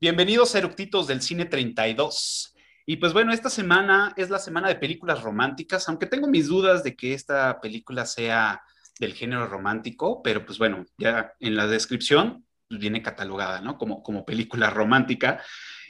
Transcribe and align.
Bienvenidos 0.00 0.54
Eructitos 0.56 1.06
del 1.06 1.22
Cine 1.22 1.44
32. 1.44 2.54
Y 2.84 2.96
pues 2.96 3.12
bueno, 3.12 3.32
esta 3.32 3.48
semana 3.48 4.12
es 4.16 4.28
la 4.28 4.40
semana 4.40 4.68
de 4.68 4.74
películas 4.74 5.22
románticas, 5.22 5.88
aunque 5.88 6.06
tengo 6.06 6.26
mis 6.26 6.48
dudas 6.48 6.82
de 6.82 6.96
que 6.96 7.14
esta 7.14 7.60
película 7.60 8.04
sea 8.04 8.60
del 8.98 9.14
género 9.14 9.46
romántico, 9.46 10.20
pero 10.22 10.44
pues 10.44 10.58
bueno, 10.58 10.84
ya 10.98 11.32
en 11.38 11.54
la 11.54 11.68
descripción 11.68 12.44
pues 12.68 12.80
viene 12.80 13.02
catalogada, 13.02 13.60
¿no? 13.60 13.78
Como, 13.78 14.02
como 14.02 14.26
película 14.26 14.68
romántica. 14.68 15.42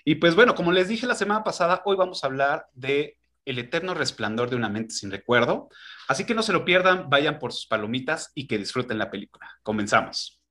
Y 0.05 0.17
pues 0.17 0.35
bueno, 0.35 0.55
como 0.55 0.71
les 0.71 0.89
dije 0.89 1.07
la 1.07 1.15
semana 1.15 1.43
pasada, 1.43 1.81
hoy 1.87 1.97
vamos 1.97 2.23
a 2.23 2.27
hablar 2.27 2.67
de 2.75 3.19
El 3.47 3.59
eterno 3.59 3.95
resplandor 3.95 4.51
de 4.51 4.57
una 4.57 4.69
mente 4.69 4.95
sin 4.95 5.11
recuerdo. 5.11 5.71
Así 6.09 6.25
que 6.25 6.35
no 6.35 6.43
se 6.43 6.53
lo 6.53 6.65
pierdan, 6.65 7.09
vayan 7.09 7.39
por 7.39 7.53
sus 7.53 7.67
palomitas 7.67 8.31
y 8.35 8.47
que 8.47 8.59
disfruten 8.59 8.99
la 8.99 9.11
película. 9.11 9.51
Comenzamos. 9.63 10.44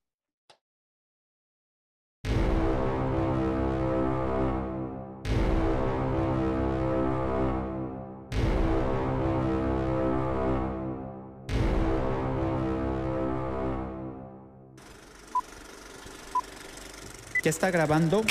¿Ya 17.44 17.50
está 17.50 17.70
grabando? 17.72 18.22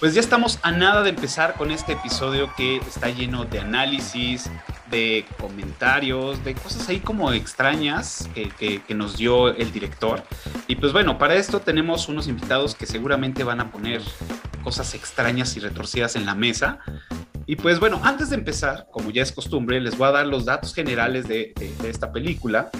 Pues 0.00 0.14
ya 0.14 0.20
estamos 0.20 0.58
a 0.62 0.72
nada 0.72 1.02
de 1.02 1.10
empezar 1.10 1.56
con 1.56 1.70
este 1.70 1.92
episodio 1.92 2.50
que 2.56 2.78
está 2.78 3.10
lleno 3.10 3.44
de 3.44 3.60
análisis, 3.60 4.50
de 4.90 5.26
comentarios, 5.38 6.42
de 6.42 6.54
cosas 6.54 6.88
ahí 6.88 7.00
como 7.00 7.30
extrañas 7.34 8.26
que, 8.34 8.82
nos 8.94 9.18
dio 9.18 9.48
el 9.48 9.70
director. 9.72 10.22
Y 10.68 10.76
pues 10.76 10.94
bueno, 10.94 11.18
para 11.18 11.34
esto 11.34 11.60
tenemos 11.60 12.08
unos 12.08 12.28
invitados 12.28 12.74
que 12.74 12.86
seguramente 12.86 13.44
van 13.44 13.60
a 13.60 13.70
poner 13.70 14.00
cosas 14.64 14.94
extrañas 14.94 15.54
y 15.58 15.60
retorcidas 15.60 16.16
en 16.16 16.24
la 16.24 16.34
mesa. 16.34 16.78
Y 17.44 17.56
pues 17.56 17.78
bueno, 17.78 18.00
antes 18.02 18.30
de 18.30 18.36
empezar, 18.36 18.86
como 18.90 19.10
ya 19.10 19.22
es 19.22 19.32
costumbre, 19.32 19.82
les 19.82 19.98
voy 19.98 20.08
a 20.08 20.12
dar 20.12 20.26
los 20.26 20.46
datos 20.46 20.72
generales 20.72 21.28
de, 21.28 21.52
esta 21.84 22.10
película. 22.10 22.70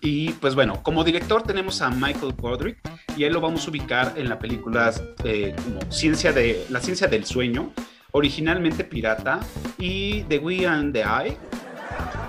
Y 0.00 0.32
pues 0.32 0.54
bueno, 0.54 0.82
como 0.82 1.04
director 1.04 1.42
tenemos 1.42 1.82
a 1.82 1.90
Michael 1.90 2.34
Godric 2.36 2.78
y 3.16 3.24
él 3.24 3.34
lo 3.34 3.40
vamos 3.40 3.66
a 3.66 3.70
ubicar 3.70 4.14
en 4.16 4.28
la 4.28 4.38
película 4.38 4.92
eh, 5.24 5.54
como 5.62 5.92
ciencia 5.92 6.32
de, 6.32 6.64
La 6.70 6.80
ciencia 6.80 7.06
del 7.06 7.24
sueño, 7.24 7.72
originalmente 8.12 8.84
pirata, 8.84 9.40
y 9.78 10.22
The 10.24 10.38
We 10.38 10.66
and 10.66 10.94
the 10.94 11.02
I. 11.02 11.36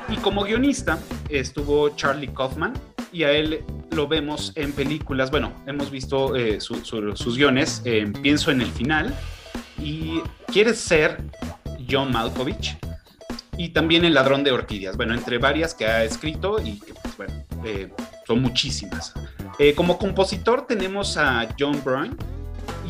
Y 0.09 0.17
como 0.17 0.43
guionista 0.43 0.99
estuvo 1.29 1.89
Charlie 1.95 2.27
Kaufman 2.27 2.73
y 3.13 3.23
a 3.23 3.31
él 3.31 3.63
lo 3.91 4.07
vemos 4.07 4.51
en 4.55 4.73
películas, 4.73 5.31
bueno, 5.31 5.53
hemos 5.65 5.91
visto 5.91 6.35
eh, 6.35 6.59
sus 6.59 7.37
guiones, 7.37 7.83
Pienso 8.21 8.51
en 8.51 8.61
el 8.61 8.71
final 8.71 9.15
y 9.79 10.21
Quieres 10.51 10.79
ser 10.79 11.23
John 11.89 12.11
Malkovich 12.11 12.77
y 13.57 13.69
también 13.69 14.05
El 14.05 14.13
ladrón 14.13 14.43
de 14.43 14.51
orquídeas, 14.51 14.97
bueno, 14.97 15.13
entre 15.13 15.37
varias 15.37 15.73
que 15.73 15.85
ha 15.85 16.03
escrito 16.03 16.59
y 16.61 16.79
que, 16.79 16.93
pues, 16.93 17.17
bueno, 17.17 17.33
eh, 17.65 17.89
son 18.25 18.41
muchísimas. 18.41 19.13
Eh, 19.59 19.73
como 19.73 19.97
compositor 19.97 20.65
tenemos 20.65 21.17
a 21.17 21.47
John 21.59 21.81
Byrne 21.83 22.15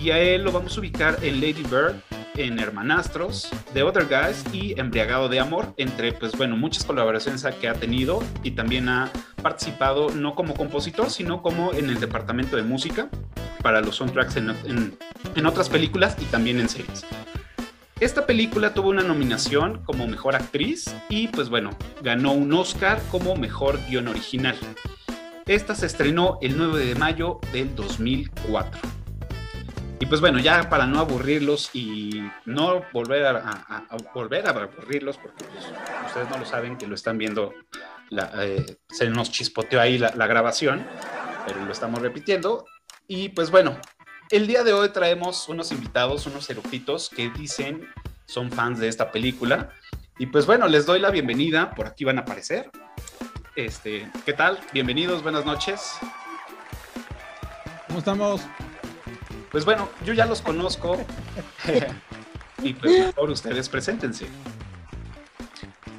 y 0.02 0.12
a 0.12 0.20
él 0.20 0.44
lo 0.44 0.52
vamos 0.52 0.78
a 0.78 0.80
ubicar 0.80 1.18
en 1.22 1.42
Lady 1.42 1.64
Bird, 1.64 1.96
en 2.36 2.60
Hermanastros, 2.60 3.50
The 3.74 3.84
Other 3.84 4.06
Guys 4.06 4.44
y 4.54 4.80
Embriagado 4.80 5.28
de 5.28 5.40
Amor, 5.40 5.74
entre, 5.78 6.14
pues 6.14 6.32
bueno, 6.38 6.56
muchas 6.56 6.86
colaboraciones 6.86 7.46
que 7.60 7.68
ha 7.68 7.74
tenido 7.74 8.24
y 8.44 8.52
también 8.52 8.88
ha 8.88 9.12
participado 9.42 10.10
no 10.12 10.36
como 10.36 10.54
compositor, 10.54 11.10
sino 11.10 11.42
como 11.42 11.74
en 11.74 11.90
el 11.90 12.00
departamento 12.00 12.56
de 12.56 12.64
música 12.64 13.10
para 13.62 13.82
los 13.82 13.98
soundtracks 13.98 14.38
en, 14.38 14.98
en 15.36 15.46
otras 15.46 15.70
películas 15.70 16.16
y 16.20 16.26
también 16.26 16.60
en 16.60 16.70
series. 16.70 17.06
Esta 18.02 18.26
película 18.26 18.74
tuvo 18.74 18.90
una 18.90 19.04
nominación 19.04 19.84
como 19.86 20.08
mejor 20.08 20.36
actriz 20.36 20.92
y 21.08 21.28
pues 21.28 21.50
bueno, 21.50 21.70
ganó 22.02 22.32
un 22.32 22.52
Oscar 22.52 23.00
como 23.12 23.36
mejor 23.36 23.80
guion 23.88 24.08
original. 24.08 24.58
Esta 25.46 25.76
se 25.76 25.86
estrenó 25.86 26.40
el 26.42 26.58
9 26.58 26.84
de 26.84 26.96
mayo 26.96 27.40
del 27.54 27.76
2004. 27.76 28.82
Y 30.00 30.08
pues 30.08 30.20
bueno, 30.20 30.40
ya 30.40 30.68
para 30.68 30.88
no 30.88 30.98
aburrirlos 30.98 31.70
y 31.76 32.24
no 32.46 32.82
volver 32.92 33.24
a, 33.24 33.86
volver 34.16 34.48
a 34.48 34.50
aburrirlos, 34.50 35.18
porque 35.20 35.46
pues, 35.46 35.66
ustedes 36.08 36.28
no 36.32 36.40
lo 36.40 36.46
saben 36.46 36.80
que 36.80 36.88
lo 36.88 36.96
están 36.96 37.20
viendo, 37.20 37.54
eh, 38.40 38.78
se 38.90 39.12
nos 39.12 39.30
chispoteó 39.30 39.80
ahí 39.80 40.00
la, 40.00 40.12
la 40.16 40.26
grabación, 40.26 40.88
pero 41.46 41.64
lo 41.64 41.72
estamos 41.72 42.02
repitiendo. 42.02 42.66
Y 43.08 43.30
pues 43.30 43.52
bueno, 43.52 43.78
el 44.32 44.48
día 44.48 44.64
de 44.64 44.72
hoy 44.72 44.90
traemos 44.90 45.50
unos 45.50 45.72
invitados, 45.72 46.26
unos 46.26 46.50
eructitos 46.50 47.10
que 47.10 47.30
dicen 47.30 47.88
son 48.26 48.50
fans 48.50 48.80
de 48.80 48.88
esta 48.88 49.12
película. 49.12 49.72
Y 50.18 50.28
pues 50.28 50.46
bueno, 50.46 50.68
les 50.68 50.86
doy 50.86 51.00
la 51.00 51.12
bienvenida, 51.12 51.72
por 51.72 51.86
aquí 51.86 52.06
van 52.06 52.18
a 52.18 52.22
aparecer. 52.22 52.70
Este, 53.58 54.10
¿qué 54.26 54.32
tal? 54.32 54.58
Bienvenidos, 54.72 55.22
buenas 55.22 55.46
noches. 55.46 55.96
¿Cómo 57.88 58.00
estamos? 58.00 58.42
Pues 59.52 59.66
bueno, 59.66 59.90
yo 60.06 60.14
ya 60.14 60.26
los 60.26 60.42
conozco. 60.42 60.98
y 62.64 62.74
pues 62.74 63.14
por 63.14 63.30
ustedes 63.30 63.68
preséntense. 63.68 64.28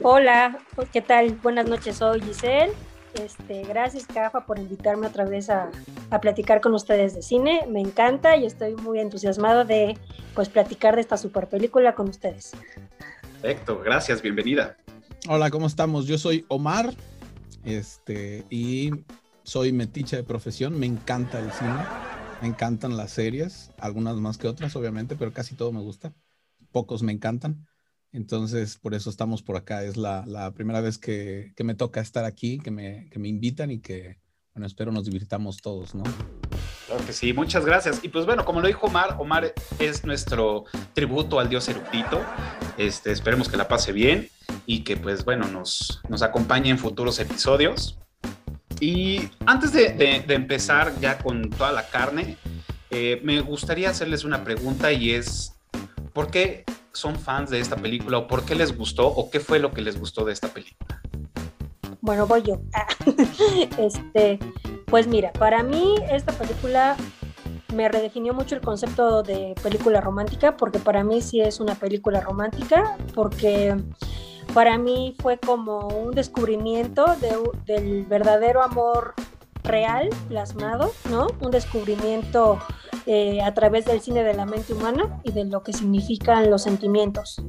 Hola, 0.01 0.59
¿qué 0.91 1.03
tal? 1.03 1.33
Buenas 1.43 1.69
noches, 1.69 1.99
soy 1.99 2.23
Giselle 2.23 2.73
este, 3.15 3.63
gracias, 3.63 4.07
Cafa, 4.07 4.47
por 4.47 4.59
invitarme 4.59 5.07
otra 5.07 5.25
vez 5.25 5.51
a, 5.51 5.71
platicar 6.21 6.61
con 6.61 6.75
ustedes 6.75 7.15
de 7.15 7.23
cine. 7.23 7.67
Me 7.69 7.81
encanta 7.81 8.37
y 8.37 8.47
estoy 8.47 8.75
muy 8.75 9.01
entusiasmado 9.01 9.65
de 9.65 9.99
pues 10.35 10.49
platicar 10.49 10.95
de 10.95 11.01
esta 11.01 11.17
super 11.17 11.49
película 11.49 11.95
con 11.95 12.09
ustedes. 12.09 12.53
Perfecto, 13.41 13.81
gracias, 13.85 14.23
bienvenida. 14.23 14.77
Hola, 15.29 15.51
¿cómo 15.51 15.67
estamos? 15.67 16.07
Yo 16.07 16.19
soy 16.19 16.45
Omar, 16.49 16.95
este, 17.65 18.45
y 18.51 18.91
soy 19.43 19.73
metiche 19.73 20.17
de 20.17 20.25
profesión. 20.25 20.79
Me 20.79 20.87
encanta 20.87 21.39
el 21.39 21.51
cine, 21.53 21.85
me 22.41 22.49
encantan 22.49 22.97
las 22.97 23.11
series, 23.13 23.71
algunas 23.79 24.17
más 24.17 24.39
que 24.39 24.49
otras, 24.49 24.75
obviamente, 24.77 25.17
pero 25.17 25.33
casi 25.33 25.55
todo 25.55 25.73
me 25.73 25.81
gusta. 25.81 26.13
Pocos 26.71 27.03
me 27.03 27.13
encantan. 27.13 27.67
Entonces, 28.13 28.77
por 28.77 28.95
eso 28.95 29.09
estamos 29.09 29.43
por 29.43 29.57
acá. 29.57 29.83
Es 29.85 29.97
la, 29.97 30.53
primera 30.55 30.81
vez 30.81 30.99
que, 30.99 31.53
me 31.65 31.75
toca 31.75 32.01
estar 32.01 32.25
aquí, 32.25 32.59
que 32.59 32.71
me, 32.71 33.09
me 33.17 33.29
invitan 33.29 33.71
y 33.71 33.81
que, 33.81 34.19
bueno, 34.55 34.67
espero 34.67 34.93
nos 34.93 35.07
divirtamos 35.07 35.57
todos, 35.59 35.95
¿no? 35.95 36.05
Claro 36.87 37.07
que 37.07 37.13
sí, 37.15 37.33
muchas 37.33 37.65
gracias. 37.65 38.01
Y 38.03 38.09
pues 38.09 38.27
bueno, 38.27 38.45
como 38.45 38.61
lo 38.61 38.67
dijo 38.67 38.87
Omar, 38.87 39.17
Omar 39.19 39.55
es 39.79 40.05
nuestro 40.05 40.65
tributo 40.93 41.41
al 41.41 41.49
dios 41.49 41.69
eruptito. 41.69 42.21
Este, 42.77 43.13
esperemos 43.13 43.49
que 43.49 43.57
la 43.57 43.67
pase 43.67 43.93
bien 43.93 44.29
y 44.67 44.85
que 44.85 44.97
pues 44.99 45.25
bueno, 45.25 45.49
nos, 45.49 46.03
nos 46.09 46.23
acompañe 46.23 46.69
en 46.69 46.79
futuros 46.79 47.19
episodios. 47.19 47.99
Y 48.79 49.31
antes 49.47 49.73
de, 49.73 50.25
empezar 50.29 50.93
ya 51.01 51.17
con 51.19 51.49
toda 51.51 51.73
la 51.73 51.89
carne, 51.89 52.37
eh, 52.91 53.21
me 53.23 53.41
gustaría 53.41 53.91
hacerles 53.91 54.25
una 54.25 54.45
pregunta 54.45 54.93
y 54.93 55.13
es, 55.13 55.55
¿por 56.13 56.31
qué 56.31 56.65
son 56.93 57.17
fans 57.17 57.51
de 57.51 57.61
esta 57.61 57.77
película 57.77 58.19
o 58.19 58.27
por 58.27 58.45
qué 58.45 58.55
les 58.55 58.77
gustó 58.77 59.07
o 59.07 59.31
qué 59.31 59.41
fue 59.41 59.59
lo 59.59 59.73
que 59.73 59.81
les 59.81 59.99
gustó 59.99 60.25
de 60.25 60.33
esta 60.33 60.49
película? 60.49 61.01
Bueno, 62.01 62.27
voy 62.27 62.43
yo. 62.43 62.61
este, 63.79 64.39
pues 64.87 65.07
mira, 65.07 65.33
para 65.33 65.63
mí 65.63 65.95
esta 66.11 66.33
película 66.33 66.97
me 67.75 67.89
redefinió 67.89 68.35
mucho 68.35 68.55
el 68.55 68.61
concepto 68.61 69.23
de 69.23 69.55
película 69.63 70.01
romántica, 70.01 70.57
porque 70.57 70.79
para 70.79 71.05
mí 71.05 71.23
sí 71.23 71.41
es 71.41 71.61
una 71.61 71.75
película 71.75 72.21
romántica, 72.21 72.97
porque 73.15 73.77
para 74.53 74.79
mí 74.79 75.15
fue 75.21 75.39
como 75.39 75.89
un 75.89 76.13
descubrimiento 76.13 77.07
del 77.67 78.05
verdadero 78.05 78.63
amor 78.63 79.15
real 79.63 80.09
plasmado, 80.29 80.93
¿no? 81.11 81.29
Un 81.41 81.51
descubrimiento 81.51 82.59
eh, 83.07 83.41
a 83.43 83.53
través 83.55 83.85
del 83.85 84.01
cine 84.01 84.23
de 84.23 84.35
la 84.35 84.47
mente 84.47 84.73
humana 84.73 85.21
y 85.25 85.33
de 85.33 85.45
lo 85.45 85.63
que 85.63 85.73
significan 85.73 86.51
los 86.51 86.63
sentimientos, 86.63 87.41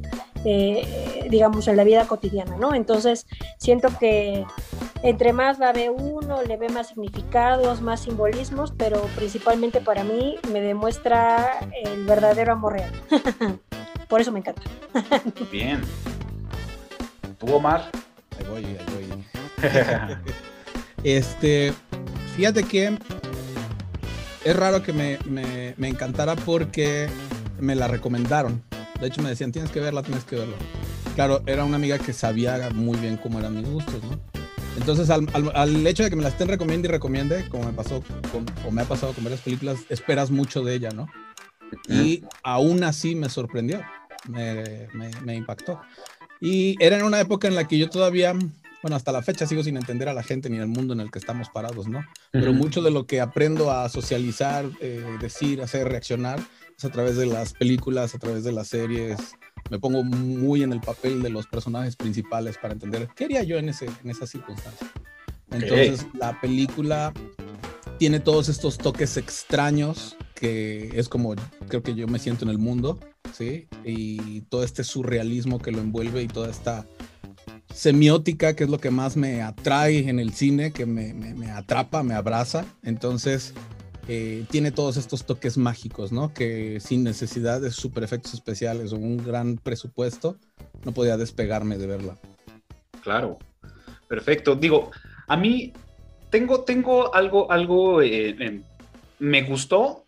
eh, 0.45 1.27
digamos, 1.30 1.68
en 1.68 1.77
la 1.77 1.83
vida 1.83 2.07
cotidiana, 2.07 2.57
¿no? 2.57 2.74
Entonces, 2.74 3.27
siento 3.57 3.89
que 4.00 4.45
entre 5.04 5.33
más 5.33 5.60
la 5.60 5.74
ve 5.74 5.89
uno, 5.89 6.42
le 6.44 6.57
ve 6.57 6.69
más 6.69 6.88
significados, 6.88 7.81
más 7.81 8.01
simbolismos, 8.01 8.74
pero 8.77 9.01
principalmente 9.16 9.81
para 9.81 10.04
mí 10.04 10.38
me 10.51 10.62
demuestra 10.62 11.59
el 11.83 12.06
verdadero 12.06 12.54
amor 12.54 12.74
real. 12.74 12.92
Por 14.07 14.21
eso 14.21 14.31
me 14.31 14.39
encanta. 14.39 14.62
Bien. 15.51 15.81
¿Tú, 17.39 17.54
Omar? 17.54 17.89
voy, 18.50 18.66
ahí 18.66 18.77
voy. 18.94 19.25
este, 21.04 21.74
fíjate 22.35 22.63
que 22.63 22.97
es 24.44 24.56
raro 24.56 24.83
que 24.83 24.94
me, 24.94 25.19
me, 25.25 25.74
me, 25.77 25.88
encantara 25.88 26.35
porque 26.35 27.07
me 27.59 27.75
la 27.75 27.88
recomendaron. 27.88 28.63
De 29.00 29.07
hecho, 29.07 29.21
me 29.21 29.30
decían, 29.30 29.51
tienes 29.51 29.71
que 29.71 29.80
verla, 29.80 30.03
tienes 30.03 30.24
que 30.25 30.35
verla. 30.35 30.56
Claro, 31.15 31.44
era 31.45 31.63
una 31.63 31.75
amiga 31.75 31.97
que 32.00 32.13
sabía 32.13 32.69
muy 32.74 32.97
bien 32.97 33.18
cómo 33.18 33.39
eran 33.39 33.56
mis 33.56 33.69
gustos, 33.69 34.03
¿no? 34.03 34.19
Entonces, 34.77 35.09
al, 35.12 35.27
al, 35.53 35.85
hecho 35.85 36.03
de 36.03 36.09
que 36.09 36.15
me 36.15 36.24
la 36.24 36.30
estén 36.30 36.47
recomiendo 36.47 36.88
y 36.88 36.91
recomiende, 36.91 37.47
como 37.50 37.65
me 37.65 37.74
pasó 37.74 38.03
con, 38.31 38.45
o 38.65 38.71
me 38.71 38.81
ha 38.81 38.85
pasado 38.85 39.13
con 39.13 39.24
varias 39.24 39.41
películas, 39.41 39.80
esperas 39.89 40.31
mucho 40.31 40.63
de 40.63 40.74
ella, 40.74 40.89
¿no? 40.89 41.07
Y 41.88 42.24
aún 42.44 42.83
así 42.83 43.15
me 43.15 43.30
sorprendió, 43.30 43.81
me, 44.27 44.88
me, 44.94 45.12
me 45.24 45.35
impactó. 45.35 45.80
Y 46.41 46.75
era 46.83 46.97
en 46.97 47.03
una 47.03 47.19
época 47.19 47.47
en 47.47 47.56
la 47.56 47.68
que 47.68 47.77
yo 47.77 47.89
todavía 47.89 48.33
bueno, 48.83 48.97
hasta 48.97 49.13
la 49.13 49.21
fecha 49.21 49.47
sigo 49.47 49.63
sin 49.63 49.77
entender 49.77 50.09
a 50.09 50.13
la 50.13 50.24
gente 50.24 50.50
ni 50.50 50.57
el 50.57 50.68
mundo 50.68 50.94
en 50.94 51.00
el 51.00 51.09
que 51.09 51.18
estamos 51.18 51.50
parados, 51.50 51.88
¿no? 51.88 52.06
Pero 52.31 52.51
mucho 52.51 52.81
de 52.81 52.91
lo 52.91 53.07
que 53.07 53.21
aprendo 53.21 53.71
a 53.71 53.88
socializar, 53.88 54.65
eh, 54.81 55.01
decir, 55.21 55.62
hacer, 55.62 55.88
reaccionar, 55.88 56.41
es 56.77 56.83
a 56.83 56.89
través 56.89 57.15
de 57.15 57.25
las 57.25 57.53
películas, 57.53 58.13
a 58.13 58.19
través 58.19 58.44
de 58.44 58.51
las 58.51 58.68
series. 58.68 59.38
Me 59.69 59.80
pongo 59.80 60.03
muy 60.03 60.63
en 60.63 60.74
el 60.74 60.81
papel 60.81 61.24
de 61.24 61.30
los 61.30 61.47
personajes 61.47 61.95
principales 61.95 62.57
para 62.57 62.74
entender 62.74 63.07
qué 63.15 63.24
haría 63.24 63.44
yo 63.44 63.57
en, 63.57 63.69
ese, 63.69 63.85
en 64.03 64.09
esa 64.09 64.27
circunstancia. 64.27 64.91
Entonces, 65.50 66.06
la 66.13 66.41
película 66.41 67.13
tiene 68.00 68.19
todos 68.19 68.50
estos 68.50 68.77
toques 68.77 69.15
extraños 69.15 70.18
que 70.35 70.89
es 71.00 71.07
como 71.07 71.35
creo 71.69 71.81
que 71.81 71.95
yo 71.95 72.06
me 72.07 72.19
siento 72.19 72.44
en 72.44 72.51
el 72.51 72.57
mundo, 72.57 73.00
¿sí? 73.31 73.69
Y 73.85 74.41
todo 74.41 74.65
este 74.65 74.83
surrealismo 74.83 75.59
que 75.59 75.71
lo 75.71 75.80
envuelve 75.80 76.21
y 76.21 76.27
toda 76.27 76.50
esta 76.50 76.85
semiótica, 77.73 78.55
que 78.55 78.63
es 78.63 78.69
lo 78.69 78.77
que 78.77 78.91
más 78.91 79.17
me 79.17 79.41
atrae 79.41 80.09
en 80.09 80.19
el 80.19 80.33
cine, 80.33 80.71
que 80.71 80.85
me, 80.85 81.13
me, 81.13 81.51
atrapa, 81.51 82.03
me 82.03 82.13
abraza. 82.13 82.65
Entonces, 82.83 83.53
eh, 84.07 84.45
tiene 84.49 84.71
todos 84.71 84.97
estos 84.97 85.25
toques 85.25 85.57
mágicos, 85.57 86.11
¿no? 86.11 86.33
Que 86.33 86.79
sin 86.79 87.03
necesidad 87.03 87.61
de 87.61 87.71
super 87.71 88.03
efectos 88.03 88.33
especiales 88.33 88.93
o 88.93 88.97
un 88.97 89.17
gran 89.17 89.57
presupuesto, 89.57 90.37
no 90.85 90.93
podía 90.93 91.17
despegarme 91.17 91.77
de 91.77 91.87
verla. 91.87 92.17
Claro, 93.01 93.39
perfecto. 94.07 94.55
Digo, 94.55 94.91
a 95.27 95.35
mí 95.35 95.73
tengo, 96.29 96.63
tengo 96.63 97.13
algo, 97.13 97.51
algo, 97.51 98.01
eh, 98.01 98.61
me 99.19 99.43
gustó 99.43 100.07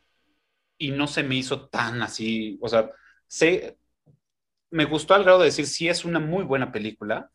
y 0.77 0.91
no 0.91 1.07
se 1.07 1.23
me 1.23 1.35
hizo 1.35 1.67
tan 1.67 2.01
así, 2.01 2.59
o 2.61 2.67
sea, 2.67 2.91
sé, 3.27 3.77
me 4.71 4.85
gustó 4.85 5.13
al 5.13 5.23
grado 5.23 5.39
de 5.39 5.45
decir, 5.45 5.67
sí 5.67 5.87
es 5.87 6.03
una 6.03 6.19
muy 6.19 6.43
buena 6.43 6.71
película, 6.71 7.31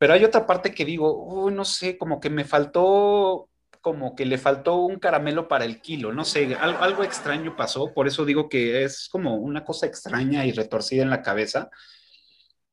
pero 0.00 0.14
hay 0.14 0.24
otra 0.24 0.46
parte 0.46 0.72
que 0.72 0.86
digo, 0.86 1.50
no 1.52 1.62
sé, 1.66 1.98
como 1.98 2.20
que 2.20 2.30
me 2.30 2.46
faltó, 2.46 3.50
como 3.82 4.16
que 4.16 4.24
le 4.24 4.38
faltó 4.38 4.76
un 4.76 4.98
caramelo 4.98 5.46
para 5.46 5.66
el 5.66 5.82
kilo, 5.82 6.10
no 6.10 6.24
sé, 6.24 6.54
algo, 6.54 7.04
extraño 7.04 7.54
pasó, 7.54 7.92
por 7.92 8.06
eso 8.06 8.24
digo 8.24 8.48
que 8.48 8.82
es 8.82 9.10
como 9.10 9.36
una 9.36 9.62
cosa 9.62 9.84
extraña 9.84 10.46
y 10.46 10.52
retorcida 10.52 11.02
en 11.02 11.10
la 11.10 11.20
cabeza. 11.20 11.68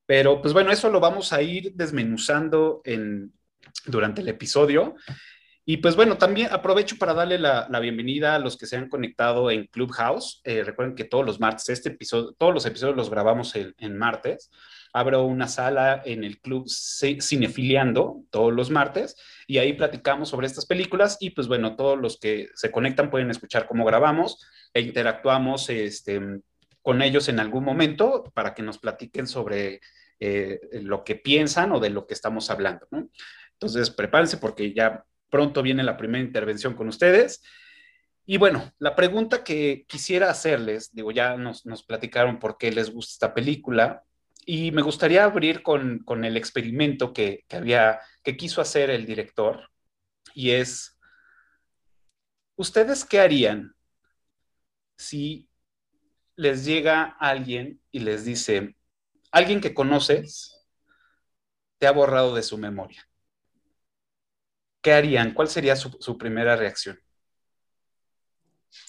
Pero 0.05 0.41
pues 0.41 0.53
bueno, 0.53 0.71
eso 0.71 0.89
lo 0.89 1.01
vamos 1.01 1.33
a 1.33 1.41
ir 1.41 1.73
desmenuzando 1.73 2.79
en, 2.85 3.33
durante 3.85 4.21
el 4.21 4.29
episodio. 4.29 4.95
Y 5.65 5.77
pues 5.77 5.97
bueno, 5.97 6.17
también 6.17 6.47
aprovecho 6.49 6.95
para 6.97 7.13
darle 7.13 7.39
la, 7.39 7.67
bienvenida 7.81 8.35
a 8.35 8.39
los 8.39 8.55
que 8.55 8.67
se 8.67 8.77
han 8.77 8.87
conectado 8.87 9.51
en 9.51 9.67
Clubhouse. 9.67 10.39
Eh, 10.45 10.63
recuerden 10.63 10.95
que 10.95 11.03
todos 11.03 11.25
los 11.25 11.41
martes, 11.41 11.67
este 11.67 11.89
episodio, 11.89 12.33
todos 12.37 12.53
los 12.53 12.65
episodios 12.65 12.95
los 12.95 13.09
grabamos 13.09 13.53
en 13.53 13.97
martes 13.97 14.49
abro 14.93 15.23
una 15.23 15.47
sala 15.47 16.01
en 16.05 16.23
el 16.23 16.39
club 16.39 16.67
Cinefiliando 16.69 18.23
todos 18.29 18.53
los 18.53 18.69
martes 18.69 19.15
y 19.47 19.57
ahí 19.57 19.73
platicamos 19.73 20.29
sobre 20.29 20.47
estas 20.47 20.65
películas 20.65 21.17
y 21.19 21.31
pues 21.31 21.47
bueno, 21.47 21.75
todos 21.75 21.97
los 21.97 22.19
que 22.19 22.49
se 22.55 22.71
conectan 22.71 23.09
pueden 23.09 23.29
escuchar 23.29 23.67
cómo 23.67 23.85
grabamos 23.85 24.45
e 24.73 24.81
interactuamos 24.81 25.69
este, 25.69 26.21
con 26.81 27.01
ellos 27.01 27.29
en 27.29 27.39
algún 27.39 27.63
momento 27.63 28.23
para 28.33 28.53
que 28.53 28.63
nos 28.63 28.77
platiquen 28.77 29.27
sobre 29.27 29.81
eh, 30.19 30.59
lo 30.81 31.03
que 31.03 31.15
piensan 31.15 31.71
o 31.73 31.79
de 31.79 31.89
lo 31.89 32.07
que 32.07 32.13
estamos 32.13 32.49
hablando. 32.49 32.87
Entonces, 33.53 33.89
prepárense 33.89 34.37
porque 34.37 34.73
ya 34.73 35.03
pronto 35.29 35.61
viene 35.61 35.83
la 35.83 35.97
primera 35.97 36.23
intervención 36.23 36.73
con 36.73 36.87
ustedes. 36.87 37.43
Y 38.25 38.37
bueno, 38.37 38.71
la 38.79 38.95
pregunta 38.95 39.43
que 39.43 39.85
quisiera 39.87 40.29
hacerles, 40.29 40.93
digo, 40.93 41.11
ya 41.11 41.37
nos, 41.37 41.65
nos 41.65 41.83
platicaron 41.83 42.39
por 42.39 42.57
qué 42.57 42.71
les 42.71 42.91
gusta 42.91 43.11
esta 43.13 43.33
película, 43.33 44.03
y 44.49 44.71
me 44.71 44.81
gustaría 44.81 45.25
abrir 45.25 45.61
con, 45.61 45.99
con 46.05 46.23
el 46.23 46.37
experimento 46.37 47.11
que, 47.11 47.43
que, 47.49 47.57
había, 47.57 47.99
que 48.23 48.37
quiso 48.37 48.61
hacer 48.61 48.89
el 48.89 49.05
director, 49.05 49.69
y 50.33 50.51
es, 50.51 50.97
¿ustedes 52.55 53.03
qué 53.03 53.19
harían 53.19 53.75
si 54.97 55.49
les 56.37 56.63
llega 56.63 57.17
alguien 57.19 57.81
y 57.91 57.99
les 57.99 58.23
dice, 58.23 58.77
alguien 59.33 59.59
que 59.59 59.73
conoces 59.73 60.65
te 61.77 61.85
ha 61.85 61.91
borrado 61.91 62.33
de 62.33 62.41
su 62.41 62.57
memoria? 62.57 63.05
¿Qué 64.81 64.93
harían? 64.93 65.33
¿Cuál 65.33 65.49
sería 65.49 65.75
su, 65.75 65.97
su 65.99 66.17
primera 66.17 66.55
reacción? 66.55 66.97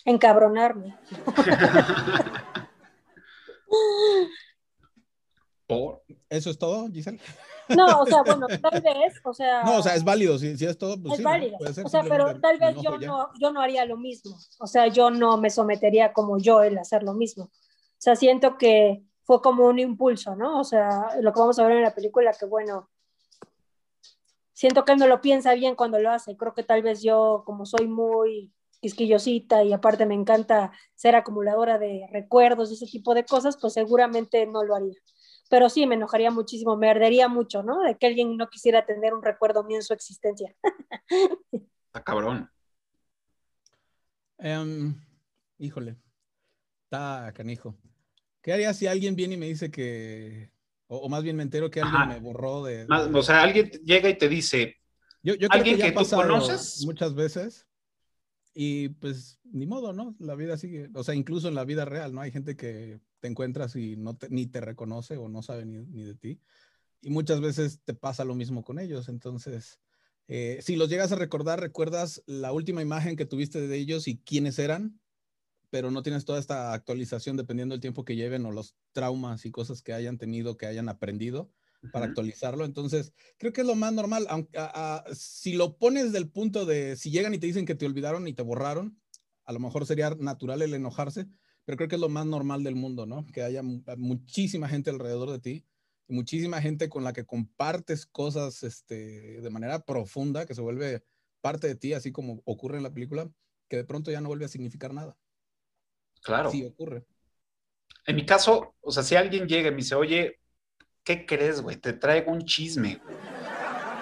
Encabronarme. 0.04 0.96
¿Eso 6.30 6.50
es 6.50 6.58
todo, 6.58 6.88
Giselle? 6.88 7.20
No, 7.68 8.00
o 8.00 8.06
sea, 8.06 8.22
bueno, 8.26 8.46
tal 8.48 8.80
vez, 8.80 9.14
o 9.22 9.34
sea... 9.34 9.62
No, 9.64 9.78
o 9.78 9.82
sea, 9.82 9.94
es 9.94 10.04
válido, 10.04 10.38
si, 10.38 10.56
si 10.56 10.64
es 10.64 10.78
todo, 10.78 11.00
pues 11.00 11.18
es 11.18 11.24
válido. 11.24 11.58
o 11.60 11.88
sea, 11.88 12.02
pero 12.02 12.40
tal 12.40 12.58
vez 12.58 12.76
yo 12.82 12.98
no, 12.98 13.28
yo 13.38 13.52
no 13.52 13.60
haría 13.60 13.84
lo 13.84 13.96
mismo, 13.98 14.36
o 14.58 14.66
sea, 14.66 14.86
yo 14.86 15.10
no 15.10 15.36
me 15.36 15.50
sometería 15.50 16.12
como 16.12 16.38
yo 16.38 16.62
el 16.62 16.78
hacer 16.78 17.02
lo 17.02 17.12
mismo. 17.12 17.44
O 17.44 18.00
sea, 18.00 18.16
siento 18.16 18.56
que 18.56 19.02
fue 19.24 19.42
como 19.42 19.66
un 19.66 19.78
impulso, 19.78 20.36
¿no? 20.36 20.60
O 20.60 20.64
sea, 20.64 21.16
lo 21.20 21.32
que 21.32 21.40
vamos 21.40 21.58
a 21.58 21.66
ver 21.66 21.76
en 21.76 21.82
la 21.82 21.94
película, 21.94 22.32
que 22.32 22.46
bueno, 22.46 22.88
siento 24.54 24.84
que 24.84 24.92
él 24.92 24.98
no 24.98 25.06
lo 25.06 25.20
piensa 25.20 25.52
bien 25.54 25.74
cuando 25.74 25.98
lo 25.98 26.10
hace. 26.10 26.36
Creo 26.36 26.54
que 26.54 26.62
tal 26.62 26.82
vez 26.82 27.02
yo, 27.02 27.42
como 27.44 27.66
soy 27.66 27.88
muy 27.88 28.52
quisquillosita 28.80 29.64
y 29.64 29.72
aparte 29.72 30.06
me 30.06 30.14
encanta 30.14 30.70
ser 30.94 31.16
acumuladora 31.16 31.78
de 31.78 32.06
recuerdos 32.12 32.70
y 32.70 32.74
ese 32.74 32.86
tipo 32.86 33.12
de 33.12 33.24
cosas, 33.24 33.58
pues 33.60 33.74
seguramente 33.74 34.46
no 34.46 34.62
lo 34.62 34.76
haría 34.76 34.94
pero 35.48 35.68
sí 35.68 35.86
me 35.86 35.94
enojaría 35.94 36.30
muchísimo, 36.30 36.76
me 36.76 36.90
ardería 36.90 37.28
mucho, 37.28 37.62
¿no? 37.62 37.82
De 37.82 37.96
que 37.96 38.06
alguien 38.06 38.36
no 38.36 38.48
quisiera 38.48 38.84
tener 38.84 39.14
un 39.14 39.22
recuerdo 39.22 39.64
mío 39.64 39.76
en 39.76 39.82
su 39.82 39.94
existencia. 39.94 40.54
Está 41.86 42.04
cabrón. 42.04 42.50
Em, 44.38 44.94
híjole, 45.58 45.96
está 46.84 47.32
canijo. 47.34 47.76
¿Qué 48.40 48.52
haría 48.52 48.72
si 48.72 48.86
alguien 48.86 49.16
viene 49.16 49.34
y 49.34 49.36
me 49.38 49.46
dice 49.46 49.70
que, 49.70 50.52
o, 50.86 51.08
más 51.08 51.22
bien 51.22 51.34
me 51.34 51.42
entero 51.42 51.70
que 51.70 51.80
alguien 51.80 52.08
me 52.08 52.20
borró 52.20 52.62
de, 52.62 52.86
O 52.88 53.22
sea, 53.22 53.42
alguien 53.42 53.70
llega 53.82 54.08
y 54.08 54.16
te 54.16 54.28
dice, 54.28 54.76
yo, 55.22 55.34
yo 55.34 55.48
alguien 55.50 55.78
que, 55.78 55.90
tú 55.90 56.08
conoces 56.08 56.84
muchas 56.86 57.14
veces 57.14 57.66
y 58.54 58.90
pues 58.90 59.40
ni 59.44 59.66
modo, 59.66 59.92
¿no? 59.92 60.14
La 60.20 60.34
vida 60.34 60.56
sigue, 60.56 60.88
o 60.94 61.02
sea, 61.02 61.14
incluso 61.14 61.48
en 61.48 61.54
la 61.54 61.64
vida 61.64 61.84
real, 61.84 62.14
¿no? 62.14 62.20
Hay 62.20 62.30
gente 62.30 62.56
que 62.56 63.00
te 63.20 63.28
encuentras 63.28 63.76
y 63.76 63.96
no 63.96 64.16
ni 64.30 64.46
te 64.46 64.60
reconoce 64.60 65.16
o 65.16 65.28
no 65.28 65.42
sabe 65.42 65.66
ni, 65.66 66.04
de 66.04 66.14
ti. 66.14 66.40
Y 67.00 67.10
muchas 67.10 67.40
veces 67.40 67.80
te 67.84 67.94
pasa 67.94 68.24
lo 68.24 68.34
mismo 68.34 68.64
con 68.64 68.78
ellos. 68.78 69.08
Entonces, 69.08 69.80
eh, 70.26 70.58
si 70.62 70.76
los 70.76 70.88
llegas 70.88 71.12
a 71.12 71.16
recordar, 71.16 71.60
recuerdas 71.60 72.22
la 72.26 72.52
última 72.52 72.82
imagen 72.82 73.16
que 73.16 73.26
tuviste 73.26 73.66
de 73.66 73.76
ellos 73.76 74.08
y 74.08 74.18
quiénes 74.18 74.58
eran, 74.58 75.00
pero 75.70 75.90
no 75.90 76.02
tienes 76.02 76.24
toda 76.24 76.38
esta 76.38 76.72
actualización 76.72 77.36
dependiendo 77.36 77.74
del 77.74 77.80
tiempo 77.80 78.04
que 78.04 78.16
lleven 78.16 78.44
o 78.46 78.52
los 78.52 78.74
traumas 78.92 79.44
y 79.44 79.50
cosas 79.50 79.82
que 79.82 79.92
hayan 79.92 80.18
tenido, 80.18 80.56
que 80.56 80.66
hayan 80.66 80.88
aprendido 80.88 81.52
para 81.92 82.06
actualizarlo. 82.06 82.64
Entonces, 82.64 83.12
creo 83.38 83.52
que 83.52 83.60
es 83.60 83.66
lo 83.66 83.74
más 83.74 83.92
normal. 83.92 84.26
Aunque, 84.28 84.58
si 85.14 85.54
lo 85.54 85.76
pones 85.76 86.12
del 86.12 86.28
punto 86.28 86.66
de 86.66 86.96
si 86.96 87.10
llegan 87.10 87.34
y 87.34 87.38
te 87.38 87.46
dicen 87.46 87.66
que 87.66 87.74
te 87.74 87.86
olvidaron 87.86 88.26
y 88.26 88.32
te 88.32 88.42
borraron, 88.42 88.98
a 89.44 89.52
lo 89.52 89.60
mejor 89.60 89.86
sería 89.86 90.10
natural 90.18 90.62
el 90.62 90.74
enojarse, 90.74 91.26
pero 91.68 91.76
creo 91.76 91.88
que 91.90 91.96
es 91.96 92.00
lo 92.00 92.08
más 92.08 92.24
normal 92.24 92.64
del 92.64 92.76
mundo, 92.76 93.04
¿no? 93.04 93.26
Que 93.26 93.42
haya 93.42 93.62
muchísima 93.62 94.70
gente 94.70 94.88
alrededor 94.88 95.30
de 95.30 95.38
ti, 95.38 95.66
muchísima 96.08 96.62
gente 96.62 96.88
con 96.88 97.04
la 97.04 97.12
que 97.12 97.26
compartes 97.26 98.06
cosas 98.06 98.62
este, 98.62 99.42
de 99.42 99.50
manera 99.50 99.80
profunda, 99.80 100.46
que 100.46 100.54
se 100.54 100.62
vuelve 100.62 101.04
parte 101.42 101.66
de 101.66 101.74
ti, 101.74 101.92
así 101.92 102.10
como 102.10 102.40
ocurre 102.46 102.78
en 102.78 102.84
la 102.84 102.94
película, 102.94 103.30
que 103.68 103.76
de 103.76 103.84
pronto 103.84 104.10
ya 104.10 104.22
no 104.22 104.28
vuelve 104.28 104.46
a 104.46 104.48
significar 104.48 104.94
nada. 104.94 105.14
Claro. 106.22 106.50
Sí 106.50 106.64
ocurre. 106.64 107.04
En 108.06 108.16
mi 108.16 108.24
caso, 108.24 108.74
o 108.80 108.90
sea, 108.90 109.02
si 109.02 109.14
alguien 109.14 109.46
llega 109.46 109.68
y 109.68 109.72
me 109.72 109.76
dice, 109.76 109.94
oye, 109.94 110.40
¿qué 111.04 111.26
crees, 111.26 111.60
güey? 111.60 111.76
Te 111.76 111.92
traigo 111.92 112.32
un 112.32 112.46
chisme. 112.46 112.98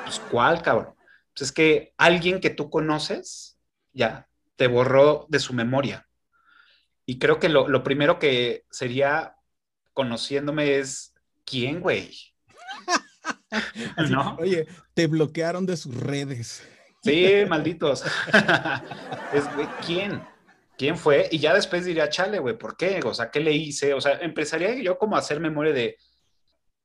Pues, 0.04 0.20
¿cuál, 0.30 0.62
cabrón? 0.62 0.94
Pues 1.34 1.48
es 1.48 1.52
que 1.52 1.94
alguien 1.96 2.38
que 2.38 2.50
tú 2.50 2.70
conoces, 2.70 3.58
ya, 3.92 4.28
te 4.54 4.68
borró 4.68 5.26
de 5.28 5.40
su 5.40 5.52
memoria. 5.52 6.06
Y 7.06 7.18
creo 7.20 7.38
que 7.38 7.48
lo, 7.48 7.82
primero 7.84 8.18
que 8.18 8.64
sería 8.70 9.36
conociéndome 9.94 10.78
es, 10.78 11.14
¿quién, 11.44 11.80
güey? 11.80 12.12
¿No? 14.10 14.36
Oye, 14.40 14.66
te 14.92 15.06
bloquearon 15.06 15.64
de 15.64 15.76
sus 15.76 15.96
redes. 15.96 16.66
Sí, 17.02 17.44
malditos. 17.48 18.04
es, 19.32 19.44
¿quién? 19.86 20.22
¿Quién 20.76 20.98
fue? 20.98 21.28
Y 21.30 21.38
ya 21.38 21.54
después 21.54 21.84
diría, 21.84 22.08
chale, 22.08 22.40
güey, 22.40 22.58
¿por 22.58 22.76
qué? 22.76 23.00
O 23.04 23.14
sea, 23.14 23.30
¿qué 23.30 23.40
le 23.40 23.52
hice? 23.52 23.94
O 23.94 24.00
sea, 24.00 24.18
empezaría 24.20 24.74
yo 24.82 24.98
como 24.98 25.16
a 25.16 25.20
hacer 25.20 25.40
memoria 25.40 25.72
de, 25.72 25.96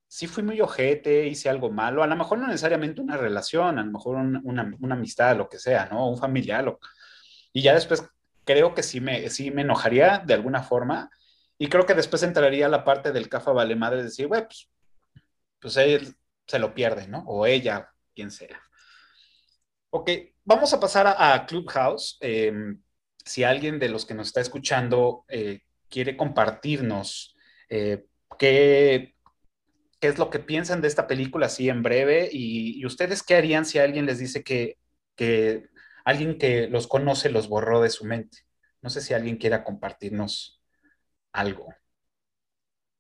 sí 0.08 0.28
fui 0.28 0.44
muy 0.44 0.62
ojete, 0.62 1.28
hice 1.28 1.50
algo 1.50 1.72
malo, 1.72 2.04
a 2.04 2.08
lo 2.08 2.16
mejor 2.16 2.38
no 2.38 2.48
necesariamente 2.48 3.02
una 3.02 3.18
relación, 3.18 3.80
a 3.80 3.84
lo 3.84 3.92
mejor 3.92 4.18
una, 4.18 4.72
una, 4.80 4.96
amistad, 4.96 5.36
lo 5.36 5.50
que 5.50 5.58
sea, 5.58 5.90
¿no? 5.92 6.10
Un 6.10 6.18
familiar. 6.18 6.78
Y 7.52 7.62
ya 7.62 7.74
después 7.74 8.04
creo 8.46 8.74
que 8.74 8.84
sí 8.84 9.02
me, 9.02 9.30
sí 9.30 9.52
me 9.52 9.62
enojaría 9.62 10.20
de 10.26 10.34
alguna 10.34 10.64
forma. 10.64 11.10
Y 11.58 11.68
creo 11.68 11.86
que 11.86 11.94
después 11.94 12.24
entraría 12.24 12.68
la 12.70 12.84
parte 12.84 13.12
del 13.12 13.30
cafa 13.30 13.52
vale 13.52 13.76
madre 13.76 13.98
de 13.98 14.04
decir, 14.06 14.28
güey, 14.28 14.44
pues, 14.46 14.70
pues 15.60 15.78
él 15.78 16.16
se 16.48 16.60
lo 16.60 16.74
pierde, 16.74 17.08
¿no? 17.08 17.24
O 17.28 17.46
ella, 17.46 17.90
quien 18.16 18.32
sea. 18.32 18.62
Ok, 19.92 20.10
vamos 20.44 20.74
a 20.74 20.80
pasar 20.80 21.16
a, 21.18 21.46
Clubhouse. 21.46 22.18
Em, 22.22 22.82
si 23.24 23.44
alguien 23.44 23.80
de 23.80 23.90
los 23.90 24.06
que 24.06 24.14
nos 24.14 24.28
está 24.28 24.42
escuchando 24.42 25.26
eh, 25.28 25.62
quiere 25.90 26.18
compartirnos 26.18 27.36
eh, 27.70 28.06
qué, 28.40 29.16
qué, 30.00 30.08
es 30.08 30.18
lo 30.18 30.30
que 30.30 30.40
piensan 30.40 30.82
de 30.82 30.88
esta 30.88 31.08
película 31.08 31.46
así 31.46 31.70
en 31.70 31.84
breve 31.84 32.30
y, 32.32 32.84
ustedes 32.86 33.22
qué 33.22 33.36
harían 33.36 33.66
si 33.66 33.78
alguien 33.80 34.06
les 34.06 34.18
dice 34.20 34.44
que, 34.44 34.78
que, 35.16 35.70
alguien 36.06 36.38
que 36.38 36.68
los 36.68 36.88
conoce 36.88 37.30
los 37.30 37.48
borró 37.48 37.82
de 37.82 37.90
su 37.90 38.06
mente. 38.06 38.40
No 38.82 38.90
sé 38.90 39.02
si 39.02 39.14
alguien 39.14 39.38
quiera 39.38 39.64
compartirnos 39.64 40.62
algo. 41.32 41.74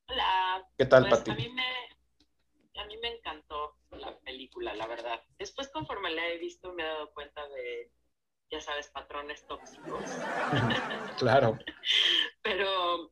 Hola. 0.08 0.68
¿Qué 0.78 0.86
tal, 0.86 1.08
pues, 1.08 1.20
Pati? 1.20 1.32
A 1.32 1.36
mí 1.36 1.50
me, 1.50 2.82
a 2.82 2.86
mí 2.86 2.98
me 2.98 3.16
encantó 3.16 3.78
la 3.92 4.18
película, 4.20 4.74
la 4.76 4.88
verdad. 4.88 5.24
Después, 5.38 5.70
conforme 5.70 6.12
la 6.12 6.28
he 6.28 6.38
visto, 6.38 6.74
me 6.74 6.84
he 6.84 6.86
dado 6.86 7.12
cuenta 7.14 7.48
de, 7.50 7.92
ya 8.52 8.62
sabes, 8.62 8.90
patrones 8.90 9.46
tóxicos. 9.48 10.04
claro. 11.18 11.58
Pero 12.42 13.12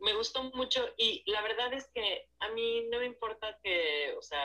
me 0.00 0.14
gustó 0.14 0.42
mucho 0.54 0.84
y 0.98 1.22
la 1.30 1.42
verdad 1.42 1.72
es 1.72 1.88
que 1.94 2.28
a 2.40 2.48
mí 2.50 2.88
no 2.90 2.98
me 2.98 3.06
importa 3.06 3.58
que, 3.62 4.14
o 4.18 4.22
sea, 4.22 4.42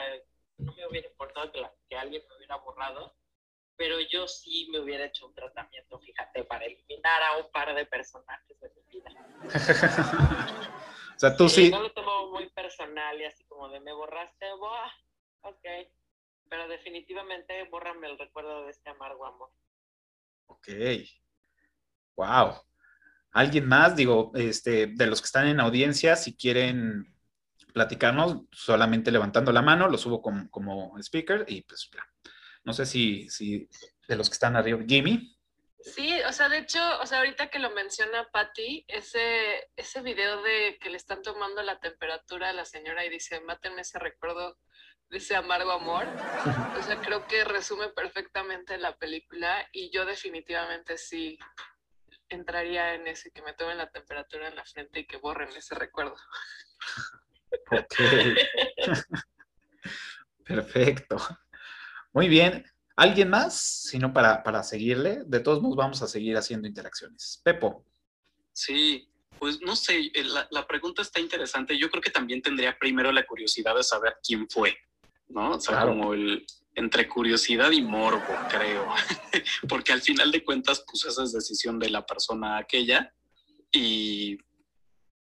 no 0.58 0.72
me 0.74 0.86
hubiera 0.86 1.08
importado 1.08 1.50
que, 1.52 1.62
que 1.88 1.96
alguien 1.96 2.22
me 2.28 2.36
hubiera 2.36 2.56
borrado, 2.56 3.14
pero 3.78 4.00
yo 4.00 4.26
sí 4.26 4.68
me 4.70 4.80
hubiera 4.80 5.06
hecho 5.06 5.26
un 5.26 5.34
tratamiento, 5.34 5.98
fíjate, 6.00 6.44
para 6.44 6.66
eliminar 6.66 7.22
a 7.22 7.36
un 7.38 7.50
par 7.52 7.74
de 7.74 7.86
personajes 7.86 8.60
de 8.60 8.70
mi 8.74 8.82
vida. 8.98 9.10
o 11.16 11.18
sea, 11.18 11.36
tú 11.36 11.48
sí. 11.48 11.70
No 11.70 11.80
lo 11.80 11.92
tomo 11.92 12.32
muy 12.32 12.50
personal 12.50 13.18
y 13.20 13.24
así 13.24 13.44
como 13.44 13.68
de 13.68 13.80
me 13.80 13.92
borraste, 13.92 14.52
boah, 14.54 14.92
Ok, 15.42 15.64
pero 16.50 16.68
definitivamente 16.68 17.68
bórrame 17.70 18.08
el 18.08 18.18
recuerdo 18.18 18.64
de 18.64 18.70
este 18.70 18.90
amargo 18.90 19.26
amor. 19.26 19.50
Ok. 20.46 20.68
Wow. 22.16 22.54
¿Alguien 23.32 23.68
más? 23.68 23.94
Digo, 23.94 24.32
este, 24.34 24.88
de 24.88 25.06
los 25.06 25.20
que 25.20 25.26
están 25.26 25.46
en 25.46 25.60
audiencia, 25.60 26.16
si 26.16 26.36
quieren 26.36 27.14
platicarnos, 27.72 28.42
solamente 28.50 29.12
levantando 29.12 29.52
la 29.52 29.62
mano, 29.62 29.88
lo 29.88 29.98
subo 29.98 30.20
como, 30.20 30.50
como 30.50 30.98
speaker 30.98 31.44
y 31.46 31.62
pues 31.62 31.88
ya. 31.94 32.04
No 32.68 32.74
sé 32.74 32.84
si, 32.84 33.30
si 33.30 33.66
de 34.06 34.14
los 34.14 34.28
que 34.28 34.34
están 34.34 34.54
arriba, 34.54 34.78
Jimmy. 34.86 35.34
Sí, 35.80 36.20
o 36.28 36.32
sea, 36.34 36.50
de 36.50 36.58
hecho, 36.58 36.78
o 37.00 37.06
sea, 37.06 37.20
ahorita 37.20 37.48
que 37.48 37.58
lo 37.58 37.70
menciona 37.70 38.28
Patty, 38.30 38.84
ese, 38.88 39.70
ese 39.74 40.02
video 40.02 40.42
de 40.42 40.76
que 40.78 40.90
le 40.90 40.98
están 40.98 41.22
tomando 41.22 41.62
la 41.62 41.80
temperatura 41.80 42.50
a 42.50 42.52
la 42.52 42.66
señora 42.66 43.06
y 43.06 43.08
dice, 43.08 43.40
mátenme 43.40 43.80
ese 43.80 43.98
recuerdo 43.98 44.58
de 45.08 45.16
ese 45.16 45.34
amargo 45.34 45.72
amor. 45.72 46.04
O 46.78 46.82
sea, 46.82 47.00
creo 47.00 47.26
que 47.26 47.42
resume 47.44 47.88
perfectamente 47.88 48.76
la 48.76 48.98
película 48.98 49.66
y 49.72 49.90
yo 49.90 50.04
definitivamente 50.04 50.98
sí 50.98 51.38
entraría 52.28 52.92
en 52.96 53.06
ese, 53.06 53.30
que 53.30 53.40
me 53.40 53.54
tomen 53.54 53.78
la 53.78 53.90
temperatura 53.90 54.48
en 54.48 54.56
la 54.56 54.66
frente 54.66 55.00
y 55.00 55.06
que 55.06 55.16
borren 55.16 55.48
ese 55.56 55.74
recuerdo. 55.74 56.16
Perfecto. 60.44 61.16
Muy 62.18 62.26
bien. 62.26 62.64
¿Alguien 62.96 63.30
más? 63.30 63.54
Si 63.54 63.96
no, 63.96 64.12
para, 64.12 64.42
para 64.42 64.64
seguirle. 64.64 65.22
De 65.24 65.38
todos 65.38 65.62
modos, 65.62 65.76
vamos 65.76 66.02
a 66.02 66.08
seguir 66.08 66.36
haciendo 66.36 66.66
interacciones. 66.66 67.40
Pepo. 67.44 67.86
Sí, 68.52 69.08
pues 69.38 69.60
no 69.60 69.76
sé, 69.76 70.10
eh, 70.12 70.24
la, 70.24 70.48
la, 70.50 70.66
pregunta 70.66 71.02
está 71.02 71.20
interesante. 71.20 71.78
Yo 71.78 71.88
creo 71.90 72.02
que 72.02 72.10
también 72.10 72.42
tendría 72.42 72.76
primero 72.76 73.12
la 73.12 73.24
curiosidad 73.24 73.76
de 73.76 73.84
saber 73.84 74.16
quién 74.20 74.48
fue, 74.50 74.76
¿no? 75.28 75.52
O 75.52 75.60
sea, 75.60 75.82
como 75.82 76.12
el 76.12 76.44
entre 76.74 77.06
curiosidad 77.06 77.70
y 77.70 77.82
morbo, 77.82 78.34
creo. 78.50 78.88
Porque 79.68 79.92
al 79.92 80.02
final 80.02 80.32
de 80.32 80.42
cuentas, 80.42 80.84
pues 80.90 81.04
esa 81.04 81.22
es 81.22 81.30
decisión 81.30 81.78
de 81.78 81.90
la 81.90 82.04
persona 82.04 82.58
aquella. 82.58 83.14
Y 83.70 84.38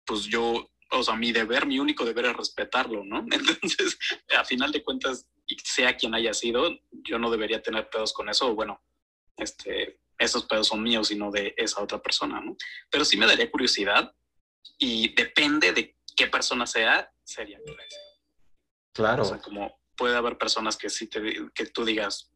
pues 0.05 0.25
yo, 0.25 0.69
o 0.91 1.01
sea, 1.01 1.15
mi 1.15 1.31
deber, 1.31 1.65
mi 1.65 1.79
único 1.79 2.05
deber 2.05 2.25
es 2.25 2.37
respetarlo, 2.37 3.03
¿no? 3.03 3.25
Entonces, 3.31 3.97
a 4.37 4.45
final 4.45 4.71
de 4.71 4.83
cuentas, 4.83 5.25
sea 5.63 5.95
quien 5.95 6.15
haya 6.15 6.33
sido, 6.33 6.69
yo 6.91 7.19
no 7.19 7.29
debería 7.29 7.61
tener 7.61 7.89
pedos 7.89 8.13
con 8.13 8.29
eso. 8.29 8.53
Bueno, 8.55 8.81
este, 9.37 9.99
esos 10.17 10.45
pedos 10.45 10.67
son 10.67 10.81
míos 10.83 11.11
y 11.11 11.15
no 11.15 11.31
de 11.31 11.53
esa 11.57 11.81
otra 11.81 12.01
persona, 12.01 12.39
¿no? 12.41 12.55
Pero 12.89 13.05
sí 13.05 13.17
me 13.17 13.27
daría 13.27 13.49
curiosidad 13.49 14.13
y 14.77 15.13
depende 15.13 15.73
de 15.73 15.97
qué 16.15 16.27
persona 16.27 16.65
sea, 16.65 17.11
sería 17.23 17.59
Claro. 18.93 19.23
O 19.23 19.25
sea, 19.25 19.39
como 19.39 19.79
puede 19.95 20.15
haber 20.15 20.37
personas 20.37 20.77
que 20.77 20.89
sí 20.89 21.07
te, 21.07 21.49
que 21.53 21.65
tú 21.67 21.83
digas, 21.83 22.31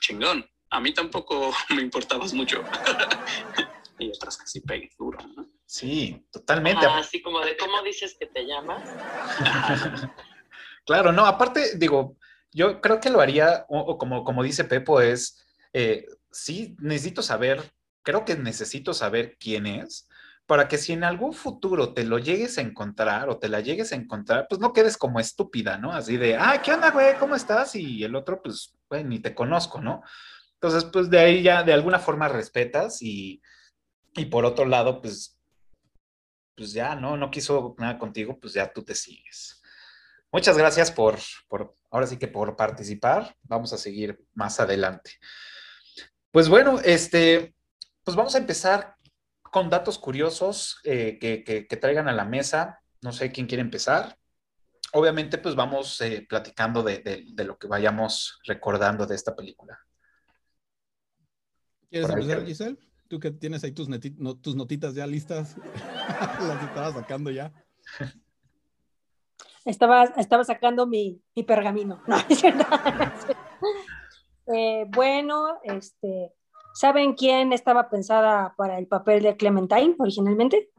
chingón, 0.00 0.48
a 0.70 0.80
mí 0.80 0.92
tampoco 0.92 1.52
me 1.70 1.82
importabas 1.82 2.32
mucho. 2.32 2.62
y 3.98 4.10
otras 4.10 4.36
que 4.36 4.46
sí 4.46 4.60
peguen 4.60 4.90
duro, 4.98 5.18
¿no? 5.36 5.48
Sí, 5.64 6.26
totalmente. 6.30 6.84
así 6.84 7.22
como 7.22 7.40
de 7.40 7.56
cómo 7.56 7.82
dices 7.82 8.14
que 8.18 8.26
te 8.26 8.44
llamas. 8.44 8.82
claro, 10.84 11.12
no, 11.12 11.24
aparte, 11.24 11.78
digo, 11.78 12.18
yo 12.52 12.80
creo 12.80 13.00
que 13.00 13.10
lo 13.10 13.20
haría, 13.20 13.64
o, 13.68 13.98
como, 13.98 14.24
como 14.24 14.42
dice 14.42 14.64
Pepo, 14.64 15.00
es, 15.00 15.44
eh, 15.72 16.06
sí, 16.30 16.76
necesito 16.78 17.22
saber, 17.22 17.72
creo 18.02 18.24
que 18.24 18.36
necesito 18.36 18.94
saber 18.94 19.36
quién 19.38 19.66
es, 19.66 20.08
para 20.46 20.68
que 20.68 20.76
si 20.76 20.92
en 20.92 21.04
algún 21.04 21.32
futuro 21.32 21.94
te 21.94 22.04
lo 22.04 22.18
llegues 22.18 22.58
a 22.58 22.62
encontrar 22.62 23.28
o 23.30 23.38
te 23.38 23.48
la 23.48 23.60
llegues 23.60 23.92
a 23.92 23.96
encontrar, 23.96 24.46
pues 24.48 24.60
no 24.60 24.72
quedes 24.72 24.96
como 24.96 25.20
estúpida, 25.20 25.78
¿no? 25.78 25.92
Así 25.92 26.16
de, 26.16 26.36
ah, 26.36 26.60
¿qué 26.62 26.72
onda, 26.72 26.90
güey? 26.90 27.16
¿Cómo 27.18 27.36
estás? 27.36 27.74
Y 27.74 28.04
el 28.04 28.14
otro, 28.14 28.42
pues, 28.42 28.74
güey, 28.88 29.04
ni 29.04 29.20
te 29.20 29.34
conozco, 29.34 29.80
¿no? 29.80 30.02
Entonces, 30.54 30.84
pues 30.84 31.10
de 31.10 31.18
ahí 31.18 31.42
ya 31.42 31.62
de 31.62 31.72
alguna 31.72 31.98
forma 31.98 32.28
respetas 32.28 33.00
y, 33.02 33.40
y 34.14 34.26
por 34.26 34.44
otro 34.44 34.66
lado, 34.66 35.00
pues, 35.00 35.38
pues 36.56 36.72
ya, 36.72 36.96
¿no? 36.96 37.16
No 37.16 37.30
quiso 37.30 37.74
nada 37.78 37.98
contigo, 37.98 38.38
pues 38.38 38.52
ya 38.52 38.72
tú 38.72 38.84
te 38.84 38.94
sigues. 38.94 39.62
Muchas 40.30 40.56
gracias 40.56 40.90
por, 40.90 41.18
por, 41.48 41.74
ahora 41.92 42.06
sí 42.06 42.16
que 42.16 42.26
por 42.26 42.56
participar. 42.56 43.36
Vamos 43.42 43.72
a 43.72 43.78
seguir 43.78 44.18
más 44.34 44.58
adelante. 44.58 45.12
Pues 46.32 46.48
bueno, 46.48 46.80
este, 46.80 47.54
pues 48.02 48.16
vamos 48.16 48.34
a 48.34 48.38
empezar 48.38 48.96
con 49.42 49.68
datos 49.68 49.98
curiosos 49.98 50.80
eh, 50.84 51.18
que, 51.20 51.76
traigan 51.76 52.08
a 52.08 52.12
la 52.12 52.24
mesa. 52.24 52.80
No 53.02 53.12
sé 53.12 53.30
quién 53.30 53.46
quiere 53.46 53.60
empezar. 53.60 54.16
Obviamente, 54.94 55.38
pues 55.38 55.54
vamos 55.54 56.00
eh, 56.00 56.26
platicando 56.28 56.82
de, 56.82 57.24
lo 57.36 57.58
que 57.58 57.66
vayamos 57.68 58.40
recordando 58.44 59.06
de 59.06 59.14
esta 59.14 59.36
película. 59.36 59.78
¿Quieres 61.90 62.08
empezar, 62.08 62.46
Giselle? 62.46 62.78
Tú 63.08 63.20
que 63.20 63.30
tienes 63.30 63.62
ahí 63.64 63.72
tus, 63.72 63.88
tus 64.40 64.56
notitas 64.56 64.94
ya 64.94 65.06
listas, 65.06 65.56
las 66.40 66.62
estabas 66.64 66.94
sacando 66.94 67.30
ya. 67.30 67.52
Estaba, 69.64 70.04
estaba 70.16 70.44
sacando 70.44 70.86
mi, 70.86 71.22
pergamino. 71.46 72.02
Eh, 74.52 74.86
bueno, 74.88 75.60
este, 75.62 76.32
¿Saben 76.72 77.14
quién 77.14 77.52
estaba 77.52 77.90
pensada 77.90 78.54
para 78.56 78.78
el 78.78 78.86
papel 78.86 79.22
de 79.22 79.36
Clementine 79.36 79.94
originalmente? 79.98 80.70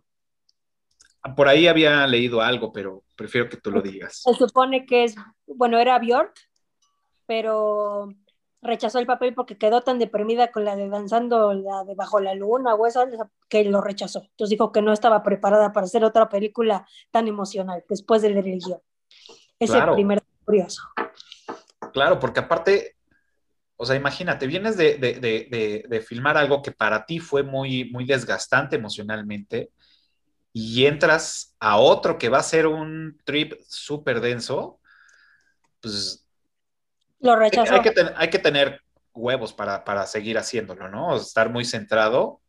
Por 1.35 1.47
ahí 1.47 1.67
había 1.67 2.05
leído 2.07 2.41
algo, 2.41 2.73
pero 2.73 3.03
prefiero 3.15 3.47
que 3.47 3.57
tú 3.57 3.71
lo 3.71 3.81
digas. 3.81 4.21
Se 4.23 4.33
supone 4.33 4.85
que 4.85 5.05
es, 5.05 5.15
bueno, 5.45 5.77
era 5.77 5.99
Björk, 5.99 6.33
pero 7.25 8.09
rechazó 8.63 8.99
el 8.99 9.05
papel 9.05 9.33
porque 9.33 9.57
quedó 9.57 9.81
tan 9.81 9.99
deprimida 9.99 10.51
con 10.51 10.65
la 10.65 10.75
de 10.75 10.89
danzando 10.89 11.53
la 11.53 11.83
de 11.83 11.95
bajo 11.95 12.19
la 12.19 12.33
luna 12.33 12.75
o 12.75 12.87
eso 12.87 13.05
que 13.49 13.63
lo 13.65 13.81
rechazó. 13.81 14.21
Entonces 14.31 14.49
dijo 14.51 14.71
que 14.71 14.81
no 14.81 14.93
estaba 14.93 15.21
preparada 15.21 15.71
para 15.73 15.85
hacer 15.85 16.03
otra 16.03 16.29
película 16.29 16.87
tan 17.11 17.27
emocional 17.27 17.83
después 17.87 18.21
de 18.21 18.29
leer 18.29 18.47
el 18.47 18.59
guion. 18.59 18.79
Ese 19.59 19.81
primer 19.93 20.23
curioso. 20.45 20.81
Claro, 21.93 22.19
porque 22.19 22.39
aparte 22.39 22.95
o 23.75 23.85
sea, 23.85 23.97
imagínate, 23.97 24.47
vienes 24.47 24.77
de, 24.77 26.05
filmar 26.07 26.37
algo 26.37 26.61
que 26.61 26.71
para 26.71 27.05
ti 27.05 27.19
fue 27.19 27.43
muy, 27.43 27.85
muy 27.91 28.05
desgastante 28.05 28.77
emocionalmente 28.77 29.71
y 30.53 30.85
entras 30.85 31.55
a 31.59 31.77
otro 31.77 32.17
que 32.17 32.29
va 32.29 32.37
a 32.37 32.43
ser 32.43 32.67
un 32.67 33.19
trip 33.25 33.53
súper 33.67 34.21
denso, 34.21 34.79
pues 35.81 36.22
Lo 37.23 37.35
rechazó. 37.35 37.73
Hay 37.73 37.81
que, 37.81 37.93
hay 38.15 38.29
que 38.29 38.39
tener 38.39 38.81
huevos 39.13 39.53
para, 39.53 39.83
para 39.83 40.05
seguir 40.05 40.37
haciéndolo, 40.37 40.89
¿no? 40.89 41.15
estar 41.15 41.49
muy 41.49 41.65
centrado 41.65 42.41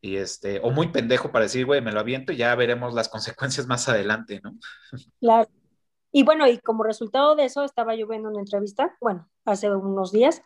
y 0.00 0.16
este, 0.16 0.60
o 0.62 0.70
muy 0.70 0.88
pendejo 0.88 1.32
para 1.32 1.44
decir, 1.44 1.64
güey, 1.64 1.80
me 1.80 1.92
lo 1.92 2.00
aviento 2.00 2.32
y 2.32 2.36
ya 2.36 2.54
veremos 2.54 2.92
las 2.92 3.08
consecuencias 3.08 3.66
más 3.66 3.88
adelante, 3.88 4.40
¿no? 4.42 4.58
Claro. 5.20 5.48
Y 6.12 6.22
bueno, 6.22 6.46
y 6.46 6.58
como 6.58 6.84
resultado 6.84 7.34
de 7.34 7.46
eso, 7.46 7.64
estaba 7.64 7.96
yo 7.96 8.06
viendo 8.06 8.28
una 8.28 8.38
entrevista, 8.38 8.96
bueno, 9.00 9.28
hace 9.44 9.68
unos 9.70 10.12
días, 10.12 10.42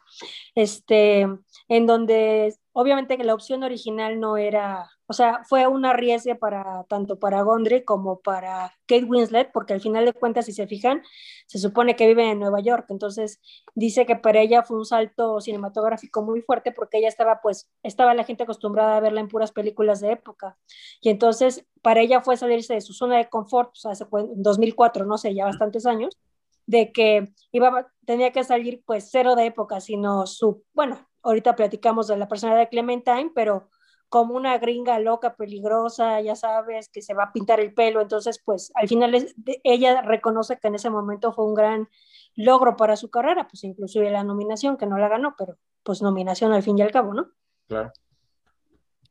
este, 0.55 1.27
en 1.69 1.87
donde 1.87 2.55
obviamente 2.81 3.17
que 3.17 3.25
la 3.25 3.35
opción 3.35 3.63
original 3.65 4.21
no 4.21 4.37
era 4.37 4.91
o 5.11 5.15
sea, 5.15 5.43
fue 5.45 5.67
una 5.67 5.95
riesgo 5.95 6.37
para 6.39 6.85
tanto 6.85 7.19
para 7.19 7.41
Gondry 7.41 7.83
como 7.83 8.21
para 8.21 8.75
Kate 8.87 9.05
Winslet, 9.05 9.51
porque 9.53 9.73
al 9.73 9.81
final 9.81 10.05
de 10.05 10.13
cuentas, 10.13 10.45
si 10.45 10.53
se 10.53 10.67
fijan, 10.67 11.03
se 11.47 11.59
supone 11.59 11.97
que 11.97 12.07
vive 12.07 12.31
en 12.31 12.39
Nueva 12.39 12.61
York. 12.61 12.85
Entonces, 12.91 13.41
dice 13.75 14.05
que 14.05 14.17
para 14.17 14.43
ella 14.43 14.63
fue 14.65 14.77
un 14.77 14.85
salto 14.85 15.41
cinematográfico 15.41 16.21
muy 16.23 16.43
fuerte 16.43 16.73
porque 16.73 16.99
ella 16.99 17.09
estaba, 17.09 17.41
pues, 17.41 17.71
estaba 17.83 18.13
la 18.13 18.25
gente 18.25 18.43
acostumbrada 18.43 18.99
a 18.99 19.01
verla 19.01 19.21
en 19.21 19.29
puras 19.29 19.51
películas 19.51 20.03
de 20.03 20.13
época. 20.13 20.59
Y 21.01 21.09
entonces, 21.09 21.65
para 21.81 22.03
ella 22.03 22.21
fue 22.21 22.37
salirse 22.37 22.75
de 22.75 22.83
su 22.83 22.93
zona 22.93 23.17
de 23.17 23.31
confort, 23.31 23.71
o 23.71 23.81
sea, 23.81 23.95
se 23.95 24.05
fue 24.05 24.21
en 24.21 24.43
2004, 24.43 25.07
no 25.07 25.17
sé, 25.17 25.35
ya 25.35 25.47
bastantes 25.47 25.87
años, 25.87 26.19
de 26.67 26.93
que 26.93 27.33
iba, 27.51 27.91
tenía 28.05 28.31
que 28.31 28.45
salir, 28.45 28.83
pues, 28.85 29.09
cero 29.11 29.37
de 29.37 29.47
época, 29.47 29.81
sino 29.81 30.27
su, 30.27 30.65
bueno, 30.75 31.08
ahorita 31.23 31.57
platicamos 31.57 32.09
de 32.09 32.17
la 32.17 32.29
personalidad 32.29 32.65
de 32.65 32.69
Clementine, 32.69 33.33
pero 33.35 33.69
como 34.09 34.35
una 34.35 34.57
gringa 34.59 34.99
loca, 34.99 35.37
peligrosa, 35.37 36.21
ya 36.21 36.35
sabes, 36.35 36.89
que 36.89 37.03
se 37.03 37.15
va 37.15 37.25
a 37.25 37.33
pintar 37.33 37.61
el 37.61 37.75
pelo. 37.75 38.01
Entonces, 38.01 38.41
pues 38.43 38.73
al 38.75 38.89
final 38.89 39.35
ella 39.65 40.03
reconoce 40.03 40.59
que 40.59 40.69
en 40.69 40.77
ese 40.77 40.91
momento 40.91 41.33
fue 41.33 41.45
un 41.45 41.55
gran 41.55 41.89
logro 42.35 42.77
para 42.77 42.97
su 42.97 43.11
carrera, 43.11 43.47
pues 43.49 43.65
inclusive 43.65 44.11
la 44.11 44.25
nominación, 44.25 44.77
que 44.77 44.87
no 44.87 44.97
la 44.97 45.09
ganó, 45.09 45.35
pero 45.37 45.59
pues 45.83 46.03
nominación 46.03 46.53
al 46.53 46.63
fin 46.63 46.79
y 46.79 46.83
al 46.83 46.93
cabo, 46.93 47.13
¿no? 47.13 47.33
Claro. 47.67 47.93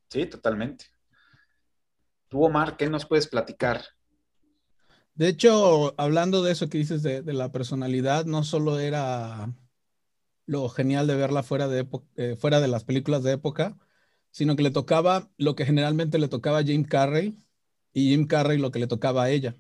Sí, 0.10 0.26
totalmente. 0.26 0.86
Tú, 2.28 2.44
Omar, 2.44 2.78
¿qué 2.78 2.90
nos 2.90 3.06
puedes 3.06 3.28
platicar? 3.28 3.82
De 5.14 5.28
hecho, 5.28 5.94
hablando 6.00 6.44
de 6.44 6.52
eso 6.52 6.70
que 6.70 6.78
dices 6.78 7.02
de, 7.04 7.22
la 7.34 7.52
personalidad, 7.52 8.26
no 8.26 8.44
solo 8.44 8.80
era 8.80 9.52
lo 10.48 10.68
genial 10.70 11.06
de 11.06 11.16
verla 11.16 11.44
fuera 11.44 11.68
de, 11.68 11.88
eh, 12.16 12.36
fuera 12.40 12.60
de 12.60 12.68
las 12.68 12.84
películas 12.84 13.22
de 13.22 13.34
época, 13.34 13.78
sino 14.32 14.56
que 14.56 14.64
le 14.64 14.72
tocaba 14.72 15.30
lo 15.38 15.56
que 15.56 15.66
generalmente 15.66 16.18
le 16.18 16.28
tocaba 16.28 16.60
a 16.60 16.64
Jim 16.64 16.84
Carrey 16.84 17.38
y 17.94 18.10
Jim 18.10 18.26
Carrey 18.26 18.58
lo 18.58 18.72
que 18.72 18.80
le 18.80 18.88
tocaba 18.88 19.24
a 19.24 19.30
ella. 19.30 19.56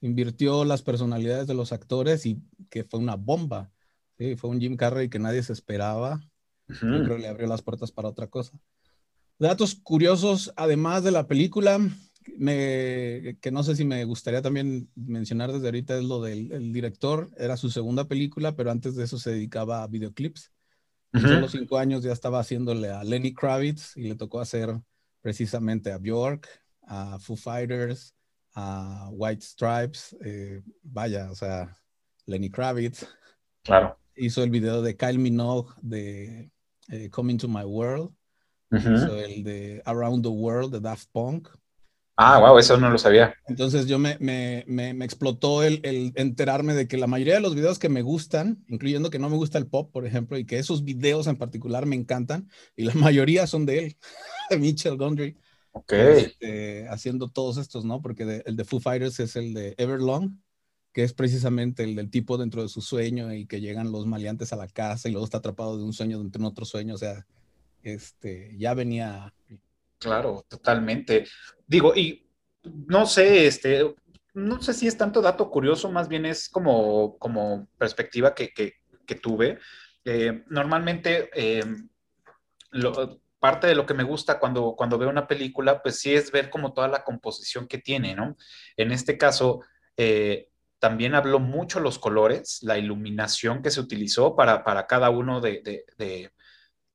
Invirtió 0.00 0.64
las 0.64 0.82
personalidades 0.82 1.46
de 1.46 1.54
los 1.54 1.72
actores 1.72 2.24
y 2.24 2.40
que 2.70 2.84
fue 2.84 3.00
una 3.00 3.16
bomba. 3.16 3.72
¿sí? 4.16 4.36
Fue 4.36 4.50
un 4.50 4.60
Jim 4.60 4.76
Carrey 4.76 5.08
que 5.08 5.18
nadie 5.18 5.42
se 5.42 5.52
esperaba. 5.52 6.20
Yo 6.68 6.78
creo 7.04 7.16
que 7.16 7.22
le 7.22 7.28
abrió 7.28 7.46
las 7.48 7.62
puertas 7.62 7.92
para 7.92 8.08
otra 8.08 8.28
cosa. 8.28 8.58
Datos 9.38 9.74
curiosos, 9.74 10.52
además 10.56 11.02
de 11.04 11.10
la 11.10 11.26
película, 11.26 11.78
me, 12.36 13.36
que 13.40 13.50
no 13.50 13.62
sé 13.62 13.76
si 13.76 13.84
me 13.84 14.04
gustaría 14.04 14.42
también 14.42 14.90
mencionar 14.94 15.52
desde 15.52 15.66
ahorita, 15.66 15.98
es 15.98 16.04
lo 16.04 16.20
del 16.20 16.72
director. 16.72 17.30
Era 17.36 17.56
su 17.56 17.70
segunda 17.70 18.08
película, 18.08 18.56
pero 18.56 18.70
antes 18.70 18.96
de 18.96 19.04
eso 19.04 19.18
se 19.18 19.30
dedicaba 19.30 19.82
a 19.82 19.88
videoclips. 19.88 20.52
En 21.12 21.42
los 21.42 21.52
cinco 21.52 21.76
años 21.78 22.02
ya 22.02 22.12
estaba 22.12 22.40
haciéndole 22.40 22.88
a 22.90 23.04
Lenny 23.04 23.34
Kravitz 23.34 23.96
y 23.96 24.04
le 24.04 24.14
tocó 24.14 24.40
hacer 24.40 24.80
precisamente 25.20 25.92
a 25.92 25.98
Bjork, 25.98 26.48
a 26.86 27.18
Foo 27.18 27.36
Fighters, 27.36 28.14
a 28.54 29.10
White 29.12 29.42
Stripes. 29.42 30.16
Eh, 30.24 30.62
vaya, 30.82 31.30
o 31.30 31.34
sea, 31.34 31.76
Lenny 32.26 32.50
Kravitz. 32.50 33.06
Claro. 33.62 33.98
Hizo 34.16 34.42
el 34.42 34.50
video 34.50 34.80
de 34.80 34.96
Kyle 34.96 35.18
Minogue 35.18 35.72
de 35.82 36.50
eh, 36.88 37.10
Coming 37.10 37.38
to 37.38 37.48
My 37.48 37.64
World. 37.64 38.10
Hizo 38.70 39.18
el 39.18 39.44
de 39.44 39.82
Around 39.84 40.22
the 40.22 40.30
World 40.30 40.72
de 40.72 40.80
Daft 40.80 41.08
Punk. 41.12 41.48
Ah, 42.24 42.38
wow, 42.38 42.56
eso 42.56 42.76
no 42.76 42.88
lo 42.88 42.98
sabía. 42.98 43.34
Entonces 43.48 43.86
yo 43.86 43.98
me, 43.98 44.16
me, 44.20 44.64
me, 44.66 45.04
explotó 45.04 45.64
el, 45.64 45.80
el, 45.82 46.12
enterarme 46.14 46.72
de 46.72 46.86
que 46.86 46.96
la 46.96 47.08
mayoría 47.08 47.34
de 47.34 47.40
los 47.40 47.56
videos 47.56 47.80
que 47.80 47.88
me 47.88 48.02
gustan, 48.02 48.64
incluyendo 48.68 49.10
que 49.10 49.18
no 49.18 49.28
me 49.28 49.36
gusta 49.36 49.58
el 49.58 49.66
pop, 49.66 49.90
por 49.92 50.06
ejemplo, 50.06 50.38
y 50.38 50.44
que 50.44 50.58
esos 50.58 50.84
videos 50.84 51.26
en 51.26 51.36
particular 51.36 51.84
me 51.84 51.96
encantan, 51.96 52.48
y 52.76 52.84
la 52.84 52.94
mayoría 52.94 53.48
son 53.48 53.66
de 53.66 53.86
él, 53.86 53.96
de 54.50 54.58
Mitchell 54.58 54.96
Gondry. 54.96 55.36
Ok. 55.72 55.92
Este, 55.94 56.86
haciendo 56.88 57.28
todos 57.28 57.56
estos, 57.56 57.84
¿no? 57.84 58.00
Porque 58.00 58.42
el 58.44 58.56
de 58.56 58.64
Foo 58.64 58.78
Fighters 58.78 59.18
es 59.18 59.34
el 59.34 59.52
de 59.52 59.74
Everlong, 59.78 60.36
que 60.92 61.02
es 61.02 61.14
precisamente 61.14 61.82
el 61.82 61.96
del 61.96 62.10
tipo 62.10 62.38
dentro 62.38 62.62
de 62.62 62.68
su 62.68 62.82
sueño 62.82 63.32
y 63.32 63.46
que 63.46 63.60
llegan 63.60 63.90
los 63.90 64.06
maleantes 64.06 64.52
a 64.52 64.56
la 64.56 64.68
casa 64.68 65.08
y 65.08 65.12
luego 65.12 65.24
está 65.24 65.38
atrapado 65.38 65.76
de 65.76 65.82
un 65.82 65.92
sueño 65.92 66.18
dentro 66.20 66.40
de 66.40 66.48
otro 66.48 66.66
sueño, 66.66 66.94
o 66.94 66.98
sea, 66.98 67.26
este, 67.82 68.54
ya 68.58 68.74
venía 68.74 69.34
Claro, 70.02 70.44
totalmente. 70.48 71.26
Digo, 71.66 71.94
y 71.94 72.28
no 72.64 73.06
sé, 73.06 73.46
este, 73.46 73.94
no 74.34 74.60
sé 74.60 74.74
si 74.74 74.88
es 74.88 74.98
tanto 74.98 75.22
dato 75.22 75.48
curioso, 75.48 75.90
más 75.90 76.08
bien 76.08 76.26
es 76.26 76.48
como, 76.48 77.16
como 77.18 77.68
perspectiva 77.78 78.34
que, 78.34 78.52
tuve. 79.20 79.58
Eh, 80.06 80.42
normalmente, 80.48 81.28
em, 81.34 81.88
parte 83.38 83.66
de 83.66 83.74
lo 83.74 83.84
que 83.84 83.92
me 83.92 84.04
gusta 84.04 84.40
cuando, 84.40 84.74
cuando 84.74 84.96
veo 84.96 85.10
una 85.10 85.28
película, 85.28 85.82
pues 85.82 86.00
sí 86.00 86.14
es 86.14 86.32
ver 86.32 86.48
como 86.48 86.72
toda 86.72 86.88
la 86.88 87.04
composición 87.04 87.68
que 87.68 87.76
tiene, 87.76 88.14
¿no? 88.14 88.36
En 88.76 88.90
este 88.90 89.18
caso, 89.18 89.60
eh, 89.98 90.48
también 90.78 91.14
habló 91.14 91.38
mucho 91.38 91.78
los 91.78 91.98
colores, 91.98 92.60
la 92.62 92.78
iluminación 92.78 93.62
que 93.62 93.70
se 93.70 93.80
utilizó 93.80 94.34
para, 94.34 94.64
para 94.64 94.86
cada 94.86 95.10
uno 95.10 95.42
de 95.42 96.32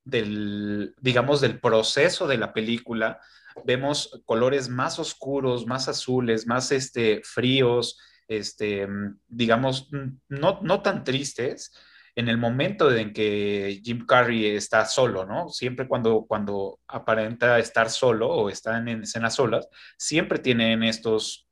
del, 0.08 0.96
digamos, 1.00 1.42
del 1.42 1.60
proceso 1.60 2.28
de 2.28 2.38
la 2.38 2.54
película, 2.54 3.20
vemos 3.66 4.22
colores 4.26 4.70
más 4.70 5.00
oscuros, 5.00 5.66
más 5.66 5.88
azules, 5.88 6.48
más 6.48 6.72
este, 6.72 7.22
fríos, 7.24 8.00
este, 8.28 8.88
digamos, 9.28 9.90
no, 10.30 10.60
no 10.62 10.82
tan 10.82 11.04
tristes 11.04 11.72
en 12.16 12.30
el 12.30 12.38
momento 12.38 12.94
en 12.96 13.14
que 13.14 13.80
Jim 13.84 14.06
Carrey 14.06 14.46
está 14.56 14.86
solo, 14.86 15.26
¿no? 15.26 15.50
Siempre 15.50 15.88
cuando, 15.88 16.26
cuando 16.28 16.80
aparenta 16.88 17.60
estar 17.60 17.90
solo 17.90 18.30
o 18.30 18.50
está 18.50 18.78
en 18.78 19.04
escenas 19.04 19.36
solas, 19.36 19.68
siempre 19.98 20.40
tienen 20.40 20.84
estos, 20.84 21.48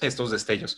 estos 0.00 0.30
destellos. 0.30 0.76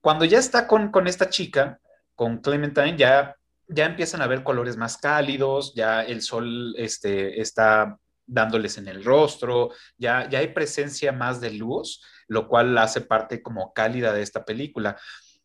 Cuando 0.00 0.24
ya 0.24 0.38
está 0.38 0.66
con, 0.66 0.90
con 0.90 1.06
esta 1.06 1.30
chica, 1.30 1.78
con 2.16 2.38
Clementine, 2.38 2.96
ya 2.96 3.36
ya 3.68 3.86
empiezan 3.86 4.22
a 4.22 4.26
ver 4.26 4.42
colores 4.42 4.76
más 4.76 4.96
cálidos, 4.98 5.74
ya 5.74 6.02
el 6.02 6.22
sol 6.22 6.74
este, 6.76 7.40
está 7.40 7.98
dándoles 8.26 8.78
en 8.78 8.88
el 8.88 9.04
rostro, 9.04 9.70
ya, 9.96 10.28
ya 10.28 10.38
hay 10.40 10.48
presencia 10.48 11.12
más 11.12 11.40
de 11.40 11.52
luz, 11.52 12.02
lo 12.28 12.48
cual 12.48 12.76
hace 12.78 13.00
parte 13.00 13.42
como 13.42 13.72
cálida 13.72 14.12
de 14.12 14.22
esta 14.22 14.44
película. 14.44 14.96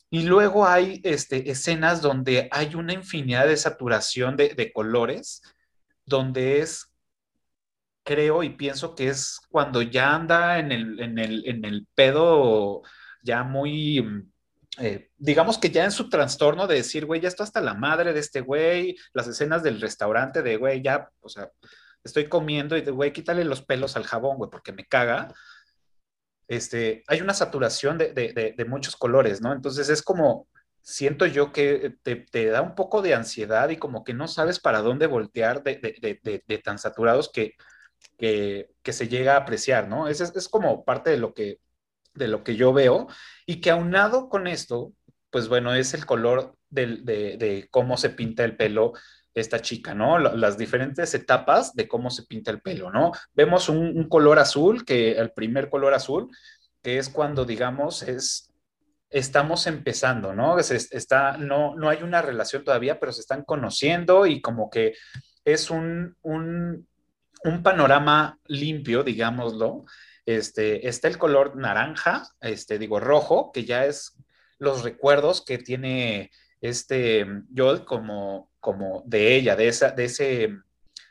Y 0.09 0.23
luego 0.23 0.65
hay 0.65 1.01
este, 1.03 1.49
escenas 1.51 2.01
donde 2.01 2.47
hay 2.51 2.75
una 2.75 2.93
infinidad 2.93 3.47
de 3.47 3.57
saturación 3.57 4.37
de, 4.37 4.71
colores, 4.73 5.41
donde 6.05 6.59
es, 6.59 6.93
creo 8.03 8.43
y 8.43 8.51
pienso 8.51 8.95
que 8.95 9.09
es 9.09 9.41
cuando 9.49 9.81
ya 9.81 10.15
anda 10.15 10.59
en 10.59 10.71
el, 10.71 10.99
en 11.01 11.19
el, 11.19 11.43
en 11.45 11.65
el 11.65 11.87
pedo 11.93 12.83
ya 13.21 13.43
muy 13.43 14.29
eh, 14.79 15.09
digamos 15.17 15.57
que 15.57 15.71
ya 15.71 15.85
en 15.85 15.91
su 15.91 16.09
trastorno 16.09 16.67
de 16.67 16.75
decir, 16.75 17.05
güey, 17.05 17.19
ya 17.19 17.27
está 17.27 17.43
hasta 17.43 17.61
la 17.61 17.73
madre 17.73 18.13
de 18.13 18.19
este 18.19 18.41
güey, 18.41 18.95
las 19.13 19.27
escenas 19.27 19.63
del 19.63 19.81
restaurante 19.81 20.43
de, 20.43 20.57
güey, 20.57 20.83
ya, 20.83 21.09
o 21.19 21.29
sea, 21.29 21.49
estoy 22.03 22.29
comiendo 22.29 22.77
y 22.77 22.81
de, 22.81 22.91
güey, 22.91 23.11
quítale 23.11 23.43
los 23.43 23.63
pelos 23.63 23.95
al 23.95 24.05
jabón, 24.05 24.37
güey, 24.37 24.49
porque 24.51 24.71
me 24.73 24.85
caga. 24.85 25.33
Este, 26.47 27.03
hay 27.07 27.21
una 27.21 27.33
saturación 27.33 27.97
de, 27.97 28.13
de, 28.13 28.65
muchos 28.65 28.95
colores, 28.95 29.41
¿no? 29.41 29.51
Entonces 29.51 29.89
es 29.89 30.01
como, 30.01 30.47
siento 30.81 31.25
yo 31.25 31.51
que 31.51 31.97
te, 32.03 32.15
te, 32.15 32.45
da 32.45 32.61
un 32.61 32.75
poco 32.75 33.01
de 33.01 33.13
ansiedad 33.15 33.69
y 33.69 33.77
como 33.77 34.03
que 34.03 34.13
no 34.13 34.27
sabes 34.27 34.59
para 34.59 34.81
dónde 34.81 35.07
voltear 35.07 35.63
de, 35.63 36.61
tan 36.63 36.79
saturados 36.79 37.29
que, 37.31 37.55
que, 38.17 38.69
que, 38.81 38.93
se 38.93 39.09
llega 39.09 39.33
a 39.33 39.37
apreciar, 39.39 39.89
¿no? 39.89 40.07
Es 40.07 40.47
como 40.49 40.85
parte 40.85 41.09
de 41.09 41.17
lo 41.17 41.33
que 41.33 41.59
de 42.17 42.27
lo 42.27 42.43
que 42.43 42.55
yo 42.55 42.73
veo, 42.73 43.07
y 43.45 43.61
que 43.61 43.71
aunado 43.71 44.29
con 44.29 44.47
esto, 44.47 44.93
pues 45.29 45.47
bueno, 45.47 45.73
es 45.73 45.93
el 45.93 46.05
color 46.05 46.55
de, 46.69 47.67
cómo 47.71 47.97
se 47.97 48.09
pinta 48.09 48.43
el 48.43 48.55
pelo 48.55 48.93
esta 49.33 49.61
chica, 49.61 49.93
¿no? 49.93 50.17
Las 50.17 50.57
diferentes 50.57 51.13
etapas 51.13 51.75
de 51.75 51.87
cómo 51.87 52.09
se 52.09 52.23
pinta 52.23 52.49
el 52.49 52.61
pelo, 52.61 52.91
¿no? 52.91 53.11
Vemos 53.33 53.69
un, 53.69 54.09
color 54.09 54.39
azul, 54.39 54.83
que 54.83 55.11
el 55.11 55.31
primer 55.31 55.69
color 55.69 55.93
azul, 55.93 56.29
que 56.81 56.97
es 56.97 57.09
cuando, 57.09 57.45
digamos, 57.45 58.01
es, 58.01 58.51
estamos 59.09 59.67
empezando, 59.67 60.33
¿no? 60.33 60.57
está, 60.57 61.37
no, 61.37 61.75
no 61.75 61.89
hay 61.89 62.01
una 62.01 62.21
relación 62.21 62.63
todavía, 62.63 62.99
pero 62.99 63.11
se 63.11 63.21
están 63.21 63.43
conociendo 63.43 64.25
y 64.25 64.41
como 64.41 64.69
que 64.69 64.95
es 65.45 65.69
un, 65.69 66.15
un, 66.23 66.87
un 67.43 67.63
panorama 67.63 68.39
limpio, 68.47 69.03
digámoslo, 69.03 69.85
este, 70.27 70.87
está 70.87 71.07
el 71.07 71.17
color 71.17 71.55
naranja, 71.55 72.29
este, 72.41 72.77
digo 72.77 72.99
rojo, 72.99 73.51
que 73.53 73.65
ya 73.65 73.85
es 73.85 74.15
los 74.59 74.83
recuerdos 74.83 75.43
que 75.43 75.57
tiene 75.57 76.31
este 76.61 77.25
Joel 77.55 77.85
como, 77.85 78.51
como 78.59 79.03
de 79.05 79.35
ella, 79.35 79.55
de 79.55 79.69
esa, 79.69 79.91
de 79.91 80.05
ese 80.05 80.57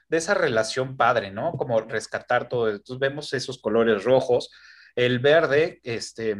de 0.08 0.18
esa 0.18 0.34
relación 0.34 0.96
padre, 0.96 1.30
¿no? 1.32 1.52
Como 1.52 1.80
rescatar 1.80 2.48
todo. 2.48 2.70
Entonces 2.70 3.00
vemos 3.00 3.32
esos 3.32 3.58
colores 3.58 4.04
rojos, 4.04 4.50
el 4.94 5.18
verde, 5.18 5.80
este, 5.82 6.36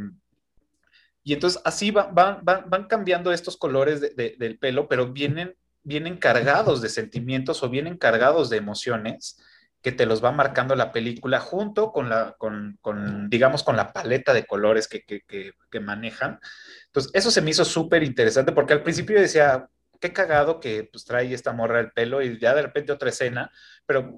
y 1.24 1.32
entonces 1.32 1.60
así 1.64 1.90
van, 1.90 2.14
van, 2.14 2.86
cambiando 2.88 3.32
estos 3.32 3.56
colores 3.56 4.00
del 4.00 4.58
pelo, 4.60 4.86
pero 4.86 5.12
vienen, 5.12 5.56
vienen 5.82 6.18
cargados 6.18 6.80
de 6.80 6.88
sentimientos 6.88 7.62
o 7.62 7.68
vienen 7.68 7.96
cargados 7.96 8.48
de 8.48 8.58
emociones 8.58 9.42
que 9.86 9.92
te 9.92 10.04
los 10.04 10.24
va 10.24 10.32
marcando 10.32 10.74
la 10.74 10.90
película 10.90 11.38
junto 11.38 11.92
con 11.92 12.08
la, 12.08 12.34
con, 12.38 13.30
digamos, 13.30 13.62
con 13.62 13.76
la 13.76 13.92
paleta 13.92 14.34
de 14.34 14.44
colores 14.44 14.88
que, 14.88 15.04
que 15.04 15.80
manejan. 15.80 16.40
Entonces, 16.86 17.12
eso 17.14 17.30
se 17.30 17.40
me 17.40 17.50
hizo 17.50 17.64
súper 17.64 18.02
interesante 18.02 18.50
porque 18.50 18.72
al 18.72 18.82
principio 18.82 19.20
decía, 19.20 19.70
qué 20.00 20.12
cagado 20.12 20.58
que 20.58 20.88
pues 20.90 21.04
trae 21.04 21.32
esta 21.32 21.52
morra 21.52 21.78
el 21.78 21.92
pelo 21.92 22.20
y 22.20 22.36
ya 22.36 22.52
de 22.52 22.62
repente 22.62 22.90
otra 22.90 23.10
escena, 23.10 23.52
pero 23.86 24.12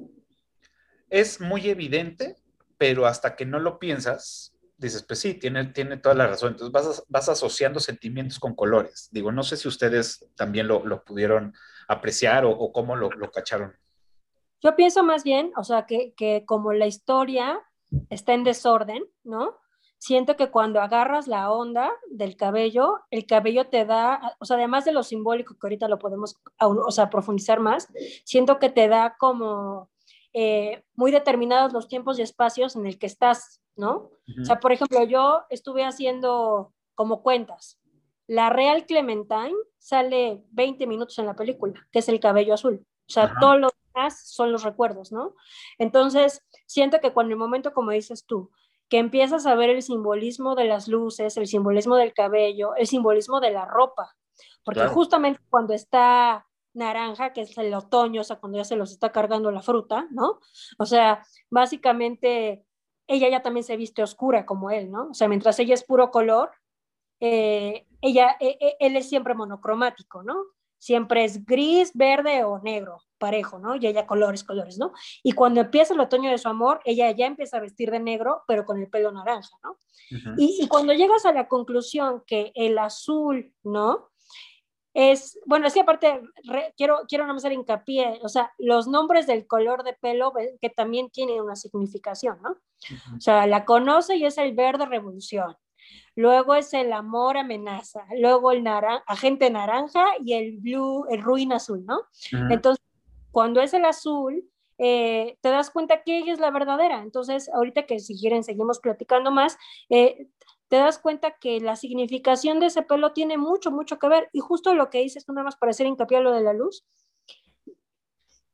es 1.10 1.38
muy 1.38 1.68
evidente, 1.68 2.36
pero 2.78 3.04
hasta 3.04 3.36
que 3.36 3.44
no 3.44 3.58
lo 3.58 3.78
piensas, 3.78 4.54
dices, 4.78 5.02
pues 5.02 5.18
sí, 5.18 5.34
tiene, 5.34 5.66
tiene 5.66 5.98
toda 5.98 6.14
la 6.14 6.28
razón. 6.28 6.52
Entonces 6.52 6.72
vas, 6.72 7.02
vas 7.08 7.28
asociando 7.28 7.78
sentimientos 7.78 8.38
con 8.38 8.54
colores. 8.54 9.08
Digo, 9.10 9.32
no 9.32 9.42
sé 9.42 9.58
si 9.58 9.68
ustedes 9.68 10.26
también 10.34 10.66
lo, 10.66 10.82
lo 10.86 11.04
pudieron 11.04 11.52
apreciar 11.88 12.46
o, 12.46 12.52
o 12.52 12.72
cómo 12.72 12.96
lo, 12.96 13.10
lo, 13.10 13.30
cacharon. 13.30 13.76
Yo 14.62 14.76
pienso 14.76 15.02
más 15.02 15.24
bien, 15.24 15.52
o 15.56 15.64
sea, 15.64 15.86
que, 15.86 16.14
que 16.16 16.44
como 16.46 16.72
la 16.72 16.86
historia 16.86 17.60
está 18.10 18.34
en 18.34 18.44
desorden, 18.44 19.04
¿no? 19.24 19.56
siento 19.98 20.36
que 20.36 20.50
cuando 20.50 20.80
agarras 20.80 21.26
la 21.26 21.50
onda 21.50 21.90
del 22.10 22.36
cabello, 22.36 23.00
el 23.10 23.26
cabello 23.26 23.66
te 23.68 23.84
da, 23.84 24.36
o 24.38 24.44
sea, 24.44 24.56
además 24.56 24.84
de 24.84 24.92
lo 24.92 25.02
simbólico 25.02 25.54
que 25.54 25.66
ahorita 25.66 25.88
lo 25.88 25.98
podemos, 25.98 26.36
o 26.60 26.90
sea, 26.90 27.10
profundizar 27.10 27.60
más, 27.60 27.88
siento 28.24 28.58
que 28.58 28.70
te 28.70 28.88
da 28.88 29.16
como 29.18 29.90
eh, 30.32 30.84
muy 30.94 31.10
determinados 31.10 31.72
los 31.72 31.88
tiempos 31.88 32.18
y 32.18 32.22
espacios 32.22 32.76
en 32.76 32.86
el 32.86 32.98
que 32.98 33.06
estás, 33.06 33.60
¿no? 33.76 34.10
O 34.40 34.44
sea, 34.44 34.60
por 34.60 34.72
ejemplo, 34.72 35.02
yo 35.04 35.42
estuve 35.50 35.84
haciendo 35.84 36.72
como 36.94 37.22
cuentas. 37.22 37.78
La 38.26 38.50
Real 38.50 38.86
Clementine 38.86 39.54
sale 39.78 40.44
20 40.50 40.86
minutos 40.86 41.18
en 41.18 41.26
la 41.26 41.34
película, 41.34 41.74
que 41.90 42.00
es 42.00 42.08
el 42.08 42.20
cabello 42.20 42.54
azul. 42.54 42.84
O 43.08 43.10
sea, 43.10 43.32
todos 43.40 43.58
los 43.58 43.72
son 44.10 44.52
los 44.52 44.64
recuerdos, 44.64 45.12
¿no? 45.12 45.34
Entonces, 45.78 46.42
siento 46.66 47.00
que 47.00 47.12
cuando 47.12 47.32
el 47.32 47.38
momento, 47.38 47.72
como 47.72 47.90
dices 47.90 48.24
tú, 48.26 48.50
que 48.88 48.98
empiezas 48.98 49.46
a 49.46 49.54
ver 49.54 49.70
el 49.70 49.82
simbolismo 49.82 50.54
de 50.54 50.64
las 50.64 50.88
luces, 50.88 51.36
el 51.36 51.46
simbolismo 51.46 51.96
del 51.96 52.14
cabello, 52.14 52.74
el 52.76 52.86
simbolismo 52.86 53.40
de 53.40 53.50
la 53.50 53.66
ropa, 53.66 54.16
porque 54.64 54.86
justamente 54.86 55.40
cuando 55.48 55.74
está 55.74 56.46
naranja, 56.74 57.32
que 57.32 57.42
es 57.42 57.56
el 57.58 57.74
otoño, 57.74 58.20
o 58.20 58.24
sea, 58.24 58.36
cuando 58.36 58.58
ya 58.58 58.64
se 58.64 58.76
los 58.76 58.92
está 58.92 59.10
cargando 59.12 59.50
la 59.50 59.62
fruta, 59.62 60.06
¿no? 60.10 60.40
O 60.78 60.86
sea, 60.86 61.24
básicamente 61.50 62.64
ella 63.06 63.28
ya 63.28 63.42
también 63.42 63.64
se 63.64 63.76
viste 63.76 64.02
oscura 64.02 64.46
como 64.46 64.70
él, 64.70 64.90
¿no? 64.90 65.08
O 65.10 65.14
sea, 65.14 65.28
mientras 65.28 65.58
ella 65.58 65.74
es 65.74 65.84
puro 65.84 66.10
color, 66.10 66.50
eh, 67.20 67.86
ella, 68.00 68.36
e, 68.38 68.58
e, 68.60 68.76
él 68.80 68.96
es 68.96 69.08
siempre 69.08 69.34
monocromático, 69.34 70.22
¿no? 70.22 70.36
Siempre 70.78 71.24
es 71.24 71.44
gris, 71.44 71.92
verde 71.94 72.44
o 72.44 72.60
negro, 72.60 73.02
parejo, 73.18 73.58
¿no? 73.58 73.76
Y 73.76 73.86
ella 73.86 74.06
colores, 74.06 74.44
colores, 74.44 74.78
¿no? 74.78 74.92
Y 75.22 75.32
cuando 75.32 75.60
empieza 75.60 75.94
el 75.94 76.00
otoño 76.00 76.30
de 76.30 76.38
su 76.38 76.48
amor, 76.48 76.80
ella 76.84 77.10
ya 77.10 77.26
empieza 77.26 77.56
a 77.56 77.60
vestir 77.60 77.90
de 77.90 78.00
negro, 78.00 78.42
pero 78.46 78.64
con 78.64 78.78
el 78.78 78.88
pelo 78.88 79.10
naranja, 79.12 79.56
¿no? 79.62 79.76
y, 80.38 80.66
cuando 80.68 80.92
llegas 80.92 81.26
a 81.26 81.32
la 81.32 81.48
conclusión 81.48 82.22
que 82.26 82.52
el 82.54 82.78
azul, 82.78 83.52
¿no? 83.62 84.08
Es, 84.94 85.38
bueno, 85.44 85.68
que 85.70 85.80
aparte, 85.80 86.22
quiero, 86.76 87.00
quiero 87.06 87.26
no 87.26 87.34
hacer 87.34 87.52
hincapié, 87.52 88.18
o 88.22 88.28
sea, 88.28 88.52
los 88.58 88.88
nombres 88.88 89.26
del 89.26 89.46
color 89.46 89.84
de 89.84 89.92
pelo 89.92 90.32
que 90.60 90.70
también 90.70 91.10
tienen 91.10 91.40
una 91.40 91.56
significación, 91.56 92.40
¿no? 92.42 92.56
O 93.16 93.20
sea, 93.20 93.46
la 93.46 93.64
conoce 93.64 94.16
y 94.16 94.24
es 94.24 94.38
el 94.38 94.54
verde 94.54 94.86
revolución, 94.86 95.56
luego 96.14 96.54
es 96.54 96.74
el 96.74 96.92
amor 96.92 97.36
amenaza, 97.36 98.04
luego 98.18 98.52
el 98.52 98.66
agente 99.06 99.50
naranja 99.50 100.04
y 100.24 100.34
el 100.34 100.58
blue, 100.58 101.06
el 101.10 101.22
ruin 101.22 101.52
azul, 101.52 101.84
¿no? 101.86 102.00
Entonces, 102.50 102.84
cuando 103.30 103.60
es 103.60 103.74
el 103.74 103.84
azul, 103.84 104.44
eh, 104.78 105.36
te 105.40 105.48
das 105.50 105.70
cuenta 105.70 106.02
que 106.02 106.18
ella 106.18 106.32
es 106.32 106.40
la 106.40 106.50
verdadera. 106.50 107.02
Entonces, 107.02 107.48
ahorita 107.48 107.86
que 107.86 107.98
si 107.98 108.18
quieren 108.18 108.44
seguimos 108.44 108.78
platicando 108.78 109.30
más, 109.30 109.58
eh, 109.90 110.28
te 110.68 110.76
das 110.76 110.98
cuenta 110.98 111.32
que 111.32 111.60
la 111.60 111.76
significación 111.76 112.60
de 112.60 112.66
ese 112.66 112.82
pelo 112.82 113.12
tiene 113.12 113.38
mucho, 113.38 113.70
mucho 113.70 113.98
que 113.98 114.08
ver. 114.08 114.28
Y 114.32 114.40
justo 114.40 114.74
lo 114.74 114.90
que 114.90 114.98
dices 114.98 115.26
nada 115.28 115.42
más 115.42 115.56
para 115.56 115.70
hacer 115.70 115.86
hincapié 115.86 116.18
a 116.18 116.20
lo 116.20 116.32
de 116.32 116.42
la 116.42 116.52
luz, 116.52 116.84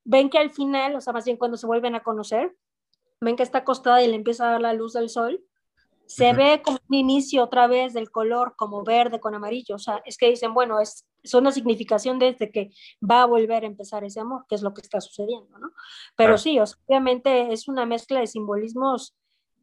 ven 0.05 0.31
que 0.31 0.39
al 0.39 0.51
final, 0.51 0.97
o 0.97 1.01
sea, 1.01 1.13
más 1.13 1.25
bien 1.25 1.37
cuando 1.37 1.57
se 1.57 1.67
vuelven 1.67 1.95
a 1.95 2.03
conocer, 2.03 2.55
ven 3.21 3.37
que 3.37 3.43
está 3.43 3.59
acostada 3.59 4.03
y 4.03 4.09
le 4.09 4.17
empieza 4.17 4.47
a 4.47 4.53
dar 4.53 4.61
la 4.61 4.73
luz 4.73 4.93
del 4.93 5.09
sol, 5.09 5.45
se 6.07 6.33
ve 6.33 6.61
como 6.63 6.79
un 6.89 6.95
inicio 6.95 7.45
otra 7.45 7.67
vez 7.67 7.95
del 7.95 8.11
color 8.11 8.55
como 8.57 8.85
verde 8.85 9.21
con 9.21 9.35
amarillo, 9.35 9.77
o 9.77 9.79
sea, 9.79 10.03
es 10.05 10.17
que 10.17 10.29
dicen, 10.29 10.55
bueno, 10.55 10.81
es, 10.81 11.07
es 11.23 11.35
una 11.35 11.53
significación 11.53 12.19
desde 12.19 12.51
que 12.51 12.71
va 13.03 13.23
a 13.23 13.27
volver 13.27 13.65
a 13.65 13.67
empezar 13.67 14.05
ese 14.05 14.21
amor, 14.21 14.45
que 14.49 14.55
es 14.55 14.63
lo 14.63 14.75
que 14.75 14.83
está 14.83 15.01
sucediendo, 15.01 15.59
¿no? 15.59 15.71
Pero 16.17 16.39
sí, 16.39 16.59
obviamente 16.87 17.53
es 17.53 17.69
una 17.69 17.87
mezcla 17.87 18.21
de 18.21 18.27
simbolismos 18.27 19.15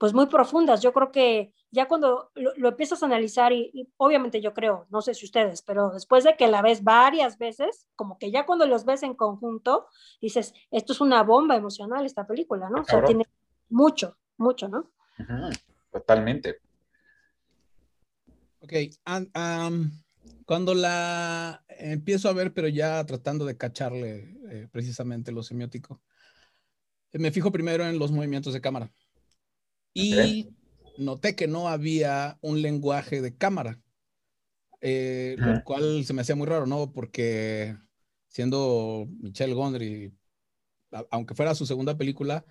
pues 0.01 0.15
muy 0.15 0.25
profundas. 0.25 0.81
Yo 0.81 0.93
creo 0.93 1.11
que 1.11 1.53
ya 1.69 1.87
cuando 1.87 2.31
lo, 2.33 2.69
empiezas 2.69 3.03
a 3.03 3.05
analizar 3.05 3.53
y, 3.53 3.87
obviamente 3.97 4.41
yo 4.41 4.51
creo, 4.51 4.87
no 4.89 5.01
sé 5.03 5.13
si 5.13 5.27
ustedes, 5.27 5.61
pero 5.61 5.91
después 5.91 6.23
de 6.23 6.35
que 6.35 6.47
la 6.47 6.63
ves 6.63 6.83
varias 6.83 7.37
veces, 7.37 7.87
como 7.95 8.17
que 8.17 8.31
ya 8.31 8.47
cuando 8.47 8.65
los 8.65 8.83
ves 8.83 9.03
en 9.03 9.13
conjunto, 9.13 9.85
dices, 10.19 10.55
esto 10.71 10.93
es 10.93 11.01
una 11.01 11.21
bomba 11.21 11.55
emocional 11.55 12.03
esta 12.03 12.25
película, 12.25 12.67
¿no? 12.71 12.81
O 12.81 12.83
sea, 12.83 13.03
tiene 13.03 13.25
mucho, 13.69 14.17
mucho, 14.37 14.67
¿no? 14.67 14.89
Totalmente. 15.91 16.57
Ok, 18.61 18.73
cuando 20.45 20.73
la 20.73 21.63
empiezo 21.67 22.29
a 22.29 22.33
ver, 22.33 22.53
pero 22.53 22.67
ya 22.67 23.03
tratando 23.05 23.45
de 23.45 23.57
cacharle 23.57 24.37
eh, 24.49 24.67
precisamente 24.71 25.31
lo 25.31 25.43
semiótico, 25.43 26.01
eh, 27.11 27.19
me 27.19 27.31
fijo 27.31 27.51
primero 27.51 27.85
en 27.85 27.99
los 27.99 28.11
movimientos 28.11 28.53
de 28.53 28.61
cámara. 28.61 28.91
Y 29.93 30.49
noté 30.97 31.35
que 31.35 31.47
no 31.47 31.67
había 31.67 32.37
un 32.41 32.61
lenguaje 32.61 33.21
de 33.21 33.35
cámara, 33.35 33.81
eh, 34.79 35.35
lo 35.37 35.63
cual 35.63 36.05
se 36.05 36.13
me 36.13 36.21
hacía 36.21 36.35
muy 36.35 36.47
raro, 36.47 36.65
¿no? 36.65 36.93
Porque 36.93 37.75
siendo 38.27 39.07
Michelle 39.19 39.53
Gondry, 39.53 40.13
aunque 41.09 41.35
fuera 41.35 41.55
su 41.55 41.65
segunda 41.65 41.97
película, 41.97 42.45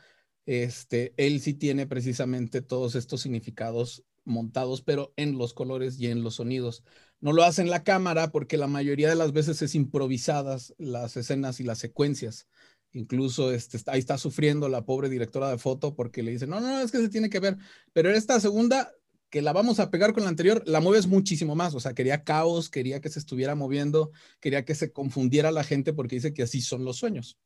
este, 0.51 1.15
él 1.17 1.41
sí 1.41 1.55
tiene 1.55 1.87
precisamente 1.87 2.61
todos 2.61 2.97
estos 2.97 3.21
significados 3.21 4.03
montados, 4.25 4.83
pero 4.83 5.13
en 5.15 5.39
los 5.39 5.55
colores 5.55 6.01
y 6.01 6.09
en 6.09 6.25
los 6.25 6.35
sonidos. 6.35 6.83
No 7.21 7.33
lo 7.33 7.45
hace 7.45 7.63
en 7.63 7.71
la 7.71 7.85
cámara 7.85 8.33
porque 8.33 8.57
la 8.57 8.67
mayoría 8.67 9.09
de 9.09 9.15
las 9.15 9.33
veces 9.33 9.63
es 9.63 9.77
improvisadas 9.77 10.75
las 10.77 11.17
escenas 11.17 11.61
y 11.61 11.63
las 11.63 11.79
secuencias. 11.79 12.49
Incluso 12.91 13.53
este, 13.53 13.79
ahí 13.87 14.01
está 14.01 14.19
sufriendo 14.19 14.69
la 14.69 14.85
pobre 14.85 15.09
directora 15.09 15.49
de 15.51 15.59
foto 15.59 15.95
porque 15.95 16.25
le 16.25 16.33
dice, 16.33 16.49
no, 16.49 16.59
no, 16.59 16.81
es 16.81 16.91
que 16.91 16.99
se 16.99 17.09
tiene 17.09 17.31
que 17.31 17.39
ver, 17.39 17.57
pero 17.93 18.11
esta 18.11 18.41
segunda, 18.41 18.91
que 19.31 19.43
la 19.43 19.53
vamos 19.53 19.79
a 19.79 19.89
pegar 19.89 20.13
con 20.13 20.25
la 20.25 20.31
anterior, 20.31 20.65
la 20.67 20.81
mueves 20.81 21.07
muchísimo 21.07 21.55
más. 21.55 21.77
O 21.77 21.81
sea, 21.81 21.95
quería 21.95 22.25
caos, 22.25 22.71
quería 22.71 23.01
que 23.01 23.09
se 23.09 23.21
estuviera 23.21 23.55
moviendo, 23.55 24.11
quería 24.41 24.65
que 24.65 24.75
se 24.75 24.91
confundiera 24.91 25.53
la 25.53 25.63
gente 25.63 25.93
porque 25.93 26.17
dice 26.17 26.35
que 26.35 26.43
así 26.43 26.61
son 26.61 26.85
los 26.85 26.97
sueños. 26.97 27.39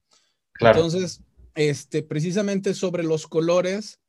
Entonces, 0.59 1.21
este, 1.55 2.03
precisamente 2.03 2.75
sobre 2.75 3.03
los 3.03 3.27
colores, 3.27 4.01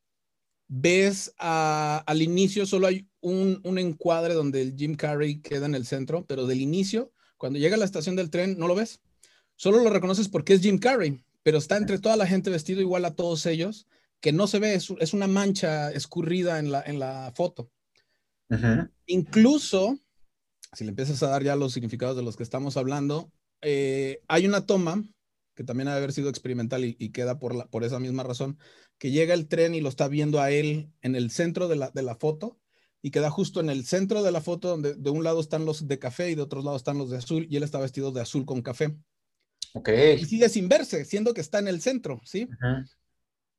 ves 0.68 1.34
al 1.38 2.22
inicio 2.22 2.66
solo 2.66 2.88
hay 2.88 3.08
un, 3.22 3.62
un, 3.64 3.78
encuadre 3.78 4.34
donde 4.34 4.62
el 4.62 4.76
Jim 4.76 4.96
Carrey 4.96 5.42
queda 5.42 5.66
en 5.66 5.76
el 5.76 5.86
centro, 5.86 6.26
pero 6.26 6.48
del 6.48 6.62
inicio, 6.62 7.12
cuando 7.38 7.60
llega 7.60 7.76
a 7.76 7.80
la 7.80 7.86
estación 7.86 8.16
del 8.16 8.30
tren, 8.30 8.58
no 8.58 8.68
lo 8.68 8.76
ves. 8.76 9.02
Solo 9.56 9.84
lo 9.84 9.90
reconoces 9.90 10.28
porque 10.28 10.54
es 10.54 10.62
Jim 10.62 10.80
Carrey, 10.80 11.24
pero 11.44 11.58
está 11.58 11.78
entre 11.78 12.00
toda 12.00 12.18
la 12.18 12.28
gente 12.28 12.50
vestido 12.50 12.82
igual 12.82 13.06
a 13.06 13.16
todos 13.16 13.46
ellos, 13.46 13.88
que 14.20 14.32
no 14.32 14.48
se 14.48 14.60
ve, 14.60 14.74
es, 14.74 15.14
una 15.14 15.28
mancha 15.28 15.92
escurrida 15.92 16.60
en 16.60 16.72
la, 16.72 16.82
en 16.82 17.00
la 17.00 17.32
foto. 17.36 17.70
Incluso, 19.06 20.00
si 20.74 20.84
le 20.84 20.90
empiezas 20.90 21.22
a 21.24 21.30
dar 21.30 21.44
ya 21.44 21.56
los 21.56 21.74
significados 21.74 22.16
de 22.16 22.24
los 22.24 22.36
que 22.36 22.44
estamos 22.44 22.78
hablando, 22.78 23.32
eh, 23.62 24.22
hay 24.28 24.48
una 24.48 24.66
toma 24.66 25.04
que 25.56 25.64
también 25.64 25.88
ha 25.88 25.92
de 25.92 25.98
haber 25.98 26.14
sido 26.14 26.30
experimental 26.30 26.84
y, 26.86 27.10
queda 27.12 27.40
por, 27.40 27.56
la, 27.56 27.66
por 27.68 27.84
esa 27.84 28.00
misma 28.00 28.24
razón, 28.24 28.60
que 28.98 29.12
llega 29.12 29.34
el 29.34 29.48
tren 29.48 29.74
y 29.74 29.82
lo 29.82 29.90
está 29.90 30.08
viendo 30.08 30.42
a 30.42 30.52
él 30.52 30.92
en 31.02 31.16
el 31.16 31.32
centro 31.32 31.68
de 31.68 31.78
la, 31.78 31.92
de 31.92 32.04
la 32.04 32.16
foto 32.16 32.60
y 33.02 33.12
queda 33.12 33.30
justo 33.30 33.60
en 33.62 33.70
el 33.70 33.86
centro 33.86 34.22
de 34.22 34.32
la 34.32 34.42
foto 34.42 34.68
donde 34.68 34.96
de 34.96 35.10
un 35.10 35.24
lado 35.24 35.40
están 35.40 35.66
los 35.66 35.88
de 35.88 36.00
café 36.00 36.30
y 36.30 36.36
de 36.36 36.42
otro 36.42 36.62
lado 36.62 36.76
están 36.76 36.98
los 36.98 37.10
de 37.10 37.18
azul 37.18 37.48
y 37.50 37.56
él 37.56 37.64
está 37.64 37.80
vestido 37.80 38.12
de 38.12 38.22
azul 38.22 38.46
con 38.46 38.62
café. 38.62 38.96
Ok. 39.74 39.90
Y 40.20 40.26
sigue 40.26 40.50
sin 40.50 40.68
verse, 40.68 41.06
siendo 41.06 41.34
que 41.34 41.42
está 41.42 41.60
en 41.60 41.68
el 41.68 41.82
centro, 41.82 42.20
¿sí? 42.26 42.48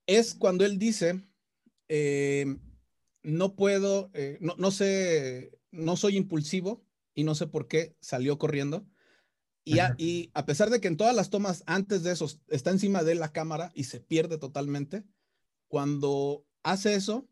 Es 0.07 0.35
cuando 0.35 0.65
él 0.65 0.79
dice, 0.79 1.27
eh, 1.89 2.57
no 3.23 3.55
puedo, 3.55 4.11
eh, 4.15 4.37
no, 4.41 4.55
no 4.59 4.71
sé, 4.71 5.53
no 5.71 5.97
soy 5.97 6.17
impulsivo 6.17 6.85
y 7.15 7.25
no 7.25 7.35
sé 7.35 7.47
por 7.47 7.69
qué 7.69 7.97
salió 8.01 8.39
corriendo 8.39 8.87
Y 9.69 9.81
a, 9.81 9.97
y 9.99 10.31
a 10.33 10.47
pesar 10.47 10.71
de 10.71 10.81
que 10.81 10.87
en 10.87 10.97
todas 10.97 11.15
las 11.15 11.29
tomas 11.29 11.65
antes 11.67 12.05
de 12.05 12.13
eso 12.13 12.31
está 12.49 12.71
encima 12.71 13.03
de 13.03 13.17
la 13.17 13.33
cámara 13.33 13.73
y 13.75 13.85
se 13.85 13.99
pierde 13.99 14.39
totalmente, 14.39 15.03
cuando 15.67 16.47
hace 16.63 16.95
eso, 16.95 17.29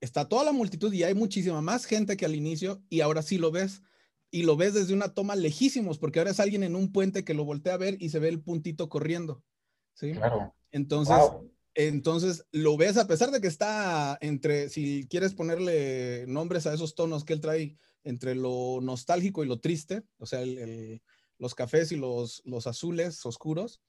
está 0.00 0.28
toda 0.28 0.42
la 0.42 0.50
multitud 0.50 0.92
y 0.92 1.04
hay 1.04 1.14
muchísima 1.14 1.62
más 1.62 1.84
gente 1.84 2.16
que 2.16 2.24
al 2.24 2.34
inicio 2.34 2.82
y 2.88 3.02
ahora 3.02 3.22
sí 3.22 3.38
lo 3.38 3.52
ves. 3.52 3.82
Y 4.32 4.42
lo 4.42 4.56
ves 4.56 4.74
desde 4.74 4.92
una 4.92 5.14
toma 5.14 5.36
lejísimos, 5.36 5.98
porque 5.98 6.18
ahora 6.18 6.32
es 6.32 6.40
alguien 6.40 6.64
en 6.64 6.74
un 6.74 6.90
puente 6.90 7.24
que 7.24 7.34
lo 7.34 7.44
voltea 7.44 7.74
a 7.74 7.78
ver 7.78 7.96
y 8.00 8.08
se 8.08 8.18
ve 8.18 8.28
el 8.28 8.42
puntito 8.42 8.88
corriendo. 8.88 9.44
¿sí? 9.94 10.12
Claro. 10.12 10.52
Entonces, 10.72 11.16
entonces 11.74 12.44
lo 12.50 12.76
ves 12.76 12.96
a 12.96 13.06
pesar 13.06 13.30
de 13.30 13.40
que 13.40 13.46
está 13.46 14.18
entre, 14.20 14.68
si 14.70 15.06
quieres 15.08 15.34
ponerle 15.34 16.26
nombres 16.26 16.66
a 16.66 16.74
esos 16.74 16.96
tonos 16.96 17.24
que 17.24 17.34
él 17.34 17.40
trae, 17.40 17.78
entre 18.06 18.36
lo 18.36 18.78
nostálgico 18.80 19.42
y 19.42 19.48
lo 19.48 19.58
triste, 19.58 20.04
o 20.18 20.26
sea, 20.26 20.40
los 21.38 21.54
cafés 21.54 21.92
y 21.92 21.96
los, 21.96 22.42
los 22.44 22.66
azules 22.66 23.24
oscuros, 23.26 23.80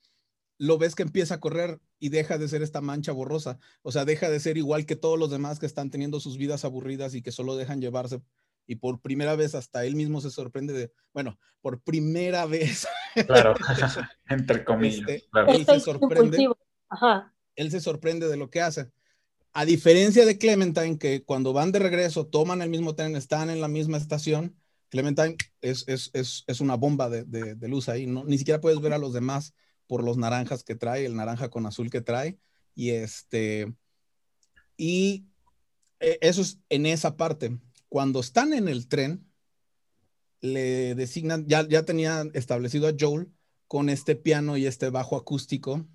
lo 0.58 0.78
ves 0.78 0.96
que 0.96 1.04
empieza 1.04 1.36
a 1.36 1.40
correr 1.40 1.80
y 2.00 2.10
deja 2.10 2.38
de 2.38 2.48
ser 2.48 2.62
esta 2.62 2.82
mancha 2.82 3.12
borrosa, 3.12 3.60
o 3.82 3.92
sea, 3.92 4.06
deja 4.06 4.30
de 4.30 4.40
ser 4.40 4.58
igual 4.58 4.86
que 4.86 4.96
todos 4.96 5.18
los 5.18 5.30
demás 5.30 5.60
que 5.60 5.66
están 5.66 5.90
teniendo 5.90 6.20
sus 6.20 6.38
vidas 6.38 6.66
aburridas 6.66 7.14
y 7.16 7.22
que 7.22 7.32
solo 7.32 7.56
dejan 7.56 7.82
llevarse. 7.82 8.22
Y 8.70 8.76
por 8.76 9.00
primera 9.00 9.36
vez 9.36 9.56
hasta 9.56 9.86
él 9.86 9.96
mismo 9.96 10.20
se 10.20 10.30
sorprende 10.30 10.74
de, 10.74 10.92
bueno, 11.14 11.40
por 11.62 11.82
primera 11.82 12.46
vez. 12.46 12.86
Claro, 13.26 13.56
entre 14.30 14.66
comillas. 14.66 15.08
Este, 15.08 15.28
él 15.48 15.66
se 15.66 15.80
sorprende. 15.80 16.50
Él 17.56 17.72
se 17.72 17.80
sorprende 17.80 18.28
de 18.28 18.38
lo 18.38 18.50
que 18.50 18.62
hace. 18.62 18.92
A 19.54 19.66
diferencia 19.66 20.26
de 20.26 20.38
Clementine, 20.38 21.00
que 21.00 21.24
cuando 21.24 21.54
van 21.54 21.72
de 21.72 21.80
regreso, 21.80 22.28
toman 22.28 22.62
el 22.62 22.70
mismo 22.70 22.94
tren, 22.94 23.16
están 23.16 23.50
en 23.50 23.62
la 23.62 23.68
misma 23.68 23.98
estación, 23.98 24.56
Clementine 24.90 25.36
es, 25.62 25.84
es, 25.88 26.10
es, 26.14 26.44
es 26.48 26.62
una 26.62 26.76
bomba 26.76 27.10
de, 27.10 27.24
de, 27.24 27.68
luz 27.68 27.90
ahí, 27.90 28.08
¿no? 28.08 28.24
ni 28.24 28.38
siquiera 28.38 28.62
puedes 28.62 28.80
ver 28.80 28.94
a 28.94 28.98
los 28.98 29.14
demás 29.14 29.54
por 29.86 30.04
los 30.04 30.18
naranjas 30.18 30.64
que 30.64 30.76
trae, 30.76 31.06
el 31.06 31.16
naranja 31.16 31.50
con 31.50 31.66
azul 31.66 31.90
que 31.90 32.02
trae, 32.02 32.38
y 32.76 32.92
este, 32.92 33.74
y 34.76 35.26
eh, 36.00 36.18
eso 36.22 36.42
es 36.42 36.60
en 36.70 36.86
esa 36.86 37.18
parte. 37.18 37.58
Cuando 37.90 38.20
están 38.20 38.54
en 38.54 38.68
el 38.68 38.88
tren, 38.88 39.26
le 40.42 40.96
designan, 40.96 41.48
ya, 41.48 41.68
ya 41.68 41.84
tenían 41.84 42.32
establecido 42.34 42.88
a 42.88 42.94
Joel 42.98 43.32
con 43.68 43.90
este 43.90 44.16
piano 44.16 44.58
y 44.58 44.66
este 44.66 44.90
bajo 44.90 45.16
acústico, 45.16 45.86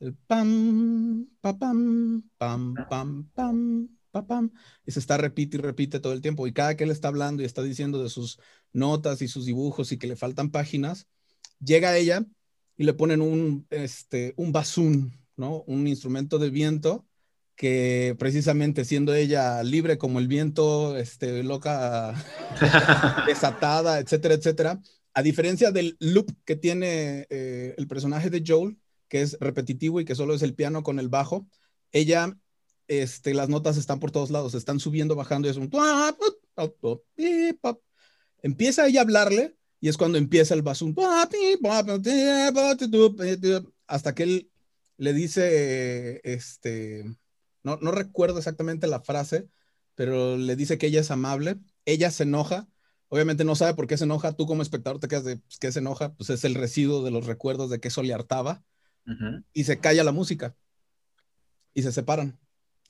el 0.00 0.14
pam, 0.14 1.28
pa, 1.40 1.56
pam, 1.56 2.28
pam, 2.36 2.74
pam, 2.88 3.30
pam, 3.34 3.88
pa, 4.14 4.26
pam, 4.26 4.52
y 4.86 4.92
se 4.92 5.00
está 5.00 5.16
repite 5.16 5.56
y 5.56 5.60
repite 5.60 6.00
todo 6.00 6.12
el 6.12 6.22
tiempo, 6.22 6.46
y 6.46 6.52
cada 6.52 6.76
que 6.76 6.84
él 6.84 6.90
está 6.92 7.08
hablando 7.08 7.42
y 7.42 7.46
está 7.46 7.62
diciendo 7.62 8.02
de 8.02 8.08
sus 8.08 8.38
notas 8.72 9.22
y 9.22 9.28
sus 9.28 9.44
dibujos 9.44 9.90
y 9.92 9.98
que 9.98 10.06
le 10.06 10.16
faltan 10.16 10.50
páginas, 10.50 11.08
llega 11.58 11.96
ella 11.96 12.24
y 12.76 12.84
le 12.84 12.94
ponen 12.94 13.20
un, 13.20 13.66
este, 13.70 14.34
un 14.36 14.52
basún, 14.52 15.12
¿no? 15.36 15.62
Un 15.66 15.86
instrumento 15.88 16.38
de 16.38 16.50
viento 16.50 17.06
que 17.56 18.16
precisamente 18.18 18.84
siendo 18.84 19.14
ella 19.14 19.62
libre 19.62 19.98
como 19.98 20.18
el 20.18 20.28
viento, 20.28 20.96
este, 20.96 21.42
loca, 21.42 22.14
desatada, 23.26 24.00
etcétera, 24.00 24.34
etcétera, 24.34 24.80
a 25.14 25.22
diferencia 25.22 25.70
del 25.70 25.96
loop 26.00 26.30
que 26.44 26.56
tiene 26.56 27.26
eh, 27.30 27.74
el 27.78 27.86
personaje 27.86 28.30
de 28.30 28.42
Joel, 28.46 28.78
que 29.08 29.22
es 29.22 29.36
repetitivo 29.40 30.00
y 30.00 30.04
que 30.04 30.16
solo 30.16 30.34
es 30.34 30.42
el 30.42 30.54
piano 30.54 30.82
con 30.82 30.98
el 30.98 31.08
bajo, 31.08 31.46
ella, 31.92 32.36
este, 32.88 33.34
las 33.34 33.48
notas 33.48 33.76
están 33.76 34.00
por 34.00 34.10
todos 34.10 34.30
lados, 34.30 34.54
están 34.54 34.80
subiendo, 34.80 35.16
bajando 35.16 35.48
y 35.48 35.50
es 35.50 35.56
un... 35.56 35.70
Empieza 38.42 38.86
ella 38.86 39.00
a 39.00 39.02
hablarle 39.04 39.56
y 39.80 39.88
es 39.88 39.96
cuando 39.96 40.18
empieza 40.18 40.54
el 40.54 40.62
basún. 40.62 40.94
Hasta 43.86 44.14
que 44.14 44.22
él 44.22 44.50
le 44.96 45.12
dice, 45.12 46.20
este, 46.24 47.04
no, 47.62 47.78
no 47.80 47.90
recuerdo 47.90 48.38
exactamente 48.38 48.86
la 48.86 49.00
frase, 49.00 49.48
pero 49.94 50.36
le 50.36 50.56
dice 50.56 50.78
que 50.78 50.86
ella 50.86 51.00
es 51.00 51.10
amable. 51.10 51.58
Ella 51.84 52.10
se 52.10 52.24
enoja. 52.24 52.68
Obviamente 53.08 53.44
no 53.44 53.54
sabe 53.54 53.74
por 53.74 53.86
qué 53.86 53.96
se 53.96 54.04
enoja. 54.04 54.32
Tú 54.32 54.46
como 54.46 54.62
espectador 54.62 55.00
te 55.00 55.08
quedas 55.08 55.24
de 55.24 55.36
pues, 55.36 55.58
qué 55.58 55.72
se 55.72 55.78
enoja. 55.78 56.14
Pues 56.14 56.30
es 56.30 56.44
el 56.44 56.54
residuo 56.54 57.02
de 57.02 57.10
los 57.10 57.26
recuerdos 57.26 57.70
de 57.70 57.80
que 57.80 57.88
eso 57.88 58.02
le 58.02 58.14
hartaba. 58.14 58.62
Y 59.52 59.64
se 59.64 59.78
calla 59.78 60.02
la 60.02 60.12
música. 60.12 60.56
Y 61.74 61.82
se 61.82 61.92
separan. 61.92 62.38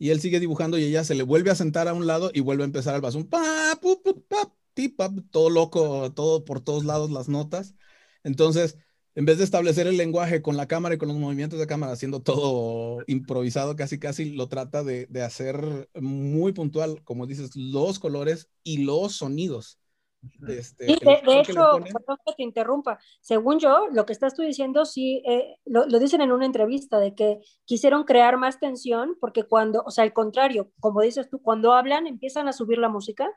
Y 0.04 0.10
él 0.10 0.20
sigue 0.20 0.38
dibujando 0.38 0.76
y 0.76 0.84
ella 0.84 1.02
se 1.02 1.14
le 1.14 1.22
vuelve 1.22 1.50
a 1.50 1.54
sentar 1.54 1.88
a 1.88 1.94
un 1.94 2.06
lado 2.06 2.30
y 2.34 2.40
vuelve 2.40 2.62
a 2.62 2.66
empezar 2.66 2.94
el 2.94 3.00
basún. 3.00 3.26
Pa, 3.26 3.78
pu, 3.80 4.02
pu, 4.02 4.22
pa, 4.26 5.10
todo 5.30 5.48
loco, 5.48 6.12
todo 6.12 6.44
por 6.44 6.60
todos 6.60 6.84
lados 6.84 7.10
las 7.10 7.30
notas. 7.30 7.74
Entonces, 8.22 8.76
en 9.14 9.24
vez 9.24 9.38
de 9.38 9.44
establecer 9.44 9.86
el 9.86 9.96
lenguaje 9.96 10.42
con 10.42 10.58
la 10.58 10.68
cámara 10.68 10.94
y 10.94 10.98
con 10.98 11.08
los 11.08 11.16
movimientos 11.16 11.58
de 11.58 11.66
cámara, 11.66 11.92
haciendo 11.94 12.20
todo 12.20 13.02
improvisado, 13.06 13.76
casi 13.76 13.98
casi 13.98 14.26
lo 14.32 14.46
trata 14.50 14.84
de, 14.84 15.06
de 15.06 15.22
hacer 15.22 15.88
muy 15.94 16.52
puntual, 16.52 17.02
como 17.04 17.26
dices, 17.26 17.56
los 17.56 17.98
colores 17.98 18.50
y 18.62 18.84
los 18.84 19.16
sonidos. 19.16 19.78
Este, 20.46 20.86
de, 20.86 21.40
hecho, 21.40 21.78
perdón 21.80 22.18
que 22.26 22.32
te 22.36 22.42
interrumpa, 22.42 22.98
según 23.20 23.58
yo, 23.58 23.88
lo 23.92 24.06
que 24.06 24.12
estás 24.12 24.34
tú 24.34 24.42
diciendo, 24.42 24.84
sí, 24.84 25.22
eh, 25.26 25.56
lo, 25.64 25.86
lo, 25.86 25.98
dicen 25.98 26.20
en 26.20 26.32
una 26.32 26.46
entrevista, 26.46 26.98
de 26.98 27.14
que 27.14 27.40
quisieron 27.64 28.04
crear 28.04 28.36
más 28.36 28.60
tensión, 28.60 29.16
porque 29.20 29.44
cuando, 29.44 29.82
o 29.84 29.90
sea, 29.90 30.04
al 30.04 30.12
contrario, 30.12 30.70
como 30.80 31.00
dices 31.00 31.28
tú, 31.28 31.40
cuando 31.40 31.72
hablan 31.72 32.06
empiezan 32.06 32.48
a 32.48 32.52
subir 32.52 32.78
la 32.78 32.88
música 32.88 33.30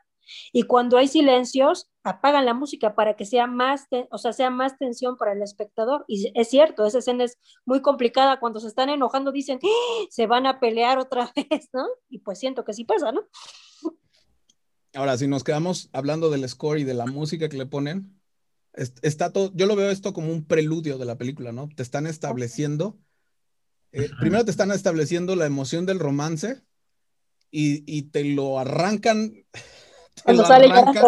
y 0.52 0.64
cuando 0.64 0.98
hay 0.98 1.08
silencios 1.08 1.90
apagan 2.04 2.46
la 2.46 2.54
música 2.54 2.94
para 2.94 3.16
que 3.16 3.24
sea 3.24 3.46
más, 3.46 3.86
o 4.10 4.18
sea, 4.18 4.32
sea 4.32 4.50
más 4.50 4.78
tensión 4.78 5.16
para 5.16 5.32
el 5.32 5.42
espectador. 5.42 6.04
Y 6.06 6.30
es 6.34 6.48
cierto, 6.48 6.86
esa 6.86 6.98
escena 6.98 7.24
es 7.24 7.38
muy 7.64 7.82
complicada, 7.82 8.40
cuando 8.40 8.60
se 8.60 8.68
están 8.68 8.88
enojando 8.88 9.32
dicen, 9.32 9.58
¡Ah! 9.62 10.04
se 10.10 10.26
van 10.26 10.46
a 10.46 10.60
pelear 10.60 10.98
otra 10.98 11.32
vez, 11.50 11.68
¿no? 11.72 11.86
Y 12.08 12.20
pues 12.20 12.38
siento 12.38 12.64
que 12.64 12.72
sí 12.72 12.84
pasa, 12.84 13.12
¿no? 13.12 13.22
Ahora, 14.94 15.18
si 15.18 15.26
nos 15.26 15.44
quedamos 15.44 15.90
hablando 15.92 16.30
del 16.30 16.48
score 16.48 16.80
y 16.80 16.84
de 16.84 16.94
la 16.94 17.06
música 17.06 17.48
que 17.48 17.58
le 17.58 17.66
ponen, 17.66 18.18
está 19.02 19.32
todo, 19.32 19.52
yo 19.54 19.66
lo 19.66 19.76
veo 19.76 19.90
esto 19.90 20.12
como 20.12 20.32
un 20.32 20.44
preludio 20.44 20.98
de 20.98 21.04
la 21.04 21.18
película, 21.18 21.52
¿no? 21.52 21.68
Te 21.74 21.82
están 21.82 22.06
estableciendo, 22.06 22.98
eh, 23.92 24.10
primero 24.20 24.44
te 24.44 24.50
están 24.50 24.70
estableciendo 24.70 25.36
la 25.36 25.46
emoción 25.46 25.86
del 25.86 25.98
romance 25.98 26.62
y, 27.50 27.82
y 27.86 28.02
te 28.02 28.24
lo 28.24 28.58
arrancan, 28.58 29.32
te 30.24 30.34
lo 30.34 30.46
arrancan, 30.46 31.04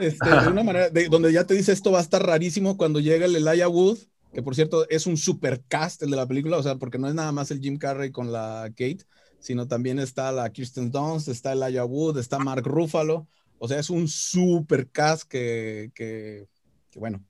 este, 0.00 0.28
de 0.28 0.48
una 0.48 0.62
manera, 0.62 0.90
de, 0.90 1.08
donde 1.08 1.32
ya 1.32 1.46
te 1.46 1.54
dice 1.54 1.72
esto 1.72 1.92
va 1.92 1.98
a 1.98 2.02
estar 2.02 2.24
rarísimo 2.24 2.76
cuando 2.76 3.00
llega 3.00 3.26
el 3.26 3.36
Elijah 3.36 3.68
Wood, 3.68 3.98
que 4.32 4.42
por 4.42 4.54
cierto 4.54 4.88
es 4.88 5.06
un 5.06 5.16
super 5.16 5.62
cast 5.68 6.02
el 6.02 6.10
de 6.10 6.16
la 6.16 6.26
película, 6.26 6.56
o 6.56 6.62
sea, 6.62 6.76
porque 6.76 6.98
no 6.98 7.08
es 7.08 7.14
nada 7.14 7.32
más 7.32 7.50
el 7.50 7.60
Jim 7.60 7.78
Carrey 7.78 8.10
con 8.10 8.32
la 8.32 8.68
Kate, 8.70 9.04
sino 9.42 9.66
también 9.66 9.98
está 9.98 10.30
la 10.30 10.48
Kirsten 10.50 10.92
Dunst, 10.92 11.26
está 11.26 11.52
el 11.52 11.64
Aya 11.64 11.84
Wood, 11.84 12.16
está 12.16 12.38
Mark 12.38 12.64
Ruffalo. 12.64 13.26
O 13.58 13.66
sea, 13.66 13.78
es 13.78 13.90
un 13.90 14.06
super 14.06 14.88
cast 14.88 15.24
que, 15.24 15.90
que, 15.94 16.46
que 16.90 16.98
bueno. 16.98 17.24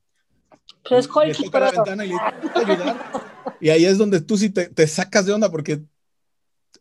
es 0.91 1.09
la 1.09 1.71
ventana 1.71 2.05
y, 2.05 2.11
le 2.11 2.15
ayudar. 2.55 3.11
y 3.61 3.71
ahí 3.71 3.87
es 3.87 3.97
donde 3.97 4.21
tú 4.21 4.37
sí 4.37 4.51
te, 4.51 4.69
te 4.69 4.87
sacas 4.87 5.25
de 5.25 5.33
onda 5.33 5.51
porque 5.51 5.83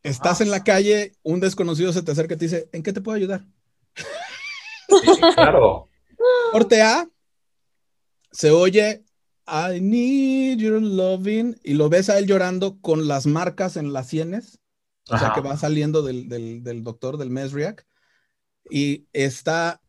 estás 0.04 0.42
en 0.42 0.52
la 0.52 0.66
calle, 0.66 1.14
un 1.24 1.40
desconocido 1.40 1.94
se 1.94 2.02
te 2.02 2.12
acerca 2.12 2.36
y 2.36 2.38
te 2.38 2.46
dice, 2.46 2.70
¿en 2.74 2.84
qué 2.84 2.92
te 2.92 3.02
puedo 3.02 3.16
ayudar? 3.16 3.46
Sí, 3.96 5.22
claro. 5.36 5.88
Corte 6.52 6.82
A, 6.82 7.10
se 8.32 8.52
oye 8.52 9.06
I 9.48 9.80
need 9.80 10.60
your 10.60 10.82
loving 10.82 11.58
y 11.64 11.74
lo 11.74 11.90
ves 11.90 12.10
a 12.10 12.18
él 12.20 12.26
llorando 12.26 12.80
con 12.82 13.08
las 13.08 13.26
marcas 13.26 13.76
en 13.78 13.92
las 13.92 14.08
sienes 14.08 14.61
o 15.10 15.18
sea, 15.18 15.32
que 15.34 15.42
va 15.42 15.58
saliendo 15.58 16.04
del, 16.04 16.30
del, 16.30 16.64
del 16.64 16.84
doctor, 16.84 17.18
del 17.18 17.30
Mesriac, 17.30 17.86
y 18.70 19.06
está 19.14 19.82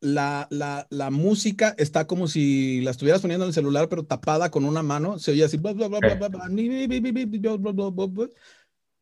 la, 0.00 0.46
la, 0.50 0.86
la, 0.90 1.10
música 1.10 1.74
está 1.78 2.06
como 2.06 2.28
si 2.28 2.82
la 2.82 2.90
estuvieras 2.90 3.22
poniendo 3.22 3.44
en 3.44 3.48
el 3.48 3.54
celular, 3.54 3.88
pero 3.88 4.04
tapada 4.04 4.50
con 4.50 4.64
una 4.64 4.82
mano. 4.82 5.18
Se 5.18 5.30
oye 5.30 5.44
así. 5.44 5.58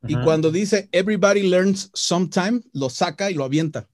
Y 0.07 0.15
cuando 0.23 0.51
dice 0.51 0.89
Everybody 0.93 1.43
learns 1.43 1.91
sometime, 1.93 2.61
lo 2.73 2.89
saca 2.89 3.31
y 3.31 3.35
lo 3.35 3.45
avienta. 3.45 3.89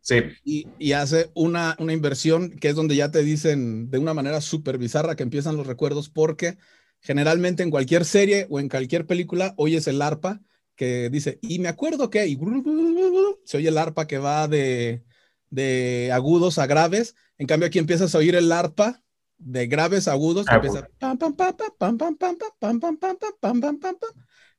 Sí. 0.00 0.16
Y, 0.42 0.66
y 0.78 0.92
hace 0.92 1.30
una, 1.34 1.76
una, 1.78 1.92
inversión 1.92 2.50
que 2.50 2.70
es 2.70 2.74
donde 2.74 2.96
ya 2.96 3.10
te 3.10 3.22
dicen 3.22 3.90
de 3.90 3.98
una 3.98 4.14
manera 4.14 4.40
súper 4.40 4.78
bizarra 4.78 5.14
que 5.14 5.22
empiezan 5.22 5.56
los 5.56 5.66
recuerdos, 5.66 6.08
porque 6.08 6.56
generalmente 7.00 7.62
en 7.62 7.70
cualquier 7.70 8.04
serie 8.04 8.46
o 8.50 8.58
en 8.58 8.68
cualquier 8.68 9.06
película 9.06 9.54
oyes 9.56 9.86
el 9.86 10.02
arpa 10.02 10.40
que 10.82 11.10
dice, 11.10 11.38
y 11.42 11.60
me 11.60 11.68
acuerdo 11.68 12.10
que, 12.10 12.26
y 12.26 12.36
se 13.44 13.56
oye 13.56 13.68
el 13.68 13.78
arpa 13.78 14.08
que 14.08 14.18
va 14.18 14.48
de, 14.48 15.04
de 15.48 16.10
agudos 16.12 16.58
a 16.58 16.66
graves, 16.66 17.14
en 17.38 17.46
cambio 17.46 17.68
aquí 17.68 17.78
empiezas 17.78 18.12
a 18.12 18.18
oír 18.18 18.34
el 18.34 18.50
arpa 18.50 19.00
de 19.38 19.68
graves 19.68 20.08
a 20.08 20.12
agudos, 20.12 20.44
que 20.44 20.56
empieza 20.56 20.88
pam, 20.98 21.16
pam, 21.16 21.36
pam, 21.36 21.54
pam, 21.56 21.76
pam, 21.78 21.98
pam, 21.98 22.16
pam, 22.16 22.36
pam, 22.36 22.80
pam, 22.80 22.80
pam, 22.80 22.96
pam, 22.98 23.16
pam, 23.16 23.60
pam, 23.60 23.78
pam, 23.78 23.78
pam, 23.78 24.10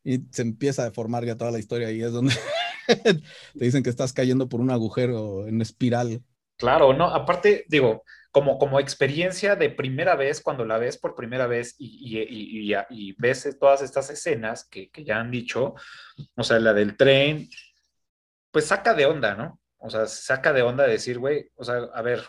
y 0.01 0.19
se 0.31 0.43
empieza 0.43 0.83
a 0.83 0.85
deformar 0.85 1.25
ya 1.25 1.35
toda 1.35 1.51
la 1.51 1.59
historia 1.59 1.91
y 1.91 2.01
es 2.01 2.13
donde 2.13 2.33
te 2.87 3.65
dicen 3.65 3.83
que 3.83 3.89
estás 3.89 4.13
cayendo 4.13 4.47
por 4.47 4.61
un 4.61 4.71
agujero 4.71 5.45
en 5.45 5.61
espiral. 5.61 6.23
Claro, 6.55 6.93
no, 6.93 7.07
aparte, 7.13 7.65
digo, 7.67 8.03
como, 8.33 8.57
como 8.57 8.79
experiencia 8.79 9.55
de 9.55 9.69
primera 9.69 10.15
vez, 10.15 10.41
cuando 10.41 10.65
la 10.65 10.79
ves 10.79 10.97
por 10.97 11.13
primera 11.13 11.45
vez 11.45 11.75
y, 11.77 13.13
ves 13.19 13.57
todas 13.59 13.83
estas 13.83 14.09
escenas 14.09 14.67
que, 14.67 14.89
que, 14.89 15.03
ya 15.03 15.19
han 15.19 15.29
dicho, 15.29 15.75
o 16.35 16.43
sea, 16.43 16.59
la 16.59 16.73
del 16.73 16.97
tren, 16.97 17.47
pues 18.49 18.65
saca 18.65 18.95
de 18.95 19.05
onda, 19.05 19.35
¿no? 19.35 19.61
O 19.77 19.91
sea, 19.91 20.07
saca 20.07 20.51
de 20.51 20.63
onda 20.63 20.87
decir, 20.87 21.19
güey, 21.19 21.51
o 21.53 21.63
sea, 21.63 21.75
a 21.93 22.01
ver, 22.01 22.23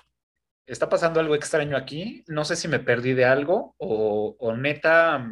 está 0.66 0.90
pasando 0.90 1.20
algo 1.20 1.34
extraño 1.34 1.74
aquí, 1.74 2.22
no 2.26 2.44
sé 2.44 2.56
si 2.56 2.68
me 2.68 2.80
perdí 2.80 3.14
de 3.14 3.24
algo 3.24 3.74
o, 3.78 4.36
o 4.38 4.54
neta, 4.54 5.26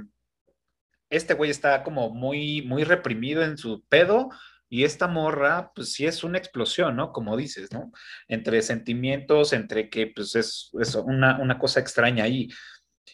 este 1.10 1.34
güey 1.34 1.50
está 1.50 1.82
como 1.82 2.08
muy, 2.08 2.62
muy 2.62 2.84
reprimido 2.84 3.42
en 3.44 3.58
su 3.58 3.84
pedo 3.90 4.30
y 4.72 4.84
esta 4.84 5.06
morra, 5.06 5.70
pues 5.74 5.92
sí 5.92 6.06
es 6.06 6.24
una 6.24 6.38
explosión, 6.38 6.96
¿no? 6.96 7.12
Como 7.12 7.36
dices, 7.36 7.70
¿no? 7.72 7.92
Entre 8.26 8.62
sentimientos, 8.62 9.52
entre 9.52 9.90
que 9.90 10.06
pues 10.06 10.34
es, 10.34 10.70
es 10.80 10.94
una, 10.94 11.38
una, 11.38 11.58
cosa 11.58 11.78
extraña 11.78 12.24
ahí. 12.24 12.48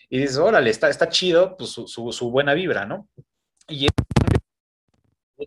Y 0.09 0.21
dices, 0.21 0.37
órale, 0.39 0.71
está, 0.71 0.89
está 0.89 1.09
chido, 1.09 1.57
pues 1.57 1.71
su, 1.71 1.89
su, 1.89 2.31
buena 2.31 2.55
vibra, 2.55 2.87
¿no? 2.87 3.09
Y 3.67 3.89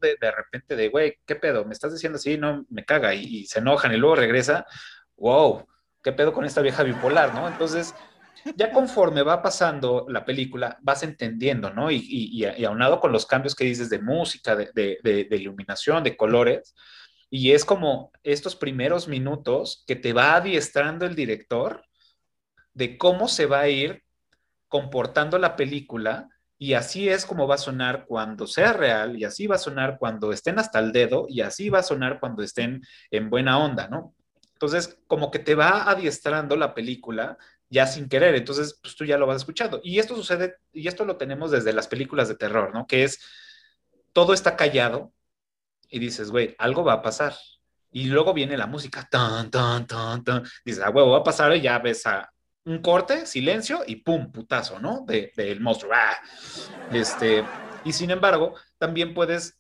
de, 0.02 0.18
de 0.20 0.32
repente 0.32 0.76
de, 0.76 0.90
güey, 0.90 1.18
¿qué 1.26 1.38
pedo? 1.38 1.64
¿Me 1.64 1.72
estás 1.72 1.94
diciendo 1.94 2.18
así? 2.18 2.38
No, 2.38 2.66
me 2.68 2.84
caga. 2.84 3.16
Y, 3.16 3.24
y 3.24 3.46
se 3.46 3.60
enojan 3.60 3.94
y 3.94 3.98
luego 3.98 4.18
regresa, 4.18 4.66
wow, 5.16 5.66
¿qué 6.04 6.12
pedo 6.12 6.34
con 6.34 6.44
esta 6.44 6.62
vieja 6.62 6.84
bipolar, 6.84 7.34
¿no? 7.34 7.48
Entonces, 7.48 7.96
ya 8.56 8.72
conforme 8.72 9.24
va 9.24 9.42
pasando 9.42 10.06
la 10.10 10.26
película, 10.26 10.78
vas 10.82 11.04
entendiendo, 11.04 11.72
¿no? 11.72 11.92
Y, 11.92 11.98
y, 11.98 12.46
y 12.46 12.66
aunado 12.66 13.00
con 13.00 13.12
los 13.12 13.26
cambios 13.26 13.56
que 13.56 13.66
dices 13.66 13.90
de 13.90 14.00
música, 14.00 14.56
de, 14.56 15.28
iluminación, 15.32 16.04
de 16.04 16.18
colores, 16.18 16.76
y 17.30 17.52
es 17.52 17.64
como 17.64 18.12
estos 18.24 18.56
primeros 18.56 19.08
minutos 19.08 19.84
que 19.88 19.96
te 19.96 20.14
va 20.14 20.36
adiestrando 20.36 21.06
el 21.06 21.16
director 21.16 21.86
de 22.74 22.98
cómo 22.98 23.28
se 23.28 23.46
va 23.46 23.62
a 23.62 23.70
ir 23.70 24.04
comportando 24.68 25.38
la 25.38 25.56
película, 25.56 26.30
y 26.58 26.74
así 26.74 27.10
es 27.10 27.26
como 27.26 27.48
va 27.48 27.56
a 27.56 27.58
sonar 27.58 28.06
cuando 28.06 28.48
sea 28.48 28.74
real, 28.74 29.18
y 29.18 29.24
así 29.24 29.48
va 29.48 29.56
a 29.56 29.60
sonar 29.60 29.98
cuando 30.00 30.32
estén 30.32 30.60
hasta 30.60 30.80
el 30.80 30.92
dedo, 30.92 31.26
y 31.28 31.42
así 31.42 31.70
va 31.70 31.80
a 31.80 31.84
sonar 31.84 32.20
cuando 32.20 32.44
estén 32.44 32.82
en 33.10 33.30
buena 33.30 33.58
onda, 33.58 33.88
¿no? 33.88 34.14
Entonces, 34.54 35.00
como 35.08 35.32
que 35.32 35.40
te 35.40 35.56
va 35.56 35.90
adiestrando 35.90 36.56
la 36.56 36.76
película 36.76 37.36
ya 37.72 37.88
sin 37.88 38.10
querer, 38.10 38.36
entonces 38.36 38.78
pues 38.82 38.96
tú 38.96 39.06
ya 39.06 39.18
lo 39.18 39.26
vas 39.26 39.38
escuchando. 39.38 39.80
Y 39.82 39.98
esto 40.00 40.16
sucede, 40.16 40.58
y 40.74 40.88
esto 40.88 41.06
lo 41.06 41.16
tenemos 41.16 41.52
desde 41.52 41.72
las 41.72 41.88
películas 41.88 42.28
de 42.28 42.36
terror, 42.36 42.74
¿no? 42.74 42.86
Que 42.86 43.06
es, 43.06 43.20
todo 44.12 44.34
está 44.34 44.58
callado 44.58 45.14
y 45.90 46.00
dices, 46.00 46.32
güey, 46.32 46.54
algo 46.60 46.84
va 46.84 46.94
a 46.94 47.02
pasar. 47.02 47.34
Y 47.90 48.06
luego 48.06 48.34
viene 48.34 48.58
la 48.58 48.68
música, 48.68 49.08
tan, 49.10 49.50
tan, 49.50 49.88
tan, 49.88 50.24
tan. 50.24 50.44
Dices, 50.66 50.84
ah, 50.86 50.90
huevo, 50.90 51.12
va 51.12 51.20
a 51.20 51.24
pasar 51.24 51.56
y 51.56 51.62
ya 51.62 51.80
ves 51.80 52.06
a 52.06 52.30
un 52.66 52.82
corte, 52.82 53.26
silencio 53.26 53.84
y 53.88 53.98
pum, 53.98 54.32
putazo, 54.32 54.78
¿no? 54.80 55.06
Del 55.08 55.32
de, 55.34 55.44
de 55.46 55.60
monstruo. 55.60 55.94
¡Ah! 55.96 56.18
Este, 56.92 57.46
y 57.86 57.94
sin 57.94 58.12
embargo, 58.12 58.56
también 58.78 59.14
puedes 59.14 59.58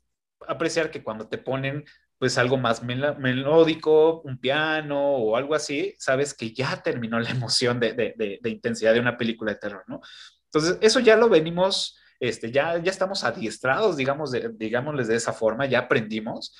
apreciar 0.47 0.91
que 0.91 1.01
cuando 1.01 1.29
te 1.29 1.37
ponen 1.37 1.85
pues 2.21 2.37
algo 2.37 2.55
más 2.55 2.83
mel 2.83 3.17
melódico, 3.17 4.21
un 4.21 4.37
piano 4.37 5.15
o 5.15 5.35
algo 5.35 5.55
así, 5.55 5.95
sabes 5.97 6.35
que 6.35 6.53
ya 6.53 6.83
terminó 6.83 7.19
la 7.19 7.31
emoción 7.31 7.79
de, 7.79 8.39
intensidad 8.45 8.93
de 8.93 8.99
una 8.99 9.17
película 9.17 9.53
de 9.53 9.57
terror, 9.57 9.83
¿no? 9.87 10.01
Entonces, 10.45 10.77
eso 10.81 10.99
ya 10.99 11.15
lo 11.15 11.29
venimos, 11.29 11.97
este, 12.19 12.51
ya, 12.51 12.77
ya 12.77 12.91
estamos 12.91 13.23
adiestrados, 13.23 13.97
digamos, 13.97 14.31
digámosles 14.31 15.07
de 15.07 15.15
esa 15.15 15.33
forma, 15.33 15.65
ya 15.65 15.79
aprendimos. 15.79 16.55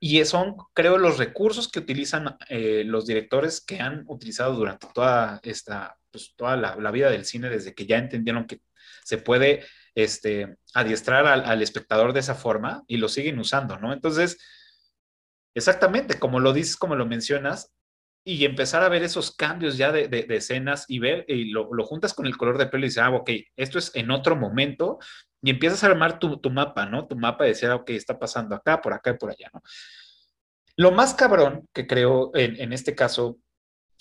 Y 0.00 0.24
son, 0.24 0.56
creo, 0.72 0.98
los 0.98 1.18
recursos 1.18 1.68
que 1.68 1.78
utilizan 1.78 2.36
eh, 2.48 2.82
los 2.84 3.06
directores 3.06 3.60
que 3.60 3.78
han 3.78 4.02
utilizado 4.08 4.54
durante 4.54 4.88
toda 4.92 5.38
esta, 5.44 5.96
pues, 6.10 6.34
toda 6.34 6.56
la, 6.56 6.74
la, 6.74 6.90
vida 6.90 7.10
del 7.10 7.26
cine, 7.26 7.48
desde 7.48 7.76
que 7.76 7.86
ya 7.86 7.98
entendieron 7.98 8.48
que 8.48 8.60
se 9.04 9.18
puede 9.18 9.62
este, 9.94 10.56
adiestrar 10.74 11.28
al, 11.28 11.44
al 11.44 11.62
espectador 11.62 12.12
de 12.12 12.18
esa 12.18 12.34
forma 12.34 12.82
y 12.88 12.96
lo 12.96 13.08
siguen 13.08 13.38
usando, 13.38 13.78
¿no? 13.78 13.92
Entonces, 13.92 14.36
Exactamente, 15.54 16.18
como 16.18 16.40
lo 16.40 16.52
dices, 16.52 16.76
como 16.76 16.96
lo 16.96 17.06
mencionas, 17.06 17.72
y 18.24 18.44
empezar 18.44 18.82
a 18.82 18.88
ver 18.88 19.02
esos 19.02 19.34
cambios 19.36 19.76
ya 19.76 19.92
de, 19.92 20.08
de, 20.08 20.26
escenas 20.34 20.86
y 20.88 20.98
ver, 20.98 21.24
y 21.28 21.50
lo, 21.50 21.72
lo, 21.74 21.84
juntas 21.84 22.14
con 22.14 22.26
el 22.26 22.36
color 22.36 22.56
de 22.58 22.66
pelo 22.66 22.84
y 22.84 22.88
dices, 22.88 23.02
ah, 23.02 23.10
ok, 23.10 23.30
esto 23.56 23.78
es 23.78 23.94
en 23.94 24.10
otro 24.10 24.34
momento, 24.34 24.98
y 25.42 25.50
empiezas 25.50 25.84
a 25.84 25.88
armar 25.88 26.18
tu, 26.18 26.38
tu 26.38 26.50
mapa, 26.50 26.86
¿no? 26.86 27.06
Tu 27.06 27.16
mapa 27.16 27.44
de 27.44 27.50
decir, 27.50 27.68
ah, 27.68 27.76
ok, 27.76 27.90
está 27.90 28.18
pasando 28.18 28.54
acá, 28.56 28.80
por 28.80 28.94
acá 28.94 29.10
y 29.10 29.18
por 29.18 29.30
allá, 29.30 29.50
¿no? 29.52 29.62
Lo 30.76 30.90
más 30.90 31.14
cabrón 31.14 31.68
que 31.72 31.86
creo 31.86 32.32
en, 32.34 32.60
en 32.60 32.72
este 32.72 32.94
caso, 32.94 33.38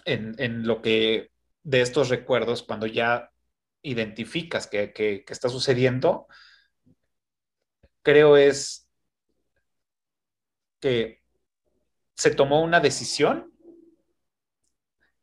en, 0.06 0.34
en, 0.40 0.66
lo 0.66 0.82
que 0.82 1.32
de 1.64 1.82
estos 1.82 2.10
recuerdos, 2.10 2.64
cuando 2.64 2.88
ya 2.88 3.30
identificas 3.84 4.68
que, 4.68 4.94
que, 4.94 5.24
que 5.26 5.34
está 5.34 5.50
sucediendo, 5.50 6.28
creo 8.02 8.38
es 8.38 8.88
que 10.80 11.23
se 12.24 12.32
tomó 12.32 12.62
una 12.62 12.80
decisión 12.80 13.52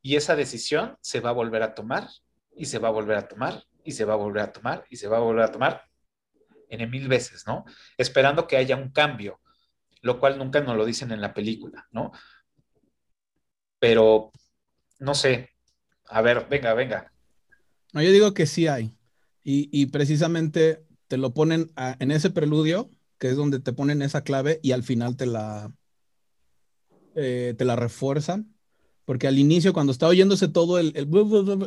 y 0.02 0.16
esa 0.16 0.36
decisión 0.36 0.98
se 1.00 1.20
va 1.20 1.30
a 1.30 1.32
volver 1.32 1.62
a 1.62 1.74
tomar 1.74 2.10
y 2.54 2.66
se 2.66 2.78
va 2.78 2.88
a 2.88 2.90
volver 2.90 3.16
a 3.16 3.26
tomar 3.26 3.64
y 3.82 3.92
se 3.92 4.04
va 4.04 4.12
a 4.12 4.16
volver 4.16 4.42
a 4.42 4.52
tomar 4.52 4.84
y 4.90 4.96
se 4.96 5.08
va 5.08 5.16
a 5.16 5.20
volver 5.20 5.44
a 5.44 5.50
tomar 5.50 5.82
en 6.68 6.90
mil 6.90 7.08
veces, 7.08 7.46
¿no? 7.46 7.64
Esperando 7.96 8.46
que 8.46 8.58
haya 8.58 8.76
un 8.76 8.90
cambio, 8.90 9.40
lo 10.02 10.20
cual 10.20 10.36
nunca 10.36 10.60
nos 10.60 10.76
lo 10.76 10.84
dicen 10.84 11.10
en 11.10 11.22
la 11.22 11.32
película, 11.32 11.88
¿no? 11.90 12.12
Pero, 13.78 14.30
no 14.98 15.14
sé, 15.14 15.52
a 16.04 16.20
ver, 16.20 16.48
venga, 16.50 16.74
venga. 16.74 17.10
No, 17.94 18.02
yo 18.02 18.12
digo 18.12 18.34
que 18.34 18.44
sí 18.44 18.66
hay. 18.66 18.94
Y, 19.42 19.70
y 19.72 19.86
precisamente 19.86 20.84
te 21.08 21.16
lo 21.16 21.32
ponen 21.32 21.72
en 21.98 22.10
ese 22.10 22.28
preludio, 22.28 22.90
que 23.16 23.30
es 23.30 23.36
donde 23.36 23.58
te 23.58 23.72
ponen 23.72 24.02
esa 24.02 24.22
clave 24.22 24.60
y 24.62 24.72
al 24.72 24.82
final 24.82 25.16
te 25.16 25.24
la, 25.24 25.72
eh, 27.14 27.54
te 27.56 27.64
la 27.64 27.76
refuerzan, 27.76 28.54
porque 29.04 29.26
al 29.26 29.38
inicio 29.38 29.72
cuando 29.72 29.92
está 29.92 30.06
oyéndose 30.06 30.48
todo 30.48 30.78
el, 30.78 30.92
el 30.94 31.08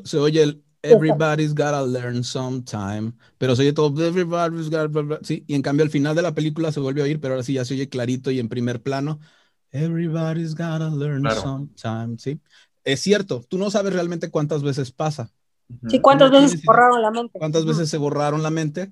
se 0.06 0.17
oye 0.17 0.43
el 0.43 0.63
everybody's 0.84 1.53
gotta 1.53 1.86
learn 1.86 2.23
sometime, 2.23 3.13
pero 3.38 3.56
se 3.56 3.63
oye 3.63 3.73
todo 3.73 4.06
everybody's 4.06 4.69
gotta, 4.69 5.19
sí, 5.23 5.43
y 5.47 5.56
en 5.56 5.62
cambio 5.62 5.84
al 5.84 5.89
final 5.89 6.15
de 6.15 6.21
la 6.21 6.34
película 6.34 6.71
se 6.71 6.79
vuelve 6.79 7.01
a 7.01 7.06
oír, 7.06 7.19
pero 7.19 7.34
ahora 7.34 7.43
sí 7.43 7.53
ya 7.53 7.65
se 7.65 7.73
oye 7.73 7.89
clarito 7.89 8.32
y 8.32 8.39
en 8.39 8.49
primer 8.49 8.82
plano, 8.82 9.19
everybody's 9.71 10.53
gotta 10.53 10.89
learn 10.89 11.21
claro. 11.21 11.41
sometime, 11.41 12.17
sí. 12.17 12.39
Es 12.84 12.99
cierto, 12.99 13.43
tú 13.47 13.58
no 13.58 13.71
sabes 13.71 13.93
realmente 13.93 14.29
cuántas 14.29 14.62
veces 14.62 14.91
pasa. 14.91 15.32
Sí, 15.88 16.01
cuántas 16.01 16.29
veces 16.29 16.60
se 16.60 16.62
borraron 16.65 17.01
la 17.01 17.12
mente. 17.12 17.39
Cuántas 17.39 17.65
veces 17.65 17.89
se 17.89 17.97
borraron 17.97 18.43
la 18.43 18.51
mente. 18.51 18.91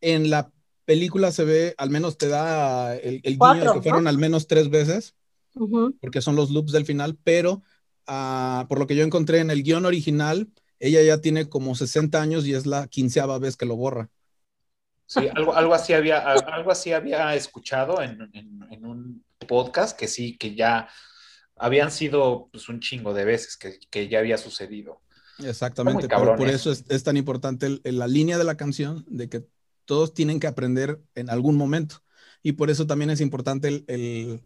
En 0.00 0.30
la 0.30 0.50
película 0.84 1.32
se 1.32 1.44
ve, 1.44 1.74
al 1.76 1.90
menos 1.90 2.16
te 2.16 2.28
da 2.28 2.96
el, 2.96 3.20
el 3.24 3.36
Cuatro, 3.36 3.60
guiño 3.60 3.72
de 3.74 3.80
que 3.80 3.82
fueron 3.82 4.04
¿no? 4.04 4.10
al 4.10 4.18
menos 4.18 4.46
tres 4.46 4.70
veces 4.70 5.14
uh 5.54 5.66
-huh. 5.66 5.98
porque 6.00 6.20
son 6.20 6.36
los 6.36 6.50
loops 6.50 6.72
del 6.72 6.86
final, 6.86 7.16
pero 7.22 7.62
uh, 8.08 8.66
por 8.68 8.78
lo 8.78 8.86
que 8.86 8.96
yo 8.96 9.04
encontré 9.04 9.38
en 9.38 9.50
el 9.50 9.62
guion 9.62 9.86
original, 9.86 10.48
ella 10.78 11.02
ya 11.02 11.20
tiene 11.20 11.48
como 11.48 11.74
60 11.74 12.20
años 12.20 12.46
y 12.46 12.54
es 12.54 12.66
la 12.66 12.88
quinceava 12.88 13.38
vez 13.38 13.56
que 13.56 13.66
lo 13.66 13.76
borra. 13.76 14.10
Sí, 15.06 15.28
algo, 15.34 15.54
algo, 15.54 15.74
así, 15.74 15.92
había, 15.92 16.20
algo 16.20 16.70
así 16.70 16.92
había 16.92 17.34
escuchado 17.34 18.00
en, 18.00 18.30
en, 18.32 18.66
en, 18.70 18.86
un 18.86 19.24
podcast 19.46 19.98
que 19.98 20.08
sí, 20.08 20.38
que 20.38 20.54
ya 20.54 20.88
habían 21.56 21.90
sido 21.90 22.48
pues, 22.50 22.68
un 22.70 22.80
chingo 22.80 23.12
de 23.12 23.26
veces 23.26 23.58
que, 23.58 23.78
que 23.90 24.08
ya 24.08 24.20
había 24.20 24.38
sucedido. 24.38 25.02
Exactamente, 25.38 26.08
pero 26.08 26.34
por 26.36 26.48
eso 26.48 26.72
es, 26.72 26.84
es 26.88 27.04
tan 27.04 27.16
importante 27.16 27.66
el, 27.66 27.80
el, 27.84 27.98
la 27.98 28.06
línea 28.06 28.38
de 28.38 28.44
la 28.44 28.56
canción, 28.56 29.04
de 29.06 29.28
que 29.28 29.44
todos 29.84 30.14
tienen 30.14 30.40
que 30.40 30.46
aprender 30.46 31.00
en 31.14 31.30
algún 31.30 31.56
momento. 31.56 32.02
Y 32.42 32.52
por 32.52 32.70
eso 32.70 32.86
también 32.86 33.10
es 33.10 33.20
importante 33.20 33.84
el, 33.86 34.42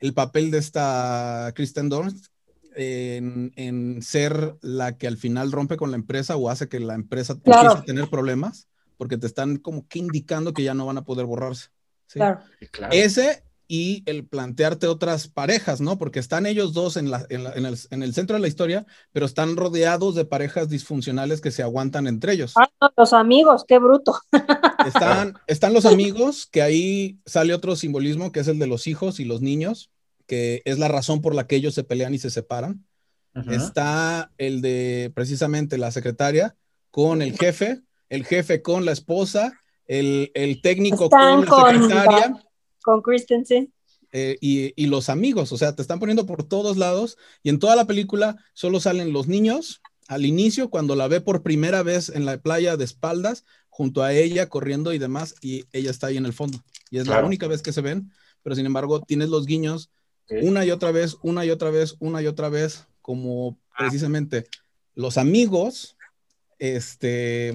el 0.00 0.08
el 0.08 0.14
papel 0.14 0.50
de 0.50 0.58
esta 0.58 1.52
Kristen 1.54 1.88
Dunst 1.88 2.26
en, 2.74 3.52
en, 3.56 4.02
ser 4.02 4.56
la 4.60 4.96
que 4.98 5.06
al 5.06 5.16
final 5.16 5.50
rompe 5.50 5.76
con 5.76 5.90
la 5.90 5.96
empresa 5.96 6.36
o 6.36 6.50
hace 6.50 6.68
que 6.68 6.78
la 6.78 6.94
empresa 6.94 7.38
claro. 7.42 7.70
empiece 7.70 7.82
a 7.82 7.84
tener 7.86 8.10
problemas, 8.10 8.68
porque 8.98 9.16
te 9.16 9.26
están 9.26 9.56
como 9.56 9.86
que 9.88 9.98
indicando 9.98 10.52
que 10.52 10.62
ya 10.62 10.74
no 10.74 10.86
van 10.86 10.98
a 10.98 11.04
poder 11.04 11.26
borrarse. 11.26 11.70
¿sí? 12.06 12.18
Claro. 12.18 12.92
Ese 12.92 13.42
y 13.68 14.02
el 14.06 14.26
plantearte 14.26 14.86
otras 14.86 15.28
parejas, 15.28 15.80
¿no? 15.80 15.98
Porque 15.98 16.18
están 16.18 16.46
ellos 16.46 16.72
dos 16.72 16.96
en, 16.96 17.10
la, 17.10 17.26
en, 17.28 17.44
la, 17.44 17.52
en, 17.52 17.66
el, 17.66 17.76
en, 17.90 18.02
el, 18.02 18.14
centro 18.14 18.34
de 18.36 18.40
la 18.40 18.48
historia, 18.48 18.86
pero 19.12 19.26
están 19.26 19.56
rodeados 19.56 20.14
de 20.14 20.24
parejas 20.24 20.68
disfuncionales 20.68 21.40
que 21.40 21.50
se 21.50 21.62
aguantan 21.62 22.06
entre 22.06 22.34
ellos. 22.34 22.54
Ah, 22.56 22.68
los 22.96 23.12
amigos, 23.12 23.64
qué 23.66 23.78
bruto. 23.78 24.18
Están, 24.86 25.34
están 25.46 25.72
los 25.72 25.84
amigos, 25.84 26.46
que 26.46 26.62
ahí 26.62 27.18
sale 27.26 27.54
otro 27.54 27.74
simbolismo, 27.76 28.30
que 28.30 28.40
es 28.40 28.48
el 28.48 28.58
de 28.58 28.66
los 28.66 28.86
hijos 28.86 29.18
y 29.18 29.24
los 29.24 29.42
niños, 29.42 29.90
que 30.26 30.62
es 30.64 30.78
la 30.78 30.88
razón 30.88 31.20
por 31.20 31.34
la 31.34 31.46
que 31.46 31.56
ellos 31.56 31.74
se 31.74 31.84
pelean 31.84 32.14
y 32.14 32.18
se 32.18 32.30
separan. 32.30 32.84
Uh 33.34 33.40
-huh. 33.40 33.56
Está 33.56 34.32
el 34.38 34.60
de 34.60 35.12
precisamente 35.14 35.78
la 35.78 35.90
secretaria 35.90 36.56
con 36.90 37.22
el 37.22 37.36
jefe, 37.36 37.82
el 38.08 38.24
jefe 38.24 38.62
con 38.62 38.84
la 38.84 38.92
esposa, 38.92 39.52
el, 39.86 40.30
el 40.34 40.60
técnico 40.62 41.04
están 41.04 41.44
con 41.44 41.64
la 41.64 41.72
secretaria. 41.82 42.30
Con, 42.30 42.40
con 42.82 43.02
Christensen. 43.02 43.72
eh, 44.12 44.36
y, 44.40 44.72
y 44.82 44.86
los 44.86 45.08
amigos, 45.08 45.52
o 45.52 45.58
sea, 45.58 45.74
te 45.74 45.82
están 45.82 45.98
poniendo 45.98 46.24
por 46.24 46.44
todos 46.44 46.76
lados 46.76 47.18
y 47.42 47.50
en 47.50 47.58
toda 47.58 47.76
la 47.76 47.84
película 47.84 48.36
solo 48.54 48.80
salen 48.80 49.12
los 49.12 49.26
niños 49.26 49.80
al 50.08 50.24
inicio 50.24 50.70
cuando 50.70 50.94
la 50.94 51.08
ve 51.08 51.20
por 51.20 51.42
primera 51.42 51.82
vez 51.82 52.08
en 52.08 52.24
la 52.24 52.38
playa 52.38 52.76
de 52.76 52.84
espaldas 52.84 53.44
junto 53.68 54.02
a 54.02 54.12
ella 54.14 54.48
corriendo 54.48 54.92
y 54.94 54.98
demás 54.98 55.34
y 55.42 55.64
ella 55.72 55.90
está 55.90 56.06
ahí 56.06 56.16
en 56.16 56.24
el 56.26 56.32
fondo 56.32 56.58
y 56.90 56.98
es 56.98 57.06
la 57.08 57.22
única 57.24 57.48
vez 57.48 57.60
que 57.60 57.72
se 57.72 57.82
ven, 57.82 58.10
pero 58.42 58.54
sin 58.56 58.64
embargo 58.64 59.00
tienes 59.02 59.28
los 59.28 59.44
guiños 59.44 59.90
Una 60.42 60.64
y 60.64 60.70
otra 60.70 60.90
vez, 60.90 61.16
una 61.22 61.44
y 61.44 61.50
otra 61.50 61.70
vez, 61.70 61.96
una 62.00 62.20
y 62.22 62.26
otra 62.26 62.48
vez, 62.48 62.86
como 63.02 63.58
Ah. 63.70 63.76
precisamente 63.78 64.46
los 64.94 65.18
amigos, 65.18 65.96
este, 66.58 67.48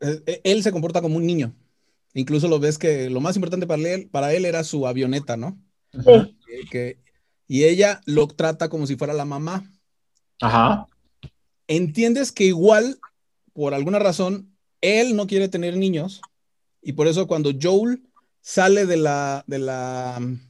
eh, 0.00 0.22
eh, 0.26 0.40
él 0.44 0.62
se 0.62 0.72
comporta 0.72 1.02
como 1.02 1.16
un 1.16 1.26
niño. 1.26 1.54
Incluso 2.14 2.48
lo 2.48 2.58
ves 2.58 2.78
que 2.78 3.10
lo 3.10 3.20
más 3.20 3.36
importante 3.36 3.66
para 3.66 3.82
él, 3.82 4.08
para 4.10 4.32
él 4.32 4.44
era 4.44 4.64
su 4.64 4.86
avioneta, 4.86 5.36
¿no? 5.36 5.58
Sí. 5.92 6.36
Que- 6.46 6.68
que- 6.70 6.98
y 7.46 7.64
ella 7.64 8.00
lo 8.06 8.26
trata 8.28 8.68
como 8.68 8.86
si 8.86 8.96
fuera 8.96 9.12
la 9.14 9.24
mamá. 9.24 9.70
Ajá. 10.40 10.86
Entiendes 11.66 12.32
que 12.32 12.44
igual, 12.44 12.98
por 13.52 13.74
alguna 13.74 13.98
razón, 13.98 14.54
él 14.80 15.16
no 15.16 15.26
quiere 15.26 15.48
tener 15.48 15.76
niños 15.76 16.20
y 16.82 16.92
por 16.92 17.06
eso 17.08 17.26
cuando 17.26 17.50
Joel 17.60 18.02
sale 18.40 18.86
de 18.86 18.96
la, 18.96 19.44
de 19.46 19.58
la 19.58 20.18
mm, 20.20 20.40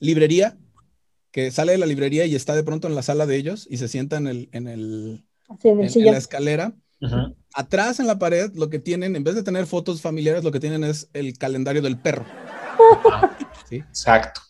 librería, 0.00 0.56
que 1.30 1.50
sale 1.50 1.72
de 1.72 1.78
la 1.78 1.86
librería 1.86 2.26
y 2.26 2.34
está 2.34 2.54
de 2.54 2.62
pronto 2.62 2.86
en 2.88 2.94
la 2.94 3.02
sala 3.02 3.26
de 3.26 3.36
ellos 3.36 3.66
y 3.70 3.76
se 3.78 3.88
sienta 3.88 4.16
en, 4.16 4.26
el, 4.26 4.48
en, 4.52 4.68
el, 4.68 5.24
Sí, 5.88 6.00
en 6.00 6.04
la 6.12 6.16
escalera, 6.18 6.74
atrás 7.52 8.00
en 8.00 8.06
la 8.06 8.18
pared 8.18 8.50
lo 8.54 8.70
que 8.70 8.78
tienen, 8.78 9.14
en 9.16 9.24
vez 9.24 9.34
de 9.34 9.42
tener 9.42 9.66
fotos 9.66 10.00
familiares, 10.00 10.42
lo 10.44 10.52
que 10.52 10.60
tienen 10.60 10.84
es 10.84 11.08
el 11.12 11.36
calendario 11.38 11.82
del 11.82 11.98
perro. 11.98 12.24
Sí. 13.68 13.76
Exacto. 13.76 14.42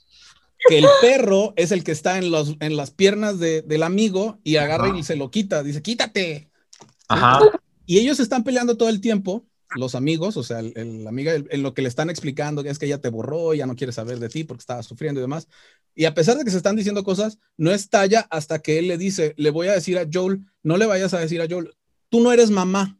Que 0.69 0.79
el 0.79 0.87
perro 1.01 1.53
es 1.57 1.71
el 1.73 1.85
que 1.85 1.93
está 1.93 2.19
en, 2.19 2.31
los, 2.33 2.57
en 2.61 2.77
las 2.77 2.91
piernas 2.91 3.39
de- 3.39 3.63
del 3.63 3.83
amigo 3.85 4.41
y 4.43 4.57
agarra 4.57 4.87
Ajá. 4.89 4.99
y 4.99 5.03
se 5.05 5.15
lo 5.15 5.31
quita, 5.31 5.63
dice, 5.63 5.83
quítate. 5.83 6.51
Ajá. 7.07 7.39
Y 7.87 7.99
ellos 7.99 8.19
están 8.19 8.43
peleando 8.45 8.77
todo 8.77 8.89
el 8.89 9.01
tiempo, 9.01 9.47
los 9.75 9.95
amigos, 9.95 10.37
o 10.37 10.43
sea, 10.43 10.61
el, 10.61 10.73
el 10.77 11.07
amiga, 11.07 11.33
el- 11.35 11.49
en 11.51 11.63
lo 11.63 11.75
que 11.75 11.83
le 11.83 11.89
están 11.89 12.11
explicando, 12.11 12.63
que 12.63 12.71
es 12.71 12.79
que 12.79 12.87
ella 12.87 13.01
te 13.01 13.09
borró, 13.09 13.55
ya 13.55 13.67
no 13.67 13.77
quiere 13.77 13.93
saber 13.93 14.19
de 14.19 14.29
ti 14.29 14.45
porque 14.45 14.61
estaba 14.63 14.83
sufriendo 14.83 15.21
y 15.21 15.23
demás. 15.23 15.49
Y 15.95 16.07
a 16.07 16.15
pesar 16.15 16.37
de 16.37 16.45
que 16.45 16.51
se 16.51 16.57
están 16.57 16.77
diciendo 16.77 17.05
cosas, 17.05 17.39
no 17.57 17.71
estalla 17.71 18.27
hasta 18.31 18.59
que 18.61 18.79
él 18.79 18.89
le 18.89 18.99
dice, 18.99 19.35
le 19.37 19.51
voy 19.51 19.69
a 19.69 19.73
decir 19.75 19.99
a 19.99 20.07
Joel, 20.13 20.45
no 20.63 20.77
le 20.77 20.87
vayas 20.87 21.15
a 21.15 21.21
decir 21.21 21.41
a 21.41 21.47
Joel, 21.49 21.75
tú 22.09 22.21
no 22.21 22.33
eres 22.33 22.51
mamá. 22.51 22.99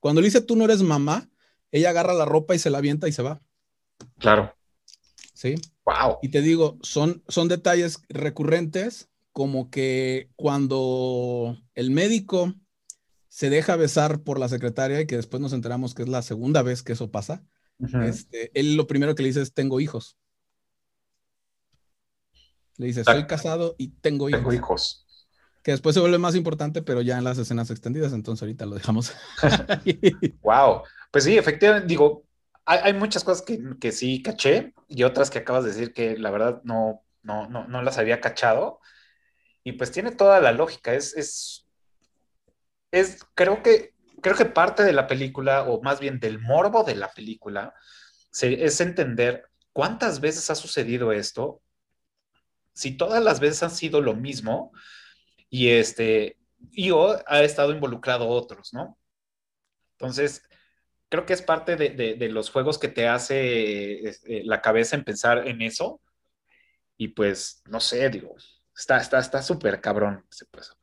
Cuando 0.00 0.20
le 0.20 0.26
dice 0.28 0.40
tú 0.40 0.54
no 0.56 0.64
eres 0.64 0.82
mamá, 0.82 1.28
ella 1.72 1.90
agarra 1.90 2.14
la 2.14 2.24
ropa 2.24 2.54
y 2.54 2.58
se 2.58 2.70
la 2.70 2.78
avienta 2.78 3.08
y 3.08 3.12
se 3.12 3.22
va. 3.22 3.42
Claro. 4.18 4.54
¿Sí? 5.34 5.54
Wow. 5.84 6.18
Y 6.22 6.28
te 6.30 6.40
digo, 6.42 6.78
son, 6.82 7.22
son 7.28 7.48
detalles 7.48 8.00
recurrentes, 8.08 9.08
como 9.32 9.70
que 9.70 10.30
cuando 10.36 11.56
el 11.74 11.90
médico 11.90 12.54
se 13.38 13.50
deja 13.50 13.76
besar 13.76 14.24
por 14.24 14.40
la 14.40 14.48
secretaria 14.48 15.00
y 15.00 15.06
que 15.06 15.14
después 15.14 15.40
nos 15.40 15.52
enteramos 15.52 15.94
que 15.94 16.02
es 16.02 16.08
la 16.08 16.22
segunda 16.22 16.62
vez 16.62 16.82
que 16.82 16.94
eso 16.94 17.12
pasa, 17.12 17.44
este, 18.04 18.50
él 18.52 18.74
lo 18.74 18.88
primero 18.88 19.14
que 19.14 19.22
le 19.22 19.28
dice 19.28 19.42
es, 19.42 19.54
tengo 19.54 19.78
hijos. 19.78 20.18
Le 22.78 22.86
dice, 22.86 23.04
soy 23.04 23.28
casado 23.28 23.76
y 23.78 23.90
tengo 24.00 24.28
hijos. 24.28 24.40
Tengo 24.40 24.52
hijos. 24.52 25.06
Que 25.62 25.70
después 25.70 25.94
se 25.94 26.00
vuelve 26.00 26.18
más 26.18 26.34
importante, 26.34 26.82
pero 26.82 27.00
ya 27.00 27.16
en 27.16 27.22
las 27.22 27.38
escenas 27.38 27.70
extendidas, 27.70 28.12
entonces 28.12 28.42
ahorita 28.42 28.66
lo 28.66 28.74
dejamos. 28.74 29.12
Wow. 30.40 30.82
Pues 31.12 31.22
sí, 31.22 31.38
efectivamente, 31.38 31.86
digo, 31.86 32.24
hay, 32.64 32.80
hay 32.82 32.92
muchas 32.94 33.22
cosas 33.22 33.42
que, 33.42 33.60
que 33.80 33.92
sí 33.92 34.20
caché 34.20 34.74
y 34.88 35.04
otras 35.04 35.30
que 35.30 35.38
acabas 35.38 35.62
de 35.62 35.70
decir 35.70 35.92
que 35.92 36.18
la 36.18 36.32
verdad 36.32 36.60
no, 36.64 37.04
no, 37.22 37.48
no, 37.48 37.68
no 37.68 37.82
las 37.82 37.98
había 37.98 38.20
cachado. 38.20 38.80
Y 39.62 39.74
pues 39.74 39.92
tiene 39.92 40.10
toda 40.10 40.40
la 40.40 40.50
lógica. 40.50 40.92
Es, 40.92 41.16
es, 41.16 41.67
es, 42.90 43.24
creo 43.34 43.62
que, 43.62 43.94
creo 44.22 44.36
que 44.36 44.44
parte 44.46 44.82
de 44.82 44.92
la 44.92 45.06
película, 45.06 45.64
o 45.64 45.82
más 45.82 46.00
bien 46.00 46.20
del 46.20 46.40
morbo 46.40 46.84
de 46.84 46.96
la 46.96 47.10
película, 47.12 47.74
es 48.42 48.80
entender 48.80 49.48
cuántas 49.72 50.20
veces 50.20 50.50
ha 50.50 50.54
sucedido 50.54 51.12
esto, 51.12 51.62
si 52.72 52.96
todas 52.96 53.22
las 53.22 53.40
veces 53.40 53.62
han 53.62 53.70
sido 53.70 54.00
lo 54.00 54.14
mismo, 54.14 54.72
y 55.50 55.70
este, 55.70 56.38
y 56.72 56.90
o 56.92 57.16
ha 57.28 57.42
estado 57.42 57.72
involucrado 57.72 58.28
otros, 58.28 58.74
¿no? 58.74 58.98
Entonces, 59.92 60.42
creo 61.08 61.26
que 61.26 61.34
es 61.34 61.42
parte 61.42 61.76
de, 61.76 61.90
de- 62.16 62.28
los 62.30 62.50
juegos 62.50 62.78
que 62.78 62.88
te 62.88 63.08
hace 63.08 64.08
este, 64.08 64.44
la 64.44 64.62
cabeza 64.62 64.96
en 64.96 65.04
pensar 65.04 65.48
en 65.48 65.62
eso. 65.62 66.00
Y 66.98 67.08
pues, 67.10 67.62
no 67.66 67.80
sé, 67.80 68.08
digo, 68.10 68.36
está 68.76 68.98
está 68.98 69.20
está 69.20 69.42
súper 69.42 69.80
cabrón. 69.82 70.26
ese 70.32 70.46
proceso. 70.46 70.77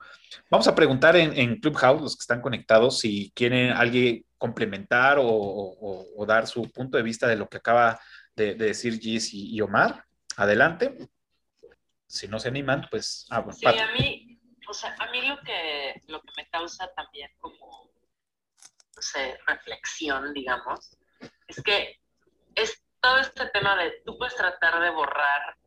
Vamos 0.56 0.70
a 0.70 0.74
preguntar 0.76 1.18
en, 1.18 1.38
en 1.38 1.60
Clubhouse, 1.60 2.02
los 2.02 2.16
que 2.16 2.22
están 2.22 2.40
conectados, 2.40 3.00
si 3.00 3.30
quieren 3.36 3.72
alguien 3.72 4.26
complementar 4.38 5.20
o, 5.20 5.28
o- 5.28 5.76
o- 5.82 6.06
o 6.16 6.26
dar 6.26 6.48
su 6.48 6.72
punto 6.72 6.96
de 6.96 7.04
vista 7.04 7.28
de 7.28 7.36
lo 7.36 7.50
que 7.50 7.58
acaba 7.58 8.00
de, 8.38 8.56
de 8.56 8.68
decir 8.68 8.98
Gis 8.98 9.34
y, 9.34 9.54
y 9.54 9.60
Omar. 9.60 10.06
Adelante. 10.38 11.10
Si 12.08 12.30
no 12.30 12.40
se 12.40 12.48
animan, 12.48 12.88
pues... 12.90 13.28
Ah, 13.32 13.42
bueno, 13.42 13.58
Sí, 13.60 13.66
a 13.68 13.92
mí, 14.00 14.40
o 14.70 14.74
sea, 14.74 14.96
a 14.98 15.12
mí 15.12 15.24
lo 15.28 15.38
que, 15.42 16.02
lo 16.08 16.22
que 16.22 16.32
me 16.38 16.48
causa 16.48 16.90
también 16.96 17.30
como, 17.42 17.92
no 18.96 19.02
sé, 19.02 19.38
reflexión, 19.48 20.34
digamos, 20.34 20.98
es 21.50 21.62
que 21.62 22.00
es 22.56 22.82
todo 23.02 23.18
este 23.18 23.48
tema 23.48 23.76
de, 23.76 23.92
tú 24.06 24.18
puedes 24.18 24.36
tratar 24.36 24.82
de 24.82 24.90
borrar 24.92 25.58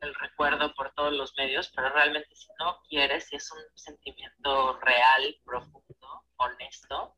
el 0.00 0.14
recuerdo 0.14 0.74
por 0.74 0.92
todos 0.94 1.12
los 1.12 1.36
medios, 1.36 1.70
pero 1.74 1.90
realmente 1.90 2.34
si 2.34 2.48
no 2.58 2.80
quieres, 2.88 3.28
si 3.28 3.36
es 3.36 3.50
un 3.52 3.60
sentimiento 3.74 4.78
real, 4.80 5.36
profundo, 5.44 6.24
honesto, 6.36 7.16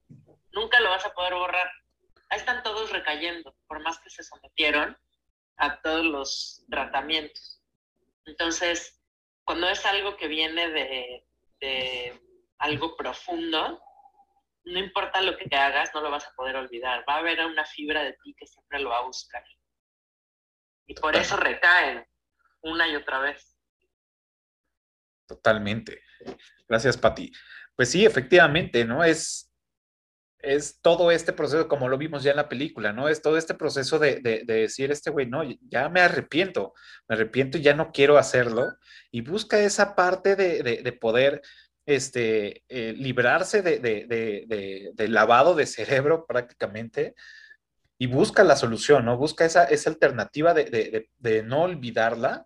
nunca 0.53 0.80
lo 0.80 0.91
vas 0.91 1.07
a 1.07 1.12
poder 1.12 1.35
borrar. 1.35 1.70
Ahí 2.28 2.39
están 2.39 2.62
todos 2.62 2.91
recayendo, 2.91 3.55
por 3.66 3.80
más 3.80 3.99
que 4.01 4.11
se 4.11 4.22
sometieron 4.22 4.97
a 5.57 5.80
todos 5.80 6.05
los 6.05 6.64
tratamientos. 6.70 7.62
Entonces, 8.26 9.01
cuando 9.45 9.68
es 9.68 9.85
algo 9.87 10.16
que 10.16 10.28
viene 10.28 10.70
de, 10.70 11.26
de 11.61 12.20
algo 12.59 12.97
profundo, 12.97 13.80
no 14.64 14.78
importa 14.78 15.20
lo 15.20 15.37
que 15.37 15.49
te 15.49 15.57
hagas, 15.57 15.93
no 15.95 16.01
lo 16.01 16.11
vas 16.11 16.26
a 16.26 16.35
poder 16.35 16.57
olvidar. 16.57 17.05
Va 17.09 17.14
a 17.14 17.18
haber 17.18 17.45
una 17.45 17.64
fibra 17.64 18.03
de 18.05 18.12
ti 18.22 18.35
que 18.39 18.47
siempre 18.47 18.78
lo 18.78 18.91
va 18.91 18.99
a 18.99 19.07
buscar. 19.07 19.45
Y 20.87 20.95
por 20.95 21.16
eso 21.16 21.37
recaen 21.37 22.07
una 22.62 22.88
y 22.88 22.96
otra 22.96 23.18
vez. 23.20 23.56
Totalmente. 25.26 26.02
Gracias, 26.68 26.96
Pati. 26.96 27.32
Pues 27.76 27.90
sí, 27.90 28.04
efectivamente, 28.04 28.84
¿no? 28.84 29.02
Es, 29.02 29.52
es 30.38 30.80
todo 30.80 31.10
este 31.10 31.32
proceso, 31.32 31.68
como 31.68 31.88
lo 31.88 31.98
vimos 31.98 32.22
ya 32.22 32.32
en 32.32 32.36
la 32.36 32.48
película, 32.48 32.92
¿no? 32.92 33.08
Es 33.08 33.22
todo 33.22 33.36
este 33.36 33.54
proceso 33.54 33.98
de, 33.98 34.20
de, 34.20 34.42
de 34.44 34.54
decir, 34.54 34.90
este 34.90 35.10
güey, 35.10 35.26
no, 35.26 35.42
ya 35.62 35.88
me 35.88 36.00
arrepiento, 36.00 36.74
me 37.08 37.14
arrepiento 37.14 37.58
y 37.58 37.62
ya 37.62 37.74
no 37.74 37.92
quiero 37.92 38.18
hacerlo. 38.18 38.76
Y 39.10 39.22
busca 39.22 39.60
esa 39.60 39.94
parte 39.94 40.36
de, 40.36 40.62
de, 40.62 40.82
de 40.82 40.92
poder 40.92 41.42
este, 41.86 42.64
eh, 42.68 42.92
librarse 42.92 43.62
de 43.62 45.08
lavado 45.08 45.54
de 45.54 45.66
cerebro 45.66 46.26
prácticamente 46.26 47.14
y 48.03 48.09
busca 48.09 48.42
la 48.42 48.57
solución, 48.57 49.05
¿no? 49.05 49.16
Busca 49.16 49.44
esa, 49.44 49.62
esa 49.62 49.88
alternativa 49.88 50.55
de, 50.55 51.09
de, 51.20 51.42
no 51.44 51.62
olvidarla 51.62 52.44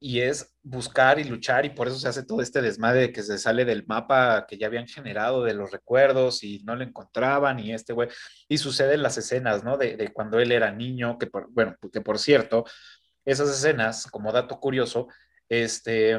y 0.00 0.18
es 0.18 0.52
buscar 0.64 1.20
y 1.20 1.24
luchar 1.24 1.64
y 1.64 1.70
por 1.70 1.86
eso 1.86 1.96
se 1.96 2.08
hace 2.08 2.24
todo 2.24 2.42
este 2.42 2.60
desmadre 2.60 3.02
de 3.02 3.12
que 3.12 3.22
se 3.22 3.38
sale 3.38 3.64
del 3.64 3.86
mapa 3.86 4.46
que 4.48 4.58
ya 4.58 4.66
habían 4.66 4.88
generado 4.88 5.44
de 5.44 5.54
los 5.54 5.70
recuerdos 5.70 6.42
y 6.42 6.58
no 6.64 6.74
lo 6.74 6.82
encontraban 6.82 7.60
y 7.60 7.72
este 7.72 7.92
güey, 7.92 8.08
y 8.48 8.58
suceden 8.58 9.00
las 9.00 9.16
escenas, 9.16 9.62
¿no? 9.62 9.76
De, 9.76 10.10
cuando 10.12 10.40
él 10.40 10.50
era 10.50 10.72
niño, 10.72 11.18
que 11.18 11.28
por, 11.28 11.48
bueno, 11.52 11.76
que 11.92 12.00
por 12.00 12.18
cierto, 12.18 12.64
esas 13.24 13.48
escenas, 13.48 14.08
como 14.08 14.32
dato 14.32 14.58
curioso, 14.58 15.06
este, 15.48 16.18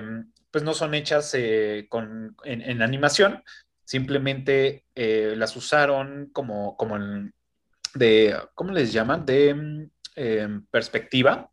pues 0.49 0.63
no 0.63 0.73
son 0.73 0.93
hechas 0.93 1.33
eh, 1.33 1.87
con, 1.89 2.37
en, 2.45 2.61
en, 2.61 2.81
animación, 2.81 3.43
simplemente 3.83 4.85
eh, 4.95 5.33
las 5.35 5.57
usaron 5.57 6.29
como, 6.31 6.77
como 6.77 6.95
en, 6.95 7.33
de, 7.97 8.37
¿cómo 8.53 8.71
les 8.71 8.93
llaman? 8.93 9.25
De 9.25 9.89
eh, 10.15 10.47
perspectiva, 10.71 11.51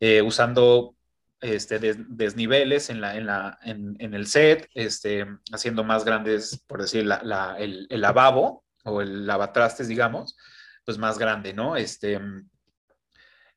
eh, 0.00 0.22
usando 0.22 0.96
este, 1.40 1.78
des, 1.78 1.96
desniveles 2.08 2.90
en, 2.90 3.00
la, 3.00 3.16
en, 3.16 3.26
la, 3.26 3.58
en, 3.62 4.14
el 4.14 4.26
set, 4.26 4.68
este, 4.74 5.26
haciendo 5.52 5.84
más 5.84 6.04
grandes, 6.04 6.64
por 6.66 6.80
decir, 6.80 7.00
el, 7.00 7.86
el, 7.88 8.00
lavabo 8.00 8.64
o 8.84 9.00
el 9.02 9.26
lavatrastes, 9.26 9.88
digamos, 9.88 10.36
pues 10.84 10.98
más 10.98 11.18
grande, 11.18 11.52
¿no? 11.52 11.76
Este, 11.76 12.20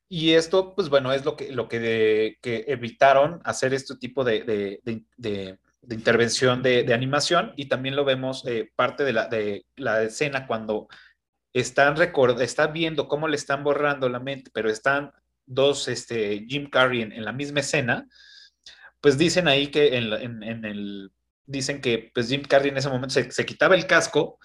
y 0.10 0.34
esto, 0.34 0.76
pues 0.76 0.90
bueno, 0.90 1.14
es 1.14 1.24
lo 1.24 1.36
que, 1.38 1.52
lo 1.52 1.68
que, 1.70 2.38
que 2.42 2.66
evitaron 2.68 3.40
hacer 3.46 3.74
este 3.74 3.96
tipo 3.96 4.24
de, 4.24 4.44
de, 4.44 5.04
de, 5.18 5.58
de 5.82 5.96
intervención 5.96 6.62
de, 6.62 6.94
animación 6.94 7.54
y 7.56 7.66
también 7.66 7.96
lo 7.96 8.06
vemos 8.06 8.46
eh, 8.46 8.72
parte 8.76 9.04
de 9.04 9.14
la, 9.14 9.28
de 9.28 9.66
la 9.76 10.04
escena 10.04 10.46
cuando 10.46 10.88
están 11.54 11.96
está 12.40 12.68
viendo 12.68 13.08
cómo 13.08 13.28
le 13.28 13.36
están 13.36 13.64
borrando 13.64 14.10
la 14.10 14.20
mente, 14.20 14.52
pero 14.54 14.70
están 14.70 15.12
dos, 15.46 15.88
este, 15.88 16.46
Jim 16.48 16.70
Carrey 16.70 17.02
en, 17.02 17.26
la 17.26 17.34
misma 17.34 17.60
escena, 17.60 18.08
pues 19.02 19.18
dicen 19.18 19.48
ahí 19.48 19.68
que 19.68 19.98
en, 19.98 20.44
el, 20.66 21.12
dicen 21.46 21.82
que 21.82 22.12
pues 22.14 22.30
Jim 22.30 22.44
Carrey 22.44 22.70
en 22.70 22.78
ese 22.78 22.90
momento 22.90 23.16
se, 23.16 23.46
quitaba 23.46 23.76
el 23.76 23.88
casco, 23.88 24.40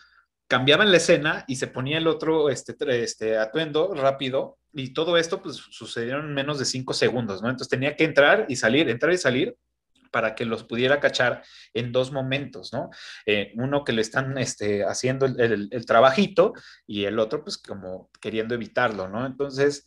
cambiaba 0.49 0.85
en 0.85 0.91
la 0.91 0.97
escena 0.97 1.45
y 1.47 1.57
se 1.57 1.67
ponía 1.67 1.99
el 1.99 2.07
otro 2.07 2.51
este, 2.51 2.75
este 3.03 3.37
atuendo 3.37 3.95
rápido 3.95 4.59
y 4.73 4.93
todo 4.93 5.17
esto 5.17 5.43
pues 5.43 5.57
sucedieron 5.57 6.27
en 6.27 6.35
menos 6.35 6.59
de 6.59 6.65
cinco 6.65 6.93
segundos, 6.95 7.43
¿no? 7.43 7.49
Entonces 7.49 7.69
tenía 7.69 7.97
que 7.97 8.05
entrar 8.05 8.47
y 8.49 8.57
salir, 8.57 8.89
entrar 8.89 9.13
y 9.13 9.19
salir 9.19 9.57
para 10.11 10.35
que 10.35 10.45
los 10.45 10.65
pudiera 10.65 11.01
cachar 11.01 11.43
en 11.75 11.93
dos 11.93 12.13
momentos, 12.13 12.73
¿no? 12.73 12.91
Eh, 13.27 13.53
uno 13.57 13.85
que 13.85 13.93
le 13.93 14.03
están 14.03 14.39
este, 14.39 14.85
haciendo 14.85 15.27
el, 15.27 15.87
trabajito 15.87 16.53
y 16.87 17.05
el 17.05 17.19
otro 17.19 17.43
pues 17.43 17.59
como 17.59 18.11
queriendo 18.21 18.55
evitarlo, 18.55 19.09
¿no? 19.09 19.27
Entonces, 19.27 19.87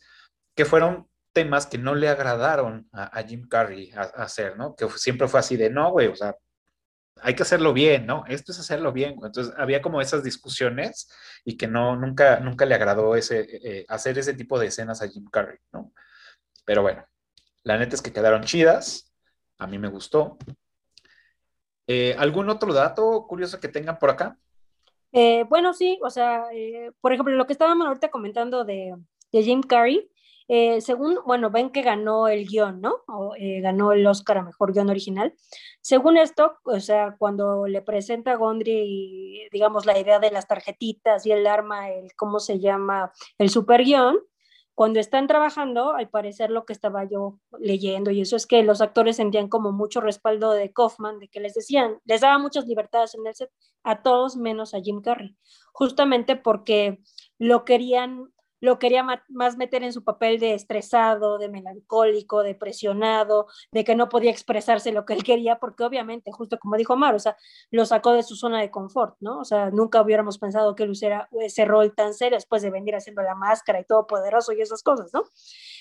que 0.54 0.64
fueron 0.64 1.08
temas 1.32 1.66
que 1.66 1.78
no 1.78 1.94
le 1.94 2.08
agradaron 2.08 2.88
a, 2.92 3.22
Jim 3.22 3.46
Carrey 3.48 3.92
hacer, 3.94 4.56
¿no? 4.56 4.74
Que 4.74 4.88
siempre 4.96 5.28
fue 5.28 5.40
así 5.40 5.56
de, 5.56 5.70
no, 5.70 5.90
güey, 5.92 6.08
o 6.08 6.16
sea, 6.16 6.34
hay 7.22 7.34
que 7.34 7.42
hacerlo 7.42 7.72
bien, 7.72 8.06
¿no? 8.06 8.24
Esto 8.26 8.52
es 8.52 8.58
hacerlo 8.58 8.92
bien. 8.92 9.16
Entonces, 9.22 9.52
había 9.56 9.82
como 9.82 10.00
esas 10.00 10.22
discusiones 10.24 11.08
y 11.44 11.56
que 11.56 11.66
no, 11.66 11.96
nunca, 11.96 12.40
nunca 12.40 12.66
le 12.66 12.74
agradó 12.74 13.14
ese, 13.16 13.46
eh, 13.62 13.84
hacer 13.88 14.18
ese 14.18 14.34
tipo 14.34 14.58
de 14.58 14.68
escenas 14.68 15.02
a 15.02 15.08
Jim 15.08 15.26
Carrey, 15.30 15.58
¿no? 15.72 15.92
Pero 16.64 16.82
bueno, 16.82 17.04
la 17.62 17.78
neta 17.78 17.94
es 17.94 18.02
que 18.02 18.12
quedaron 18.12 18.44
chidas 18.44 19.09
a 19.60 19.66
mí 19.66 19.78
me 19.78 19.88
gustó. 19.88 20.36
Eh, 21.86 22.14
¿Algún 22.18 22.48
otro 22.48 22.72
dato 22.72 23.26
curioso 23.28 23.60
que 23.60 23.68
tengan 23.68 23.98
por 23.98 24.10
acá? 24.10 24.38
Eh, 25.12 25.44
bueno, 25.48 25.74
sí, 25.74 25.98
o 26.02 26.10
sea, 26.10 26.44
eh, 26.52 26.92
por 27.00 27.12
ejemplo, 27.12 27.34
lo 27.34 27.46
que 27.46 27.52
estábamos 27.52 27.86
ahorita 27.86 28.10
comentando 28.10 28.64
de, 28.64 28.96
de 29.32 29.42
Jim 29.42 29.62
Carrey, 29.62 30.10
según, 30.80 31.18
bueno, 31.26 31.50
ven 31.50 31.70
que 31.70 31.82
ganó 31.82 32.26
el 32.26 32.44
guion, 32.44 32.80
¿no? 32.80 32.96
O, 33.06 33.34
ganó 33.62 33.92
el 33.92 34.04
Oscar 34.04 34.38
a 34.38 34.42
Mejor 34.42 34.72
Guión 34.72 34.90
Original. 34.90 35.32
Según 35.80 36.16
esto, 36.16 36.58
o 36.64 36.80
sea, 36.80 37.14
cuando 37.16 37.68
le 37.68 37.82
presenta 37.82 38.32
a 38.32 38.36
Gondry, 38.36 39.48
digamos, 39.52 39.86
la 39.86 39.96
idea 39.96 40.18
de 40.18 40.32
las 40.32 40.48
tarjetitas 40.48 41.24
y 41.24 41.30
el 41.30 41.46
arma, 41.46 41.90
el, 41.90 42.14
¿cómo 42.16 42.40
se 42.40 42.58
llama? 42.58 43.12
El 43.38 43.48
super 43.48 43.84
guion, 43.84 44.18
cuando 44.80 44.98
están 44.98 45.26
trabajando, 45.26 45.92
al 45.92 46.08
parecer 46.08 46.50
lo 46.50 46.64
que 46.64 46.72
estaba 46.72 47.04
yo 47.04 47.38
leyendo, 47.58 48.10
y 48.10 48.22
eso 48.22 48.34
es 48.34 48.46
que 48.46 48.62
los 48.62 48.80
actores 48.80 49.16
sentían 49.16 49.46
como 49.46 49.72
mucho 49.72 50.00
respaldo 50.00 50.52
de 50.52 50.72
Kaufman, 50.72 51.18
de 51.18 51.28
que 51.28 51.38
les 51.38 51.52
decían, 51.52 51.98
les 52.06 52.22
daba 52.22 52.38
muchas 52.38 52.64
libertades 52.64 53.14
en 53.14 53.26
el 53.26 53.34
set, 53.34 53.50
a 53.82 54.00
todos 54.00 54.38
menos 54.38 54.72
a 54.72 54.80
Jim 54.80 55.02
Carrey, 55.02 55.36
justamente 55.74 56.34
porque 56.34 56.98
lo 57.38 57.66
querían 57.66 58.32
lo 58.60 58.78
quería 58.78 59.04
más 59.28 59.56
meter 59.56 59.82
en 59.82 59.92
su 59.92 60.04
papel 60.04 60.38
de 60.38 60.54
estresado, 60.54 61.38
de 61.38 61.48
melancólico, 61.48 62.42
depresionado, 62.42 63.46
de 63.72 63.84
que 63.84 63.96
no 63.96 64.08
podía 64.08 64.30
expresarse 64.30 64.92
lo 64.92 65.04
que 65.04 65.14
él 65.14 65.24
quería, 65.24 65.58
porque 65.58 65.84
obviamente, 65.84 66.30
justo 66.32 66.58
como 66.58 66.76
dijo 66.76 66.96
Mar, 66.96 67.14
o 67.14 67.18
sea, 67.18 67.36
lo 67.70 67.84
sacó 67.84 68.12
de 68.12 68.22
su 68.22 68.36
zona 68.36 68.60
de 68.60 68.70
confort, 68.70 69.16
¿no? 69.20 69.38
O 69.40 69.44
sea, 69.44 69.70
nunca 69.70 70.02
hubiéramos 70.02 70.38
pensado 70.38 70.74
que 70.74 70.84
él 70.84 70.92
hiciera 70.92 71.28
ese 71.40 71.64
rol 71.64 71.94
tan 71.94 72.14
serio 72.14 72.36
después 72.36 72.62
de 72.62 72.70
venir 72.70 72.94
haciendo 72.94 73.22
la 73.22 73.34
máscara 73.34 73.80
y 73.80 73.84
todo 73.84 74.06
poderoso 74.06 74.52
y 74.52 74.60
esas 74.60 74.82
cosas, 74.82 75.10
¿no? 75.12 75.24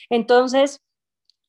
Entonces, 0.09 0.82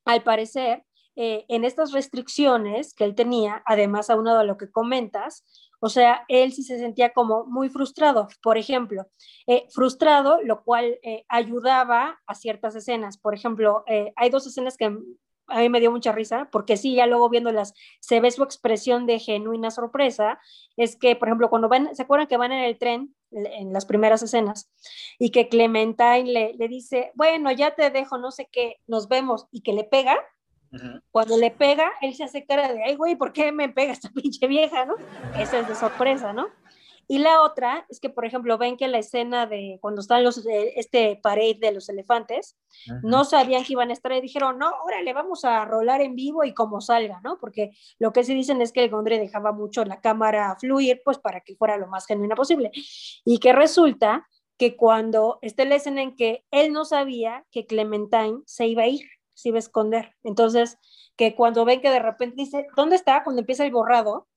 al 0.05 0.23
parecer, 0.23 0.85
eh, 1.17 1.45
en 1.49 1.65
estas 1.65 1.93
restricciones 1.93 2.95
que 2.95 3.05
él 3.05 3.15
tenía, 3.15 3.63
además 3.67 4.11
aunado 4.11 4.41
a 4.41 4.45
lo 4.45 4.57
que 4.57 4.71
comentas, 4.71 5.45
o 5.81 5.89
sea, 5.89 6.25
él 6.29 6.53
sí 6.53 6.63
se 6.63 6.79
sentía 6.79 7.13
como 7.13 7.45
muy 7.47 7.71
frustrado, 7.71 8.29
por 8.43 8.59
ejemplo, 8.59 9.07
eh, 9.47 9.67
frustrado, 9.71 10.41
lo 10.43 10.63
cual 10.63 10.99
eh, 11.03 11.25
ayudaba 11.29 12.21
a 12.27 12.35
ciertas 12.35 12.75
escenas. 12.77 13.17
Por 13.17 13.35
ejemplo, 13.35 13.83
eh, 13.87 14.13
hay 14.17 14.29
dos 14.31 14.47
escenas 14.47 14.77
que 14.77 14.85
a 14.85 15.59
mí 15.59 15.69
me 15.69 15.81
dio 15.81 15.91
mucha 15.91 16.13
risa, 16.13 16.49
porque 16.53 16.77
sí, 16.77 16.95
ya 16.95 17.07
luego 17.07 17.29
viéndolas, 17.29 17.75
se 18.01 18.21
ve 18.21 18.31
su 18.31 18.43
expresión 18.43 19.07
de 19.07 19.19
genuina 19.19 19.71
sorpresa. 19.71 20.39
Es 20.77 20.97
que, 20.97 21.17
por 21.17 21.29
ejemplo, 21.29 21.51
cuando 21.51 21.69
van, 21.69 21.95
¿se 21.97 22.03
acuerdan 22.03 22.29
que 22.29 22.37
van 22.37 22.53
en 22.53 22.65
el 22.65 22.79
tren 22.79 23.15
en 23.33 23.73
las 23.73 23.87
primeras 23.87 24.23
escenas? 24.23 24.71
Y 25.19 25.31
que 25.31 25.49
Clementine 25.49 26.25
le, 26.25 26.55
le 26.55 26.69
dice, 26.69 27.11
bueno, 27.15 27.51
ya 27.51 27.75
te 27.75 27.91
dejo, 27.91 28.19
no 28.19 28.31
sé 28.31 28.49
qué, 28.53 28.77
nos 28.87 29.09
vemos, 29.09 29.47
y 29.51 29.63
que 29.63 29.73
le 29.73 29.85
pega 29.85 30.17
cuando 31.11 31.37
le 31.37 31.51
pega, 31.51 31.91
él 32.01 32.15
se 32.15 32.25
hace 32.25 32.45
cara 32.45 32.73
de, 32.73 32.83
ay, 32.85 32.97
güey, 32.97 33.17
¿por 33.17 33.33
qué 33.33 33.53
me 33.53 33.69
pega 33.69 33.93
esta 33.93 34.11
pinche 34.15 34.47
vieja, 34.47 34.85
no? 34.85 34.95
Esa 35.39 35.61
es 35.61 35.69
de 35.69 35.75
sorpresa, 35.75 36.33
¿no? 36.33 36.49
Y 37.13 37.19
la 37.19 37.43
otra 37.43 37.87
es 37.89 37.99
que, 37.99 38.09
por 38.09 38.25
ejemplo, 38.25 38.57
ven 38.57 38.77
que 38.77 38.87
la 38.87 38.99
escena 38.99 39.45
de 39.45 39.79
cuando 39.81 40.01
están 40.01 40.23
los, 40.23 40.47
eh, 40.47 40.75
este 40.77 41.19
parade 41.21 41.59
de 41.61 41.73
los 41.73 41.89
elefantes, 41.89 42.57
no 43.03 43.25
sabían 43.25 43.65
que 43.65 43.73
iban 43.73 43.91
a 43.91 43.95
estar 43.95 44.13
y 44.13 44.21
dijeron, 44.21 44.61
no, 44.61 44.71
órale, 44.85 45.13
vamos 45.13 45.45
a 45.45 45.65
rolar 45.65 46.03
en 46.03 46.15
vivo 46.15 46.45
y 46.45 46.55
como 46.55 46.81
salga, 46.81 47.21
¿no? 47.25 47.37
Porque 47.41 47.73
lo 47.99 48.13
que 48.13 48.23
sí 48.23 48.33
dicen 48.33 48.63
es 48.63 48.71
que 48.71 48.85
el 48.85 48.91
Gondre 48.91 49.19
dejaba 49.19 49.51
mucho 49.51 49.85
la 49.85 50.01
cámara 50.01 50.57
fluir, 50.61 51.03
pues 51.05 51.19
para 51.19 51.41
que 51.41 51.57
fuera 51.57 51.77
lo 51.79 51.89
más 51.89 52.07
genuina 52.07 52.37
posible. 52.37 52.71
Y 53.25 53.39
que 53.39 53.53
resulta 53.53 54.29
que 54.57 54.77
cuando 54.77 55.41
está 55.43 55.65
la 55.65 55.75
escena 55.75 56.03
en 56.03 56.15
que 56.15 56.45
él 56.53 56.73
no 56.73 56.85
sabía 56.85 57.45
que 57.51 57.67
Clementine 57.67 58.43
se 58.47 58.69
iba 58.69 58.85
a 58.85 58.87
ir, 58.87 59.09
se 59.41 59.49
iba 59.49 59.57
a 59.57 59.61
esconder. 59.61 60.15
Entonces, 60.23 60.79
que 61.17 61.35
cuando 61.35 61.65
ven 61.65 61.81
que 61.81 61.91
de 61.91 61.99
repente 61.99 62.37
dice, 62.37 62.67
¿dónde 62.77 62.97
está? 62.97 63.23
Cuando 63.25 63.41
empieza 63.41 63.65
el 63.65 63.73
borrado, 63.73 64.29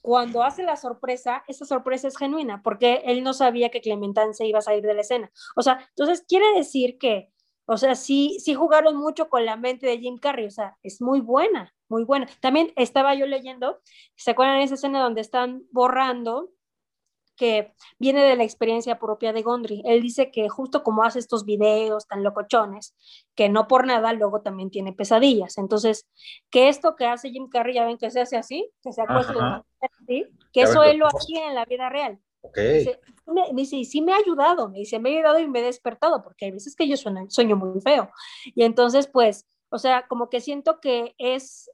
cuando 0.00 0.42
hace 0.42 0.62
la 0.62 0.76
sorpresa, 0.76 1.44
esa 1.46 1.64
sorpresa 1.66 2.08
es 2.08 2.16
genuina, 2.16 2.62
porque 2.62 3.02
él 3.04 3.22
no 3.22 3.34
sabía 3.34 3.68
que 3.68 3.82
Clementine 3.82 4.32
se 4.32 4.46
iba 4.46 4.58
a 4.58 4.62
salir 4.62 4.82
de 4.82 4.94
la 4.94 5.02
escena. 5.02 5.30
O 5.54 5.62
sea, 5.62 5.86
entonces 5.90 6.24
quiere 6.26 6.46
decir 6.56 6.98
que, 6.98 7.30
o 7.66 7.76
sea, 7.76 7.94
sí, 7.94 8.38
sí 8.40 8.54
jugaron 8.54 8.96
mucho 8.96 9.28
con 9.28 9.44
la 9.44 9.56
mente 9.56 9.86
de 9.86 9.98
Jim 9.98 10.18
Carrey, 10.18 10.46
o 10.46 10.50
sea, 10.50 10.78
es 10.82 11.02
muy 11.02 11.20
buena, 11.20 11.74
muy 11.88 12.04
buena. 12.04 12.26
También 12.40 12.72
estaba 12.74 13.14
yo 13.14 13.26
leyendo, 13.26 13.80
¿se 14.16 14.30
acuerdan 14.30 14.58
de 14.58 14.64
esa 14.64 14.74
escena 14.74 15.02
donde 15.02 15.20
están 15.20 15.62
borrando 15.70 16.50
que 17.40 17.72
viene 17.98 18.22
de 18.22 18.36
la 18.36 18.44
experiencia 18.44 18.98
propia 18.98 19.32
de 19.32 19.40
Gondry. 19.40 19.80
Él 19.86 20.02
dice 20.02 20.30
que 20.30 20.50
justo 20.50 20.82
como 20.82 21.04
hace 21.04 21.18
estos 21.18 21.46
videos 21.46 22.06
tan 22.06 22.22
locochones, 22.22 22.94
que 23.34 23.48
no 23.48 23.66
por 23.66 23.86
nada 23.86 24.12
luego 24.12 24.42
también 24.42 24.70
tiene 24.70 24.92
pesadillas. 24.92 25.56
Entonces, 25.56 26.06
que 26.50 26.68
esto 26.68 26.96
que 26.96 27.06
hace 27.06 27.30
Jim 27.30 27.48
Carrey, 27.48 27.76
ya 27.76 27.86
ven 27.86 27.96
que 27.96 28.10
se 28.10 28.20
hace 28.20 28.36
así, 28.36 28.70
que 28.82 28.92
se 28.92 29.00
acuesta 29.00 29.64
así, 29.80 30.26
que 30.52 30.60
eso 30.60 30.82
él 30.82 30.98
lo 30.98 31.06
hacía 31.06 31.48
en 31.48 31.54
la 31.54 31.64
vida 31.64 31.88
real. 31.88 32.20
Okay. 32.42 32.90
me, 33.26 33.46
dice, 33.54 33.84
sí 33.84 34.02
me 34.02 34.12
ha 34.12 34.16
ayudado, 34.16 34.68
me 34.68 34.80
dice, 34.80 34.98
me 34.98 35.08
ha 35.08 35.12
ayudado 35.14 35.38
y 35.38 35.48
me 35.48 35.60
he 35.60 35.62
despertado, 35.62 36.22
porque 36.22 36.44
hay 36.44 36.50
veces 36.50 36.76
que 36.76 36.86
yo 36.86 36.98
sueño, 36.98 37.24
sueño 37.30 37.56
muy 37.56 37.80
feo. 37.80 38.10
Y 38.54 38.64
entonces, 38.64 39.06
pues, 39.06 39.46
o 39.70 39.78
sea, 39.78 40.06
como 40.08 40.28
que 40.28 40.42
siento 40.42 40.78
que 40.78 41.14
es, 41.16 41.70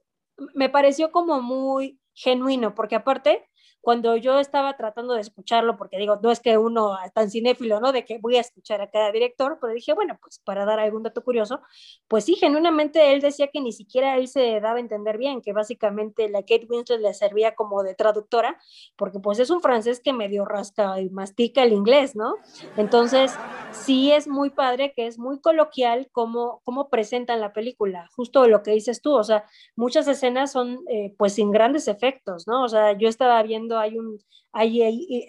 me 0.53 0.69
pareció 0.69 1.11
como 1.11 1.41
muy 1.41 1.99
genuino, 2.13 2.73
porque 2.73 2.95
aparte, 2.95 3.46
cuando 3.87 4.17
yo 4.17 4.37
estaba 4.37 4.75
tratando 4.75 5.13
de 5.13 5.21
escucharlo, 5.21 5.77
porque 5.77 5.97
digo, 5.97 6.19
no 6.21 6.29
es 6.29 6.41
que 6.41 6.57
uno 6.57 6.97
tan 7.13 7.31
cinéfilo, 7.31 7.79
¿no? 7.79 7.93
De 7.93 8.03
que 8.03 8.17
voy 8.17 8.35
a 8.35 8.41
escuchar 8.41 8.81
a 8.81 8.89
cada 8.89 9.13
director, 9.13 9.59
pero 9.61 9.71
dije, 9.71 9.93
bueno, 9.93 10.17
pues 10.21 10.41
para 10.43 10.65
dar 10.65 10.81
algún 10.81 11.03
dato 11.03 11.23
curioso, 11.23 11.61
pues 12.09 12.25
sí, 12.25 12.35
genuinamente 12.35 13.13
él 13.13 13.21
decía 13.21 13.47
que 13.47 13.61
ni 13.61 13.71
siquiera 13.71 14.17
él 14.17 14.27
se 14.27 14.59
daba 14.59 14.75
a 14.75 14.81
entender 14.81 15.17
bien, 15.17 15.41
que 15.41 15.53
básicamente 15.53 16.27
la 16.27 16.41
Kate 16.41 16.67
Winslet 16.69 16.99
le 16.99 17.13
servía 17.13 17.55
como 17.55 17.81
de 17.81 17.95
traductora, 17.95 18.59
porque 18.97 19.19
pues 19.19 19.39
es 19.39 19.51
un 19.51 19.61
francés 19.61 20.01
que 20.01 20.11
medio 20.11 20.43
rasca 20.43 20.99
y 20.99 21.09
mastica 21.09 21.63
el 21.63 21.71
inglés, 21.71 22.13
¿no? 22.13 22.35
Entonces, 22.75 23.33
sí 23.71 24.11
es 24.11 24.27
muy 24.27 24.49
padre, 24.49 24.91
que 24.97 25.07
es 25.07 25.17
muy 25.17 25.39
coloquial 25.39 26.09
cómo, 26.11 26.59
cómo 26.65 26.89
presentan 26.89 27.39
la 27.39 27.53
película, 27.53 28.09
justo 28.17 28.49
lo 28.49 28.63
que 28.63 28.71
dices 28.71 29.01
tú, 29.01 29.13
o 29.13 29.23
sea, 29.23 29.45
muchas 29.77 30.09
escenas 30.09 30.51
son 30.51 30.81
eh, 30.89 31.15
pues 31.17 31.35
sin 31.35 31.51
grandes 31.51 31.87
efectos, 31.87 32.47
¿no? 32.47 32.65
O 32.65 32.67
sea, 32.67 32.91
yo 32.91 33.07
estaba 33.07 33.41
viendo 33.43 33.76
hay 33.77 33.97
un, 33.97 34.19
hay, 34.51 34.81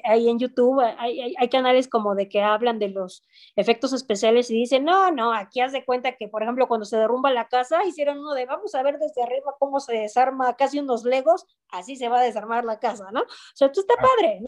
hay, 0.04 0.28
en 0.28 0.38
YouTube, 0.38 0.80
hay, 0.80 1.34
hay, 1.36 1.48
canales 1.48 1.88
como 1.88 2.14
de 2.14 2.28
que 2.28 2.42
hablan 2.42 2.78
de 2.78 2.88
los 2.88 3.22
efectos 3.56 3.92
especiales 3.92 4.50
y 4.50 4.54
dicen, 4.54 4.84
no, 4.84 5.10
no, 5.10 5.32
aquí 5.32 5.60
haz 5.60 5.72
de 5.72 5.84
cuenta 5.84 6.16
que, 6.16 6.28
por 6.28 6.42
ejemplo, 6.42 6.68
cuando 6.68 6.86
se 6.86 6.96
derrumba 6.96 7.30
la 7.30 7.48
casa, 7.48 7.84
hicieron 7.84 8.18
uno 8.18 8.34
de, 8.34 8.46
vamos 8.46 8.74
a 8.74 8.82
ver 8.82 8.98
desde 8.98 9.22
arriba 9.22 9.54
cómo 9.58 9.80
se 9.80 9.94
desarma 9.94 10.56
casi 10.56 10.78
unos 10.78 11.04
legos, 11.04 11.46
así 11.70 11.96
se 11.96 12.08
va 12.08 12.20
a 12.20 12.22
desarmar 12.22 12.64
la 12.64 12.78
casa, 12.78 13.10
¿no? 13.12 13.20
O 13.20 13.54
sea, 13.54 13.66
esto 13.66 13.80
está 13.80 13.94
padre, 13.96 14.40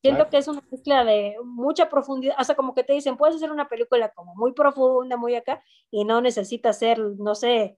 Siento 0.00 0.28
que 0.28 0.38
es 0.38 0.46
una 0.46 0.62
mezcla 0.70 1.04
de 1.04 1.34
mucha 1.44 1.88
profundidad, 1.88 2.36
o 2.38 2.44
sea, 2.44 2.54
como 2.54 2.72
que 2.72 2.84
te 2.84 2.92
dicen, 2.92 3.16
puedes 3.16 3.34
hacer 3.34 3.50
una 3.50 3.68
película 3.68 4.10
como 4.10 4.32
muy 4.36 4.52
profunda, 4.52 5.16
muy 5.16 5.34
acá, 5.34 5.60
y 5.90 6.04
no 6.04 6.20
necesitas 6.20 6.78
ser, 6.78 7.00
no 7.00 7.34
sé, 7.34 7.76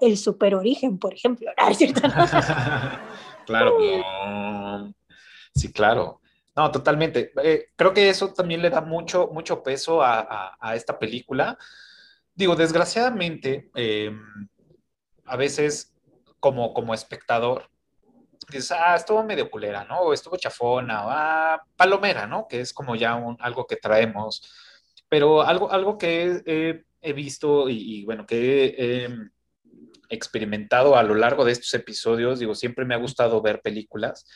el 0.00 0.16
super 0.16 0.54
origen, 0.54 0.98
por 0.98 1.12
ejemplo. 1.12 1.50
¿no? 1.68 1.74
¿cierto? 1.74 2.00
claro, 3.46 3.76
Sí, 5.54 5.72
claro. 5.72 6.20
No, 6.56 6.70
totalmente. 6.70 7.32
Eh, 7.42 7.68
creo 7.76 7.92
que 7.94 8.08
eso 8.08 8.32
también 8.32 8.62
le 8.62 8.70
da 8.70 8.80
mucho, 8.80 9.28
mucho 9.32 9.62
peso 9.62 10.02
a, 10.02 10.56
esta 10.74 10.98
película. 10.98 11.58
Digo, 12.34 12.56
desgraciadamente, 12.56 13.70
em, 13.74 14.48
a 15.26 15.36
veces 15.36 15.94
como, 16.40 16.72
como 16.74 16.94
espectador, 16.94 17.70
dices, 18.48 18.72
ah, 18.72 18.96
estuvo 18.96 19.22
medio 19.22 19.50
culera, 19.50 19.84
¿no? 19.84 20.00
O 20.00 20.12
estuvo 20.12 20.36
chafona, 20.36 21.06
o 21.06 21.08
ah, 21.10 21.62
palomera, 21.76 22.26
¿no? 22.26 22.46
Que 22.48 22.60
es 22.60 22.72
como 22.72 22.96
ya 22.96 23.14
un, 23.16 23.36
algo 23.40 23.66
que 23.66 23.76
traemos. 23.76 24.42
Pero 25.08 25.42
algo, 25.42 25.70
algo 25.72 25.98
que 25.98 26.84
he, 27.02 27.12
visto 27.12 27.68
y, 27.68 28.04
bueno, 28.04 28.26
que 28.26 28.74
he 28.78 29.08
experimentado 30.10 30.96
a 30.96 31.02
lo 31.02 31.14
largo 31.14 31.44
de 31.44 31.52
estos 31.52 31.72
episodios, 31.72 32.38
digo, 32.38 32.54
siempre 32.54 32.84
me 32.84 32.94
ha 32.94 32.98
gustado 32.98 33.40
ver 33.40 33.62
películas 33.62 34.26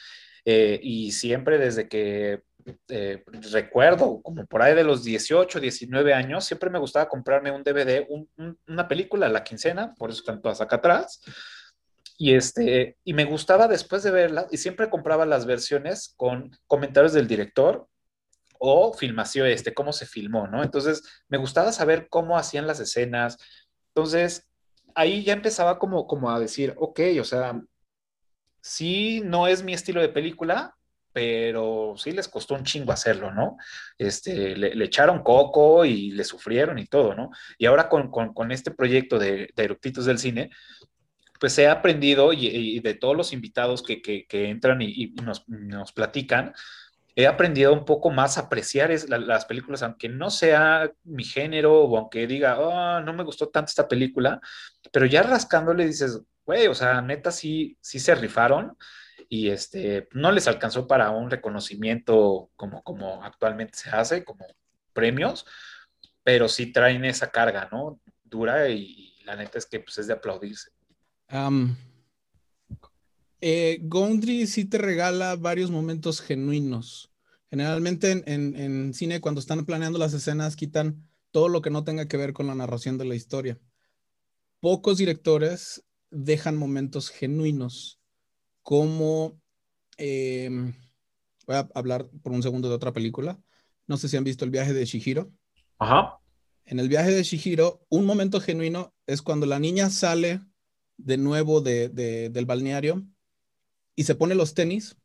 eh, 0.44 0.78
y 0.82 1.12
siempre 1.12 1.58
desde 1.58 1.88
que 1.88 2.42
eh, 2.88 3.22
recuerdo, 3.52 4.22
como 4.22 4.46
por 4.46 4.62
ahí 4.62 4.74
de 4.74 4.84
los 4.84 5.04
18, 5.04 5.60
19 5.60 6.14
años, 6.14 6.44
siempre 6.44 6.70
me 6.70 6.78
gustaba 6.78 7.08
comprarme 7.08 7.50
un 7.50 7.62
DVD, 7.62 8.06
una 8.66 8.88
película 8.88 9.26
a 9.26 9.30
la 9.30 9.44
quincena, 9.44 9.94
por 9.94 10.10
eso 10.10 10.20
están 10.20 10.40
todas 10.40 10.60
acá 10.60 10.76
atrás. 10.76 11.20
Y, 12.16 12.34
este, 12.34 12.96
y 13.04 13.12
me 13.12 13.24
gustaba 13.24 13.68
después 13.68 14.02
de 14.02 14.10
verla, 14.12 14.46
y 14.50 14.56
siempre 14.56 14.88
compraba 14.88 15.26
las 15.26 15.46
versiones 15.46 16.14
con 16.16 16.56
comentarios 16.66 17.12
del 17.12 17.26
director 17.26 17.88
o 18.58 18.94
filmación, 18.94 19.48
este, 19.48 19.74
cómo 19.74 19.92
se 19.92 20.06
filmó, 20.06 20.46
¿no? 20.46 20.62
Entonces, 20.62 21.02
me 21.28 21.38
gustaba 21.38 21.72
saber 21.72 22.08
cómo 22.08 22.38
hacían 22.38 22.66
las 22.66 22.80
escenas. 22.80 23.36
Entonces, 23.88 24.48
ahí 24.95 25.24
ya 25.24 25.32
empezaba 25.32 25.78
como, 25.78 26.07
como 26.07 26.30
a 26.30 26.40
decir, 26.40 26.74
ok, 26.76 27.01
o 27.20 27.24
sea, 27.24 27.61
sí, 28.61 29.22
no 29.24 29.47
es 29.47 29.62
mi 29.62 29.74
estilo 29.74 30.01
de 30.01 30.09
película, 30.09 30.76
pero 31.12 31.95
sí 31.97 32.11
les 32.11 32.28
costó 32.28 32.55
un 32.55 32.64
chingo 32.64 32.92
hacerlo, 32.92 33.30
¿no? 33.32 33.57
Este, 33.99 34.57
le, 34.57 34.84
echaron 34.84 35.22
coco 35.22 35.84
y 35.84 36.11
le 36.11 36.24
sufrieron 36.24 36.78
y 36.78 36.86
todo, 36.86 37.14
¿no? 37.14 37.30
Y 37.57 37.66
ahora 37.66 37.88
con, 37.88 38.11
con, 38.11 38.51
este 38.53 38.72
proyecto 38.72 39.18
de, 39.18 39.51
de 39.55 39.78
del 40.05 40.18
Cine, 40.18 40.51
pues 41.38 41.57
he 41.59 41.68
aprendido 41.68 42.32
y, 42.32 42.80
de 42.80 42.95
todos 42.95 43.16
los 43.16 43.32
invitados 43.32 43.82
que, 43.82 44.03
que, 44.03 44.26
que 44.26 44.49
entran 44.49 44.82
y, 44.82 44.86
y 45.05 45.07
nos, 45.22 45.49
nos, 45.49 45.92
platican, 45.92 46.53
he 47.16 47.26
aprendido 47.26 47.72
un 47.72 47.84
poco 47.84 48.10
más 48.10 48.36
a 48.36 48.42
apreciar 48.42 48.90
las 49.08 49.44
películas, 49.44 49.82
aunque 49.82 50.08
no 50.08 50.30
sea 50.30 50.90
mi 51.04 51.24
género 51.24 51.82
o 51.82 51.96
aunque 51.96 52.26
diga, 52.26 52.58
oh, 52.58 53.00
no 53.00 53.12
me 53.12 53.22
gustó 53.22 53.48
tanto 53.48 53.68
esta 53.68 53.86
película, 53.86 54.40
pero 54.92 55.06
ya 55.06 55.22
rascándole 55.22 55.86
dices, 55.86 56.20
güey, 56.44 56.66
o 56.66 56.74
sea, 56.74 57.00
neta 57.00 57.30
sí, 57.30 57.78
sí 57.80 58.00
se 58.00 58.14
rifaron 58.14 58.76
y 59.28 59.50
este, 59.50 60.08
no 60.12 60.32
les 60.32 60.48
alcanzó 60.48 60.86
para 60.86 61.10
un 61.10 61.30
reconocimiento 61.30 62.50
como, 62.56 62.82
como 62.82 63.22
actualmente 63.22 63.78
se 63.78 63.90
hace, 63.90 64.24
como 64.24 64.46
premios, 64.92 65.46
pero 66.22 66.48
sí 66.48 66.72
traen 66.72 67.04
esa 67.04 67.30
carga, 67.30 67.68
¿no? 67.70 68.00
Dura 68.24 68.68
y, 68.68 69.12
la 69.24 69.36
neta 69.36 69.56
es 69.56 69.64
que 69.64 69.80
pues 69.80 69.96
es 69.96 70.06
de 70.06 70.12
aplaudirse. 70.12 70.70
Eh, 73.47 73.78
Gondry 73.82 74.47
sí 74.47 74.64
te 74.64 74.78
regala 74.78 75.36
varios 75.36 75.70
momentos 75.70 76.22
genuinos. 76.22 77.12
Generalmente 77.51 78.11
en, 78.11 78.24
en, 78.26 78.57
en, 78.57 78.95
cine, 78.95 79.20
cuando 79.20 79.38
están 79.38 79.66
planeando 79.66 79.99
las 79.99 80.14
escenas, 80.14 80.57
quitan 80.57 81.07
todo 81.30 81.51
lo 81.51 81.61
que 81.61 81.68
no 81.68 81.84
tenga 81.84 82.09
que 82.09 82.16
ver 82.16 82.32
con 82.32 82.47
la 82.47 82.55
narración 82.55 82.97
de 82.97 83.05
la 83.05 83.14
historia. 83.14 83.61
Pocos 84.61 84.97
directores 84.97 85.84
dejan 86.11 86.57
momentos 86.57 87.11
genuinos 87.11 88.01
como, 88.62 89.38
em, 89.99 90.72
voy 91.47 91.57
a 91.57 91.68
hablar 91.74 92.09
por 92.22 92.32
un 92.32 92.42
segundo 92.42 92.70
de 92.70 92.76
otra 92.76 92.95
película. 92.95 93.38
No 93.86 93.99
sé 93.99 94.09
si 94.09 94.16
han 94.16 94.24
visto 94.24 94.47
el 94.47 94.53
viaje 94.53 94.72
de 94.72 94.86
Shihiro. 94.86 95.30
Ajá. 95.78 96.18
En 96.64 96.78
el 96.80 96.88
viaje 96.88 97.11
de 97.11 97.22
Shihiro, 97.22 97.84
un 97.90 98.07
momento 98.07 98.40
genuino 98.40 98.95
es 99.07 99.20
cuando 99.20 99.45
la 99.45 99.59
niña 99.59 99.90
sale 99.90 100.40
de 100.97 101.18
nuevo 101.18 101.61
de, 101.61 101.90
del 101.90 102.47
balneario 102.47 103.07
y 103.97 104.05
se 104.05 104.14
pone 104.14 104.34
los 104.34 104.55
tenis, 104.55 104.97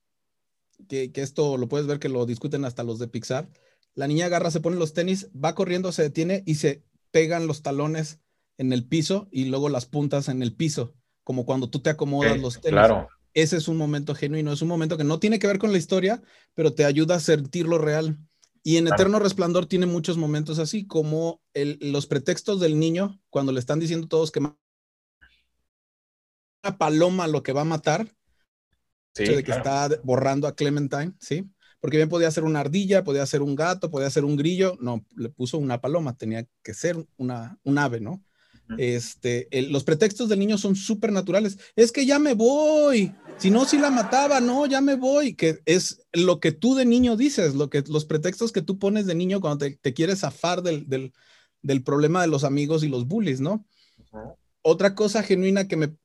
que, 0.87 1.11
que, 1.11 1.21
esto 1.21 1.57
lo 1.57 1.67
puedes 1.67 1.87
ver 1.87 1.99
que 1.99 2.09
lo 2.09 2.25
discuten 2.25 2.65
hasta 2.65 2.83
los 2.83 2.99
de 2.99 3.07
Pixar. 3.07 3.49
La 3.95 4.07
niña 4.07 4.27
agarra, 4.27 4.51
se 4.51 4.61
pone 4.61 4.77
los 4.77 4.93
tenis, 4.93 5.29
va 5.33 5.55
corriendo, 5.55 5.91
se 5.91 6.03
detiene 6.03 6.43
y 6.45 6.55
se 6.55 6.83
pegan 7.11 7.47
los 7.47 7.61
talones 7.61 8.19
en 8.57 8.71
el 8.73 8.85
piso 8.85 9.27
y 9.31 9.45
luego 9.45 9.69
las 9.69 9.85
puntas 9.85 10.29
en 10.29 10.41
el 10.41 10.55
piso, 10.55 10.93
como 11.23 11.45
cuando 11.45 11.69
tú 11.69 11.79
te 11.79 11.89
acomodas 11.89 12.39
los 12.39 12.61
tenis. 12.61 12.71
Claro 12.71 13.09
ese 13.33 13.57
es 13.57 13.67
un 13.67 13.77
momento 13.77 14.15
genuino, 14.15 14.51
es 14.51 14.61
un 14.61 14.67
momento 14.67 14.97
que 14.97 15.03
no 15.03 15.19
tiene 15.19 15.39
que 15.39 15.47
ver 15.47 15.59
con 15.59 15.71
la 15.71 15.77
historia, 15.77 16.21
pero 16.53 16.73
te 16.73 16.85
ayuda 16.85 17.15
a 17.15 17.19
sentirlo 17.19 17.77
real. 17.77 18.17
Y 18.63 18.77
en 18.77 18.87
Eterno 18.87 19.19
Resplandor 19.19 19.65
tiene 19.67 19.85
muchos 19.85 20.17
momentos 20.17 20.59
así, 20.59 20.85
como 20.85 21.41
los 21.53 22.07
pretextos 22.07 22.59
del 22.59 22.77
niño, 22.79 23.21
cuando 23.29 23.51
le 23.51 23.59
están 23.59 23.79
diciendo 23.79 24.07
todos 24.07 24.31
que 24.31 24.39
una 24.39 24.57
paloma 26.77 27.27
lo 27.27 27.41
que 27.41 27.53
va 27.53 27.61
a 27.61 27.65
matar, 27.65 28.13
sí, 29.13 29.25
de 29.25 29.43
que 29.43 29.51
está 29.51 29.89
borrando 30.03 30.47
a 30.47 30.55
Clementine, 30.55 31.13
¿sí? 31.19 31.49
Porque 31.79 31.97
bien 31.97 32.09
podía 32.09 32.31
ser 32.31 32.43
una 32.43 32.59
ardilla, 32.59 33.03
podía 33.03 33.25
ser 33.25 33.41
un 33.41 33.55
gato, 33.55 33.89
podía 33.89 34.09
ser 34.09 34.25
un 34.25 34.35
grillo, 34.35 34.77
no, 34.81 35.05
le 35.15 35.29
puso 35.29 35.57
una 35.57 35.79
paloma, 35.79 36.17
tenía 36.17 36.45
que 36.61 36.73
ser 36.73 36.97
una, 37.17 37.57
un 37.63 37.77
ave, 37.77 38.01
¿no? 38.01 38.21
Este, 38.77 39.47
los 39.69 39.83
pretextos 39.83 40.29
del 40.29 40.39
niño 40.39 40.57
son 40.57 40.75
súper 40.75 41.11
naturales. 41.11 41.57
Es 41.75 41.91
que 41.91 42.05
ya 42.05 42.19
me 42.19 42.33
voy. 42.33 43.13
Si 43.37 43.49
no, 43.49 43.65
si 43.65 43.77
la 43.77 43.89
mataba, 43.89 44.39
no, 44.39 44.65
ya 44.65 44.81
me 44.81 44.95
voy. 44.95 45.33
Que 45.33 45.59
es 45.65 46.03
lo 46.13 46.39
que 46.39 46.51
tú 46.51 46.75
de 46.75 46.85
niño 46.85 47.15
dices, 47.15 47.55
lo 47.55 47.69
que, 47.69 47.83
los 47.87 48.05
pretextos 48.05 48.51
que 48.51 48.61
tú 48.61 48.77
pones 48.77 49.05
de 49.05 49.15
niño 49.15 49.41
cuando 49.41 49.65
te, 49.65 49.93
quieres 49.93 50.19
zafar 50.19 50.61
del, 50.61 50.87
del, 51.61 51.83
problema 51.83 52.21
de 52.21 52.27
los 52.27 52.43
amigos 52.43 52.83
y 52.83 52.89
los 52.89 53.07
bullies, 53.07 53.41
¿no? 53.41 53.65
Otra 54.61 54.93
cosa 54.93 55.23
genuina 55.23 55.67
que 55.67 55.77
me 55.77 55.95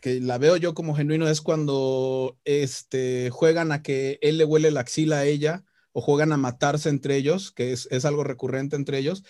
que, 0.00 0.20
la 0.20 0.38
veo 0.38 0.56
yo 0.56 0.74
como 0.74 0.94
genuino 0.94 1.28
es 1.28 1.40
cuando 1.40 2.38
este, 2.44 3.30
juegan 3.30 3.72
a 3.72 3.82
que 3.82 4.18
él 4.20 4.38
le 4.38 4.44
huele 4.44 4.70
la 4.70 4.80
axila 4.80 5.18
a 5.18 5.24
ella 5.24 5.64
o 5.92 6.00
juegan 6.00 6.32
a 6.32 6.36
matarse 6.36 6.88
entre 6.88 7.16
ellos, 7.16 7.52
que 7.52 7.72
es, 7.72 7.86
es 7.90 8.04
algo 8.04 8.24
recurrente 8.24 8.76
entre 8.76 8.98
ellos. 8.98 9.24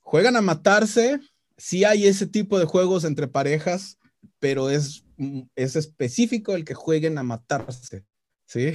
Juegan 0.00 0.36
a 0.36 0.42
matarse 0.42 1.20
sí 1.62 1.84
hay 1.84 2.06
ese 2.06 2.26
tipo 2.26 2.58
de 2.58 2.64
juegos 2.64 3.04
entre 3.04 3.28
parejas, 3.28 3.98
pero 4.40 4.68
es, 4.68 5.04
mm, 5.16 5.42
es 5.54 5.76
específico 5.76 6.54
el 6.54 6.64
que 6.64 6.74
jueguen 6.74 7.18
a 7.18 7.22
matarse, 7.22 8.04
¿sí? 8.46 8.72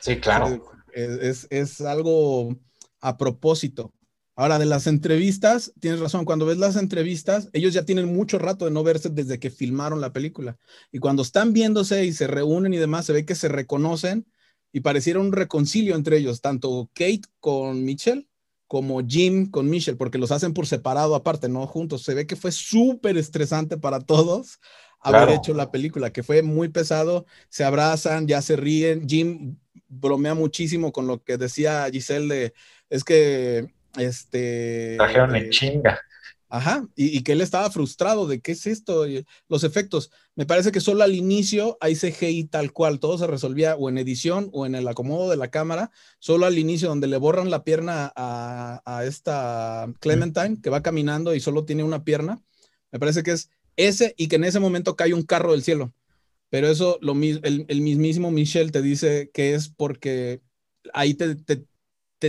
Sí, 0.00 0.20
claro. 0.20 0.62
Es, 0.96 1.46
es, 1.50 1.82
algo 1.82 2.56
a 3.02 3.18
propósito. 3.18 3.92
Ahora, 4.38 4.58
de 4.58 4.66
las 4.66 4.86
entrevistas, 4.86 5.72
tienes 5.80 5.98
razón, 5.98 6.26
cuando 6.26 6.44
ves 6.44 6.58
las 6.58 6.76
entrevistas, 6.76 7.48
ellos 7.54 7.72
ya 7.72 7.86
tienen 7.86 8.14
mucho 8.14 8.38
rato 8.38 8.66
de 8.66 8.70
no 8.70 8.84
verse 8.84 9.08
desde 9.08 9.38
que 9.38 9.50
filmaron 9.50 10.00
la 10.00 10.12
película. 10.12 10.58
Y 10.92 10.98
cuando 10.98 11.22
están 11.22 11.54
viéndose 11.54 12.04
y 12.04 12.12
se 12.12 12.26
reúnen 12.26 12.74
y 12.74 12.76
demás, 12.76 13.06
se 13.06 13.14
ve 13.14 13.24
que 13.24 13.34
se 13.34 13.48
reconocen 13.48 14.26
y 14.72 14.80
pareciera 14.80 15.20
un 15.20 15.32
reconcilio 15.32 15.96
entre 15.96 16.18
ellos, 16.18 16.42
tanto 16.42 16.90
Kate 16.92 17.22
con 17.40 17.82
Mitchell 17.82 18.28
como 18.66 19.00
Jim 19.06 19.50
con 19.50 19.70
Michelle, 19.70 19.96
porque 19.96 20.18
los 20.18 20.32
hacen 20.32 20.52
por 20.52 20.66
separado 20.66 21.14
aparte, 21.14 21.48
no 21.48 21.66
juntos. 21.66 22.02
Se 22.02 22.14
ve 22.14 22.26
que 22.26 22.36
fue 22.36 22.52
súper 22.52 23.16
estresante 23.16 23.78
para 23.78 24.00
todos 24.00 24.58
haber 25.00 25.30
hecho 25.30 25.54
la 25.54 25.70
película, 25.70 26.12
que 26.12 26.22
fue 26.22 26.42
muy 26.42 26.68
pesado. 26.68 27.26
Se 27.48 27.64
abrazan, 27.64 28.26
ya 28.26 28.42
se 28.42 28.56
ríen. 28.56 29.08
Jim 29.08 29.56
bromea 29.88 30.34
muchísimo 30.34 30.92
con 30.92 31.06
lo 31.06 31.22
que 31.22 31.38
decía 31.38 31.88
Giselle 31.90 32.34
de, 32.34 32.54
es 32.90 33.04
que, 33.04 33.72
este... 33.98 34.94
Trajeron 34.96 35.34
en 35.36 35.50
chinga. 35.50 36.00
Ajá, 36.48 36.86
y, 36.94 37.22
que 37.24 37.32
él 37.32 37.40
estaba 37.40 37.70
frustrado 37.70 38.28
de 38.28 38.40
qué 38.40 38.52
es 38.52 38.66
esto, 38.66 39.04
los 39.48 39.64
efectos. 39.64 40.12
Me 40.36 40.46
parece 40.46 40.70
que 40.70 40.80
solo 40.80 41.02
al 41.02 41.14
inicio 41.14 41.76
hay 41.80 41.96
CGI 41.96 42.44
tal 42.44 42.72
cual, 42.72 43.00
todo 43.00 43.18
se 43.18 43.26
resolvía 43.26 43.74
o 43.74 43.88
en 43.88 43.98
edición 43.98 44.48
o 44.52 44.64
en 44.64 44.76
el 44.76 44.86
acomodo 44.86 45.28
de 45.28 45.36
la 45.36 45.50
cámara, 45.50 45.90
solo 46.20 46.46
al 46.46 46.56
inicio 46.56 46.88
donde 46.88 47.08
le 47.08 47.16
borran 47.16 47.50
la 47.50 47.64
pierna 47.64 48.12
a, 48.14 49.02
esta 49.04 49.92
Clementine 49.98 50.60
que 50.62 50.70
va 50.70 50.82
caminando 50.82 51.34
y 51.34 51.40
solo 51.40 51.64
tiene 51.64 51.82
una 51.82 52.04
pierna. 52.04 52.40
Me 52.92 53.00
parece 53.00 53.24
que 53.24 53.32
es 53.32 53.50
ese 53.74 54.14
y 54.16 54.28
que 54.28 54.36
en 54.36 54.44
ese 54.44 54.60
momento 54.60 54.94
cae 54.94 55.14
un 55.14 55.24
carro 55.24 55.50
del 55.50 55.64
cielo. 55.64 55.92
Pero 56.48 56.68
eso, 56.68 56.98
lo, 57.02 57.12
el, 57.14 57.66
el 57.68 57.80
mismísimo 57.80 58.30
Michelle 58.30 58.70
te 58.70 58.82
dice 58.82 59.30
que 59.34 59.54
es 59.54 59.68
porque 59.68 60.42
ahí 60.94 61.14
te, 61.14 61.34
te 61.34 61.64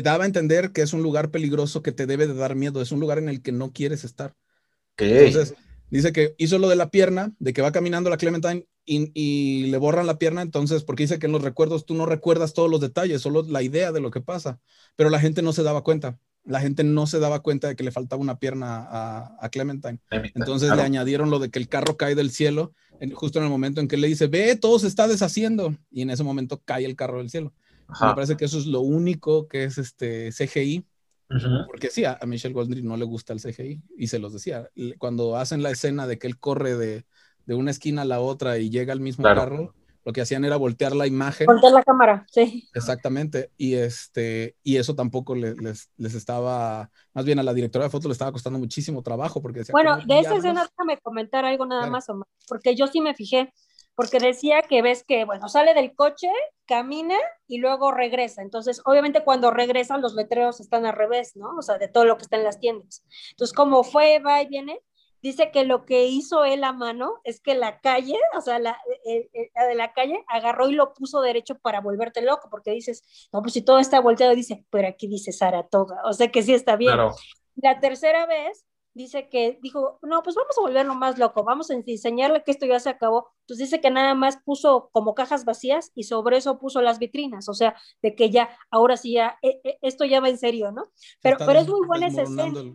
daba 0.01 0.23
a 0.23 0.27
entender 0.27 0.71
que 0.71 0.81
es 0.81 0.93
un 0.93 1.03
lugar 1.03 1.31
peligroso 1.31 1.81
que 1.81 1.91
te 1.91 2.05
debe 2.05 2.27
de 2.27 2.33
dar 2.33 2.55
miedo, 2.55 2.81
es 2.81 2.91
un 2.91 2.99
lugar 2.99 3.17
en 3.17 3.29
el 3.29 3.41
que 3.41 3.51
no 3.51 3.71
quieres 3.71 4.03
estar. 4.03 4.35
Entonces, 4.97 5.55
dice 5.89 6.11
que 6.11 6.35
hizo 6.37 6.59
lo 6.59 6.69
de 6.69 6.75
la 6.75 6.89
pierna, 6.89 7.33
de 7.39 7.53
que 7.53 7.61
va 7.61 7.71
caminando 7.71 8.09
la 8.09 8.17
Clementine 8.17 8.67
y, 8.85 9.67
le 9.67 9.77
borran 9.77 10.07
la 10.07 10.17
pierna, 10.17 10.41
entonces, 10.41 10.83
porque 10.83 11.03
dice 11.03 11.19
que 11.19 11.25
en 11.25 11.33
los 11.33 11.41
recuerdos 11.41 11.85
tú 11.85 11.93
no 11.93 12.05
recuerdas 12.05 12.53
todos 12.53 12.69
los 12.69 12.81
detalles, 12.81 13.21
solo 13.21 13.43
la 13.43 13.61
idea 13.61 13.91
de 13.91 13.99
lo 13.99 14.11
que 14.11 14.21
pasa, 14.21 14.59
pero 14.95 15.09
la 15.09 15.19
gente 15.19 15.41
no 15.41 15.53
se 15.53 15.63
daba 15.63 15.83
cuenta. 15.83 16.19
La 16.45 16.61
gente 16.61 16.85
no 16.85 17.07
se 17.07 17.19
daba 17.19 17.41
cuenta 17.41 17.67
de 17.67 17.75
que 17.75 17.83
le 17.83 17.91
faltaba 17.91 18.21
una 18.21 18.39
pierna 18.39 18.87
a, 18.89 19.49
Clementine. 19.51 19.99
Entonces 20.33 20.73
le 20.73 20.81
añadieron 20.81 21.29
lo 21.29 21.39
de 21.39 21.49
que 21.49 21.59
el 21.59 21.67
carro 21.67 21.97
cae 21.97 22.15
del 22.15 22.31
cielo, 22.31 22.73
justo 23.13 23.39
en 23.39 23.45
el 23.45 23.51
momento 23.51 23.81
en 23.81 23.89
que 23.89 23.97
le 23.97 24.07
dice, 24.07 24.27
ve, 24.27 24.55
todo 24.55 24.79
se 24.79 24.87
está 24.87 25.09
deshaciendo. 25.09 25.75
Y 25.91 26.03
en 26.03 26.09
ese 26.09 26.23
momento 26.23 26.61
cae 26.63 26.85
el 26.85 26.95
carro 26.95 27.17
del 27.17 27.29
cielo. 27.29 27.53
Me 27.89 28.13
parece 28.13 28.37
que 28.37 28.45
eso 28.45 28.57
es 28.57 28.65
lo 28.65 28.81
único 28.81 29.47
que 29.47 29.63
es 29.63 29.77
este 29.77 30.31
CGI. 30.31 30.85
Porque 31.67 31.89
sí, 31.89 32.05
a, 32.05 32.17
Michelle 32.25 32.53
Goldry 32.53 32.83
no 32.83 32.95
le 32.95 33.05
gusta 33.05 33.33
el 33.33 33.41
CGI 33.41 33.81
y 33.97 34.07
se 34.07 34.19
los 34.19 34.33
decía. 34.33 34.69
Cuando 34.97 35.35
hacen 35.35 35.61
la 35.61 35.71
escena 35.71 36.07
de 36.07 36.17
que 36.17 36.27
él 36.27 36.39
corre 36.39 36.75
de, 36.77 37.05
de 37.45 37.55
una 37.55 37.71
esquina 37.71 38.03
a 38.03 38.05
la 38.05 38.19
otra 38.19 38.57
y 38.59 38.69
llega 38.69 38.93
al 38.93 39.01
mismo 39.01 39.23
carro, 39.23 39.73
lo 40.07 40.13
que 40.13 40.21
hacían 40.21 40.45
era 40.45 40.55
voltear 40.55 40.95
la 40.95 41.05
imagen. 41.05 41.47
Voltear 41.47 41.73
la 41.73 41.83
cámara, 41.83 42.25
sí. 42.31 42.69
Exactamente. 42.73 43.51
Y 43.57 43.73
este, 43.73 44.55
y 44.63 44.77
eso 44.77 44.95
tampoco 44.95 45.35
les, 45.35 45.57
les, 45.97 46.13
estaba, 46.13 46.89
más 47.13 47.25
bien 47.25 47.39
a 47.39 47.43
la 47.43 47.53
directora 47.53 47.83
de 47.83 47.91
fotos 47.91 48.07
le 48.07 48.13
estaba 48.13 48.31
costando 48.31 48.57
muchísimo 48.57 49.03
trabajo 49.03 49.41
porque 49.41 49.59
decía, 49.59 49.73
Bueno, 49.73 49.97
de 50.05 50.19
esa 50.19 50.37
escena 50.37 50.65
déjame 50.65 50.97
comentar 51.01 51.43
algo 51.43 51.65
nada 51.65 51.89
más, 51.89 52.07
porque 52.47 52.73
yo 52.73 52.87
sí 52.87 53.01
me 53.01 53.15
fijé, 53.15 53.53
porque 53.97 54.19
decía 54.19 54.61
que 54.61 54.83
ves 54.83 55.03
que, 55.03 55.25
bueno, 55.25 55.49
sale 55.49 55.73
del 55.73 55.95
coche, 55.95 56.29
camina 56.67 57.17
y 57.47 57.57
luego 57.57 57.91
regresa. 57.91 58.43
Entonces, 58.43 58.79
obviamente 58.85 59.23
cuando 59.23 59.49
regresan 59.49 60.03
los 60.03 60.13
letreros 60.13 60.59
están 60.59 60.85
al 60.85 60.93
revés, 60.93 61.35
¿no? 61.35 61.55
O 61.57 61.63
sea, 61.63 61.79
de 61.79 61.87
todo 61.87 62.05
lo 62.05 62.15
que 62.15 62.21
está 62.21 62.37
en 62.37 62.43
las 62.43 62.59
tiendas. 62.59 63.03
Entonces, 63.31 63.55
como 63.55 63.83
fue, 63.83 64.19
va 64.19 64.39
y 64.43 64.45
viene, 64.45 64.79
dice 65.23 65.49
que 65.49 65.63
lo 65.63 65.83
que 65.87 66.05
hizo 66.05 66.45
él 66.45 66.63
a 66.63 66.73
mano 66.73 67.15
es 67.23 67.41
que 67.41 67.55
la 67.55 67.79
calle, 67.79 68.19
o 68.37 68.41
sea, 68.41 68.59
la, 68.59 68.77
eh, 69.07 69.31
eh, 69.33 69.65
de 69.67 69.73
la 69.73 69.93
calle, 69.93 70.23
agarró 70.27 70.69
y 70.69 70.73
lo 70.73 70.93
puso 70.93 71.21
derecho 71.21 71.57
para 71.57 71.81
volverte 71.81 72.21
loco, 72.21 72.49
porque 72.51 72.69
dices, 72.69 73.29
no, 73.33 73.41
pues 73.41 73.53
si 73.53 73.63
todo 73.63 73.79
está 73.79 73.99
volteado, 73.99 74.35
dice, 74.35 74.63
pero 74.69 74.89
aquí 74.89 75.07
dice 75.07 75.31
Saratoga, 75.31 76.01
o 76.05 76.13
sea 76.13 76.31
que 76.31 76.43
sí 76.43 76.53
está 76.53 76.75
bien. 76.75 76.95
La 77.55 77.79
tercera 77.79 78.27
vez 78.27 78.63
dice 78.97 79.29
que 79.29 79.59
dijo, 79.61 79.99
no, 80.01 80.21
pues 80.23 80.35
vamos 80.35 80.57
a 80.57 80.61
volverlo 80.61 80.95
más 80.95 81.17
loco, 81.17 81.43
vamos 81.43 81.69
a 81.69 81.75
enseñarle 81.75 82.43
que 82.43 82.51
esto 82.51 82.65
ya 82.65 82.79
se 82.79 82.89
acabó. 82.89 83.29
Entonces 83.41 83.69
dice 83.69 83.81
que 83.81 83.89
nada 83.89 84.13
más 84.13 84.37
puso 84.43 84.89
como 84.91 85.15
cajas 85.15 85.45
vacías 85.45 85.91
y 85.95 86.03
sobre 86.03 86.37
eso 86.37 86.59
puso 86.59 86.81
las 86.81 86.99
vitrinas, 86.99 87.47
o 87.47 87.53
sea, 87.53 87.75
de 88.01 88.15
que 88.15 88.29
ya, 88.29 88.49
ahora 88.69 88.97
sí 88.97 89.13
ya, 89.13 89.37
eh, 89.41 89.77
esto 89.81 90.03
ya 90.03 90.19
va 90.19 90.29
en 90.29 90.37
serio, 90.37 90.71
¿no? 90.71 90.91
Pero, 91.21 91.37
pero 91.37 91.59
es 91.59 91.67
muy 91.67 91.85
buena 91.87 92.07
esa 92.07 92.23
escena. 92.23 92.73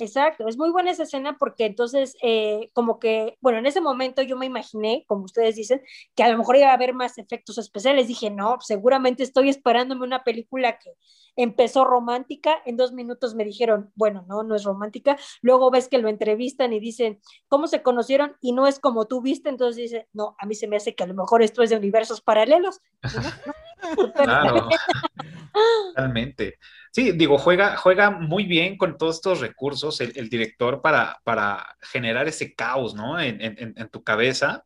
Exacto, 0.00 0.48
es 0.48 0.56
muy 0.56 0.70
buena 0.70 0.90
esa 0.90 1.02
escena 1.02 1.36
porque 1.38 1.66
entonces, 1.66 2.16
eh, 2.22 2.70
como 2.72 2.98
que, 2.98 3.36
bueno, 3.42 3.58
en 3.58 3.66
ese 3.66 3.82
momento 3.82 4.22
yo 4.22 4.36
me 4.36 4.46
imaginé, 4.46 5.04
como 5.06 5.24
ustedes 5.24 5.56
dicen, 5.56 5.82
que 6.14 6.22
a 6.22 6.30
lo 6.30 6.38
mejor 6.38 6.56
iba 6.56 6.70
a 6.70 6.74
haber 6.74 6.94
más 6.94 7.18
efectos 7.18 7.58
especiales. 7.58 8.08
Dije, 8.08 8.30
no, 8.30 8.56
seguramente 8.60 9.22
estoy 9.22 9.50
esperándome 9.50 10.06
una 10.06 10.24
película 10.24 10.78
que 10.78 10.94
empezó 11.36 11.84
romántica, 11.84 12.56
en 12.64 12.76
dos 12.76 12.92
minutos 12.92 13.34
me 13.34 13.44
dijeron, 13.44 13.92
bueno, 13.94 14.24
no, 14.26 14.42
no 14.42 14.54
es 14.54 14.64
romántica. 14.64 15.18
Luego 15.42 15.70
ves 15.70 15.88
que 15.88 15.98
lo 15.98 16.08
entrevistan 16.08 16.72
y 16.72 16.80
dicen, 16.80 17.20
¿cómo 17.48 17.66
se 17.66 17.82
conocieron? 17.82 18.36
Y 18.40 18.52
no 18.52 18.66
es 18.66 18.78
como 18.78 19.06
tú 19.06 19.20
viste, 19.20 19.50
entonces 19.50 19.76
dice, 19.76 20.08
no, 20.12 20.34
a 20.38 20.46
mí 20.46 20.54
se 20.54 20.66
me 20.66 20.76
hace 20.76 20.94
que 20.94 21.04
a 21.04 21.06
lo 21.06 21.14
mejor 21.14 21.42
esto 21.42 21.62
es 21.62 21.70
de 21.70 21.76
universos 21.76 22.22
paralelos. 22.22 22.80
Claro, 24.14 24.68
totalmente. 25.94 26.58
Sí, 26.92 27.12
digo, 27.12 27.38
juega, 27.38 27.76
juega 27.76 28.10
muy 28.10 28.44
bien 28.44 28.76
con 28.76 28.98
todos 28.98 29.16
estos 29.16 29.40
recursos 29.40 30.00
el, 30.00 30.28
director 30.28 30.82
para, 30.82 31.20
para, 31.22 31.76
generar 31.80 32.26
ese 32.26 32.54
caos, 32.54 32.94
¿no? 32.94 33.20
En, 33.20 33.40
en, 33.40 33.88
tu 33.90 34.02
cabeza 34.02 34.64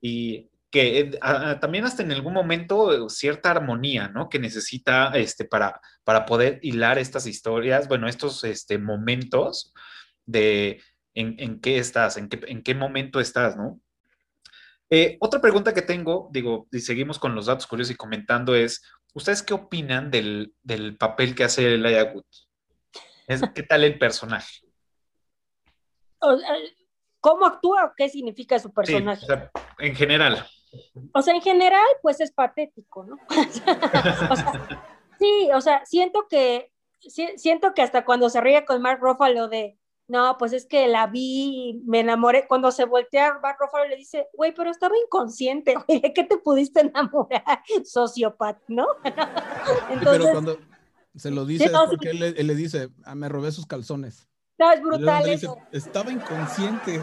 y 0.00 0.50
que 0.70 0.98
eh, 1.00 1.10
también 1.60 1.84
hasta 1.84 2.02
en 2.02 2.12
algún 2.12 2.32
momento 2.32 3.08
cierta 3.08 3.50
armonía, 3.50 4.08
¿no? 4.08 4.28
Que 4.28 4.38
necesita 4.38 5.12
este, 5.14 5.44
para, 5.44 5.80
para 6.04 6.26
poder 6.26 6.58
hilar 6.62 6.98
estas 6.98 7.26
historias, 7.26 7.88
bueno, 7.88 8.08
estos 8.08 8.42
este, 8.44 8.78
momentos 8.78 9.72
de 10.26 10.82
en, 11.14 11.36
en 11.38 11.60
qué 11.60 11.78
estás, 11.78 12.16
en 12.16 12.28
qué, 12.28 12.40
en 12.46 12.62
qué 12.62 12.74
momento 12.74 13.20
estás, 13.20 13.56
¿no? 13.56 13.80
Eh, 14.90 15.16
otra 15.20 15.40
pregunta 15.40 15.72
que 15.72 15.82
tengo, 15.82 16.28
digo, 16.32 16.66
y 16.72 16.80
seguimos 16.80 17.18
con 17.18 17.34
los 17.34 17.46
datos 17.46 17.66
curiosos 17.66 17.92
y 17.92 17.96
comentando 17.96 18.54
es, 18.56 18.82
¿Ustedes 19.14 19.42
qué 19.42 19.54
opinan 19.54 20.10
del, 20.10 20.54
papel 20.98 21.34
que 21.34 21.44
hace 21.44 21.74
Elijah 21.74 22.12
Wood? 22.12 22.24
¿Qué 23.54 23.62
tal 23.62 23.84
el 23.84 23.98
personaje? 23.98 24.60
¿Cómo 27.20 27.46
actúa 27.46 27.86
o 27.86 27.92
qué 27.96 28.08
significa 28.08 28.58
su 28.58 28.72
personaje? 28.72 29.26
en 29.78 29.94
general. 29.94 30.46
O 31.12 31.22
sea, 31.22 31.34
en 31.34 31.42
general, 31.42 31.86
pues 32.02 32.20
es 32.20 32.32
patético, 32.32 33.04
¿no? 33.04 33.16
sí, 35.18 35.48
o 35.52 35.60
sea, 35.60 35.84
siento 35.84 36.26
que 36.28 36.70
siento 37.36 37.74
que 37.74 37.82
hasta 37.82 38.04
cuando 38.04 38.28
se 38.30 38.40
ríe 38.40 38.64
con 38.64 38.82
Mark 38.82 39.00
Ruffalo 39.00 39.48
de 39.48 39.78
no, 40.10 40.36
pues 40.38 40.52
es 40.52 40.66
que 40.66 40.88
la 40.88 41.06
vi, 41.06 41.80
me 41.86 42.00
enamoré. 42.00 42.48
Cuando 42.48 42.72
se 42.72 42.84
voltea, 42.84 43.38
Mark 43.40 43.58
Ruffalo 43.60 43.88
le 43.88 43.94
dice, 43.94 44.26
güey, 44.32 44.52
pero 44.52 44.68
estaba 44.68 44.96
inconsciente, 45.06 45.76
güey, 45.86 46.00
¿de 46.02 46.12
qué 46.14 46.24
te 46.24 46.36
pudiste 46.36 46.80
enamorar? 46.80 47.62
Sociopat, 47.84 48.58
¿no? 48.66 48.88
Entonces, 49.04 50.00
pero 50.02 50.32
cuando 50.32 50.58
se 51.14 51.30
lo 51.30 51.44
dice 51.44 51.66
es 51.66 51.72
porque 51.88 52.10
él, 52.10 52.46
le 52.46 52.54
dice, 52.56 52.90
ah, 53.04 53.14
me 53.14 53.28
robé 53.28 53.52
sus 53.52 53.66
calzones. 53.66 54.28
No, 54.58 54.72
es 54.72 54.82
brutal 54.82 55.28
eso. 55.28 55.56
estaba 55.70 56.10
inconsciente. 56.10 57.00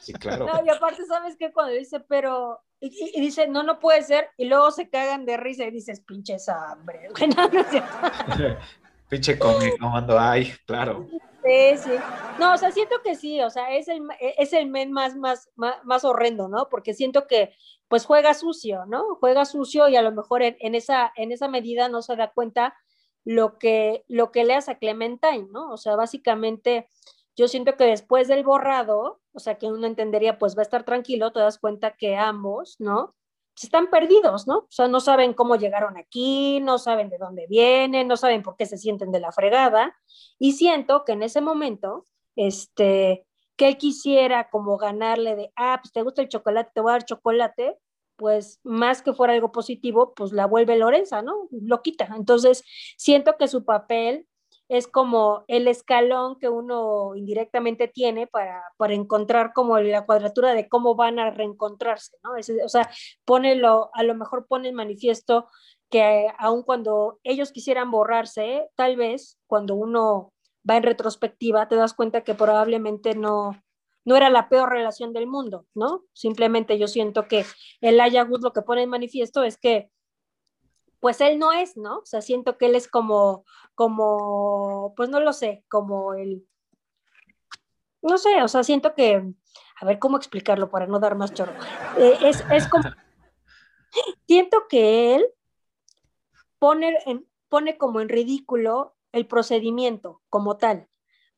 Sí, 0.00 0.14
claro. 0.14 0.46
No, 0.46 0.64
y 0.64 0.70
aparte, 0.70 1.04
¿sabes 1.04 1.36
qué? 1.38 1.52
Cuando 1.52 1.74
dice, 1.74 2.00
pero, 2.00 2.62
y, 2.80 3.20
dice, 3.20 3.46
no, 3.46 3.62
no 3.62 3.78
puede 3.78 4.02
ser, 4.02 4.30
y 4.38 4.46
luego 4.46 4.70
se 4.70 4.88
cagan 4.88 5.26
de 5.26 5.36
risa 5.36 5.64
y 5.64 5.70
dices, 5.70 6.00
pinches 6.00 6.48
hambre. 6.48 7.10
No, 7.36 7.48
no 7.48 7.60
es 7.60 8.56
Pinche 9.10 9.38
comando, 9.38 10.18
ay, 10.18 10.50
claro. 10.66 11.06
Sí, 11.44 11.76
sí. 11.78 11.90
No, 12.38 12.54
o 12.54 12.56
sea, 12.56 12.70
siento 12.70 12.96
que 13.02 13.16
sí, 13.16 13.40
o 13.40 13.50
sea, 13.50 13.74
es 13.74 13.88
el, 13.88 14.02
es 14.20 14.52
el 14.52 14.68
men 14.70 14.92
más, 14.92 15.16
más, 15.16 15.50
más, 15.56 16.04
horrendo, 16.04 16.48
¿no? 16.48 16.68
Porque 16.68 16.94
siento 16.94 17.26
que, 17.26 17.52
pues, 17.88 18.06
juega 18.06 18.32
sucio, 18.34 18.86
¿no? 18.86 19.16
Juega 19.16 19.44
sucio 19.44 19.88
y 19.88 19.96
a 19.96 20.02
lo 20.02 20.12
mejor 20.12 20.42
en, 20.42 20.74
esa, 20.76 21.12
en 21.16 21.32
esa 21.32 21.48
medida 21.48 21.88
no 21.88 22.00
se 22.00 22.14
da 22.14 22.30
cuenta 22.32 22.76
lo 23.24 23.58
que, 23.58 24.04
lo 24.08 24.30
que 24.30 24.44
le 24.44 24.54
hace 24.54 24.70
a 24.72 24.78
Clementine, 24.78 25.48
¿no? 25.50 25.70
O 25.72 25.76
sea, 25.76 25.96
básicamente, 25.96 26.88
yo 27.36 27.48
siento 27.48 27.76
que 27.76 27.84
después 27.84 28.28
del 28.28 28.44
borrado, 28.44 29.20
o 29.32 29.40
sea, 29.40 29.58
que 29.58 29.66
uno 29.66 29.86
entendería, 29.88 30.38
pues 30.38 30.56
va 30.56 30.60
a 30.60 30.62
estar 30.62 30.84
tranquilo, 30.84 31.32
te 31.32 31.40
das 31.40 31.58
cuenta 31.58 31.96
que 31.96 32.16
ambos, 32.16 32.76
¿no? 32.78 33.16
Están 33.56 33.88
perdidos, 33.90 34.46
¿no? 34.46 34.58
O 34.58 34.70
sea, 34.70 34.88
no 34.88 35.00
saben 35.00 35.34
cómo 35.34 35.56
llegaron 35.56 35.96
aquí, 35.96 36.60
no 36.60 36.78
saben 36.78 37.10
de 37.10 37.18
dónde 37.18 37.46
vienen, 37.46 38.08
no 38.08 38.16
saben 38.16 38.42
por 38.42 38.56
qué 38.56 38.66
se 38.66 38.78
sienten 38.78 39.12
de 39.12 39.20
la 39.20 39.32
fregada. 39.32 39.96
Y 40.38 40.52
siento 40.52 41.04
que 41.04 41.12
en 41.12 41.22
ese 41.22 41.40
momento, 41.40 42.04
este, 42.36 43.26
que 43.56 43.68
él 43.68 43.76
quisiera 43.76 44.48
como 44.50 44.76
ganarle 44.78 45.36
de, 45.36 45.52
ah, 45.56 45.78
pues 45.82 45.92
te 45.92 46.02
gusta 46.02 46.22
el 46.22 46.28
chocolate, 46.28 46.70
te 46.74 46.80
voy 46.80 46.90
a 46.90 46.92
dar 46.94 47.04
chocolate, 47.04 47.78
pues 48.16 48.60
más 48.62 49.02
que 49.02 49.12
fuera 49.12 49.34
algo 49.34 49.52
positivo, 49.52 50.14
pues 50.14 50.32
la 50.32 50.46
vuelve 50.46 50.76
Lorenza, 50.76 51.22
¿no? 51.22 51.48
Lo 51.50 51.82
quita. 51.82 52.08
Entonces, 52.16 52.64
siento 52.96 53.36
que 53.36 53.48
su 53.48 53.64
papel 53.64 54.26
es 54.72 54.88
como 54.88 55.44
el 55.48 55.68
escalón 55.68 56.38
que 56.38 56.48
uno 56.48 57.14
indirectamente 57.14 57.88
tiene 57.88 58.26
para, 58.26 58.64
para 58.78 58.94
encontrar 58.94 59.52
como 59.52 59.78
la 59.78 60.06
cuadratura 60.06 60.54
de 60.54 60.66
cómo 60.66 60.94
van 60.94 61.18
a 61.18 61.30
reencontrarse, 61.30 62.16
¿no? 62.24 62.30
o 62.64 62.68
sea, 62.70 62.90
pone 63.26 63.52
a 63.52 64.02
lo 64.02 64.14
mejor 64.14 64.46
pone 64.46 64.70
en 64.70 64.74
manifiesto 64.74 65.46
que 65.90 66.26
aun 66.38 66.62
cuando 66.62 67.20
ellos 67.22 67.52
quisieran 67.52 67.90
borrarse, 67.90 68.70
tal 68.74 68.96
vez 68.96 69.38
cuando 69.46 69.74
uno 69.74 70.32
va 70.68 70.78
en 70.78 70.84
retrospectiva 70.84 71.68
te 71.68 71.76
das 71.76 71.92
cuenta 71.92 72.24
que 72.24 72.32
probablemente 72.32 73.14
no, 73.14 73.50
no 74.06 74.16
era 74.16 74.30
la 74.30 74.48
peor 74.48 74.70
relación 74.70 75.12
del 75.12 75.26
mundo, 75.26 75.66
¿no? 75.74 76.04
Simplemente 76.14 76.78
yo 76.78 76.88
siento 76.88 77.28
que 77.28 77.44
el 77.82 78.00
Ayagut 78.00 78.42
lo 78.42 78.54
que 78.54 78.62
pone 78.62 78.84
en 78.84 78.88
manifiesto 78.88 79.44
es 79.44 79.58
que 79.58 79.90
pues 81.02 81.20
él 81.20 81.40
no 81.40 81.50
es, 81.50 81.76
¿no? 81.76 81.98
O 81.98 82.06
sea, 82.06 82.22
siento 82.22 82.56
que 82.56 82.66
él 82.66 82.76
es 82.76 82.86
como, 82.86 83.44
como, 83.74 84.94
pues 84.96 85.08
no 85.08 85.18
lo 85.18 85.32
sé, 85.32 85.64
como 85.68 86.14
el, 86.14 86.46
no 88.02 88.18
sé, 88.18 88.40
o 88.40 88.46
sea, 88.46 88.62
siento 88.62 88.94
que, 88.94 89.20
a 89.80 89.84
ver 89.84 89.98
cómo 89.98 90.16
explicarlo 90.16 90.70
para 90.70 90.86
no 90.86 91.00
dar 91.00 91.16
más 91.16 91.34
chorro. 91.34 91.54
Eh, 91.98 92.18
es, 92.22 92.44
es 92.52 92.68
como, 92.68 92.84
siento 94.28 94.68
que 94.68 95.16
él 95.16 95.26
pone, 96.60 96.96
en, 97.06 97.26
pone 97.48 97.76
como 97.76 98.00
en 98.00 98.08
ridículo 98.08 98.94
el 99.10 99.26
procedimiento 99.26 100.22
como 100.28 100.56
tal, 100.56 100.86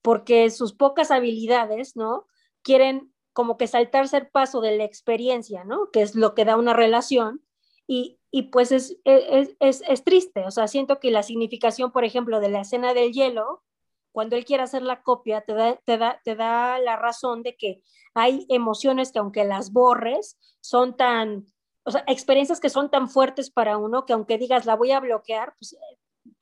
porque 0.03 0.51
sus 0.51 0.75
pocas 0.75 1.11
habilidades, 1.11 1.97
¿no? 1.97 2.27
Quieren 2.61 3.15
como 3.33 3.57
que 3.57 3.67
saltarse 3.67 4.19
el 4.19 4.29
paso 4.29 4.61
de 4.61 4.77
la 4.77 4.85
experiencia, 4.85 5.65
¿no? 5.65 5.91
Que 5.91 6.03
es 6.03 6.15
lo 6.15 6.35
que 6.35 6.45
da 6.45 6.59
una 6.59 6.75
relación 6.75 7.43
y, 7.87 8.19
y 8.37 8.43
pues 8.43 8.73
es, 8.73 8.97
es, 9.05 9.55
es, 9.61 9.85
es, 9.87 10.03
triste, 10.03 10.45
o 10.45 10.51
sea, 10.51 10.67
siento 10.67 10.99
que 10.99 11.13
la 11.13 11.23
significación, 11.23 11.93
por 11.93 12.03
ejemplo, 12.03 12.41
de 12.41 12.49
la 12.49 12.63
escena 12.63 12.93
del 12.93 13.13
hielo, 13.13 13.63
cuando 14.11 14.35
él 14.35 14.45
quiere 14.45 14.65
hacer 14.65 14.83
la 14.83 15.05
copia, 15.05 15.43
te 15.43 15.55
da, 15.55 15.77
te 15.85 15.99
da, 15.99 16.21
te 16.25 16.35
da 16.35 16.81
la 16.81 16.97
razón 16.97 17.45
de 17.45 17.55
que 17.55 17.81
hay 18.13 18.45
emociones 18.49 19.13
que 19.13 19.21
aunque 19.21 19.45
las 19.45 19.71
borres, 19.71 20.37
son 20.61 20.97
tan, 20.97 21.47
o 21.85 21.93
sea, 21.93 22.03
experiencias 22.09 22.59
que 22.59 22.71
son 22.71 22.91
tan 22.91 23.09
fuertes 23.09 23.53
para 23.53 23.77
uno 23.77 24.05
que 24.05 24.15
aunque 24.15 24.37
digas 24.37 24.67
la 24.67 24.75
voy 24.75 24.91
a 24.91 24.99
bloquear, 24.99 25.55
pues 25.57 25.77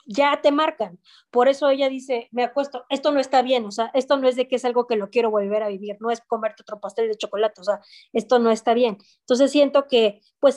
ya 0.07 0.41
te 0.43 0.51
marcan. 0.51 0.99
Por 1.31 1.49
eso 1.49 1.69
ella 1.71 1.89
dice, 1.89 2.29
me 2.33 2.45
acuesto, 2.45 2.85
esto 2.89 3.13
no 3.13 3.21
está 3.21 3.43
bien, 3.43 3.65
o 3.65 3.71
sea, 3.71 3.91
esto 3.95 4.17
no 4.17 4.29
es 4.29 4.37
de 4.37 4.49
que 4.49 4.57
es 4.57 4.65
algo 4.65 4.87
que 4.87 4.97
lo 4.97 5.11
quiero 5.11 5.31
volver 5.31 5.63
a 5.63 5.69
vivir, 5.69 5.97
no 6.01 6.11
es 6.11 6.21
comerte 6.21 6.63
otro 6.63 6.81
pastel 6.81 7.09
de 7.09 7.17
chocolate, 7.17 7.61
o 7.61 7.65
sea, 7.65 7.81
esto 8.13 8.39
no 8.39 8.51
está 8.51 8.75
bien. 8.75 8.99
Entonces 9.21 9.51
siento 9.51 9.87
que, 9.89 10.21
pues, 10.41 10.57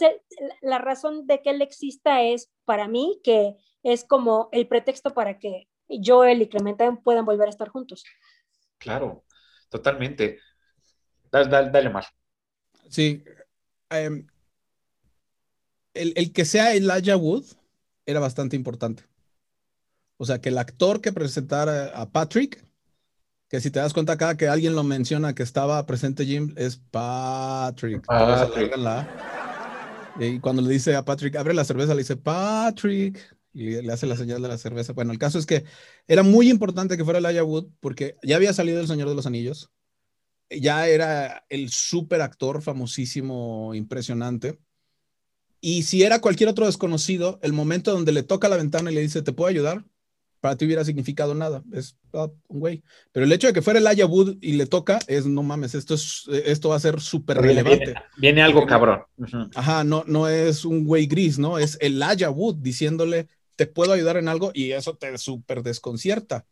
la 0.61 0.77
razón 0.79 1.27
de 1.27 1.41
que 1.41 1.51
él 1.51 1.61
exista 1.61 2.21
es, 2.21 2.51
para 2.65 2.87
mí, 2.87 3.19
que 3.23 3.55
es 3.83 4.03
como 4.03 4.49
el 4.51 4.67
pretexto 4.67 5.13
para 5.13 5.37
que 5.37 5.67
Joel 5.87 6.41
y 6.41 6.49
Clementine 6.49 6.97
puedan 7.03 7.25
volver 7.25 7.47
a 7.47 7.51
estar 7.51 7.69
juntos. 7.69 8.03
Claro, 8.77 9.23
totalmente. 9.69 10.39
Dale, 11.31 11.49
dale, 11.49 11.69
dale 11.69 11.91
Sí, 12.89 13.23
em, 13.89 14.27
el, 15.93 16.13
el 16.15 16.33
que 16.33 16.45
sea 16.45 16.73
Elijah 16.73 17.17
Wood 17.17 17.45
era 18.05 18.19
bastante 18.19 18.55
importante. 18.55 19.03
O 20.17 20.25
sea, 20.25 20.39
que 20.39 20.49
el 20.49 20.57
actor 20.57 21.01
que 21.01 21.11
presentara 21.11 21.87
a 21.87 22.09
Patrick, 22.09 22.65
que 23.49 23.59
si 23.59 23.69
te 23.69 23.79
das 23.79 23.93
cuenta 23.93 24.17
cada 24.17 24.37
que 24.37 24.47
alguien 24.47 24.75
lo 24.75 24.83
menciona 24.83 25.35
que 25.35 25.43
estaba 25.43 25.85
presente 25.85 26.25
Jim, 26.25 26.53
es 26.57 26.77
Patrick. 26.77 28.05
Y 30.19 30.39
cuando 30.39 30.61
le 30.61 30.69
dice 30.69 30.95
a 30.95 31.03
Patrick, 31.03 31.35
abre 31.35 31.53
la 31.53 31.65
cerveza, 31.65 31.93
le 31.93 32.01
dice 32.01 32.15
Patrick. 32.15 33.35
Y 33.53 33.81
le 33.81 33.93
hace 33.93 34.05
la 34.05 34.17
señal 34.17 34.41
de 34.41 34.49
la 34.49 34.57
cerveza. 34.57 34.91
Bueno, 34.91 35.13
el 35.13 35.17
caso 35.17 35.39
es 35.39 35.45
que 35.45 35.63
era 36.07 36.23
muy 36.23 36.49
importante 36.49 36.97
que 36.97 37.05
fuera 37.05 37.19
Elijah 37.19 37.43
Wood 37.43 37.67
porque 37.79 38.17
ya 38.21 38.35
había 38.35 38.51
salido 38.51 38.81
El 38.81 38.87
Señor 38.87 39.07
de 39.07 39.15
los 39.15 39.25
Anillos. 39.25 39.71
Ya 40.49 40.87
era 40.89 41.45
el 41.49 41.69
súper 41.69 42.21
actor 42.21 42.61
famosísimo, 42.61 43.73
impresionante. 43.73 44.59
Y 45.61 45.83
si 45.83 46.03
era 46.03 46.19
cualquier 46.19 46.49
otro 46.49 46.65
desconocido, 46.65 47.39
el 47.41 47.53
momento 47.53 47.91
donde 47.91 48.11
le 48.11 48.23
toca 48.23 48.49
la 48.49 48.57
ventana 48.57 48.91
y 48.91 48.95
le 48.95 49.01
dice, 49.01 49.21
¿te 49.21 49.31
puedo 49.31 49.49
ayudar? 49.49 49.85
Para 50.45 50.57
ti 50.57 50.65
hubiera 50.65 50.85
significado 50.85 51.33
nada. 51.33 51.63
Es 51.73 51.97
ah, 52.13 52.29
un 52.49 52.59
güey. 52.59 52.83
Pero 53.11 53.25
el 53.25 53.31
hecho 53.31 53.47
de 53.47 53.53
que 53.53 53.63
fuera 53.63 53.79
el 53.79 54.05
Wood 54.05 54.37
y 54.41 54.53
le 54.53 54.67
toca 54.67 54.99
es, 55.07 55.25
no 55.25 55.41
mames, 55.41 55.73
esto, 55.73 55.95
es, 55.95 56.27
esto 56.27 56.69
va 56.69 56.75
a 56.75 56.79
ser 56.79 57.01
súper 57.01 57.37
relevante. 57.39 57.85
viene- 57.85 58.03
viene 58.17 58.41
algo 58.43 58.67
cabrón. 58.67 59.01
Ajá, 59.55 59.83
no, 59.83 60.03
no 60.05 60.27
es 60.27 60.63
un 60.63 60.85
güey 60.85 61.07
gris, 61.07 61.39
¿no? 61.39 61.57
Es 61.57 61.79
el 61.81 61.99
Wood 62.29 62.57
diciéndole, 62.57 63.27
¿te 63.55 63.65
puedo 63.65 63.91
ayudar 63.91 64.17
en 64.17 64.27
algo? 64.27 64.51
Y 64.53 64.73
eso 64.73 64.95
te 64.95 65.17
súper 65.17 65.63
desconcierta. 65.63 66.45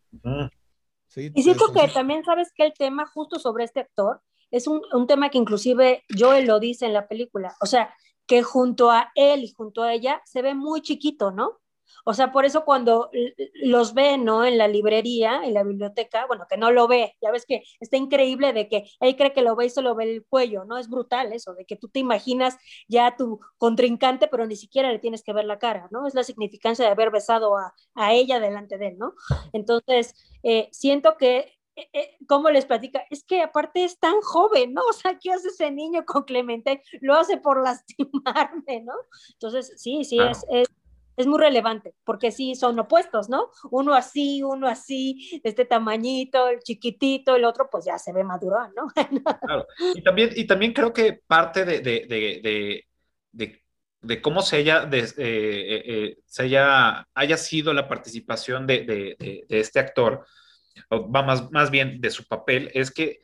¿sí? 1.09 1.31
Y 1.35 1.43
siento 1.43 1.71
que 1.71 1.87
también 1.89 2.23
sabes 2.25 2.51
que 2.55 2.65
el 2.65 2.73
tema 2.73 3.05
justo 3.05 3.37
sobre 3.37 3.65
este 3.65 3.81
actor 3.81 4.21
es 4.49 4.65
un, 4.65 4.81
un 4.91 5.05
tema 5.05 5.29
que 5.29 5.37
inclusive 5.37 6.03
Joel 6.17 6.47
lo 6.47 6.59
dice 6.59 6.87
en 6.87 6.93
la 6.93 7.07
película. 7.07 7.53
O 7.61 7.67
sea, 7.67 7.93
que 8.25 8.41
junto 8.41 8.89
a 8.89 9.11
él 9.13 9.43
y 9.43 9.53
junto 9.53 9.83
a 9.83 9.93
ella 9.93 10.19
se 10.25 10.41
ve 10.41 10.55
muy 10.55 10.81
chiquito, 10.81 11.29
¿no? 11.29 11.59
O 12.05 12.13
sea, 12.13 12.31
por 12.31 12.45
eso 12.45 12.65
cuando 12.65 13.09
los 13.55 13.93
ve, 13.93 14.17
¿no? 14.17 14.45
En 14.45 14.57
la 14.57 14.67
librería, 14.67 15.41
en 15.43 15.53
la 15.53 15.63
biblioteca, 15.63 16.25
bueno, 16.27 16.45
que 16.49 16.57
no 16.57 16.71
lo 16.71 16.87
ve, 16.87 17.15
ya 17.21 17.31
ves 17.31 17.45
que 17.45 17.63
está 17.79 17.97
increíble 17.97 18.53
de 18.53 18.67
que 18.67 18.85
él 18.99 19.15
cree 19.15 19.33
que 19.33 19.41
lo 19.41 19.55
ve 19.55 19.65
y 19.67 19.69
solo 19.69 19.95
ve 19.95 20.03
el 20.05 20.25
cuello, 20.25 20.65
¿no? 20.65 20.77
Es 20.77 20.89
brutal 20.89 21.33
eso, 21.33 21.53
de 21.53 21.65
que 21.65 21.75
tú 21.75 21.89
te 21.89 21.99
imaginas 21.99 22.57
ya 22.87 23.07
a 23.07 23.15
tu 23.17 23.39
contrincante, 23.57 24.27
pero 24.27 24.45
ni 24.45 24.55
siquiera 24.55 24.91
le 24.91 24.99
tienes 24.99 25.23
que 25.23 25.33
ver 25.33 25.45
la 25.45 25.59
cara, 25.59 25.87
¿no? 25.91 26.07
Es 26.07 26.13
la 26.15 26.23
significancia 26.23 26.85
de 26.85 26.91
haber 26.91 27.11
besado 27.11 27.57
a, 27.57 27.73
a 27.95 28.13
ella 28.13 28.39
delante 28.39 28.77
de 28.77 28.87
él, 28.89 28.97
¿no? 28.97 29.13
Entonces, 29.51 30.15
eh, 30.43 30.69
siento 30.71 31.17
que, 31.17 31.53
eh, 31.75 31.89
eh, 31.93 32.17
¿cómo 32.27 32.49
les 32.49 32.65
platica? 32.65 33.03
Es 33.09 33.23
que 33.23 33.41
aparte 33.41 33.83
es 33.83 33.99
tan 33.99 34.19
joven, 34.21 34.73
¿no? 34.73 34.81
O 34.89 34.93
sea, 34.93 35.17
¿qué 35.19 35.31
hace 35.31 35.49
ese 35.49 35.71
niño 35.71 36.05
con 36.05 36.23
Clemente? 36.23 36.81
Lo 37.01 37.15
hace 37.15 37.37
por 37.37 37.61
lastimarme, 37.63 38.81
¿no? 38.83 38.93
Entonces, 39.33 39.73
sí, 39.77 40.03
sí, 40.03 40.17
Claro. 40.17 40.31
es, 40.31 40.45
es, 40.49 40.67
es 41.15 41.27
muy 41.27 41.39
relevante, 41.39 41.93
porque 42.03 42.31
sí 42.31 42.55
son 42.55 42.79
opuestos, 42.79 43.29
¿no? 43.29 43.49
Uno 43.71 43.93
así, 43.93 44.41
uno 44.43 44.67
así, 44.67 45.39
de 45.43 45.49
este 45.49 45.65
tamañito, 45.65 46.47
el 46.49 46.59
chiquitito, 46.59 47.35
el 47.35 47.45
otro 47.45 47.69
pues 47.71 47.85
ya 47.85 47.97
se 47.97 48.13
ve 48.13 48.23
maduro, 48.23 48.57
¿no? 48.75 48.87
Claro. 49.45 49.67
Y 49.93 50.01
también, 50.03 50.31
y 50.35 50.45
también 50.45 50.73
creo 50.73 50.93
que 50.93 51.21
parte 51.27 51.65
de, 51.65 51.81
de, 51.81 52.85
de, 53.31 53.61
de, 54.01 54.21
cómo 54.21 54.41
se 54.41 54.57
haya, 54.57 54.89
eh, 54.91 55.05
eh, 55.17 56.17
eh, 56.37 57.05
haya, 57.13 57.37
sido 57.37 57.73
la 57.73 57.87
participación 57.87 58.65
de, 58.67 59.45
este 59.49 59.79
actor, 59.79 60.25
o 60.89 61.07
más, 61.07 61.51
más 61.51 61.69
bien 61.69 62.01
de 62.01 62.09
su 62.09 62.27
papel, 62.27 62.71
es 62.73 62.91
que 62.91 63.19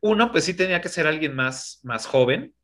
uno, 0.00 0.30
pues 0.30 0.44
sí 0.44 0.54
tenía 0.54 0.80
que 0.80 0.88
ser 0.90 1.06
alguien 1.06 1.34
más, 1.34 1.80
más 1.82 2.06
joven 2.06 2.54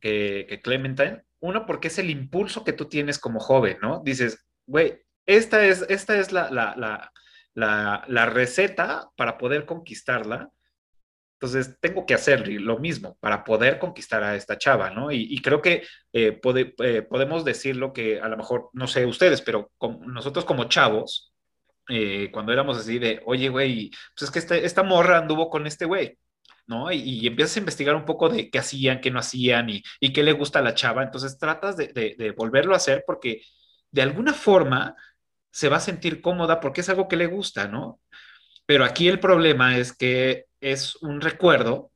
que, 0.00 0.46
que 0.48 0.60
Clementine. 0.60 1.22
Uno, 1.40 1.66
porque 1.66 1.88
es 1.88 1.98
el 1.98 2.10
impulso 2.10 2.64
que 2.64 2.72
tú 2.72 2.86
tienes 2.86 3.18
como 3.18 3.40
joven, 3.40 3.78
¿no? 3.80 4.00
Dices, 4.04 4.44
güey, 4.66 5.00
esta 5.26 5.64
es, 5.64 5.84
esta 5.88 6.18
es 6.18 6.32
la, 6.32 6.50
la, 6.50 6.74
la, 7.54 8.04
la, 8.08 8.26
receta 8.26 9.08
para 9.16 9.38
poder 9.38 9.64
conquistarla. 9.66 10.50
Entonces, 11.40 11.76
tengo 11.80 12.04
que 12.06 12.14
hacer 12.14 12.48
lo 12.48 12.78
mismo 12.78 13.16
para 13.20 13.44
poder 13.44 13.78
conquistar 13.78 14.24
a 14.24 14.34
esta 14.34 14.58
chava, 14.58 14.90
¿no? 14.90 15.12
Y, 15.12 15.40
creo 15.40 15.62
que 15.62 15.84
eh, 16.12 16.40
pode- 16.40 16.74
eh, 16.78 17.02
podemos 17.02 17.44
decirlo 17.44 17.92
que 17.92 18.20
a 18.20 18.28
lo 18.28 18.36
mejor, 18.36 18.70
no 18.72 18.88
sé 18.88 19.06
ustedes, 19.06 19.40
pero 19.42 19.70
nosotros 20.06 20.44
como 20.44 20.64
chavos, 20.64 21.32
eh, 21.88 22.30
cuando 22.32 22.52
éramos 22.52 22.76
así 22.78 22.98
de, 22.98 23.20
oye, 23.24 23.48
güey, 23.50 23.90
pues 24.16 24.24
es 24.24 24.30
que 24.32 24.40
este- 24.40 24.64
esta 24.66 24.82
morra 24.82 25.18
anduvo 25.18 25.48
con 25.48 25.66
este 25.68 25.84
güey, 25.84 26.18
¿no? 26.68 26.92
Y, 26.92 26.98
y 27.00 27.26
empiezas 27.28 27.56
a 27.56 27.60
investigar 27.60 27.96
un 27.96 28.06
poco 28.06 28.30
de 28.30 28.50
qué 28.50 28.60
hacían, 28.60 29.00
qué 29.02 29.10
no 29.12 29.20
hacían 29.20 29.70
y, 29.70 29.82
y 30.00 30.12
qué 30.14 30.22
le 30.24 30.32
gusta 30.32 30.60
a 30.60 30.62
la 30.62 30.74
chava. 30.74 31.04
Entonces 31.04 31.38
tratas 31.38 31.76
de, 31.78 31.88
de- 31.88 32.16
de 32.18 32.32
volverlo 32.32 32.74
a 32.74 32.78
hacer 32.78 33.04
porque 33.06 33.42
de 33.92 34.02
alguna 34.02 34.34
forma 34.34 34.96
se 35.52 35.68
va 35.68 35.78
a 35.78 35.80
sentir 35.80 36.20
cómoda 36.22 36.60
porque 36.60 36.82
es 36.82 36.88
algo 36.90 37.08
que 37.08 37.16
le 37.16 37.26
gusta, 37.26 37.68
¿no? 37.68 38.00
Pero 38.66 38.84
aquí 38.84 39.08
el 39.08 39.20
problema 39.20 39.78
es 39.78 39.92
que 39.96 40.46
es 40.60 40.96
un 40.96 41.20
recuerdo, 41.20 41.92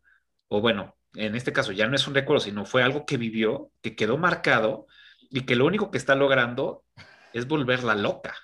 o 0.49 0.61
bueno, 0.61 0.97
en 1.15 1.37
este 1.37 1.53
caso 1.53 1.73
ya 1.73 1.89
no 1.89 1.97
es 1.97 2.07
un 2.09 2.15
recuerdo, 2.15 2.41
sino 2.41 2.65
fue 2.67 2.83
algo 2.83 3.07
que 3.07 3.17
vivió, 3.19 3.71
que 3.83 3.97
quedó 3.97 4.19
marcado 4.19 4.87
y 5.31 5.43
que 5.47 5.57
lo 5.57 5.67
único 5.67 5.91
que 5.91 5.99
está 5.99 6.15
logrando 6.15 6.85
es 7.33 7.47
volverla 7.49 7.95
loca. 7.95 8.35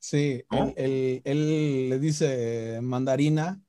Sí, 0.00 0.44
¿No? 0.50 0.58
él, 0.60 0.74
él- 0.76 1.22
él 1.24 1.88
le 1.90 1.98
dice 1.98 2.78
mandarina 2.82 3.60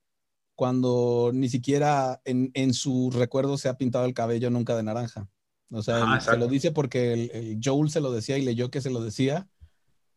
cuando 0.59 1.31
ni 1.33 1.47
siquiera 1.47 2.19
en, 2.25 2.51
en 2.53 2.73
su 2.73 3.11
recuerdo 3.15 3.57
se 3.57 3.69
ha 3.69 3.77
pintado 3.77 4.03
el 4.03 4.13
cabello 4.13 4.49
nunca 4.49 4.75
de 4.75 4.83
naranja. 4.83 5.29
O 5.71 5.81
sea, 5.81 6.03
Ajá, 6.03 6.15
él 6.15 6.21
se 6.21 6.35
lo 6.37 6.47
dice 6.47 6.71
porque 6.73 7.13
el, 7.13 7.31
el 7.31 7.59
Joel 7.63 7.89
se 7.89 8.01
lo 8.01 8.11
decía 8.11 8.37
y 8.37 8.41
leyó 8.43 8.69
que 8.69 8.81
se 8.81 8.89
lo 8.89 9.01
decía. 9.01 9.47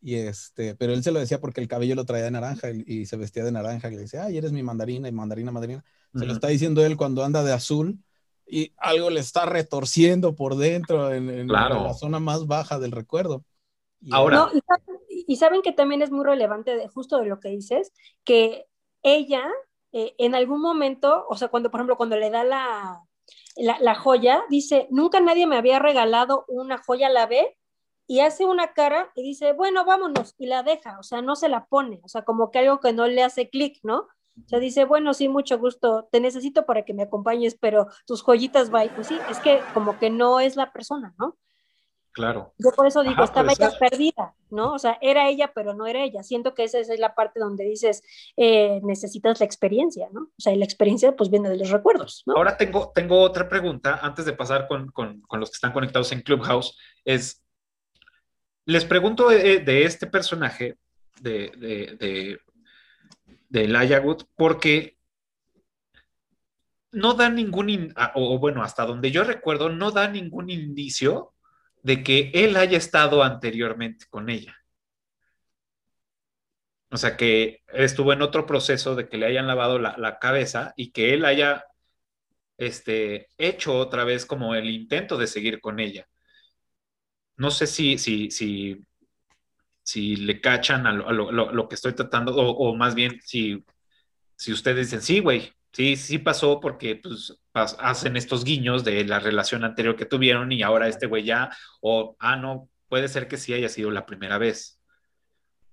Y 0.00 0.16
este, 0.16 0.74
pero 0.74 0.94
él 0.94 1.04
se 1.04 1.12
lo 1.12 1.20
decía 1.20 1.38
porque 1.40 1.60
el 1.60 1.68
cabello 1.68 1.94
lo 1.94 2.04
traía 2.04 2.24
de 2.24 2.32
naranja 2.32 2.72
y, 2.72 2.82
y 2.88 3.06
se 3.06 3.16
vestía 3.16 3.44
de 3.44 3.52
naranja 3.52 3.88
y 3.88 3.94
le 3.94 4.00
dice, 4.00 4.18
ay, 4.18 4.36
eres 4.36 4.50
mi 4.50 4.64
mandarina 4.64 5.08
y 5.08 5.12
mandarina, 5.12 5.52
mandarina. 5.52 5.84
Se 6.12 6.18
lo 6.18 6.24
Ujú. 6.24 6.32
está 6.34 6.48
diciendo 6.48 6.84
él 6.84 6.96
cuando 6.96 7.22
anda 7.22 7.44
de 7.44 7.52
azul 7.52 8.00
y 8.44 8.72
algo 8.78 9.10
le 9.10 9.20
está 9.20 9.46
retorciendo 9.46 10.34
por 10.34 10.56
dentro 10.56 11.14
en, 11.14 11.30
en 11.30 11.46
Claro. 11.46 11.84
la 11.84 11.94
zona 11.94 12.18
más 12.18 12.48
baja 12.48 12.80
del 12.80 12.90
recuerdo. 12.90 13.44
Y 14.00 14.12
Ahora- 14.12 14.38
No, 14.38 14.48
y, 14.52 14.60
saben, 14.66 15.00
y 15.28 15.36
saben 15.36 15.62
que 15.62 15.70
también 15.70 16.02
es 16.02 16.10
muy 16.10 16.24
relevante 16.24 16.74
de, 16.76 16.88
justo 16.88 17.18
de 17.18 17.26
lo 17.26 17.38
que 17.38 17.50
dices, 17.50 17.92
que 18.24 18.66
ella 19.04 19.44
eh, 19.92 20.14
en 20.18 20.34
algún 20.34 20.60
momento, 20.60 21.26
o 21.28 21.36
sea, 21.36 21.48
cuando, 21.48 21.70
por 21.70 21.80
ejemplo, 21.80 21.96
cuando 21.96 22.16
le 22.16 22.30
da 22.30 22.44
la, 22.44 23.02
la, 23.56 23.78
la 23.80 23.94
joya, 23.94 24.42
dice, 24.48 24.88
nunca 24.90 25.20
nadie 25.20 25.46
me 25.46 25.56
había 25.56 25.78
regalado 25.78 26.44
una 26.48 26.78
joya, 26.78 27.08
la 27.08 27.26
ve 27.26 27.56
y 28.06 28.20
hace 28.20 28.44
una 28.44 28.72
cara 28.72 29.12
y 29.14 29.22
dice, 29.22 29.52
bueno, 29.52 29.84
vámonos, 29.84 30.34
y 30.38 30.46
la 30.46 30.62
deja, 30.62 30.98
o 30.98 31.02
sea, 31.02 31.22
no 31.22 31.36
se 31.36 31.48
la 31.48 31.66
pone, 31.66 32.00
o 32.02 32.08
sea, 32.08 32.22
como 32.22 32.50
que 32.50 32.58
algo 32.58 32.80
que 32.80 32.92
no 32.92 33.06
le 33.06 33.22
hace 33.22 33.48
clic, 33.48 33.78
¿no? 33.82 34.08
O 34.44 34.48
sea, 34.48 34.58
dice, 34.58 34.84
bueno, 34.84 35.12
sí, 35.14 35.28
mucho 35.28 35.58
gusto, 35.58 36.08
te 36.10 36.20
necesito 36.20 36.64
para 36.64 36.84
que 36.84 36.94
me 36.94 37.02
acompañes, 37.02 37.56
pero 37.60 37.88
tus 38.06 38.22
joyitas, 38.22 38.70
bye. 38.70 38.88
Pues 38.90 39.08
sí, 39.08 39.18
es 39.30 39.38
que 39.40 39.60
como 39.74 39.98
que 39.98 40.10
no 40.10 40.40
es 40.40 40.56
la 40.56 40.72
persona, 40.72 41.14
¿no? 41.18 41.36
Claro. 42.12 42.52
Yo 42.58 42.70
por 42.76 42.86
eso 42.86 43.02
digo, 43.02 43.14
Ajá, 43.14 43.24
estaba 43.24 43.52
ella 43.52 43.70
perdida, 43.78 44.34
¿no? 44.50 44.74
O 44.74 44.78
sea, 44.78 44.98
era 45.00 45.28
ella, 45.30 45.52
pero 45.54 45.72
no 45.72 45.86
era 45.86 46.04
ella. 46.04 46.22
Siento 46.22 46.52
que 46.52 46.64
esa, 46.64 46.78
esa 46.78 46.92
es 46.92 47.00
la 47.00 47.14
parte 47.14 47.40
donde 47.40 47.64
dices, 47.64 48.02
eh, 48.36 48.80
necesitas 48.84 49.40
la 49.40 49.46
experiencia, 49.46 50.08
¿no? 50.12 50.24
O 50.24 50.34
sea, 50.38 50.52
y 50.52 50.56
la 50.56 50.66
experiencia 50.66 51.16
pues 51.16 51.30
viene 51.30 51.48
de 51.48 51.56
los 51.56 51.70
recuerdos, 51.70 52.22
¿no? 52.26 52.34
Ahora 52.36 52.58
tengo, 52.58 52.92
tengo 52.94 53.18
otra 53.20 53.48
pregunta 53.48 53.98
antes 54.02 54.26
de 54.26 54.34
pasar 54.34 54.68
con, 54.68 54.90
con- 54.92 55.22
con 55.22 55.40
los 55.40 55.50
que 55.50 55.54
están 55.54 55.72
conectados 55.72 56.12
en 56.12 56.20
Clubhouse. 56.20 56.76
Es, 57.04 57.42
les 58.66 58.84
pregunto 58.84 59.28
de, 59.30 59.60
de 59.60 59.84
este 59.84 60.06
personaje 60.06 60.76
de, 61.20 61.50
de, 61.56 61.96
de, 61.98 62.38
de 63.48 63.64
Elijah 63.64 64.00
Wood 64.00 64.24
porque 64.36 64.98
no 66.90 67.14
da 67.14 67.30
ningún, 67.30 67.70
in- 67.70 67.92
ah, 67.96 68.12
o 68.16 68.38
bueno, 68.38 68.62
hasta 68.62 68.84
donde 68.84 69.10
yo 69.10 69.24
recuerdo, 69.24 69.70
no 69.70 69.90
da 69.92 70.08
ningún 70.08 70.50
indicio 70.50 71.32
de 71.82 72.02
que 72.02 72.30
él 72.34 72.56
haya 72.56 72.78
estado 72.78 73.22
anteriormente 73.22 74.06
con 74.10 74.30
ella. 74.30 74.56
O 76.90 76.96
sea, 76.98 77.16
que 77.16 77.62
estuvo 77.72 78.12
en 78.12 78.20
otro 78.22 78.46
proceso 78.46 78.94
de 78.94 79.08
que 79.08 79.16
le 79.16 79.26
hayan 79.26 79.46
lavado 79.46 79.78
la, 79.78 79.94
la 79.98 80.18
cabeza 80.18 80.74
y 80.76 80.92
que 80.92 81.14
él 81.14 81.24
haya 81.24 81.64
este, 82.58 83.28
hecho 83.38 83.76
otra 83.78 84.04
vez 84.04 84.26
como 84.26 84.54
el 84.56 84.70
intento 84.70 85.18
de 85.18 85.26
seguir 85.28 85.60
con 85.60 85.80
ella. 85.80 86.08
No 87.36 87.50
sé 87.50 87.66
si, 87.66 87.98
si, 87.98 88.30
si, 88.30 88.52
si 89.82 90.16
le 90.16 90.40
cachan 90.40 90.86
a 90.86 90.92
lo, 90.92 91.08
a 91.08 91.12
lo- 91.12 91.52
lo- 91.52 91.68
que 91.68 91.74
estoy 91.74 91.94
tratando, 91.94 92.34
o, 92.34 92.50
o 92.70 92.76
más 92.76 92.94
bien 92.94 93.20
si, 93.24 93.64
si 94.36 94.52
ustedes 94.52 94.88
dicen, 94.88 95.02
sí, 95.02 95.20
güey, 95.20 95.52
sí, 95.72 95.96
sí 95.96 96.18
pasó 96.18 96.60
porque 96.60 96.96
pues, 96.96 97.38
pas- 97.52 97.76
hacen 97.78 98.16
estos 98.16 98.44
guiños 98.44 98.84
de 98.84 99.04
la 99.04 99.18
relación 99.20 99.64
anterior 99.64 99.96
que 99.96 100.06
tuvieron 100.06 100.52
y 100.52 100.62
ahora 100.62 100.88
este 100.88 101.06
güey 101.06 101.24
ya, 101.24 101.50
o, 101.80 102.16
ah, 102.18 102.36
no, 102.36 102.68
puede 102.88 103.08
ser 103.08 103.28
que 103.28 103.36
sí 103.38 103.52
haya 103.54 103.68
sido 103.68 103.90
la 103.90 104.06
primera 104.06 104.38
vez. 104.38 104.78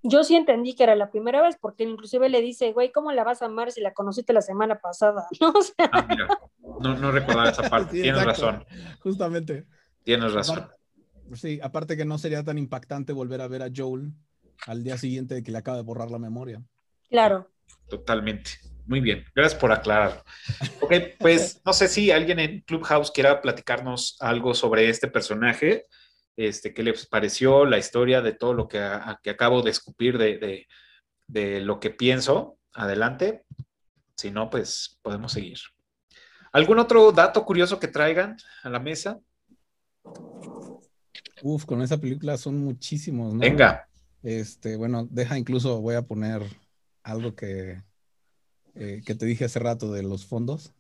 Yo 0.02 0.24
sí 0.24 0.36
entendí 0.38 0.76
que 0.76 0.84
era 0.84 0.96
la 0.96 1.12
primera 1.12 1.42
vez, 1.42 1.58
porque 1.60 1.84
inclusive 1.84 2.30
le 2.30 2.40
dice, 2.42 2.72
güey, 2.72 2.90
¿cómo 2.92 3.12
la 3.12 3.26
vas 3.26 3.42
a 3.42 3.48
amar 3.48 3.72
si 3.74 3.82
la 3.82 3.94
conociste 3.94 4.32
la 4.32 4.42
semana 4.42 4.80
pasada? 4.80 5.28
¿No? 5.42 5.50
O 5.52 5.62
sea, 5.62 5.90
Ah, 5.92 6.06
mira, 6.10 6.28
no, 6.80 6.96
no 6.98 7.12
recordaba 7.12 7.50
esa 7.50 7.64
parte, 7.70 7.98
Sí, 7.98 8.02
tienes 8.04 8.22
exacto. 8.22 8.46
razón, 8.52 8.66
Justamente. 9.02 9.66
tienes 10.04 10.32
razón. 10.34 10.60
Aparte, 10.60 10.80
Sí, 11.36 11.60
aparte 11.62 11.96
que 11.96 12.06
no 12.06 12.18
sería 12.18 12.44
tan 12.44 12.58
impactante 12.58 13.14
volver 13.14 13.42
a 13.42 13.48
ver 13.48 13.62
a 13.62 13.70
Joel 13.76 14.14
al 14.66 14.84
día 14.84 14.98
siguiente 14.98 15.36
de 15.36 15.44
que 15.44 15.52
le 15.52 15.60
acaba 15.60 15.78
de 15.78 15.84
borrar 15.84 16.10
la 16.10 16.18
memoria. 16.18 16.60
Claro. 17.10 17.52
Totalmente. 17.88 18.52
Muy 18.90 19.02
bien, 19.02 19.24
gracias 19.36 19.62
por 19.62 19.72
aclarar. 19.72 20.24
Ok, 20.82 20.92
pues 21.20 21.62
no 21.66 21.74
sé 21.74 21.88
si 21.88 22.10
alguien 22.10 22.40
en 22.40 22.62
Clubhouse 22.62 23.12
quiera 23.12 23.40
platicarnos 23.40 24.18
algo 24.20 24.56
sobre 24.56 24.90
este 24.90 25.08
personaje, 25.08 25.86
este, 26.36 26.74
qué 26.74 26.82
les 26.82 27.06
pareció, 27.06 27.66
la 27.66 27.78
historia 27.78 28.24
de 28.24 28.34
todo 28.34 28.56
lo 28.56 28.68
que, 28.68 28.84
que 29.22 29.30
acabo 29.30 29.62
de 29.62 29.70
escupir 29.70 30.18
de, 30.18 30.40
de, 30.40 30.68
de 31.28 31.60
lo 31.60 31.80
que 31.80 31.92
pienso. 31.92 32.58
Adelante. 32.74 33.44
Si 34.16 34.32
no, 34.32 34.50
pues 34.50 34.98
podemos 35.04 35.34
seguir. 35.34 35.60
¿Algún 36.52 36.80
otro 36.80 37.12
dato 37.12 37.46
curioso 37.46 37.80
que 37.80 37.90
traigan 37.90 38.38
a 38.64 38.70
la 38.70 38.80
mesa? 38.80 39.20
Uf, 41.44 41.66
con 41.66 41.84
esa 41.84 42.00
película 42.00 42.38
son 42.38 42.58
muchísimos, 42.58 43.36
¿no? 43.36 43.42
Venga. 43.42 43.88
Este, 44.24 44.78
bueno, 44.78 45.08
deja 45.12 45.38
incluso, 45.38 45.80
voy 45.80 45.94
a 45.94 46.02
poner 46.02 46.42
algo 47.04 47.36
que, 47.36 47.84
eh, 48.76 49.02
que 49.06 49.16
te 49.16 49.26
dije 49.26 49.46
hace 49.46 49.60
rato 49.60 49.92
de 49.92 50.04
los 50.04 50.26
fondos. 50.26 50.74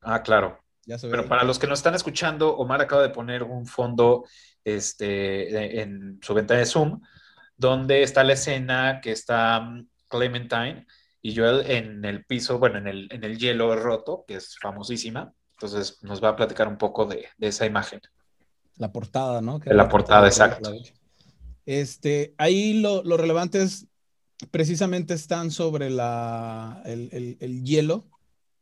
Ah, 0.00 0.22
claro. 0.22 0.58
Ya 0.84 0.98
se 0.98 1.08
Pero 1.08 1.28
para 1.28 1.42
los 1.42 1.58
que 1.58 1.66
nos 1.66 1.80
están 1.80 1.94
escuchando, 1.94 2.56
Omar 2.56 2.80
acaba 2.80 3.02
de 3.02 3.08
poner 3.08 3.42
un 3.42 3.66
fondo 3.66 4.24
este, 4.64 5.80
en 5.82 6.20
su 6.22 6.32
ventana 6.32 6.60
de 6.60 6.66
Zoom, 6.66 7.00
donde 7.56 8.02
está 8.02 8.22
la 8.22 8.34
escena 8.34 9.00
que 9.00 9.12
está 9.12 9.60
mm, 9.60 9.88
Clementine 10.08 10.86
y 11.22 11.34
Joel 11.34 11.68
en 11.68 12.04
el 12.04 12.24
piso, 12.24 12.58
bueno, 12.58 12.78
en 12.78 12.86
el, 12.86 13.08
en 13.10 13.24
el 13.24 13.36
hielo 13.36 13.74
roto, 13.74 14.24
que 14.28 14.36
es 14.36 14.56
famosísima. 14.60 15.32
Entonces 15.52 15.98
nos 16.02 16.22
va 16.22 16.30
a 16.30 16.36
platicar 16.36 16.68
un 16.68 16.78
poco 16.78 17.06
de, 17.06 17.26
de 17.36 17.48
esa 17.48 17.66
imagen. 17.66 18.00
La 18.76 18.92
portada, 18.92 19.40
¿no? 19.40 19.58
Que 19.58 19.72
la 19.74 19.88
portada, 19.88 20.26
exacto. 20.26 20.72
Este, 21.64 22.34
ahí 22.38 22.80
lo, 22.80 23.02
lo 23.02 23.16
relevante 23.16 23.62
es, 23.62 23.88
precisamente 24.50 25.14
están 25.14 25.50
sobre 25.50 25.90
la, 25.90 26.82
el, 26.84 27.08
el- 27.12 27.36
el 27.40 27.62
hielo 27.64 28.06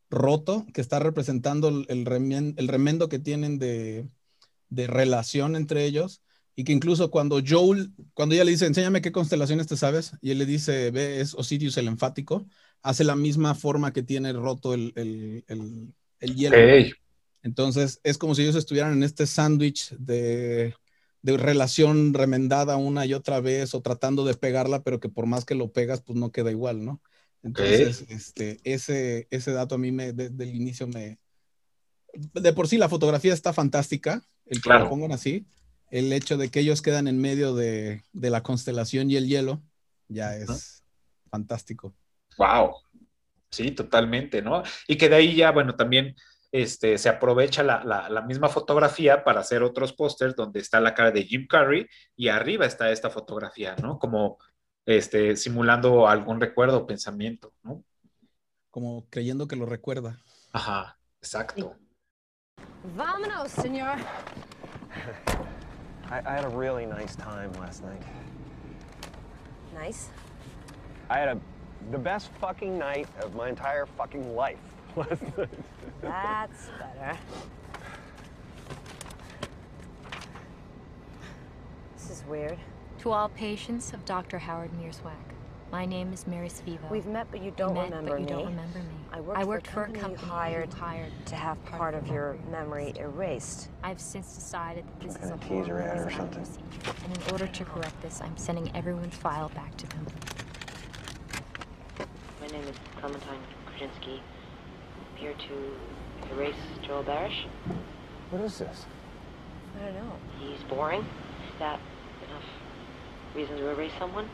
roto, 0.09 0.65
que 0.73 0.81
está 0.81 0.99
representando 0.99 1.67
el, 1.69 2.05
remen- 2.05 2.53
el 2.57 2.67
remendo 2.67 3.09
que 3.09 3.19
tienen 3.19 3.57
de, 3.59 4.07
de 4.69 4.87
relación 4.87 5.55
entre 5.55 5.85
ellos, 5.85 6.21
y 6.55 6.63
que 6.63 6.71
incluso 6.71 7.11
cuando 7.11 7.41
Joel, 7.45 7.91
cuando 8.13 8.33
ella 8.35 8.45
le 8.45 8.51
dice, 8.51 8.65
enséñame 8.65 9.01
qué 9.01 9.11
constelaciones 9.11 9.67
te 9.67 9.75
sabes, 9.75 10.13
y 10.21 10.31
él 10.31 10.37
le 10.37 10.45
dice, 10.45 10.91
ve, 10.91 11.19
es 11.19 11.33
Osiris 11.33 11.75
el 11.77 11.87
enfático, 11.87 12.45
hace 12.81 13.03
la 13.03 13.15
misma 13.15 13.55
forma 13.55 13.91
que 13.91 14.03
tiene 14.03 14.31
roto 14.31 14.73
el, 14.73 14.93
el- 14.95 15.43
el- 15.47 15.93
el 16.19 16.35
hielo. 16.35 16.55
Entonces 17.43 17.99
es 18.03 18.17
como 18.17 18.33
si 18.35 18.43
ellos 18.43 18.55
estuvieran 18.55 18.93
en 18.93 19.03
este 19.03 19.27
sándwich 19.27 19.89
de, 19.97 20.73
de 21.25 21.37
relación 21.37 22.13
remendada 22.13 22.77
una 22.77 23.07
y 23.07 23.15
otra 23.15 23.39
vez 23.39 23.73
o 23.73 23.81
tratando 23.81 24.25
de 24.25 24.35
pegarla, 24.35 24.83
pero 24.83 24.99
que 24.99 25.09
por 25.09 25.25
más 25.25 25.43
que 25.43 25.55
lo 25.55 25.71
pegas, 25.71 26.01
pues 26.01 26.19
no 26.19 26.31
queda 26.31 26.51
igual, 26.51 26.85
¿no? 26.85 27.01
Entonces, 27.41 28.05
este, 28.09 28.59
ese, 28.63 29.27
ese 29.31 29.51
dato 29.51 29.73
a 29.73 29.77
mí 29.79 29.91
me, 29.91 30.13
desde 30.13 30.43
el 30.43 30.53
inicio 30.55 30.87
me... 30.87 31.17
De 32.13 32.53
por 32.53 32.67
sí 32.67 32.77
la 32.77 32.89
fotografía 32.89 33.33
está 33.33 33.53
fantástica, 33.53 34.21
el 34.45 34.61
que 34.61 34.69
Claro. 34.69 34.83
lo 34.83 34.89
pongan 34.91 35.11
así, 35.13 35.47
el 35.89 36.13
hecho 36.13 36.37
de 36.37 36.49
que 36.49 36.59
ellos 36.59 36.83
quedan 36.83 37.07
en 37.07 37.19
medio 37.19 37.55
de, 37.55 38.03
de 38.13 38.29
la 38.29 38.43
constelación 38.43 39.09
y 39.09 39.15
el 39.15 39.27
hielo, 39.27 39.63
ya 40.07 40.37
es 40.37 40.83
fantástico. 41.31 41.95
wow. 42.37 42.75
Sí, 43.49 43.71
totalmente, 43.71 44.43
¿no? 44.43 44.61
Y 44.87 44.95
que 44.97 45.09
de 45.09 45.15
ahí 45.15 45.35
ya, 45.35 45.51
bueno, 45.51 45.75
también 45.75 46.15
este, 46.61 46.97
se 46.97 47.09
aprovecha 47.09 47.63
la, 47.63 47.83
la- 47.83 48.09
la 48.09 48.21
misma 48.21 48.47
fotografía 48.49 49.23
para 49.23 49.41
hacer 49.41 49.61
otros 49.63 49.91
pósters 49.93 50.35
donde 50.35 50.59
está 50.59 50.79
la 50.79 50.93
cara 50.93 51.11
de 51.11 51.23
Jim 51.23 51.47
Carrey 51.47 51.85
y 52.15 52.29
arriba 52.29 52.65
está 52.65 52.91
esta 52.91 53.09
fotografía, 53.09 53.75
¿no? 53.81 53.99
Como 53.99 54.37
este, 54.85 55.35
simulando 55.35 56.07
algún 56.07 56.39
recuerdo 56.39 56.77
o 56.77 56.87
pensamiento, 56.87 57.51
¿no? 57.63 57.83
Como 58.71 59.05
creyendo 59.09 59.47
que 59.47 59.55
lo 59.55 59.65
recuerda. 59.65 60.19
Ajá, 60.53 60.97
exacto. 61.21 61.75
Vámonos, 62.95 63.51
señor. 63.51 63.97
I, 66.09 66.19
I 66.19 66.37
had 66.37 66.45
a 66.45 66.49
really 66.49 66.85
nice 66.85 67.15
time 67.17 67.51
last 67.59 67.83
night. 67.83 68.01
Nice. 69.73 70.09
I 71.09 71.19
had 71.19 71.29
a 71.29 71.37
the 71.91 71.97
best 71.97 72.29
fucking 72.39 72.77
night 72.79 73.07
of 73.23 73.35
my 73.35 73.49
entire 73.49 73.85
fucking 73.97 74.35
life 74.35 74.59
last 74.95 75.37
night. 75.37 75.49
That's 76.01 76.69
better. 76.79 77.17
This 81.97 82.09
is 82.09 82.23
weird. 82.27 82.57
To 82.99 83.11
all 83.11 83.29
patients 83.29 83.93
of 83.93 84.03
Dr. 84.05 84.39
Howard 84.39 84.71
Mearswack, 84.73 85.13
my 85.71 85.85
name 85.85 86.13
is 86.13 86.25
Mary 86.27 86.49
Spivo. 86.49 86.89
We've 86.89 87.05
met, 87.05 87.27
but 87.31 87.41
you 87.41 87.51
don't 87.55 87.73
met, 87.73 87.85
remember 87.89 88.11
but 88.11 88.19
you 88.19 88.25
me. 88.25 88.31
don't 88.31 88.45
remember 88.47 88.79
me. 88.79 88.85
I 89.11 89.19
worked, 89.21 89.39
I 89.39 89.43
worked 89.43 89.67
for 89.67 89.81
a 89.81 89.85
company 89.85 90.01
company, 90.01 90.21
you 90.21 90.27
you 90.27 90.33
hired 90.33 90.73
hired 90.73 91.11
to 91.25 91.35
have 91.35 91.63
part 91.65 91.93
of 91.93 92.07
your 92.07 92.37
memory 92.51 92.93
erased. 92.97 93.69
I've 93.83 93.99
since 93.99 94.33
decided 94.35 94.85
that 94.87 94.99
this 95.01 95.13
Some 95.15 95.23
is 95.23 95.31
a 95.31 95.37
teaser 95.49 95.81
ad 95.81 95.97
or 96.07 96.11
something. 96.11 96.43
procedure, 96.43 96.95
and 97.03 97.17
in 97.17 97.31
order 97.31 97.47
to 97.47 97.65
correct 97.65 98.01
this, 98.01 98.21
I'm 98.21 98.37
sending 98.37 98.75
everyone's 98.75 99.15
file 99.15 99.49
back 99.49 99.75
to 99.77 99.87
them. 99.87 100.05
My 102.41 102.47
name 102.47 102.63
is 102.63 102.75
Clementine 102.99 103.39
Krasinski. 103.65 104.21
I'm 105.15 105.21
here 105.21 105.33
to 105.33 106.33
erase 106.33 106.55
Joel 106.81 107.03
Barish. 107.03 107.45
What 108.31 108.41
is 108.41 108.57
this? 108.57 108.85
I 109.79 109.85
don't 109.85 109.95
know. 109.95 110.11
He's 110.39 110.61
boring. 110.63 111.01
Is 111.01 111.59
that 111.59 111.79
enough 112.27 112.43
reason 113.33 113.55
to 113.57 113.69
erase 113.69 113.93
someone? 113.97 114.29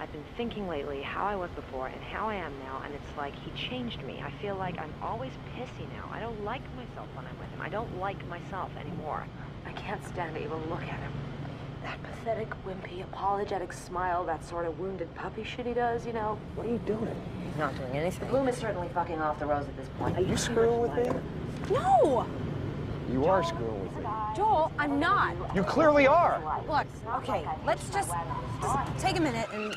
I've 0.00 0.10
been 0.12 0.24
thinking 0.36 0.68
lately 0.68 1.02
how 1.02 1.26
I 1.26 1.36
was 1.36 1.50
before 1.50 1.88
and 1.88 2.00
how 2.02 2.30
I 2.30 2.36
am 2.36 2.52
now, 2.60 2.80
and 2.84 2.94
it's 2.94 3.16
like 3.18 3.34
he 3.34 3.50
changed 3.68 4.02
me. 4.04 4.22
I 4.24 4.30
feel 4.40 4.56
like 4.56 4.78
I'm 4.78 4.92
always 5.02 5.32
pissy 5.54 5.86
now. 5.94 6.08
I 6.10 6.20
don't 6.20 6.42
like 6.44 6.62
myself 6.76 7.08
when 7.14 7.26
I'm 7.26 7.38
with 7.38 7.50
him. 7.50 7.60
I 7.60 7.68
don't 7.68 7.98
like 7.98 8.26
myself 8.26 8.70
anymore. 8.78 9.26
I 9.66 9.72
can't 9.72 10.02
stand 10.06 10.34
to 10.36 10.42
even 10.42 10.70
look 10.70 10.82
at 10.82 11.00
him. 11.00 11.12
That 11.82 12.02
pathetic, 12.02 12.48
wimpy, 12.66 13.02
apologetic 13.02 13.72
smile, 13.72 14.24
that 14.24 14.44
sort 14.46 14.64
of 14.64 14.78
wounded 14.78 15.14
puppy 15.14 15.44
shit 15.44 15.66
he 15.66 15.74
does, 15.74 16.06
you 16.06 16.14
know? 16.14 16.38
What 16.54 16.66
are 16.66 16.70
you 16.70 16.78
doing? 16.78 17.16
He's 17.56 17.62
not 17.62 17.74
doing 17.74 17.96
anything. 17.96 18.28
Bloom 18.28 18.48
is 18.48 18.56
certainly 18.58 18.88
fucking 18.88 19.18
off 19.18 19.38
the 19.38 19.46
rose 19.46 19.64
at 19.66 19.74
this 19.78 19.88
point. 19.98 20.18
Are 20.18 20.20
you 20.20 20.36
screwing 20.36 20.78
with 20.78 20.94
me? 20.94 21.10
No! 21.70 22.26
You 23.10 23.24
are 23.24 23.42
screwing 23.42 23.80
with 23.82 23.96
me. 23.96 24.04
Joel, 24.36 24.70
I'm 24.78 25.00
not. 25.00 25.34
You 25.56 25.62
clearly 25.62 26.06
are. 26.06 26.62
Look, 26.68 26.86
okay, 27.22 27.48
let's 27.64 27.88
just, 27.88 28.10
just 28.60 28.98
take 28.98 29.16
a 29.16 29.22
minute 29.22 29.48
and. 29.54 29.74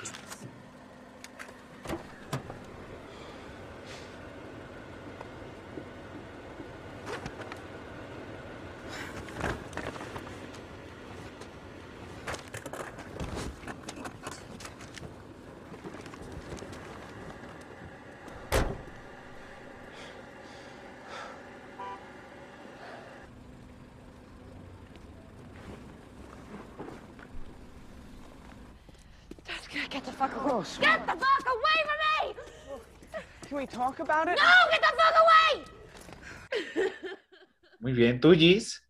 Get 30.60 30.68
the 30.68 30.76
fuck 30.76 30.84
away! 30.84 30.99
Get 30.99 31.05
the 31.05 31.16
fuck 31.24 31.47
away 31.47 31.78
from 31.86 31.99
me! 32.03 32.36
Can 33.47 33.57
we 33.57 33.66
talk 33.66 33.99
about 33.99 34.28
it? 34.28 34.36
No, 34.36 34.51
get 34.70 34.82
the 34.82 34.91
fuck 34.99 35.16
away! 35.24 35.64
Muy 37.80 37.93
bien, 37.93 38.20
tú, 38.20 38.34
Gis. 38.34 38.84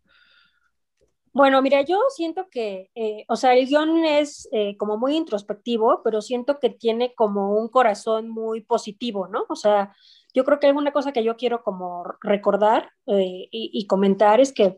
Bueno, 1.32 1.62
mira, 1.62 1.82
yo 1.82 2.00
siento 2.08 2.48
que, 2.50 2.90
eh, 2.96 3.24
o 3.28 3.36
sea, 3.36 3.54
el 3.54 3.68
guion 3.68 4.04
es 4.04 4.48
eh, 4.50 4.76
como 4.76 4.98
muy 4.98 5.14
introspectivo, 5.14 6.02
pero 6.02 6.22
siento 6.22 6.58
que 6.58 6.70
tiene 6.70 7.14
como 7.14 7.56
un 7.56 7.68
corazón 7.68 8.28
muy 8.28 8.62
positivo, 8.62 9.28
¿no? 9.28 9.44
O 9.48 9.54
sea, 9.54 9.94
yo 10.34 10.44
creo 10.44 10.58
que 10.58 10.66
alguna 10.66 10.90
cosa 10.90 11.12
que 11.12 11.22
yo 11.22 11.36
quiero 11.36 11.62
como 11.62 12.02
recordar 12.20 12.90
eh, 13.06 13.46
y, 13.52 13.70
y 13.72 13.86
comentar 13.86 14.40
es 14.40 14.52
que 14.52 14.76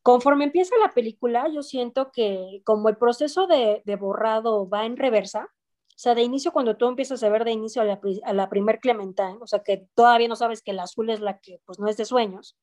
conforme 0.00 0.44
empieza 0.44 0.74
la 0.78 0.94
película, 0.94 1.46
yo 1.54 1.62
siento 1.62 2.10
que 2.10 2.62
como 2.64 2.88
el 2.88 2.96
proceso 2.96 3.46
de, 3.46 3.82
de 3.84 3.96
borrado 3.96 4.66
va 4.70 4.86
en 4.86 4.96
reversa, 4.96 5.46
o 5.94 5.98
sea, 5.98 6.14
de 6.14 6.22
inicio 6.22 6.52
cuando 6.52 6.76
tú 6.76 6.86
empiezas 6.88 7.22
a 7.22 7.28
ver 7.28 7.44
de 7.44 7.52
inicio 7.52 7.82
a 7.82 7.84
la, 7.84 8.00
a 8.24 8.32
la 8.32 8.48
primer 8.48 8.80
Clementine, 8.80 9.38
o 9.40 9.46
sea, 9.46 9.60
que 9.62 9.86
todavía 9.94 10.28
no 10.28 10.36
sabes 10.36 10.62
que 10.62 10.72
la 10.72 10.84
azul 10.84 11.10
es 11.10 11.20
la 11.20 11.38
que 11.38 11.60
pues 11.64 11.78
no 11.78 11.88
es 11.88 11.96
de 11.96 12.04
sueños, 12.04 12.56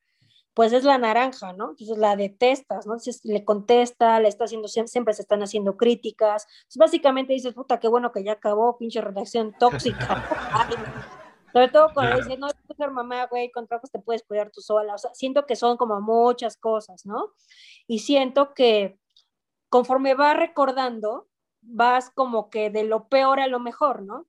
pues 0.53 0.73
es 0.73 0.83
la 0.83 0.97
naranja, 0.97 1.53
¿no? 1.53 1.69
Entonces 1.71 1.97
la 1.97 2.15
detestas, 2.17 2.85
¿no? 2.87 2.93
Entonces 2.93 3.21
le 3.23 3.45
contesta, 3.45 4.19
le 4.19 4.27
está 4.27 4.45
haciendo, 4.45 4.67
siem- 4.67 4.87
siempre 4.87 5.13
se 5.13 5.21
están 5.21 5.41
haciendo 5.43 5.77
críticas. 5.77 6.45
Entonces, 6.63 6.77
básicamente 6.79 7.33
dices, 7.33 7.53
puta, 7.53 7.79
qué 7.79 7.87
bueno 7.87 8.11
que 8.11 8.23
ya 8.23 8.33
acabó, 8.33 8.77
pinche 8.77 8.99
redacción 8.99 9.53
tóxica. 9.57 10.07
Ay, 10.51 10.75
Sobre 11.53 11.69
todo 11.69 11.91
cuando 11.93 12.11
Claro. 12.15 12.25
dice, 12.25 12.37
no, 12.37 12.47
tú 12.49 12.73
ser 12.77 12.91
mamá, 12.91 13.27
güey, 13.27 13.51
con 13.51 13.67
trabajos 13.67 13.91
te 13.91 13.99
puedes 13.99 14.23
cuidar 14.23 14.51
tú 14.51 14.59
sola. 14.61 14.95
O 14.95 14.97
sea, 14.97 15.11
siento 15.13 15.45
que 15.45 15.55
son 15.55 15.77
como 15.77 16.01
muchas 16.01 16.57
cosas, 16.57 17.05
¿no? 17.05 17.33
Y 17.87 17.99
siento 17.99 18.53
que 18.53 18.99
conforme 19.69 20.13
vas 20.15 20.35
recordando, 20.35 21.28
vas 21.69 22.09
como 22.09 22.49
que 22.49 22.69
de 22.69 22.83
lo 22.83 23.07
peor 23.07 23.39
a 23.39 23.47
lo 23.47 23.59
mejor, 23.59 24.01
¿no? 24.03 24.27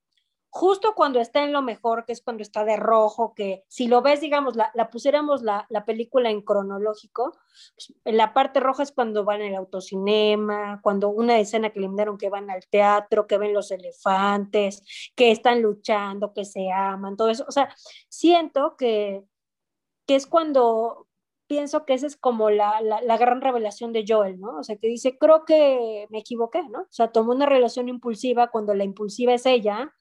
Justo 0.52 0.94
cuando 0.96 1.20
está 1.20 1.44
en 1.44 1.52
lo 1.52 1.62
mejor, 1.62 2.04
que 2.04 2.12
es 2.12 2.22
cuando 2.22 2.42
está 2.42 2.64
de 2.64 2.76
rojo, 2.76 3.34
que 3.34 3.62
si 3.68 3.86
lo 3.86 4.02
ves, 4.02 4.20
digamos, 4.20 4.56
la, 4.56 4.72
la 4.74 4.90
pusiéramos 4.90 5.42
la, 5.42 5.64
la, 5.68 5.84
película 5.84 6.28
en 6.28 6.42
cronológico, 6.42 7.38
pues, 7.76 7.94
la 8.04 8.34
parte 8.34 8.58
roja 8.58 8.82
es 8.82 8.90
cuando 8.90 9.24
van 9.24 9.42
al 9.42 9.54
autocinema, 9.54 10.80
cuando 10.82 11.08
una 11.08 11.38
escena 11.38 11.70
que 11.70 11.78
eliminaron 11.78 12.18
que 12.18 12.30
van 12.30 12.50
al 12.50 12.66
teatro, 12.68 13.28
que 13.28 13.38
ven 13.38 13.54
los 13.54 13.70
elefantes, 13.70 14.82
que 15.14 15.30
están 15.30 15.62
luchando, 15.62 16.32
que 16.32 16.44
se 16.44 16.72
aman, 16.72 17.16
todo 17.16 17.30
eso. 17.30 17.44
O 17.48 17.52
sea, 17.52 17.72
siento 18.08 18.76
que, 18.76 19.22
que 20.04 20.16
es 20.16 20.26
cuando, 20.26 21.06
pienso 21.50 21.84
que 21.84 21.94
esa 21.94 22.06
es 22.06 22.16
como 22.16 22.48
la, 22.48 22.80
la, 22.80 23.16
gran 23.18 23.40
revelación 23.40 23.92
de 23.92 24.04
Joel, 24.06 24.38
¿no? 24.38 24.58
O 24.58 24.62
sea, 24.62 24.76
que 24.76 24.86
dice, 24.86 25.18
creo 25.18 25.44
que 25.44 26.06
me 26.08 26.20
equivoqué, 26.20 26.62
¿no? 26.70 26.82
O 26.82 26.86
sea, 26.90 27.10
tomó 27.10 27.32
una 27.32 27.44
relación 27.44 27.88
impulsiva 27.88 28.52
cuando 28.52 28.72
la 28.72 28.84
impulsiva 28.84 29.34
es 29.34 29.46
ella, 29.46 29.92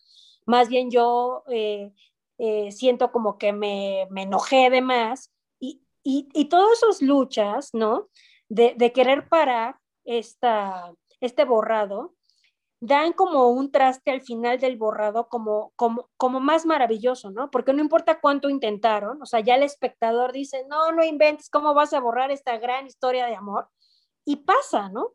más 0.45 0.69
bien 0.69 0.91
yo 0.91 1.43
eh, 1.47 1.91
eh, 2.37 2.71
siento 2.71 3.11
como 3.11 3.39
que 3.39 3.51
me, 3.51 4.07
me, 4.11 4.23
enojé 4.23 4.69
de 4.69 4.81
más 4.81 5.33
y, 5.59 5.81
y, 6.03 6.29
y 6.35 6.49
todas 6.49 6.83
esas 6.83 7.01
luchas, 7.01 7.71
¿no? 7.73 8.09
De, 8.47 8.75
de 8.77 8.93
querer 8.93 9.27
parar 9.27 9.77
esta, 10.05 10.93
este 11.19 11.45
borrado, 11.45 12.13
dan 12.81 13.13
como 13.13 13.49
un 13.49 13.71
traste 13.71 14.11
al 14.11 14.21
final 14.21 14.59
del 14.59 14.77
borrado 14.77 15.27
como, 15.27 15.73
como, 15.75 16.09
como 16.17 16.39
más 16.39 16.65
maravilloso, 16.65 17.31
¿no? 17.31 17.51
Porque 17.51 17.73
no 17.73 17.81
importa 17.81 18.19
cuánto 18.21 18.49
intentaron, 18.49 19.21
o 19.21 19.25
sea, 19.25 19.41
ya 19.41 19.55
el 19.55 19.63
espectador 19.63 20.31
dice, 20.31 20.65
no, 20.69 20.91
no 20.91 21.03
inventes, 21.03 21.49
¿cómo 21.49 21.73
vas 21.73 21.93
a 21.93 21.99
borrar 21.99 22.31
esta 22.31 22.57
gran 22.57 22.87
historia 22.87 23.25
de 23.25 23.35
amor? 23.35 23.69
Y 24.25 24.37
pasa, 24.37 24.89
¿no? 24.89 25.13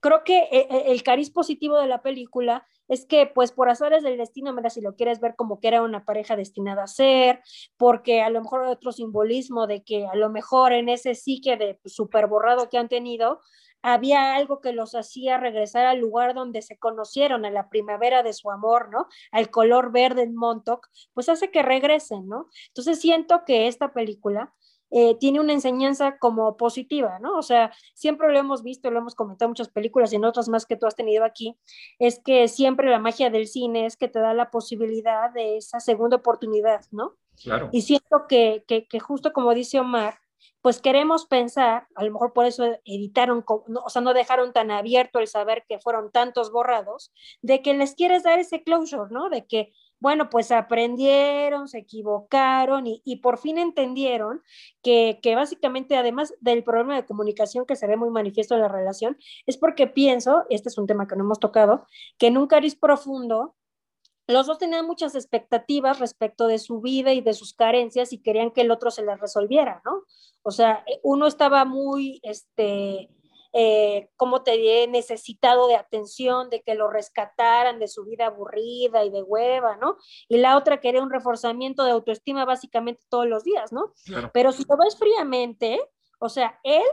Creo 0.00 0.24
que 0.24 0.48
eh, 0.50 0.66
el 0.86 1.02
cariz 1.02 1.30
positivo 1.30 1.78
de 1.78 1.86
la 1.86 2.02
película 2.02 2.66
es 2.88 3.06
que, 3.06 3.26
pues, 3.26 3.52
por 3.52 3.68
azares 3.68 4.02
del 4.02 4.18
destino, 4.18 4.52
mira, 4.52 4.68
si 4.68 4.80
lo 4.80 4.96
quieres 4.96 5.20
ver 5.20 5.36
como 5.36 5.60
que 5.60 5.68
era 5.68 5.82
una 5.82 6.04
pareja 6.04 6.36
destinada 6.36 6.84
a 6.84 6.86
ser, 6.88 7.40
porque 7.76 8.20
a 8.20 8.30
lo 8.30 8.40
mejor 8.42 8.64
hay 8.64 8.72
otro 8.72 8.92
simbolismo 8.92 9.66
de 9.68 9.84
que 9.84 10.06
a 10.06 10.16
lo 10.16 10.28
mejor 10.28 10.72
en 10.72 10.88
ese 10.88 11.14
psique 11.14 11.56
de 11.56 11.78
súper 11.84 12.26
borrado 12.26 12.68
que 12.68 12.78
han 12.78 12.88
tenido, 12.88 13.40
había 13.82 14.34
algo 14.34 14.60
que 14.60 14.72
los 14.72 14.94
hacía 14.94 15.38
regresar 15.38 15.86
al 15.86 15.98
lugar 15.98 16.34
donde 16.34 16.62
se 16.62 16.78
conocieron, 16.78 17.44
a 17.44 17.50
la 17.50 17.68
primavera 17.68 18.22
de 18.22 18.32
su 18.32 18.50
amor, 18.50 18.90
¿no? 18.90 19.06
Al 19.32 19.50
color 19.50 19.92
verde 19.92 20.22
en 20.22 20.34
Montauk, 20.34 20.88
pues 21.14 21.28
hace 21.28 21.50
que 21.50 21.62
regresen, 21.62 22.28
¿no? 22.28 22.48
Entonces 22.68 23.00
siento 23.00 23.44
que 23.44 23.66
esta 23.66 23.92
película 23.92 24.54
eh, 24.92 25.16
tiene 25.20 25.38
una 25.38 25.52
enseñanza 25.52 26.18
como 26.18 26.56
positiva, 26.56 27.20
¿no? 27.20 27.36
O 27.36 27.42
sea, 27.42 27.72
siempre 27.94 28.32
lo 28.32 28.38
hemos 28.38 28.64
visto, 28.64 28.90
lo 28.90 28.98
hemos 28.98 29.14
comentado 29.14 29.46
en 29.46 29.50
muchas 29.52 29.68
películas 29.68 30.12
y 30.12 30.16
en 30.16 30.24
otras 30.24 30.48
más 30.48 30.66
que 30.66 30.76
tú 30.76 30.86
has 30.86 30.96
tenido 30.96 31.24
aquí, 31.24 31.56
es 32.00 32.20
que 32.20 32.48
siempre 32.48 32.90
la 32.90 32.98
magia 32.98 33.30
del 33.30 33.46
cine 33.46 33.86
es 33.86 33.96
que 33.96 34.08
te 34.08 34.18
da 34.18 34.34
la 34.34 34.50
posibilidad 34.50 35.30
de 35.30 35.58
esa 35.58 35.78
segunda 35.78 36.16
oportunidad, 36.16 36.80
¿no? 36.90 37.16
Claro. 37.40 37.68
Y 37.72 37.82
siento 37.82 38.26
que, 38.28 38.64
que, 38.66 38.88
que 38.88 38.98
justo 38.98 39.32
como 39.32 39.54
dice 39.54 39.78
Omar, 39.78 40.18
pues 40.62 40.80
queremos 40.80 41.26
pensar, 41.26 41.86
a 41.94 42.04
lo 42.04 42.12
mejor 42.12 42.32
por 42.32 42.46
eso 42.46 42.64
editaron, 42.84 43.44
o 43.46 43.88
sea, 43.88 44.02
no 44.02 44.14
dejaron 44.14 44.52
tan 44.52 44.70
abierto 44.70 45.18
el 45.18 45.26
saber 45.26 45.64
que 45.68 45.78
fueron 45.78 46.10
tantos 46.10 46.52
borrados, 46.52 47.12
de 47.42 47.62
que 47.62 47.74
les 47.74 47.94
quieres 47.94 48.22
dar 48.22 48.38
ese 48.38 48.62
closure, 48.62 49.10
¿no? 49.10 49.30
De 49.30 49.46
que, 49.46 49.72
bueno, 49.98 50.30
pues 50.30 50.50
aprendieron, 50.50 51.68
se 51.68 51.78
equivocaron 51.78 52.86
y, 52.86 53.02
y 53.04 53.16
por 53.16 53.38
fin 53.38 53.58
entendieron 53.58 54.42
que, 54.82 55.18
que, 55.22 55.34
básicamente, 55.34 55.96
además 55.96 56.34
del 56.40 56.64
problema 56.64 56.96
de 56.96 57.06
comunicación 57.06 57.66
que 57.66 57.76
se 57.76 57.86
ve 57.86 57.96
muy 57.96 58.10
manifiesto 58.10 58.54
en 58.54 58.62
la 58.62 58.68
relación, 58.68 59.18
es 59.46 59.56
porque 59.58 59.86
pienso, 59.86 60.44
este 60.50 60.68
es 60.68 60.78
un 60.78 60.86
tema 60.86 61.06
que 61.06 61.16
no 61.16 61.24
hemos 61.24 61.40
tocado, 61.40 61.86
que 62.18 62.28
en 62.28 62.38
un 62.38 62.46
cariz 62.46 62.76
profundo, 62.76 63.56
los 64.30 64.46
dos 64.46 64.58
tenían 64.58 64.86
muchas 64.86 65.14
expectativas 65.14 65.98
respecto 65.98 66.46
de 66.46 66.58
su 66.58 66.80
vida 66.80 67.12
y 67.12 67.20
de 67.20 67.34
sus 67.34 67.54
carencias 67.54 68.12
y 68.12 68.22
querían 68.22 68.50
que 68.50 68.62
el 68.62 68.70
otro 68.70 68.90
se 68.90 69.04
las 69.04 69.20
resolviera, 69.20 69.82
¿no? 69.84 70.04
O 70.42 70.50
sea, 70.50 70.84
uno 71.02 71.26
estaba 71.26 71.64
muy, 71.64 72.20
este, 72.22 73.10
eh, 73.52 74.08
como 74.16 74.42
te 74.42 74.52
diré, 74.52 74.86
necesitado 74.86 75.66
de 75.66 75.76
atención, 75.76 76.50
de 76.50 76.62
que 76.62 76.74
lo 76.74 76.88
rescataran 76.88 77.78
de 77.78 77.88
su 77.88 78.04
vida 78.04 78.26
aburrida 78.26 79.04
y 79.04 79.10
de 79.10 79.22
hueva, 79.22 79.76
¿no? 79.76 79.96
Y 80.28 80.38
la 80.38 80.56
otra 80.56 80.80
quería 80.80 81.02
un 81.02 81.10
reforzamiento 81.10 81.84
de 81.84 81.90
autoestima 81.90 82.44
básicamente 82.44 83.02
todos 83.08 83.26
los 83.26 83.42
días, 83.44 83.72
¿no? 83.72 83.92
Claro. 84.04 84.30
Pero 84.32 84.52
si 84.52 84.64
lo 84.68 84.76
ves 84.76 84.96
fríamente, 84.96 85.80
o 86.20 86.28
sea, 86.28 86.60
él 86.62 86.84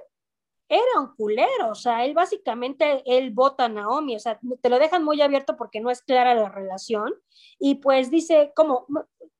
era 0.70 0.99
un 0.99 1.15
culero, 1.15 1.70
o 1.72 1.76
sea, 1.76 2.05
él 2.05 2.13
básicamente, 2.13 3.03
él 3.05 3.32
vota 3.32 3.65
a 3.65 3.70
Naomi, 3.70 4.15
o 4.15 4.20
sea, 4.20 4.39
te 4.61 4.70
lo 4.70 4.80
dejan 4.80 5.03
muy 5.03 5.22
abierto 5.22 5.55
porque 5.55 5.80
no 5.80 5.89
es 5.89 6.01
clara 6.01 6.36
la 6.36 6.49
relación, 6.49 7.13
y 7.59 7.76
pues 7.76 8.11
dice, 8.11 8.51
como, 8.55 8.86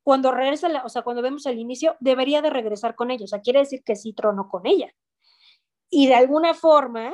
cuando 0.04 0.32
regresa, 0.32 0.70
la, 0.70 0.84
o 0.86 0.90
sea, 0.90 1.02
cuando 1.02 1.22
vemos 1.22 1.46
el 1.46 1.60
inicio, 1.60 1.98
debería 2.00 2.42
de 2.42 2.50
regresar 2.50 2.96
con 2.96 3.12
ella, 3.12 3.26
o 3.26 3.28
sea, 3.28 3.42
quiere 3.42 3.60
decir 3.60 3.84
que 3.84 3.96
sí 3.96 4.14
tronó 4.14 4.48
con 4.50 4.66
ella. 4.66 4.94
Y 5.90 6.08
de 6.08 6.16
alguna 6.16 6.54
forma, 6.54 7.14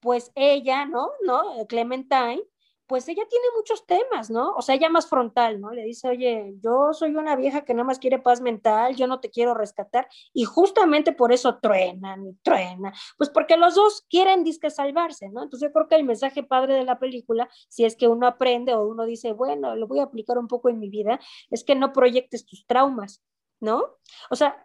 pues 0.00 0.32
ella, 0.34 0.86
¿no? 0.86 1.10
¿No? 1.24 1.66
Clementine, 1.68 2.42
pues 2.86 3.08
ella 3.08 3.24
tiene 3.28 3.46
muchos 3.56 3.86
temas, 3.86 4.30
¿no? 4.30 4.54
O 4.54 4.62
sea, 4.62 4.74
ella 4.74 4.88
más 4.88 5.08
frontal, 5.08 5.60
¿no? 5.60 5.72
Le 5.72 5.84
dice, 5.84 6.08
oye, 6.08 6.54
yo 6.62 6.92
soy 6.92 7.16
una 7.16 7.36
vieja 7.36 7.64
que 7.64 7.74
nada 7.74 7.84
más 7.84 7.98
quiere 7.98 8.18
paz 8.18 8.40
mental, 8.40 8.94
yo 8.94 9.06
no 9.06 9.20
te 9.20 9.30
quiero 9.30 9.54
rescatar, 9.54 10.06
y 10.32 10.44
justamente 10.44 11.12
por 11.12 11.32
eso 11.32 11.58
truenan 11.60 12.26
y 12.26 12.34
truenan, 12.42 12.92
pues 13.16 13.30
porque 13.30 13.56
los 13.56 13.74
dos 13.74 14.04
quieren 14.08 14.44
disque 14.44 14.70
salvarse, 14.70 15.30
¿no? 15.30 15.42
Entonces 15.42 15.68
yo 15.68 15.72
creo 15.72 15.88
que 15.88 15.96
el 15.96 16.04
mensaje 16.04 16.42
padre 16.42 16.74
de 16.74 16.84
la 16.84 16.98
película, 16.98 17.48
si 17.68 17.84
es 17.84 17.96
que 17.96 18.08
uno 18.08 18.26
aprende 18.26 18.74
o 18.74 18.86
uno 18.86 19.04
dice, 19.04 19.32
bueno, 19.32 19.76
lo 19.76 19.86
voy 19.86 20.00
a 20.00 20.04
aplicar 20.04 20.38
un 20.38 20.48
poco 20.48 20.68
en 20.68 20.78
mi 20.78 20.88
vida, 20.90 21.18
es 21.50 21.64
que 21.64 21.74
no 21.74 21.92
proyectes 21.92 22.44
tus 22.44 22.66
traumas, 22.66 23.22
¿no? 23.60 23.96
O 24.30 24.36
sea, 24.36 24.62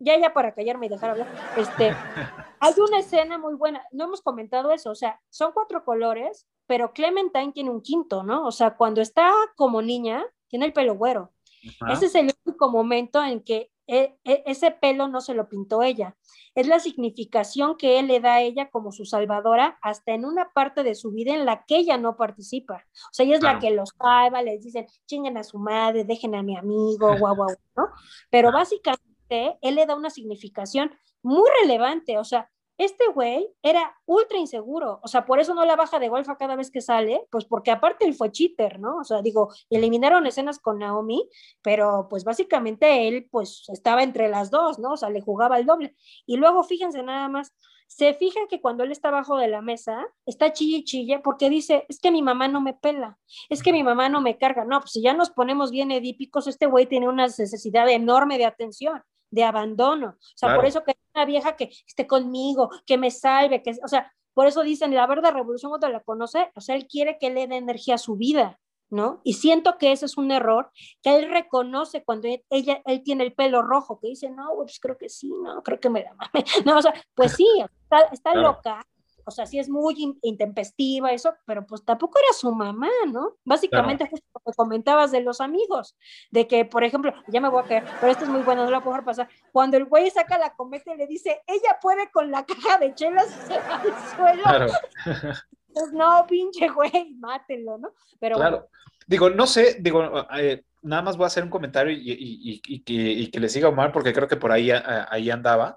ya, 0.00 0.18
ya 0.18 0.32
para 0.32 0.52
callarme 0.52 0.86
y 0.86 0.88
dejar 0.88 1.10
hablar, 1.10 1.28
este, 1.56 1.94
hay 2.60 2.74
una 2.78 2.98
escena 2.98 3.38
muy 3.38 3.54
buena, 3.54 3.84
no 3.92 4.04
hemos 4.04 4.22
comentado 4.22 4.72
eso, 4.72 4.90
o 4.90 4.94
sea, 4.94 5.20
son 5.28 5.52
cuatro 5.52 5.84
colores, 5.84 6.46
pero 6.66 6.92
Clementine 6.92 7.52
tiene 7.52 7.70
un 7.70 7.82
quinto, 7.82 8.22
¿no? 8.22 8.46
O 8.46 8.52
sea, 8.52 8.76
cuando 8.76 9.00
está 9.00 9.32
como 9.56 9.82
niña, 9.82 10.24
tiene 10.48 10.66
el 10.66 10.72
pelo 10.72 10.94
güero. 10.94 11.32
Ajá. 11.80 11.92
Ese 11.92 12.06
es 12.06 12.14
el 12.14 12.32
único 12.44 12.70
momento 12.70 13.22
en 13.22 13.42
que 13.42 13.70
e, 13.86 14.16
e, 14.22 14.44
ese 14.46 14.70
pelo 14.70 15.08
no 15.08 15.20
se 15.20 15.34
lo 15.34 15.48
pintó 15.48 15.82
ella. 15.82 16.16
Es 16.54 16.68
la 16.68 16.78
significación 16.78 17.76
que 17.76 17.98
él 17.98 18.06
le 18.06 18.20
da 18.20 18.34
a 18.34 18.40
ella 18.40 18.70
como 18.70 18.92
su 18.92 19.04
salvadora 19.04 19.78
hasta 19.82 20.12
en 20.12 20.24
una 20.24 20.52
parte 20.52 20.84
de 20.84 20.94
su 20.94 21.10
vida 21.10 21.34
en 21.34 21.44
la 21.44 21.64
que 21.66 21.78
ella 21.78 21.98
no 21.98 22.16
participa. 22.16 22.86
O 22.94 23.12
sea, 23.12 23.26
ella 23.26 23.34
es 23.34 23.40
claro. 23.40 23.56
la 23.56 23.60
que 23.60 23.74
los 23.74 23.90
salva, 23.98 24.42
les 24.42 24.62
dicen, 24.62 24.86
chinguen 25.06 25.36
a 25.36 25.42
su 25.42 25.58
madre, 25.58 26.04
dejen 26.04 26.36
a 26.36 26.42
mi 26.44 26.56
amigo, 26.56 27.18
guau, 27.18 27.34
guau, 27.34 27.48
¿no? 27.76 27.88
Pero 28.30 28.52
básicamente 28.52 29.09
él 29.30 29.74
le 29.74 29.86
da 29.86 29.94
una 29.96 30.10
significación 30.10 30.90
muy 31.22 31.48
relevante, 31.62 32.18
o 32.18 32.24
sea, 32.24 32.50
este 32.80 33.04
güey 33.12 33.46
era 33.62 33.94
ultra 34.06 34.38
inseguro, 34.38 35.00
o 35.02 35.08
sea, 35.08 35.26
por 35.26 35.38
eso 35.38 35.52
no 35.52 35.66
la 35.66 35.76
baja 35.76 35.98
de 35.98 36.08
golfa 36.08 36.38
cada 36.38 36.56
vez 36.56 36.70
que 36.70 36.80
sale, 36.80 37.26
pues 37.30 37.44
porque 37.44 37.70
aparte 37.70 38.06
él 38.06 38.14
fue 38.14 38.32
cheater, 38.32 38.80
¿no? 38.80 38.96
O 38.96 39.04
sea, 39.04 39.20
digo, 39.20 39.52
eliminaron 39.68 40.26
escenas 40.26 40.58
con 40.58 40.78
Naomi, 40.78 41.28
pero 41.60 42.06
pues 42.08 42.24
básicamente 42.24 43.06
él 43.06 43.28
pues 43.30 43.64
estaba 43.68 44.02
entre 44.02 44.30
las 44.30 44.50
dos, 44.50 44.78
¿no? 44.78 44.92
O 44.92 44.96
sea, 44.96 45.10
le 45.10 45.20
jugaba 45.20 45.58
el 45.58 45.66
doble. 45.66 45.94
Y 46.24 46.38
luego 46.38 46.64
fíjense 46.64 47.02
nada 47.02 47.28
más, 47.28 47.54
se 47.90 48.14
fijan 48.14 48.46
que 48.46 48.60
cuando 48.60 48.84
él 48.84 48.92
está 48.92 49.08
abajo 49.08 49.36
de 49.36 49.48
la 49.48 49.62
mesa, 49.62 50.06
está 50.24 50.52
chille 50.52 50.78
y 50.78 50.84
chille 50.84 51.18
porque 51.18 51.50
dice, 51.50 51.86
es 51.88 51.98
que 51.98 52.12
mi 52.12 52.22
mamá 52.22 52.46
no 52.46 52.60
me 52.60 52.72
pela, 52.72 53.18
es 53.48 53.64
que 53.64 53.72
mi 53.72 53.82
mamá 53.82 54.08
no 54.08 54.20
me 54.20 54.38
carga. 54.38 54.64
No, 54.64 54.78
pues 54.78 54.92
si 54.92 55.02
ya 55.02 55.12
nos 55.12 55.30
ponemos 55.30 55.72
bien 55.72 55.90
edípicos, 55.90 56.46
este 56.46 56.66
güey 56.66 56.86
tiene 56.86 57.08
una 57.08 57.26
necesidad 57.26 57.88
enorme 57.90 58.38
de 58.38 58.44
atención 58.44 59.02
de 59.32 59.42
abandono. 59.42 60.10
O 60.10 60.36
sea, 60.36 60.50
claro. 60.50 60.60
por 60.60 60.68
eso 60.68 60.84
que 60.84 60.96
una 61.14 61.24
vieja 61.24 61.56
que 61.56 61.72
esté 61.84 62.06
conmigo, 62.06 62.70
que 62.86 62.96
me 62.96 63.10
salve, 63.10 63.60
que, 63.60 63.72
o 63.82 63.88
sea, 63.88 64.12
por 64.34 64.46
eso 64.46 64.62
dicen, 64.62 64.94
la 64.94 65.08
verdad 65.08 65.34
revolución 65.34 65.70
cuando 65.70 65.88
la 65.88 65.98
conoce, 65.98 66.52
o 66.54 66.60
sea, 66.60 66.76
él 66.76 66.86
quiere 66.86 67.18
que 67.18 67.30
le 67.30 67.48
dé 67.48 67.56
energía 67.56 67.96
a 67.96 67.98
su 67.98 68.14
vida, 68.14 68.60
¿no? 68.90 69.20
Y 69.24 69.34
siento 69.34 69.78
que 69.78 69.92
ese 69.92 70.06
es 70.06 70.16
un 70.16 70.30
error 70.30 70.70
que 71.02 71.16
él 71.16 71.30
reconoce 71.30 72.04
cuando 72.04 72.28
él, 72.28 72.44
ella, 72.50 72.82
él 72.84 73.02
tiene 73.02 73.24
el 73.24 73.32
pelo 73.32 73.62
rojo, 73.62 73.98
que 74.00 74.08
dice, 74.08 74.30
no, 74.30 74.50
pues 74.56 74.78
creo 74.80 74.98
que 74.98 75.08
sí, 75.08 75.32
no, 75.42 75.62
creo 75.62 75.80
que 75.80 75.90
me 75.90 76.02
la 76.02 76.14
mame. 76.14 76.44
No, 76.64 76.78
o 76.78 76.82
sea, 76.82 76.92
pues 77.14 77.32
sí, 77.32 77.46
está, 77.82 78.00
está 78.12 78.32
claro. 78.32 78.48
loca, 78.48 78.86
o 79.24 79.30
sea, 79.30 79.46
sí 79.46 79.58
es 79.58 79.68
muy 79.68 79.94
intempestiva, 80.22 81.12
eso, 81.12 81.34
pero 81.46 81.64
pues 81.66 81.84
tampoco 81.84 82.18
era 82.18 82.32
su 82.32 82.52
mamá, 82.52 82.88
¿no? 83.12 83.36
Básicamente, 83.44 84.04
claro. 84.04 84.10
justo 84.10 84.26
lo 84.34 84.40
que 84.52 84.56
comentabas 84.56 85.12
de 85.12 85.20
los 85.20 85.40
amigos, 85.40 85.96
de 86.30 86.46
que, 86.48 86.64
por 86.64 86.84
ejemplo, 86.84 87.12
ya 87.28 87.40
me 87.40 87.48
voy 87.48 87.62
a 87.62 87.66
caer, 87.66 87.84
pero 88.00 88.10
esto 88.10 88.24
es 88.24 88.30
muy 88.30 88.42
bueno, 88.42 88.64
no 88.64 88.70
la 88.70 88.80
puedo 88.80 88.94
dejar 88.94 89.04
pasar. 89.04 89.28
Cuando 89.52 89.76
el 89.76 89.84
güey 89.84 90.10
saca 90.10 90.38
la 90.38 90.54
cometa 90.54 90.92
y 90.92 90.96
le 90.96 91.06
dice, 91.06 91.42
ella 91.46 91.78
puede 91.80 92.10
con 92.10 92.30
la 92.30 92.44
caja 92.44 92.78
de 92.78 92.94
chelas 92.94 93.28
y 93.28 93.46
se 93.46 93.58
va 93.58 93.76
al 93.76 94.16
suelo. 94.16 94.42
Claro. 94.42 94.72
Pues 95.72 95.92
no, 95.92 96.26
pinche 96.28 96.68
güey, 96.68 97.14
mátenlo, 97.18 97.78
¿no? 97.78 97.94
Pero 98.18 98.36
claro. 98.36 98.58
bueno. 98.58 98.70
Digo, 99.06 99.30
no 99.30 99.46
sé, 99.46 99.78
digo, 99.80 100.26
eh, 100.36 100.64
nada 100.82 101.02
más 101.02 101.16
voy 101.16 101.24
a 101.24 101.26
hacer 101.26 101.42
un 101.42 101.50
comentario 101.50 101.92
y, 101.92 102.60
y, 102.64 102.80
que, 102.82 102.92
y, 102.92 103.30
que, 103.30 103.40
le 103.40 103.48
siga 103.48 103.68
Omar, 103.68 103.90
porque 103.90 104.12
creo 104.12 104.28
que 104.28 104.36
por 104.36 104.52
ahí, 104.52 104.70
ahí 104.70 105.30
andaba. 105.30 105.76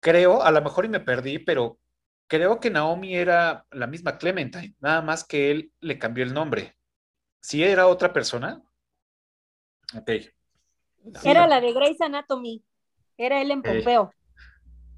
Creo, 0.00 0.42
a 0.42 0.50
lo 0.50 0.60
mejor 0.60 0.84
y 0.84 0.88
me 0.88 1.00
perdí, 1.00 1.38
pero 1.38 1.78
creo 2.26 2.60
que 2.60 2.70
Naomi 2.70 3.16
era 3.16 3.66
la 3.70 3.86
misma 3.86 4.18
Clementine, 4.18 4.76
nada 4.80 5.00
más 5.00 5.24
que 5.24 5.50
él 5.50 5.72
le 5.80 5.98
cambió 5.98 6.22
el 6.22 6.34
nombre. 6.34 6.76
Si 7.40 7.64
era 7.64 7.86
otra 7.86 8.12
persona. 8.12 8.62
Ok. 9.96 10.10
Era 11.24 11.46
la 11.46 11.60
de 11.60 11.72
Grey's 11.72 12.00
Anatomy. 12.00 12.62
Era 13.16 13.40
él 13.40 13.50
en. 13.50 13.62
Pompeo. 13.62 14.12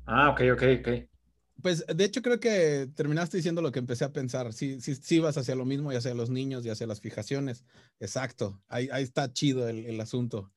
Ah, 0.06 0.31
ok, 0.31 0.40
ok, 0.52 0.62
ok. 0.81 1.12
Pues 1.61 1.85
de 1.87 2.05
hecho 2.05 2.23
creo 2.23 2.41
que 2.41 2.89
terminaste 2.95 3.37
diciendo 3.37 3.62
lo 3.62 3.73
que 3.73 3.79
empecé 3.79 4.05
a 4.05 4.12
pensar. 4.12 4.53
Sí, 4.53 4.81
sí, 4.81 4.95
sí 4.95 5.19
vas 5.19 5.37
hacia 5.37 5.55
lo 5.55 5.65
mismo 5.65 5.93
y 5.93 5.97
hacia 5.97 6.15
los 6.15 6.31
niños 6.31 6.65
y 6.65 6.70
hacia 6.70 6.87
las 6.87 7.01
fijaciones. 7.01 7.65
Exacto. 8.01 8.61
Ahí, 8.69 8.89
ahí 8.93 9.03
está 9.03 9.33
chido 9.33 9.69
el, 9.69 9.87
el 9.87 10.01
asunto. 10.01 10.51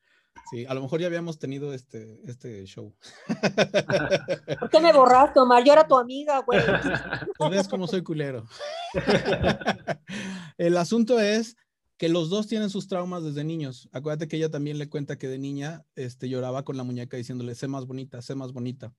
Sí, 0.51 0.65
a 0.67 0.73
lo 0.75 0.81
mejor 0.81 0.99
ya 1.01 1.07
habíamos 1.07 1.39
tenido 1.39 1.73
este, 1.73 2.21
este 2.29 2.65
show. 2.65 2.95
¿Por 4.59 4.69
qué 4.69 4.79
me 4.79 4.93
borraste, 4.93 5.39
Omar? 5.39 5.63
Yo 5.63 5.73
era 5.73 5.87
tu 5.87 5.97
amiga, 5.97 6.41
güey. 6.41 6.59
Pues 7.37 7.51
ves 7.51 7.67
cómo 7.67 7.87
soy 7.87 8.03
culero. 8.03 8.45
El 10.57 10.77
asunto 10.77 11.19
es 11.19 11.57
que 11.97 12.09
los 12.09 12.29
dos 12.29 12.47
tienen 12.47 12.69
sus 12.69 12.87
traumas 12.87 13.23
desde 13.23 13.43
niños. 13.43 13.89
Acuérdate 13.91 14.27
que 14.27 14.37
ella 14.37 14.51
también 14.51 14.77
le 14.77 14.89
cuenta 14.89 15.17
que 15.17 15.27
de 15.27 15.39
niña 15.39 15.83
este, 15.95 16.29
lloraba 16.29 16.63
con 16.63 16.77
la 16.77 16.83
muñeca 16.83 17.17
diciéndole, 17.17 17.55
sé 17.55 17.67
más 17.67 17.85
bonita, 17.85 18.21
sé 18.21 18.35
más 18.35 18.51
bonita. 18.51 18.93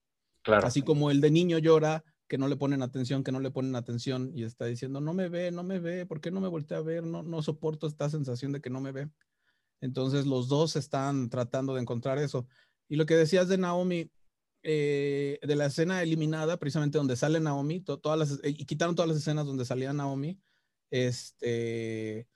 Así 0.67 0.81
como 0.81 1.11
el 1.11 1.21
de 1.21 1.31
niño 1.31 1.57
llora, 1.57 2.03
que 2.27 2.37
no 2.37 2.47
le 2.47 2.57
ponen 2.57 2.81
atención, 2.81 3.23
que 3.23 3.31
no 3.31 3.39
le 3.39 3.51
ponen 3.51 3.75
atención 3.75 4.31
y 4.35 4.43
está 4.43 4.65
diciendo, 4.65 4.99
no 4.99 5.13
me 5.13 5.29
ve, 5.29 5.51
no 5.51 5.63
me 5.63 5.79
ve, 5.79 6.05
¿por 6.05 6.19
qué 6.19 6.29
no 6.31 6.41
me 6.41 6.47
voltea 6.49 6.77
a 6.79 6.81
ver? 6.81 7.03
No, 7.03 7.23
no 7.23 7.41
soporto 7.41 7.87
esta 7.87 8.09
sensación 8.09 8.51
de 8.51 8.59
que 8.61 8.69
no 8.69 8.81
me 8.81 8.91
ve. 8.91 9.09
Entonces 9.79 10.25
los 10.25 10.49
dos 10.49 10.75
están 10.75 11.29
tratando 11.29 11.75
de 11.75 11.81
encontrar 11.81 12.17
eso. 12.17 12.47
Y 12.89 12.95
lo 12.95 13.05
que 13.05 13.15
decías 13.15 13.47
de 13.47 13.57
Naomi, 13.57 14.11
eh, 14.63 15.39
de 15.41 15.55
la 15.55 15.67
escena 15.67 16.01
eliminada, 16.01 16.57
precisamente 16.57 16.97
donde 16.97 17.15
sale 17.15 17.39
Naomi, 17.39 17.79
to- 17.81 17.99
todas 17.99 18.19
las, 18.19 18.39
y 18.43 18.65
quitaron 18.65 18.95
todas 18.95 19.07
las 19.09 19.17
escenas 19.19 19.45
donde 19.45 19.65
salía 19.65 19.93
Naomi, 19.93 20.39
este, 20.89 22.27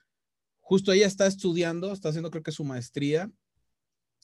justo 0.60 0.92
ella 0.92 1.08
está 1.08 1.28
estudiando, 1.28 1.92
está 1.92 2.10
haciendo 2.10 2.32
creo 2.32 2.44
que 2.44 2.52
su 2.52 2.64
maestría, 2.64 3.32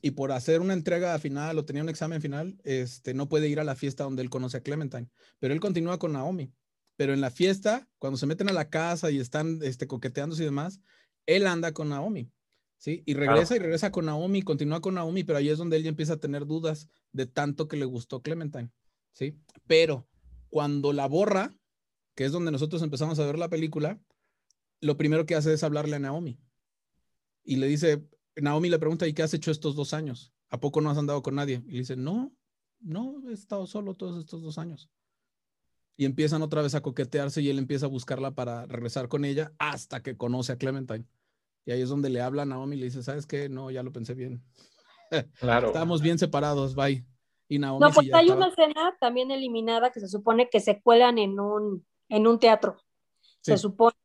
y 0.02 0.12
por 0.12 0.32
hacer 0.32 0.62
una 0.62 0.74
entrega 0.74 1.18
final 1.20 1.58
o 1.58 1.66
tenía 1.66 1.84
un 1.84 1.90
examen 1.90 2.22
final, 2.22 2.60
este, 2.64 3.14
no 3.14 3.28
puede 3.28 3.50
ir 3.50 3.60
a 3.60 3.64
la 3.64 3.76
fiesta 3.76 4.04
donde 4.04 4.22
él 4.22 4.30
conoce 4.30 4.58
a 4.58 4.62
Clementine, 4.62 5.10
pero 5.40 5.54
él 5.54 5.60
continúa 5.60 5.98
con 5.98 6.14
Naomi. 6.14 6.54
Pero 6.96 7.14
en 7.14 7.22
la 7.22 7.30
fiesta, 7.30 7.88
cuando 8.00 8.18
se 8.18 8.26
meten 8.26 8.50
a 8.50 8.54
la 8.54 8.70
casa 8.70 9.12
y 9.12 9.20
están 9.20 9.60
este, 9.62 9.88
coqueteándose 9.88 10.44
y 10.44 10.46
demás, 10.46 10.80
él 11.26 11.46
anda 11.46 11.72
con 11.72 11.90
Naomi. 11.90 12.32
¿sí? 12.78 13.04
Y 13.06 13.14
regresa 13.14 13.56
y 13.56 13.60
regresa 13.60 13.92
con 13.92 14.06
Naomi, 14.06 14.42
continúa 14.42 14.82
con 14.82 14.96
Naomi, 14.96 15.24
pero 15.24 15.38
ahí 15.38 15.50
es 15.50 15.58
donde 15.58 15.78
él 15.78 15.84
ya 15.84 15.90
empieza 15.90 16.14
a 16.14 16.20
tener 16.20 16.46
dudas 16.46 16.90
de 17.12 17.26
tanto 17.26 17.68
que 17.68 17.78
le 17.78 17.86
gustó 17.86 18.22
Clementine, 18.22 18.72
¿sí? 19.14 19.38
Pero 19.66 20.08
cuando 20.50 20.94
la 20.94 21.08
borra, 21.08 21.56
que 22.16 22.26
es 22.26 22.32
donde 22.32 22.52
nosotros 22.52 22.82
empezamos 22.82 23.20
a 23.20 23.26
ver 23.26 23.38
la 23.38 23.50
película, 23.50 24.00
lo 24.82 24.98
primero 24.98 25.26
que 25.26 25.36
hace 25.36 25.54
es 25.54 25.64
hablarle 25.64 25.96
a 25.96 26.00
Naomi. 26.00 26.40
Y 27.44 27.58
le 27.58 27.68
dice, 27.68 28.04
Naomi 28.42 28.70
le 28.70 28.80
pregunta, 28.80 29.08
¿y 29.08 29.14
qué 29.14 29.24
has 29.24 29.34
hecho 29.34 29.52
estos 29.52 29.76
dos 29.76 29.94
años? 29.94 30.34
¿A 30.50 30.60
poco 30.60 30.82
no 30.82 30.90
has 30.90 30.98
andado 30.98 31.22
con 31.22 31.36
nadie? 31.36 31.62
Y 31.68 31.72
le 31.74 31.80
dice, 31.80 31.96
no, 31.96 32.32
no, 32.80 33.16
he 33.30 33.34
estado 33.34 33.66
solo 33.68 33.94
todos 33.96 34.18
estos 34.20 34.42
dos 34.44 34.58
años. 34.58 34.90
Y 35.96 36.06
empiezan 36.06 36.42
otra 36.44 36.62
vez 36.62 36.76
a 36.76 36.82
coquetearse 36.82 37.42
y 37.42 37.50
él 37.50 37.58
empieza 37.58 37.88
a 37.88 37.90
buscarla 37.90 38.32
para 38.36 38.66
regresar 38.68 39.08
con 39.08 39.26
ella 39.26 39.52
hasta 39.58 40.04
que 40.04 40.16
conoce 40.16 40.52
a 40.52 40.58
Clementine. 40.58 41.06
Y 41.66 41.72
ahí 41.72 41.82
es 41.82 41.90
donde 41.90 42.10
le 42.10 42.22
habla 42.22 42.44
a 42.44 42.46
Naomi 42.46 42.76
y 42.76 42.80
le 42.80 42.86
dice, 42.86 43.02
¿sabes 43.04 43.26
qué? 43.26 43.50
No, 43.50 43.72
ya 43.72 43.84
lo 43.84 43.92
pensé 43.92 44.14
bien. 44.14 44.44
Claro. 45.40 45.68
Estábamos 45.68 46.02
bien 46.02 46.20
separados, 46.20 46.76
bye. 46.76 47.06
Y 47.48 47.60
Naomi 47.60 47.80
No, 47.80 47.90
sí 47.90 47.96
pues 47.96 48.08
ya 48.08 48.18
hay 48.18 48.26
estaba- 48.26 48.38
una 48.46 48.50
escena 48.50 48.98
también 49.00 49.32
eliminada 49.32 49.90
que 49.92 50.02
se 50.02 50.08
supone 50.10 50.50
que 50.50 50.60
se 50.60 50.82
cuelan 50.82 51.18
en 51.18 51.40
un, 51.40 51.86
en 52.10 52.28
un 52.28 52.40
teatro. 52.40 52.78
Se 53.42 53.58
supone. 53.58 53.96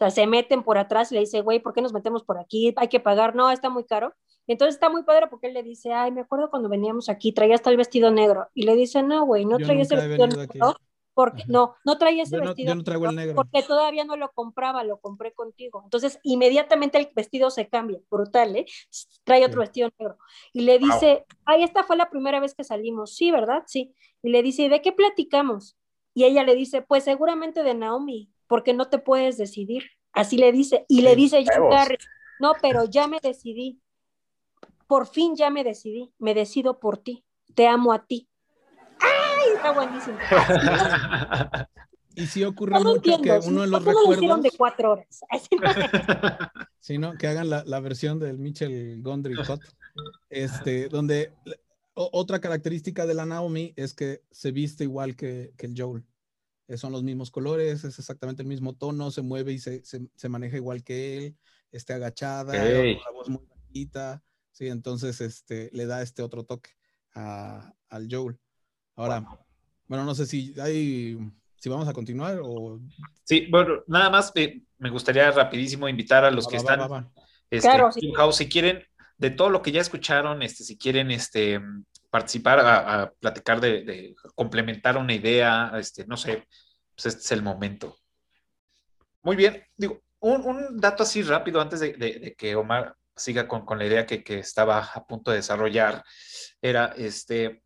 O 0.00 0.04
sea, 0.04 0.10
se 0.10 0.26
meten 0.26 0.62
por 0.62 0.78
atrás 0.78 1.12
y 1.12 1.14
le 1.14 1.20
dice, 1.20 1.42
güey, 1.42 1.60
¿por 1.60 1.74
qué 1.74 1.82
nos 1.82 1.92
metemos 1.92 2.22
por 2.24 2.38
aquí? 2.38 2.72
Hay 2.76 2.88
que 2.88 3.00
pagar. 3.00 3.34
No, 3.34 3.50
está 3.50 3.68
muy 3.68 3.84
caro. 3.84 4.14
Entonces 4.46 4.76
está 4.76 4.88
muy 4.88 5.02
padre 5.02 5.26
porque 5.28 5.48
él 5.48 5.52
le 5.54 5.62
dice, 5.62 5.92
ay, 5.92 6.10
me 6.10 6.22
acuerdo 6.22 6.48
cuando 6.48 6.70
veníamos 6.70 7.10
aquí, 7.10 7.32
traía 7.32 7.54
hasta 7.54 7.68
el 7.68 7.76
vestido 7.76 8.10
negro. 8.10 8.48
Y 8.54 8.62
le 8.62 8.74
dice, 8.76 9.02
no, 9.02 9.26
güey, 9.26 9.44
no 9.44 9.58
Yo 9.58 9.66
traía 9.66 9.82
ese 9.82 9.96
vestido 9.96 10.26
negro. 10.26 10.74
Porque, 11.12 11.42
no, 11.48 11.74
no 11.84 11.98
traía 11.98 12.22
ese 12.22 12.36
Yo 12.36 12.40
no- 12.42 12.46
vestido 12.46 12.68
yo 12.70 12.74
no 12.76 12.82
traigo 12.82 13.10
el 13.10 13.16
negro. 13.16 13.34
porque 13.34 13.62
todavía 13.62 14.04
no 14.04 14.16
lo 14.16 14.30
compraba, 14.32 14.84
lo 14.84 15.00
compré 15.00 15.34
contigo. 15.34 15.82
Entonces, 15.84 16.18
inmediatamente 16.22 16.96
el 16.96 17.10
vestido 17.14 17.50
se 17.50 17.68
cambia, 17.68 18.00
brutal, 18.10 18.56
¿eh? 18.56 18.64
Trae 19.24 19.44
otro 19.44 19.60
vestido 19.60 19.90
negro. 19.98 20.16
Y 20.54 20.62
le 20.62 20.78
dice, 20.78 21.26
ay, 21.44 21.62
esta 21.62 21.84
fue 21.84 21.96
la 21.96 22.08
primera 22.08 22.40
vez 22.40 22.54
que 22.54 22.64
salimos. 22.64 23.14
Sí, 23.14 23.30
¿verdad? 23.30 23.64
Sí. 23.66 23.94
Y 24.22 24.30
le 24.30 24.42
dice, 24.42 24.62
¿y 24.62 24.68
de 24.70 24.80
qué 24.80 24.92
platicamos? 24.92 25.76
Y 26.14 26.24
ella 26.24 26.42
le 26.42 26.54
dice, 26.54 26.80
pues 26.80 27.04
seguramente 27.04 27.62
de 27.62 27.74
Naomi, 27.74 28.29
porque 28.50 28.74
no 28.74 28.88
te 28.88 28.98
puedes 28.98 29.38
decidir. 29.38 29.84
Así 30.12 30.36
le 30.36 30.50
dice. 30.50 30.84
Y 30.88 31.02
le 31.02 31.14
dice 31.14 31.38
Jim. 31.38 31.68
Carrey, 31.70 31.96
no, 32.40 32.52
pero 32.60 32.84
ya 32.84 33.06
me 33.06 33.20
decidí. 33.22 33.80
Por 34.88 35.06
fin 35.06 35.36
ya 35.36 35.50
me 35.50 35.62
decidí. 35.62 36.12
Me 36.18 36.34
decido 36.34 36.80
por 36.80 36.98
ti. 36.98 37.24
Te 37.54 37.68
amo 37.68 37.92
a 37.92 38.04
ti. 38.04 38.28
¡Ay! 38.98 39.54
Está 39.54 39.72
buenísimo. 39.72 40.18
Y 42.16 42.26
sí 42.26 42.42
ocurre 42.42 42.72
No 42.72 42.80
mucho 42.82 43.02
que 43.02 43.14
entiendo. 43.14 43.46
uno 43.46 43.60
de 43.62 43.66
los 43.68 43.84
¿Por 43.84 43.94
qué 43.94 44.00
no 44.00 44.06
lo 44.10 44.12
hicieron 44.16 44.42
recuerdos, 44.42 44.52
de 44.52 44.58
cuatro 44.58 44.92
horas? 44.92 45.20
Sí, 46.80 46.98
¿no? 46.98 47.14
Que 47.16 47.28
hagan 47.28 47.48
la, 47.48 47.62
la 47.64 47.78
versión 47.78 48.18
del 48.18 48.36
Mitchell 48.36 49.00
Gondry 49.00 49.36
Cut, 49.36 49.60
este, 50.28 50.88
donde 50.88 51.32
o- 51.94 52.10
otra 52.12 52.40
característica 52.40 53.06
de 53.06 53.14
la 53.14 53.26
Naomi 53.26 53.72
es 53.76 53.94
que 53.94 54.22
se 54.32 54.50
viste 54.50 54.82
igual 54.84 55.14
que, 55.14 55.52
que 55.56 55.66
el 55.66 55.74
Joel. 55.80 56.04
Eh, 56.70 56.76
Son 56.78 56.92
los 56.92 57.02
mismos 57.02 57.32
colores, 57.32 57.82
es 57.82 57.98
exactamente 57.98 58.42
el 58.42 58.48
mismo 58.48 58.76
tono, 58.76 59.10
se 59.10 59.22
mueve 59.22 59.52
y 59.52 59.58
se, 59.58 59.84
se- 59.84 60.08
se 60.14 60.28
maneja 60.28 60.56
igual 60.56 60.84
que 60.84 61.16
él, 61.18 61.36
esté 61.72 61.94
agachada, 61.94 62.52
con 62.52 63.02
la 63.04 63.10
voz 63.12 63.28
muy 63.28 63.42
bajita, 63.44 64.22
sí, 64.52 64.68
entonces 64.68 65.20
este, 65.20 65.68
le 65.72 65.86
da 65.86 66.00
este 66.00 66.22
otro 66.22 66.44
toque 66.44 66.70
a- 67.14 67.74
al 67.88 68.06
Joel. 68.08 68.38
Ahora, 68.94 69.26
bueno, 69.88 70.04
no 70.04 70.14
sé 70.14 70.26
si 70.26 70.54
hay, 70.60 71.18
si 71.56 71.68
vamos 71.68 71.88
a 71.88 71.92
continuar 71.92 72.38
o... 72.40 72.80
Sí, 73.24 73.48
bueno, 73.50 73.82
nada 73.88 74.08
más 74.08 74.30
eh, 74.36 74.62
me 74.78 74.90
gustaría 74.90 75.28
rapidísimo 75.32 75.88
invitar 75.88 76.24
a 76.24 76.30
los 76.30 76.46
Va, 76.46 76.50
que 76.50 76.56
va, 76.58 76.60
están 76.60 76.80
va, 76.82 76.86
va, 76.86 77.00
va. 77.00 77.12
este, 77.50 77.68
Claro, 77.68 77.90
sí. 77.90 78.12
Si 78.32 78.48
quieren, 78.48 78.84
de 79.18 79.30
todo 79.30 79.50
lo 79.50 79.60
que 79.60 79.72
ya 79.72 79.80
escucharon, 79.80 80.40
este, 80.42 80.62
si 80.62 80.78
quieren 80.78 81.10
este, 81.10 81.60
participar, 82.10 82.60
a, 82.60 83.12
platicar 83.18 83.60
de, 83.60 84.14
complementar 84.34 84.96
una 84.96 85.14
idea, 85.14 85.72
este, 85.76 86.06
no 86.06 86.16
sé, 86.16 86.46
pues 86.94 87.06
este 87.06 87.20
es 87.20 87.32
el 87.32 87.42
momento. 87.42 87.98
Muy 89.22 89.36
bien, 89.36 89.64
digo, 89.76 90.02
un, 90.20 90.78
dato 90.80 91.02
así 91.02 91.22
rápido 91.22 91.60
antes 91.60 91.80
de 91.80 92.34
que 92.36 92.56
Omar 92.56 92.96
siga 93.16 93.46
con, 93.46 93.64
con 93.64 93.78
la 93.78 93.86
idea 93.86 94.06
que, 94.06 94.24
que 94.24 94.38
estaba 94.38 94.78
a 94.78 95.06
punto 95.06 95.30
de 95.30 95.38
desarrollar, 95.38 96.02
era 96.60 96.94
este, 96.96 97.62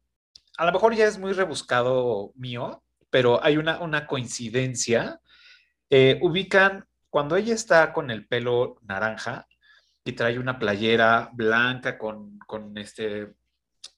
a 0.57 0.67
lo 0.67 0.73
mejor 0.73 0.95
ya 0.95 1.07
es 1.07 1.19
muy 1.19 1.33
rebuscado 1.33 2.33
mío, 2.35 2.83
pero 3.11 3.43
hay 3.43 3.57
una, 3.57 3.81
una 3.81 4.07
coincidencia. 4.07 5.21
Eh, 5.91 6.19
ubican 6.23 6.87
cuando 7.11 7.37
ella 7.37 7.55
está 7.55 7.93
con 7.93 8.11
el 8.11 8.27
pelo 8.27 8.79
naranja 8.83 9.47
y 10.05 10.13
trae 10.13 10.39
una 10.39 10.59
playera 10.59 11.31
blanca 11.33 11.99
con, 11.99 12.39
con 12.41 12.77
este, 12.79 13.35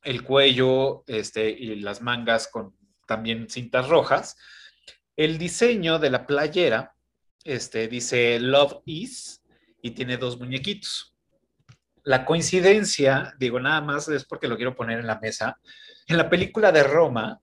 el 0.06 0.22
cuello 0.22 1.02
este, 1.08 1.50
y 1.50 1.74
las 1.80 2.00
mangas 2.00 2.46
con 2.46 2.76
también 3.08 3.50
cintas 3.50 3.88
rojas. 3.88 4.36
El 5.16 5.36
diseño 5.36 5.98
de 5.98 6.10
la 6.10 6.26
playera 6.26 6.94
este, 7.42 7.88
dice 7.88 8.38
Love 8.38 8.82
is 8.84 9.42
y 9.82 9.90
tiene 9.90 10.16
dos 10.16 10.38
muñequitos. 10.38 11.16
La 12.04 12.24
coincidencia, 12.24 13.34
digo 13.40 13.58
nada 13.58 13.80
más 13.80 14.08
es 14.08 14.24
porque 14.24 14.46
lo 14.46 14.56
quiero 14.56 14.76
poner 14.76 15.00
en 15.00 15.08
la 15.08 15.18
mesa. 15.18 15.58
En 16.06 16.16
la 16.16 16.30
película 16.30 16.70
de 16.70 16.84
Roma, 16.84 17.40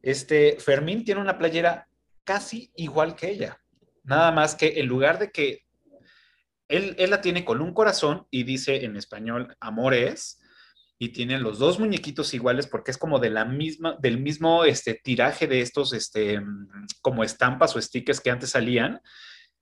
este 0.00 0.56
Fermín 0.60 1.04
tiene 1.04 1.20
una 1.20 1.36
playera 1.36 1.88
casi 2.22 2.70
igual 2.76 3.16
que 3.16 3.30
ella. 3.30 3.60
Nada 4.04 4.30
más 4.30 4.54
que 4.54 4.78
en 4.78 4.86
lugar 4.86 5.18
de 5.18 5.32
que 5.32 5.64
él, 6.68 6.94
él 6.96 7.10
la 7.10 7.20
tiene 7.20 7.44
con 7.44 7.60
un 7.60 7.74
corazón 7.74 8.28
y 8.30 8.44
dice 8.44 8.84
en 8.84 8.96
español 8.96 9.56
amores 9.58 10.38
y 10.98 11.10
tiene 11.10 11.38
los 11.38 11.58
dos 11.58 11.78
muñequitos 11.78 12.34
iguales 12.34 12.66
porque 12.66 12.90
es 12.90 12.98
como 12.98 13.18
de 13.18 13.30
la 13.30 13.44
misma, 13.44 13.96
del 14.00 14.18
mismo 14.18 14.64
este, 14.64 14.94
tiraje 14.94 15.46
de 15.46 15.60
estos 15.60 15.92
este, 15.92 16.40
mm, 16.40 16.86
como 17.02 17.24
estampas 17.24 17.74
o 17.74 17.82
stickers 17.82 18.20
que 18.20 18.30
antes 18.30 18.50
salían. 18.50 19.00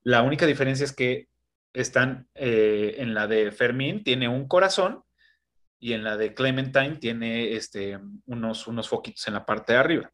La 0.03 0.21
única 0.21 0.45
diferencia 0.45 0.83
es 0.83 0.93
que 0.93 1.27
están 1.73 2.27
eh, 2.35 2.95
en 2.99 3.13
la 3.13 3.27
de 3.27 3.51
Fermín, 3.51 4.03
tiene 4.03 4.27
un 4.27 4.47
corazón 4.47 5.03
y 5.79 5.93
en 5.93 6.03
la 6.03 6.17
de 6.17 6.33
Clementine 6.33 6.97
tiene 6.97 7.53
este, 7.55 7.99
unos, 8.25 8.67
unos 8.67 8.87
foquitos 8.87 9.27
en 9.27 9.33
la 9.33 9.45
parte 9.45 9.73
de 9.73 9.79
arriba. 9.79 10.11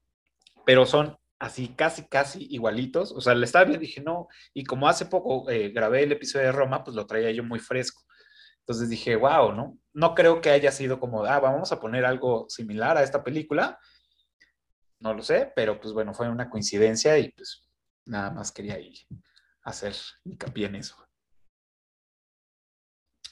Pero 0.66 0.86
son 0.86 1.18
así 1.38 1.70
casi, 1.70 2.08
casi 2.08 2.48
igualitos. 2.50 3.12
O 3.12 3.22
sea, 3.22 3.36
le 3.36 3.46
estaba 3.46 3.66
bien, 3.66 3.80
dije, 3.80 4.02
no. 4.02 4.28
Y 4.54 4.64
como 4.64 4.88
hace 4.88 5.06
poco 5.06 5.50
eh, 5.50 5.70
grabé 5.70 6.04
el 6.04 6.12
episodio 6.12 6.48
de 6.48 6.52
Roma, 6.54 6.84
pues 6.84 6.96
lo 6.96 7.06
traía 7.06 7.32
yo 7.32 7.44
muy 7.44 7.60
fresco. 7.60 8.04
Entonces 8.62 8.90
dije, 8.90 9.16
wow, 9.16 9.52
¿no? 9.52 9.78
No 10.00 10.16
creo 10.16 10.40
que 10.40 10.50
haya 10.50 10.72
sido 10.72 10.98
como, 10.98 11.26
ah, 11.26 11.42
vamos 11.42 11.74
a 11.74 11.80
poner 11.82 12.06
algo 12.06 12.46
similar 12.48 12.96
a 12.98 13.04
esta 13.04 13.22
película. 13.22 13.78
no 15.02 15.14
lo 15.14 15.22
sé, 15.22 15.52
pero 15.56 15.78
pues 15.80 15.94
bueno, 15.94 16.14
fue 16.14 16.30
una 16.30 16.50
coincidencia 16.50 17.18
y 17.18 17.32
pues 17.32 17.62
nada 18.06 18.32
más 18.32 18.52
quería 18.54 18.76
ahí 18.76 18.94
hacer 19.64 19.94
hincapié 20.24 20.68
en 20.68 20.76
eso. 20.76 20.96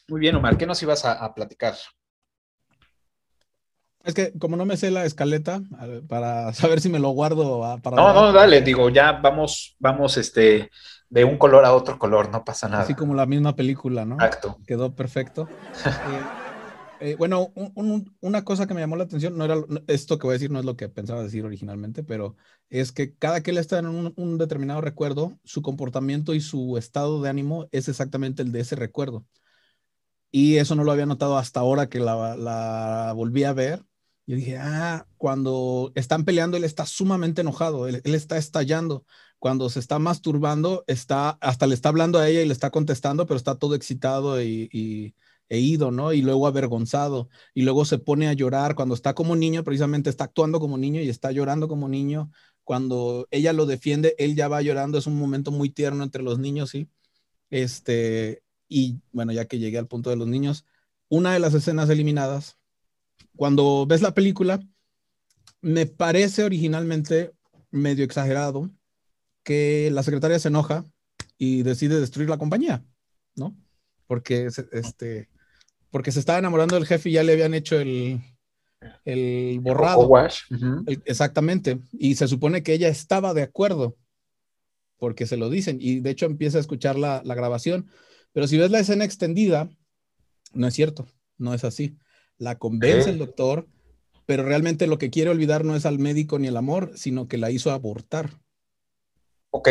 Muy 0.10 0.19
bien, 0.19 0.35
Omar, 0.35 0.57
¿qué 0.57 0.65
nos 0.65 0.84
ibas 0.84 1.06
a, 1.06 1.14
a 1.23 1.34
platicar? 1.34 1.76
Es 4.03 4.14
que 4.14 4.38
como 4.38 4.56
no 4.57 4.65
me 4.65 4.76
sé 4.77 4.91
la 4.91 5.06
escaleta, 5.06 5.61
para 6.10 6.53
saber 6.53 6.81
si 6.81 6.89
me 6.89 6.99
lo 6.99 7.10
guardo 7.11 7.64
a- 7.64 7.77
para... 7.77 7.95
No, 7.95 8.14
no, 8.14 8.34
dale, 8.34 8.60
digo, 8.61 8.89
ya 8.89 9.14
vamos, 9.14 9.76
vamos, 9.80 10.18
este, 10.18 10.69
de 11.10 11.23
un 11.23 11.38
color 11.38 11.64
a 11.64 11.73
otro 11.73 11.98
color, 11.98 12.30
no 12.30 12.44
pasa 12.44 12.68
nada. 12.68 12.84
Así 12.84 12.94
como 12.94 13.14
la 13.14 13.26
misma 13.26 13.56
película, 13.56 14.03
¿no? 14.03 14.15
Exacto. 14.15 14.57
Quedó 14.68 14.94
perfecto. 14.94 15.48
Eh, 16.06 16.23
eh, 16.99 17.15
bueno, 17.15 17.52
un- 17.56 17.72
un- 17.76 18.18
una 18.22 18.44
cosa 18.44 18.68
que 18.68 18.74
me 18.74 18.80
llamó 18.82 18.95
la 18.95 19.03
atención, 19.06 19.38
no 19.38 19.45
era 19.45 19.56
esto 19.88 20.18
que 20.18 20.28
voy 20.28 20.34
a 20.34 20.38
decir, 20.38 20.52
no 20.52 20.60
es 20.60 20.65
lo 20.65 20.76
que 20.76 20.90
pensaba 20.90 21.24
decir 21.24 21.45
originalmente, 21.45 22.03
pero 22.03 22.36
es 22.69 22.91
que 22.91 23.15
cada 23.15 23.41
que 23.41 23.52
él 23.52 23.57
está 23.57 23.80
en 23.80 23.88
un, 23.88 24.38
determinado 24.38 24.82
recuerdo, 24.82 25.40
su 25.44 25.61
comportamiento 25.61 26.34
y 26.34 26.41
su 26.41 26.78
estado 26.78 27.22
de 27.22 27.30
ánimo 27.30 27.68
es 27.72 27.88
exactamente 27.90 28.41
el 28.44 28.52
de 28.52 28.61
ese 28.61 28.76
recuerdo. 28.76 29.26
Y 30.32 30.57
eso 30.57 30.76
no 30.76 30.84
lo 30.84 30.91
había 30.91 31.06
notado 31.06 31.38
hasta 31.38 31.60
ahora 31.61 31.90
que 31.90 31.99
la, 31.99 33.14
volví 33.15 33.44
a 33.44 33.53
ver. 33.53 33.84
Yo 34.26 34.36
dije, 34.36 34.57
ah, 34.57 35.07
cuando 35.18 35.91
están 35.95 36.26
peleando, 36.26 36.57
él 36.57 36.65
está 36.65 36.86
sumamente 36.86 37.41
enojado, 37.41 37.88
él, 37.88 38.02
está 38.03 38.38
estallando. 38.38 39.06
Cuando 39.40 39.69
se 39.69 39.80
está 39.80 39.99
masturbando, 39.99 40.84
está, 40.88 41.32
hasta 41.41 41.65
le 41.68 41.76
está 41.76 41.90
hablando 41.90 42.19
a 42.19 42.28
ella 42.28 42.41
y 42.41 42.45
le 42.48 42.53
está 42.53 42.69
contestando, 42.72 43.26
pero 43.26 43.38
está 43.38 43.56
todo 43.56 43.74
excitado 43.76 44.41
y- 44.41 44.69
e 45.49 45.60
ido, 45.60 45.91
¿no? 45.91 46.14
Y 46.14 46.22
luego 46.22 46.48
avergonzado. 46.48 47.30
Y 47.53 47.64
luego 47.64 47.86
se 47.86 47.98
pone 47.99 48.28
a 48.28 48.34
llorar. 48.34 48.76
Cuando 48.76 48.95
está 48.95 49.14
como 49.14 49.36
niño, 49.36 49.64
precisamente 49.64 50.10
está 50.10 50.26
actuando 50.26 50.60
como 50.60 50.78
niño 50.78 51.02
y 51.02 51.10
está 51.10 51.32
llorando 51.32 51.68
como 51.68 51.88
niño. 51.90 52.32
Cuando 52.64 53.28
ella 53.32 53.53
lo 53.53 53.65
defiende, 53.65 54.15
él 54.18 54.36
ya 54.36 54.48
va 54.48 54.61
llorando. 54.61 54.98
Es 54.98 55.07
un 55.07 55.18
momento 55.18 55.52
muy 55.52 55.69
tierno 55.69 56.03
entre 56.03 56.24
los 56.24 56.40
niños, 56.40 56.72
¿sí? 56.72 56.90
Este, 57.49 58.44
y 58.68 58.99
bueno, 59.11 59.32
ya 59.32 59.45
que 59.45 59.60
llegué 59.60 59.78
al 59.78 59.88
punto 59.88 60.10
de 60.10 60.18
los 60.18 60.28
niños, 60.28 60.65
una 61.10 61.34
de 61.34 61.40
las 61.40 61.53
escenas 61.53 61.90
eliminadas, 61.90 62.57
cuando 63.36 63.86
ves 63.88 64.02
la 64.02 64.14
película, 64.14 64.60
me 65.61 65.86
parece 65.86 66.44
originalmente 66.44 67.34
medio 67.72 68.03
exagerado 68.03 68.69
que 69.44 69.90
la 69.91 70.03
secretaria 70.03 70.40
se 70.40 70.49
enoja 70.49 70.86
y 71.38 71.64
decide 71.64 71.99
destruir 71.99 72.30
la 72.30 72.38
compañía, 72.38 72.86
¿no? 73.36 73.56
Porque 74.07 74.49
este, 74.72 75.30
porque 75.92 76.12
se 76.12 76.20
estaba 76.20 76.40
enamorando 76.40 76.76
del 76.76 76.86
jefe 76.86 77.10
y 77.10 77.14
ya 77.14 77.24
le 77.24 77.34
habían 77.34 77.54
hecho 77.54 77.80
el, 77.80 78.22
el 79.06 79.60
borrado. 79.62 80.08
Wash. 80.08 80.42
El- 80.86 81.02
exactamente. 81.06 81.80
Y 81.94 82.16
se 82.16 82.28
supone 82.28 82.64
que 82.64 82.74
ella 82.74 82.88
estaba 82.90 83.34
de 83.34 83.44
acuerdo, 83.44 83.96
porque 84.98 85.26
se 85.26 85.38
lo 85.38 85.50
dicen. 85.50 85.78
Y 85.80 86.00
de 86.00 86.10
hecho 86.10 86.26
empieza 86.26 86.58
a 86.58 86.62
escuchar 86.62 86.98
la, 86.98 87.22
la 87.24 87.36
grabación. 87.36 87.90
Pero 88.34 88.48
si 88.48 88.58
ves 88.58 88.72
la 88.72 88.80
escena 88.80 89.06
extendida, 89.06 89.70
no 90.54 90.68
es 90.68 90.74
cierto, 90.74 91.08
no 91.38 91.54
es 91.54 91.64
así. 91.64 91.98
La 92.38 92.58
convence 92.58 93.10
el 93.10 93.18
doctor, 93.18 93.68
pero 94.26 94.44
realmente 94.44 94.86
lo 94.86 94.98
que 94.98 95.10
quiere 95.10 95.32
olvidar 95.32 95.66
no 95.66 95.76
es 95.76 95.86
al 95.86 95.98
médico 95.98 96.38
ni 96.38 96.48
el 96.48 96.58
amor, 96.58 96.92
sino 96.96 97.28
que 97.28 97.38
la 97.38 97.50
hizo 97.50 97.72
abortar. 97.72 98.40
Ok, 99.50 99.70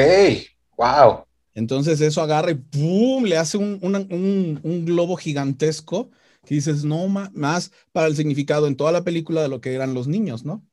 wow. 0.77 1.26
Entonces 1.57 2.01
eso 2.03 2.23
agarra 2.23 2.53
y 2.53 2.57
¡pum! 2.57 3.25
le 3.25 3.39
hace 3.39 3.59
un, 3.59 3.81
un- 3.83 4.61
un 4.63 4.87
globo 4.87 5.17
gigantesco 5.17 6.13
que 6.47 6.57
dices, 6.57 6.85
no, 6.85 7.09
más 7.09 7.73
para 7.93 8.09
el 8.09 8.17
significado 8.17 8.69
en 8.69 8.77
toda 8.77 8.93
la 8.93 9.05
película 9.05 9.43
de 9.43 9.49
lo 9.51 9.61
que 9.63 9.75
eran 9.75 9.95
los 9.95 10.09
niños, 10.09 10.45
¿no? 10.47 10.65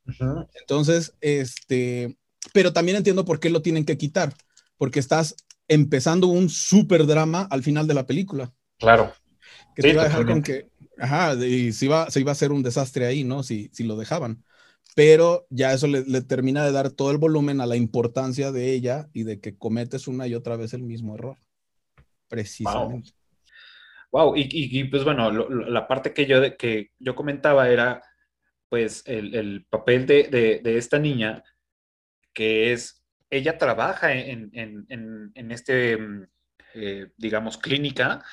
Entonces, 0.62 1.16
este, 1.22 2.18
pero 2.54 2.74
también 2.74 2.98
entiendo 2.98 3.26
por 3.26 3.40
qué 3.40 3.50
lo 3.52 3.62
tienen 3.64 3.86
que 3.86 3.98
quitar, 3.98 4.36
porque 4.78 5.00
estás 5.00 5.36
empezando 5.68 6.28
un 6.28 6.50
súper 6.50 7.08
drama 7.08 7.48
al 7.52 7.64
final 7.64 7.88
de 7.88 7.96
la 7.96 8.08
película, 8.08 8.54
Claro. 8.78 9.14
que 9.76 9.82
Sí, 9.82 9.88
te 9.88 9.94
iba 9.94 10.02
a 10.04 10.06
dejar 10.06 10.26
con 10.26 10.42
que, 10.44 10.70
ajá, 11.00 11.34
y 11.46 11.72
se 11.74 11.86
iba, 11.86 12.10
se 12.10 12.20
iba 12.22 12.32
a 12.32 12.34
hacer 12.34 12.52
un 12.52 12.64
desastre 12.64 13.06
ahí, 13.06 13.24
¿no? 13.24 13.44
Si, 13.44 13.70
si 13.74 13.84
lo 13.84 13.96
dejaban. 13.98 14.44
Pero 14.96 15.48
ya 15.50 15.74
eso 15.74 15.88
le, 15.88 16.04
le 16.06 16.22
termina 16.22 16.64
de 16.66 16.72
dar 16.72 16.92
todo 16.92 17.12
el 17.12 17.18
volumen 17.18 17.62
a 17.62 17.66
la 17.66 17.76
importancia 17.76 18.52
de 18.52 18.74
ella 18.74 19.10
y 19.14 19.24
de 19.24 19.40
que 19.40 19.58
cometes 19.58 20.08
una 20.08 20.28
y 20.28 20.36
otra 20.36 20.56
vez 20.56 20.74
el 20.74 20.84
mismo 20.84 21.16
error. 21.16 21.38
Precisamente. 22.28 23.12
Wow, 24.12 24.36
y, 24.36 24.42
y- 24.42 24.80
y, 24.80 24.84
pues 24.86 25.04
bueno, 25.04 25.32
lo- 25.32 25.50
lo- 25.50 25.70
la 25.70 25.88
parte 25.88 26.14
que 26.14 26.26
yo, 26.28 26.40
de- 26.40 26.56
que 26.56 26.92
yo 27.00 27.16
comentaba 27.16 27.70
era 27.70 28.04
pues 28.70 29.04
el, 29.06 29.36
el 29.36 29.66
papel 29.70 30.06
de, 30.06 30.24
de- 30.24 30.60
de 30.64 30.78
esta 30.78 31.00
niña, 31.00 31.44
que 32.34 32.74
es, 32.74 33.04
ella 33.30 33.58
trabaja 33.58 34.14
en, 34.14 34.50
en- 34.54 34.86
en- 34.90 35.32
en 35.36 35.52
este, 35.52 35.98
mm, 35.98 36.28
eh, 36.76 37.08
digamos, 37.18 37.58
clínica, 37.58 38.24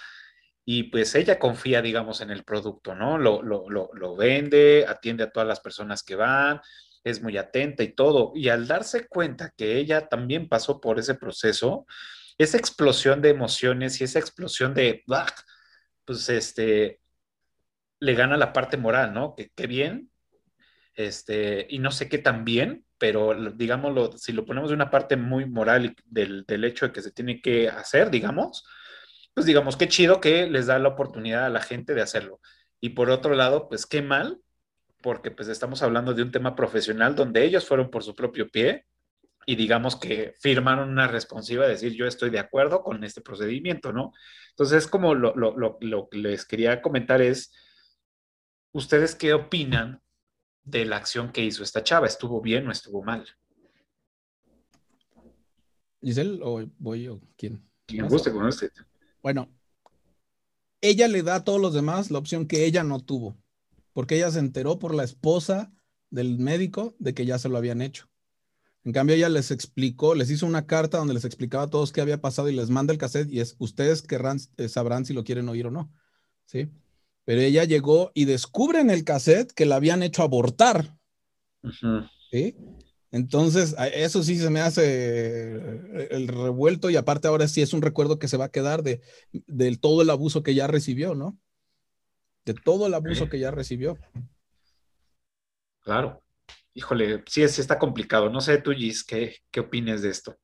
y 0.72 0.84
pues 0.84 1.14
ella 1.16 1.38
confía, 1.40 1.82
digamos, 1.82 2.20
en 2.20 2.30
el 2.30 2.44
producto, 2.44 2.94
¿no? 2.94 3.18
Lo, 3.18 3.42
lo, 3.42 3.68
lo, 3.92 4.16
vende, 4.16 4.86
atiende 4.88 5.24
a 5.24 5.30
todas 5.32 5.48
las 5.48 5.58
personas 5.58 6.04
que 6.04 6.14
van, 6.14 6.60
es 7.02 7.20
muy 7.22 7.36
atenta 7.38 7.82
y 7.82 7.92
todo, 7.92 8.32
y 8.36 8.48
al 8.50 8.68
darse 8.68 9.08
cuenta 9.08 9.52
que 9.56 9.78
ella 9.78 10.08
también 10.08 10.48
pasó 10.48 10.80
por 10.80 11.00
ese 11.00 11.16
proceso, 11.16 11.86
esa 12.38 12.56
explosión 12.56 13.20
de 13.20 13.30
emociones 13.30 14.00
y 14.00 14.04
esa 14.04 14.20
explosión 14.20 14.72
de, 14.74 15.02
¡bah! 15.08 15.26
pues 16.04 16.28
este, 16.28 17.00
le 18.00 18.14
gana 18.14 18.36
la 18.36 18.52
parte 18.52 18.76
moral, 18.76 19.12
¿no? 19.12 19.34
Que, 19.36 19.50
que 19.54 19.66
bien, 19.66 20.10
este, 20.94 21.66
y 21.70 21.78
no 21.78 21.90
sé 21.90 22.08
qué 22.08 22.18
tan 22.18 22.44
bien, 22.44 22.84
pero 22.98 23.34
lo- 23.34 23.52
digámoslo, 23.52 24.12
si 24.18 24.32
lo 24.32 24.44
ponemos 24.44 24.70
de 24.70 24.76
una 24.76 24.90
parte 24.90 25.16
muy 25.16 25.46
moral 25.46 25.94
del, 26.06 26.44
del 26.46 26.64
hecho 26.64 26.86
de 26.88 26.92
que 26.92 27.02
se 27.02 27.12
tiene 27.12 27.40
que 27.40 27.68
hacer, 27.68 28.10
digamos, 28.10 28.64
pues 29.34 29.46
digamos, 29.46 29.76
qué 29.76 29.88
chido 29.88 30.20
que 30.20 30.48
les 30.48 30.66
da 30.66 30.78
la 30.78 30.88
oportunidad 30.88 31.46
a 31.46 31.50
la 31.50 31.60
gente 31.60 31.94
de 31.94 32.02
hacerlo. 32.02 32.40
Y 32.80 32.90
por 32.90 33.10
otro 33.10 33.34
lado, 33.34 33.68
pues 33.68 33.86
qué 33.86 34.02
mal, 34.02 34.40
porque 35.02 35.30
pues 35.30 35.48
estamos 35.48 35.82
hablando 35.82 36.14
de 36.14 36.22
un 36.22 36.30
tema 36.30 36.54
profesional 36.54 37.14
donde 37.14 37.44
ellos 37.44 37.66
fueron 37.66 37.90
por 37.90 38.02
su 38.02 38.14
propio 38.14 38.48
pie 38.48 38.86
y 39.46 39.56
digamos 39.56 39.96
que 39.96 40.34
firmaron 40.38 40.90
una 40.90 41.08
responsiva 41.08 41.64
de 41.64 41.72
decir 41.72 41.94
yo 41.94 42.06
estoy 42.06 42.30
de 42.30 42.38
acuerdo 42.38 42.82
con 42.82 43.02
este 43.04 43.20
procedimiento, 43.20 43.92
¿no? 43.92 44.12
Entonces, 44.50 44.86
como 44.86 45.14
lo, 45.14 45.34
lo, 45.34 45.56
lo, 45.56 45.78
lo 45.80 46.08
que 46.08 46.18
les 46.18 46.44
quería 46.44 46.82
comentar 46.82 47.22
es, 47.22 47.52
¿ustedes 48.72 49.14
qué 49.14 49.32
opinan 49.32 50.02
de 50.62 50.84
la 50.84 50.96
acción 50.96 51.32
que 51.32 51.42
hizo 51.42 51.62
esta 51.62 51.82
chava? 51.82 52.06
¿Estuvo 52.06 52.40
bien 52.40 52.68
o 52.68 52.72
estuvo 52.72 53.02
mal? 53.02 53.26
¿Giselle 56.02 56.40
o 56.42 56.64
voy 56.78 57.04
yo? 57.04 57.20
¿Quién? 57.36 57.62
Quien 57.86 58.08
guste 58.08 58.30
con 58.30 58.46
usted. 58.46 58.70
Bueno, 59.22 59.48
ella 60.80 61.08
le 61.08 61.22
da 61.22 61.36
a 61.36 61.44
todos 61.44 61.60
los 61.60 61.74
demás 61.74 62.10
la 62.10 62.18
opción 62.18 62.46
que 62.46 62.64
ella 62.64 62.84
no 62.84 63.00
tuvo, 63.00 63.36
porque 63.92 64.16
ella 64.16 64.30
se 64.30 64.38
enteró 64.38 64.78
por 64.78 64.94
la 64.94 65.04
esposa 65.04 65.72
del 66.10 66.38
médico 66.38 66.94
de 66.98 67.14
que 67.14 67.26
ya 67.26 67.38
se 67.38 67.48
lo 67.48 67.58
habían 67.58 67.82
hecho. 67.82 68.08
En 68.82 68.92
cambio, 68.92 69.14
ella 69.14 69.28
les 69.28 69.50
explicó, 69.50 70.14
les 70.14 70.30
hizo 70.30 70.46
una 70.46 70.66
carta 70.66 70.98
donde 70.98 71.12
les 71.12 71.26
explicaba 71.26 71.64
a 71.64 71.70
todos 71.70 71.92
qué 71.92 72.00
había 72.00 72.20
pasado 72.20 72.48
y 72.48 72.56
les 72.56 72.70
manda 72.70 72.92
el 72.92 72.98
cassette 72.98 73.30
y 73.30 73.40
es, 73.40 73.56
ustedes 73.58 74.00
querrán, 74.02 74.38
eh, 74.56 74.68
sabrán 74.68 75.04
si 75.04 75.12
lo 75.12 75.22
quieren 75.22 75.48
oír 75.50 75.66
o 75.66 75.70
no. 75.70 75.92
¿Sí? 76.46 76.70
Pero 77.24 77.42
ella 77.42 77.64
llegó 77.64 78.10
y 78.14 78.24
descubre 78.24 78.80
en 78.80 78.88
el 78.90 79.04
cassette 79.04 79.52
que 79.52 79.66
la 79.66 79.76
habían 79.76 80.02
hecho 80.02 80.22
abortar. 80.22 80.96
¿sí? 82.30 82.56
Entonces, 83.12 83.74
eso 83.92 84.22
sí 84.22 84.38
se 84.38 84.50
me 84.50 84.60
hace 84.60 85.56
eh, 85.56 86.08
el 86.12 86.28
revuelto 86.28 86.90
y 86.90 86.96
aparte 86.96 87.26
ahora 87.26 87.48
sí 87.48 87.60
es 87.60 87.72
un 87.72 87.82
recuerdo 87.82 88.18
que 88.18 88.28
se 88.28 88.36
va 88.36 88.46
a 88.46 88.50
quedar 88.50 88.82
de, 88.82 89.00
del 89.32 89.80
todo 89.80 90.02
el 90.02 90.10
abuso 90.10 90.42
que 90.42 90.54
ya 90.54 90.68
recibió, 90.68 91.14
¿no? 91.14 91.36
De 92.44 92.54
todo 92.54 92.86
el 92.86 92.94
abuso 92.94 93.28
que 93.28 93.40
ya 93.40 93.50
recibió. 93.50 93.98
Claro. 95.80 96.22
Híjole, 96.72 97.24
sí, 97.26 97.46
sí 97.48 97.60
está 97.60 97.78
complicado. 97.78 98.30
No 98.30 98.40
sé 98.40 98.58
tú, 98.58 98.70
Gis, 98.70 99.02
¿qué, 99.02 99.36
qué 99.50 99.60
opines 99.60 100.02
de 100.02 100.10
esto? 100.10 100.36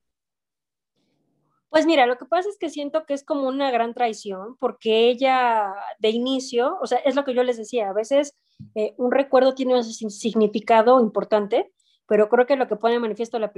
Pues 1.68 1.86
mira, 1.86 2.06
lo 2.06 2.16
que 2.16 2.24
pasa 2.24 2.48
es 2.48 2.56
que 2.58 2.70
siento 2.70 3.04
que 3.06 3.14
es 3.14 3.22
como 3.22 3.46
una 3.48 3.70
gran 3.70 3.94
traición, 3.94 4.56
porque 4.58 5.08
ella 5.08 5.72
de 5.98 6.10
inicio, 6.10 6.78
o 6.80 6.86
sea, 6.86 6.98
es 6.98 7.14
lo 7.14 7.24
que 7.24 7.34
yo 7.34 7.42
les 7.42 7.58
decía, 7.58 7.90
a 7.90 7.92
veces 7.92 8.34
eh, 8.74 8.94
un 8.96 9.12
recuerdo 9.12 9.54
tiene 9.54 9.74
un 9.74 9.84
significado 9.84 11.00
importante, 11.00 11.72
pero 12.06 12.28
creo 12.28 12.46
que 12.46 12.56
lo 12.56 12.68
que 12.68 12.76
pone 12.76 12.94
de 12.94 13.00
manifiesto 13.00 13.38
la 13.38 13.52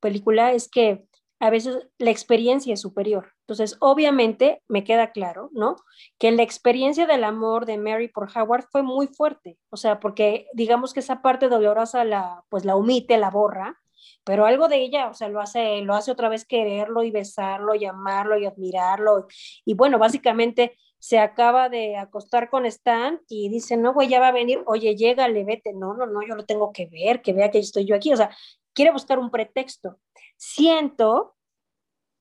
película 0.00 0.52
es 0.52 0.68
que 0.68 1.06
a 1.42 1.50
veces 1.50 1.88
la 1.98 2.12
experiencia 2.12 2.72
es 2.72 2.80
superior. 2.80 3.32
Entonces, 3.40 3.76
obviamente, 3.80 4.62
me 4.68 4.84
queda 4.84 5.10
claro, 5.10 5.50
¿no? 5.52 5.74
Que 6.20 6.30
la 6.30 6.44
experiencia 6.44 7.04
del 7.04 7.24
amor 7.24 7.66
de 7.66 7.78
Mary 7.78 8.06
por 8.06 8.28
Howard 8.32 8.66
fue 8.70 8.84
muy 8.84 9.08
fuerte, 9.08 9.58
o 9.68 9.76
sea, 9.76 9.98
porque 9.98 10.46
digamos 10.54 10.94
que 10.94 11.00
esa 11.00 11.20
parte 11.20 11.48
dolorosa 11.48 12.04
la, 12.04 12.44
pues 12.48 12.64
la 12.64 12.76
omite, 12.76 13.18
la 13.18 13.30
borra, 13.30 13.80
pero 14.22 14.46
algo 14.46 14.68
de 14.68 14.82
ella, 14.82 15.08
o 15.08 15.14
sea, 15.14 15.28
lo 15.28 15.40
hace, 15.40 15.80
lo 15.82 15.94
hace 15.94 16.12
otra 16.12 16.28
vez 16.28 16.44
quererlo 16.44 17.02
y 17.02 17.10
besarlo 17.10 17.74
y 17.74 17.86
amarlo 17.86 18.38
y 18.38 18.46
admirarlo. 18.46 19.26
Y 19.64 19.74
bueno, 19.74 19.98
básicamente 19.98 20.76
se 21.02 21.18
acaba 21.18 21.68
de 21.68 21.96
acostar 21.96 22.48
con 22.48 22.64
Stan 22.64 23.20
y 23.28 23.48
dice, 23.48 23.76
no, 23.76 23.92
güey, 23.92 24.08
ya 24.08 24.20
va 24.20 24.28
a 24.28 24.32
venir, 24.32 24.62
oye, 24.66 24.94
llégale, 24.94 25.42
vete, 25.42 25.72
no, 25.72 25.94
no, 25.94 26.06
no, 26.06 26.24
yo 26.24 26.36
lo 26.36 26.44
tengo 26.44 26.70
que 26.72 26.86
ver, 26.86 27.22
que 27.22 27.32
vea 27.32 27.50
que 27.50 27.58
estoy 27.58 27.84
yo 27.86 27.96
aquí, 27.96 28.12
o 28.12 28.16
sea, 28.16 28.30
quiere 28.72 28.92
buscar 28.92 29.18
un 29.18 29.28
pretexto. 29.28 29.98
Siento 30.36 31.34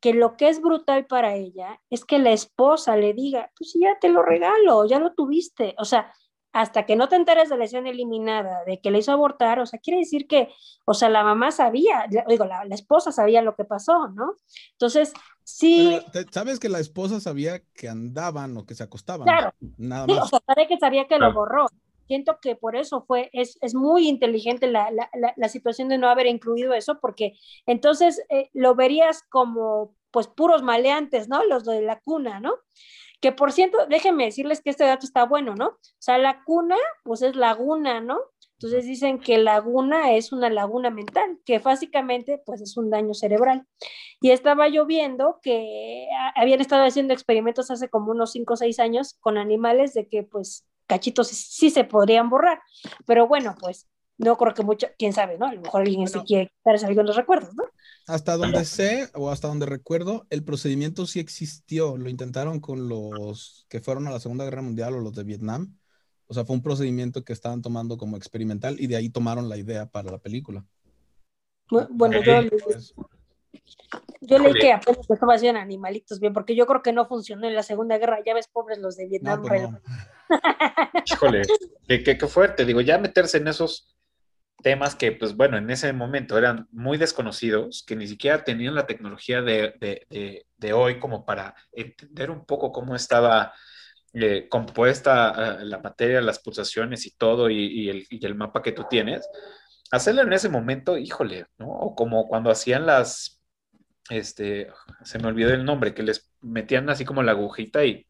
que 0.01 0.15
lo 0.15 0.35
que 0.35 0.49
es 0.49 0.59
brutal 0.59 1.05
para 1.05 1.35
ella 1.35 1.79
es 1.91 2.05
que 2.05 2.17
la 2.17 2.31
esposa 2.31 2.97
le 2.97 3.13
diga, 3.13 3.51
pues 3.55 3.77
ya 3.79 3.99
te 3.99 4.09
lo 4.09 4.23
regalo, 4.23 4.87
ya 4.87 4.97
lo 4.97 5.13
tuviste, 5.13 5.75
o 5.77 5.85
sea, 5.85 6.11
hasta 6.53 6.85
que 6.85 6.95
no 6.95 7.07
te 7.09 7.15
enteres 7.15 7.49
de 7.49 7.57
la 7.57 7.65
escena 7.65 7.89
eliminada, 7.89 8.63
de 8.65 8.79
que 8.81 8.91
le 8.91 8.99
hizo 8.99 9.11
abortar, 9.11 9.59
o 9.59 9.65
sea, 9.65 9.79
quiere 9.79 9.99
decir 9.99 10.27
que, 10.27 10.49
o 10.85 10.93
sea, 10.93 11.09
la 11.09 11.23
mamá 11.23 11.51
sabía, 11.51 12.05
digo, 12.27 12.45
la, 12.45 12.65
la 12.65 12.75
esposa 12.75 13.11
sabía 13.11 13.41
lo 13.41 13.55
que 13.55 13.63
pasó, 13.65 14.09
¿no? 14.09 14.35
Entonces, 14.73 15.13
sí. 15.43 15.99
Pero, 16.11 16.27
¿Sabes 16.31 16.59
que 16.59 16.69
la 16.69 16.79
esposa 16.79 17.19
sabía 17.19 17.61
que 17.73 17.87
andaban 17.89 18.57
o 18.57 18.65
que 18.65 18.75
se 18.75 18.83
acostaban? 18.83 19.25
Claro. 19.25 19.53
Nada 19.77 20.05
Sí, 20.07 20.13
más. 20.13 20.23
o 20.25 20.27
sea, 20.27 20.39
sabe 20.45 20.67
que 20.67 20.77
sabía 20.77 21.07
que 21.07 21.15
lo 21.19 21.19
Claro. 21.19 21.33
borró. 21.33 21.65
Siento 22.07 22.39
que 22.41 22.57
por 22.57 22.75
eso 22.75 23.05
fue, 23.07 23.29
es, 23.31 23.57
es 23.61 23.73
muy 23.73 24.09
inteligente 24.09 24.67
la, 24.67 24.91
la, 24.91 25.09
la, 25.13 25.33
la 25.37 25.47
situación 25.49 25.87
de 25.87 25.97
no 25.97 26.09
haber 26.09 26.27
incluido 26.27 26.73
eso, 26.73 26.99
porque 26.99 27.37
entonces 27.65 28.21
eh, 28.29 28.49
lo 28.53 28.75
verías 28.75 29.23
como, 29.29 29.95
pues, 30.11 30.27
puros 30.27 30.61
maleantes, 30.61 31.29
¿no? 31.29 31.45
Los 31.45 31.63
de 31.63 31.81
la 31.81 32.01
cuna, 32.01 32.41
¿no? 32.41 32.55
Que 33.21 33.31
por 33.31 33.51
cierto, 33.51 33.85
déjenme 33.87 34.25
decirles 34.25 34.61
que 34.61 34.71
este 34.71 34.83
dato 34.83 35.05
está 35.05 35.25
bueno, 35.25 35.55
¿no? 35.55 35.67
O 35.67 35.79
sea, 35.99 36.17
la 36.17 36.43
cuna, 36.43 36.75
pues 37.03 37.21
es 37.21 37.35
laguna, 37.35 38.01
¿no? 38.01 38.19
Entonces 38.61 38.85
dicen 38.85 39.19
que 39.19 39.39
laguna 39.39 40.11
es 40.13 40.31
una 40.31 40.49
laguna 40.49 40.91
mental, 40.91 41.39
que 41.45 41.57
básicamente 41.57 42.41
pues 42.45 42.61
es 42.61 42.77
un 42.77 42.91
daño 42.91 43.15
cerebral. 43.15 43.65
Y 44.19 44.29
estaba 44.31 44.67
yo 44.67 44.85
viendo 44.85 45.39
que 45.41 46.07
habían 46.35 46.61
estado 46.61 46.83
haciendo 46.83 47.13
experimentos 47.13 47.71
hace 47.71 47.89
como 47.89 48.11
unos 48.11 48.31
5 48.33 48.53
o 48.53 48.57
6 48.57 48.79
años 48.79 49.15
con 49.19 49.39
animales 49.39 49.95
de 49.95 50.07
que 50.07 50.21
pues 50.21 50.67
cachitos 50.85 51.29
sí 51.29 51.71
se 51.71 51.85
podrían 51.85 52.29
borrar. 52.29 52.61
Pero 53.07 53.27
bueno, 53.27 53.55
pues 53.59 53.87
no 54.23 54.37
creo 54.37 54.53
que 54.53 54.63
mucho, 54.63 54.87
quién 54.97 55.13
sabe, 55.13 55.37
¿no? 55.37 55.47
A 55.47 55.53
lo 55.53 55.61
mejor 55.61 55.81
alguien 55.81 56.07
se 56.07 56.23
quiere 56.23 56.49
quitarse 56.57 56.85
algunos 56.85 57.15
recuerdos, 57.15 57.53
¿no? 57.55 57.63
Hasta 58.07 58.37
donde 58.37 58.65
sé 58.65 59.09
o 59.13 59.29
hasta 59.29 59.47
donde 59.47 59.65
recuerdo, 59.65 60.25
el 60.29 60.43
procedimiento 60.43 61.05
sí 61.05 61.19
existió. 61.19 61.97
Lo 61.97 62.09
intentaron 62.09 62.59
con 62.59 62.89
los 62.89 63.65
que 63.69 63.79
fueron 63.79 64.07
a 64.07 64.11
la 64.11 64.19
Segunda 64.19 64.43
Guerra 64.45 64.61
Mundial 64.61 64.93
o 64.95 64.99
los 64.99 65.13
de 65.13 65.23
Vietnam. 65.23 65.77
O 66.27 66.33
sea, 66.33 66.45
fue 66.45 66.55
un 66.55 66.61
procedimiento 66.63 67.23
que 67.23 67.33
estaban 67.33 67.61
tomando 67.61 67.97
como 67.97 68.17
experimental 68.17 68.79
y 68.79 68.87
de 68.87 68.95
ahí 68.95 69.09
tomaron 69.09 69.49
la 69.49 69.57
idea 69.57 69.85
para 69.87 70.11
la 70.11 70.17
película. 70.17 70.65
Bu- 71.69 71.87
Bueno, 71.91 72.21
yo, 72.23 72.41
yo 74.21 74.39
leí 74.39 74.53
que 74.53 74.71
apenas 74.73 75.07
lo 75.07 75.13
estaba 75.15 75.35
haciendo 75.35 75.59
animalitos 75.59 76.19
bien, 76.19 76.33
porque 76.33 76.55
yo 76.55 76.65
creo 76.65 76.81
que 76.81 76.93
no 76.93 77.05
funcionó 77.07 77.47
en 77.47 77.55
la 77.55 77.63
Segunda 77.63 77.97
Guerra. 77.97 78.19
Ya 78.25 78.33
ves, 78.33 78.47
pobres 78.47 78.77
los 78.79 78.95
de 78.97 79.07
Vietnam. 79.07 79.41
No, 79.41 79.47
pues 79.47 79.61
no. 79.71 79.79
Híjole, 81.05 81.41
qué, 81.87 82.03
qué- 82.03 82.17
qué 82.17 82.27
fuerte. 82.27 82.65
Digo, 82.65 82.81
ya 82.81 82.97
meterse 82.97 83.37
en 83.37 83.47
esos 83.47 83.93
temas 84.61 84.95
que, 84.95 85.11
pues 85.11 85.35
bueno, 85.35 85.57
en 85.57 85.69
ese 85.69 85.93
momento 85.93 86.37
eran 86.37 86.67
muy 86.71 86.97
desconocidos, 86.97 87.83
que 87.87 87.95
ni 87.95 88.07
siquiera 88.07 88.43
tenían 88.43 88.75
la 88.75 88.87
tecnología 88.87 89.41
de, 89.41 89.73
de- 89.79 90.05
de- 90.09 90.45
de 90.57 90.73
hoy 90.73 90.99
como 90.99 91.25
para 91.25 91.55
entender 91.73 92.31
un 92.31 92.45
poco 92.45 92.71
cómo 92.71 92.95
estaba 92.95 93.53
eh, 94.13 94.47
compuesta 94.49 95.59
eh, 95.61 95.65
la 95.65 95.79
materia, 95.79 96.21
las 96.21 96.39
pulsaciones 96.39 97.05
y 97.07 97.11
todo, 97.17 97.49
y, 97.49 97.57
y 97.67 97.89
el, 97.89 98.07
y 98.09 98.25
el 98.25 98.35
mapa 98.35 98.61
que 98.61 98.71
tú 98.73 98.85
tienes. 98.89 99.27
Hacerlo 99.91 100.21
en 100.23 100.33
ese 100.33 100.49
momento, 100.49 100.97
híjole, 100.97 101.47
¿no? 101.57 101.69
O 101.69 101.95
como 101.95 102.27
cuando 102.27 102.51
hacían 102.51 102.85
las, 102.85 103.41
este, 104.09 104.69
se 105.03 105.19
me 105.19 105.27
olvidó 105.29 105.51
el 105.53 105.65
nombre, 105.65 105.93
que 105.95 106.03
les 106.03 106.31
metían 106.41 106.89
así 106.89 107.05
como 107.05 107.23
la 107.23 107.31
agujita 107.33 107.85
y 107.85 108.05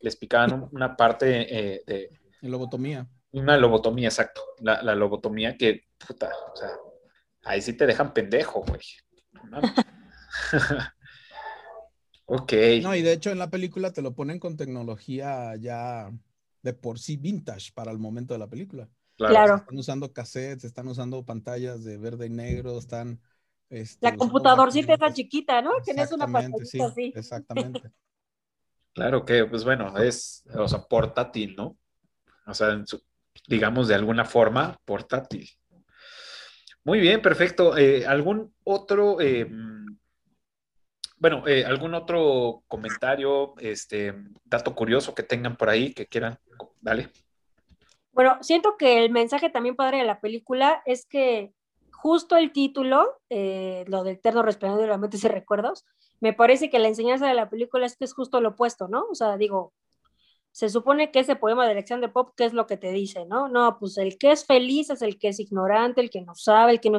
les 0.00 0.16
picaban 0.16 0.52
un- 0.52 0.68
una 0.72 0.96
parte 0.96 1.76
eh, 1.76 1.82
de 1.86 2.10
lobotomía. 2.48 3.06
Una 3.38 3.56
lobotomía, 3.56 4.08
exacto. 4.08 4.42
La, 4.60 4.82
la 4.82 4.94
lobotomía 4.94 5.56
que, 5.56 5.84
puta, 6.06 6.30
o 6.52 6.56
sea, 6.56 6.70
ahí 7.44 7.60
sí 7.62 7.72
te 7.74 7.86
dejan 7.86 8.12
pendejo, 8.12 8.62
güey. 8.62 8.80
No 9.50 9.60
ok. 12.26 12.52
No, 12.82 12.94
y 12.94 13.02
de 13.02 13.12
hecho 13.12 13.30
en 13.30 13.38
la 13.38 13.50
película 13.50 13.92
te 13.92 14.02
lo 14.02 14.14
ponen 14.14 14.38
con 14.38 14.56
tecnología 14.56 15.54
ya 15.56 16.10
de 16.62 16.72
por 16.72 16.98
sí 16.98 17.16
vintage 17.16 17.72
para 17.72 17.92
el 17.92 17.98
momento 17.98 18.34
de 18.34 18.38
la 18.38 18.48
película. 18.48 18.88
Claro. 19.16 19.32
Claro. 19.34 19.56
Están 19.56 19.78
usando 19.78 20.12
cassettes, 20.12 20.64
están 20.64 20.88
usando 20.88 21.24
pantallas 21.24 21.84
de 21.84 21.96
verde 21.96 22.26
y 22.26 22.30
negro, 22.30 22.78
están... 22.78 23.20
este, 23.70 24.10
La 24.10 24.16
computadorcita 24.16 24.94
esa 24.94 25.12
chiquita, 25.12 25.62
¿no? 25.62 25.70
Tienes 25.84 26.12
una 26.12 26.24
Exactamente, 26.24 26.66
sí, 26.66 26.78
pantallita 26.78 27.02
así. 27.02 27.18
exactamente. 27.18 27.92
Claro 28.92 29.26
que, 29.26 29.44
pues 29.44 29.62
bueno, 29.62 29.94
es, 29.98 30.42
o 30.54 30.66
sea, 30.66 30.80
portátil, 30.80 31.54
¿no? 31.54 31.76
O 32.46 32.54
sea, 32.54 32.70
en 32.70 32.86
su- 32.86 33.02
digamos 33.46 33.88
de 33.88 33.94
alguna 33.94 34.24
forma, 34.24 34.78
portátil. 34.84 35.48
Muy 36.84 37.00
bien, 37.00 37.20
perfecto. 37.20 37.76
Eh, 37.76 38.06
¿algún 38.06 38.54
otro, 38.64 39.16
mm, 39.18 39.96
bueno, 41.18 41.46
eh, 41.46 41.64
algún 41.64 41.94
otro 41.94 42.62
comentario, 42.68 43.54
este, 43.58 44.14
dato 44.44 44.74
curioso 44.74 45.14
que 45.14 45.22
tengan 45.22 45.56
por 45.56 45.68
ahí 45.68 45.92
que 45.92 46.06
quieran? 46.06 46.38
Dale. 46.80 47.10
Bueno, 48.12 48.38
siento 48.40 48.76
que 48.78 49.04
el 49.04 49.10
mensaje 49.10 49.50
también 49.50 49.76
padre 49.76 49.98
de 49.98 50.04
la 50.04 50.20
película 50.20 50.82
es 50.86 51.04
que 51.06 51.52
justo 51.90 52.36
el 52.36 52.52
título, 52.52 53.18
eh, 53.30 53.84
lo 53.88 54.04
del 54.04 54.14
eterno 54.14 54.42
resplandor 54.42 54.80
de 54.80 54.86
la 54.86 54.96
mente 54.96 55.18
y 55.22 55.28
recuerdos, 55.28 55.84
me 56.20 56.32
parece 56.32 56.70
que 56.70 56.78
la 56.78 56.88
enseñanza 56.88 57.26
de 57.26 57.34
la 57.34 57.50
película 57.50 57.84
es 57.84 57.96
que 57.96 58.04
es 58.04 58.14
justo 58.14 58.40
lo 58.40 58.50
opuesto, 58.50 58.88
¿no? 58.88 59.06
O 59.10 59.14
sea, 59.14 59.36
digo, 59.36 59.72
se 60.56 60.70
supone 60.70 61.10
que 61.10 61.18
ese 61.18 61.36
poema 61.36 61.66
de 61.66 61.72
Alexander 61.72 62.10
Pop, 62.10 62.32
¿qué 62.34 62.46
es 62.46 62.54
lo 62.54 62.66
que 62.66 62.78
te 62.78 62.90
dice, 62.90 63.26
no? 63.26 63.46
No, 63.46 63.76
pues 63.78 63.98
el 63.98 64.16
que 64.16 64.30
es 64.30 64.46
feliz 64.46 64.88
es 64.88 65.02
el 65.02 65.18
que 65.18 65.28
es 65.28 65.38
ignorante, 65.38 66.00
el 66.00 66.08
que 66.08 66.22
no 66.22 66.34
sabe, 66.34 66.72
el 66.72 66.80
que 66.80 66.88
no 66.88 66.98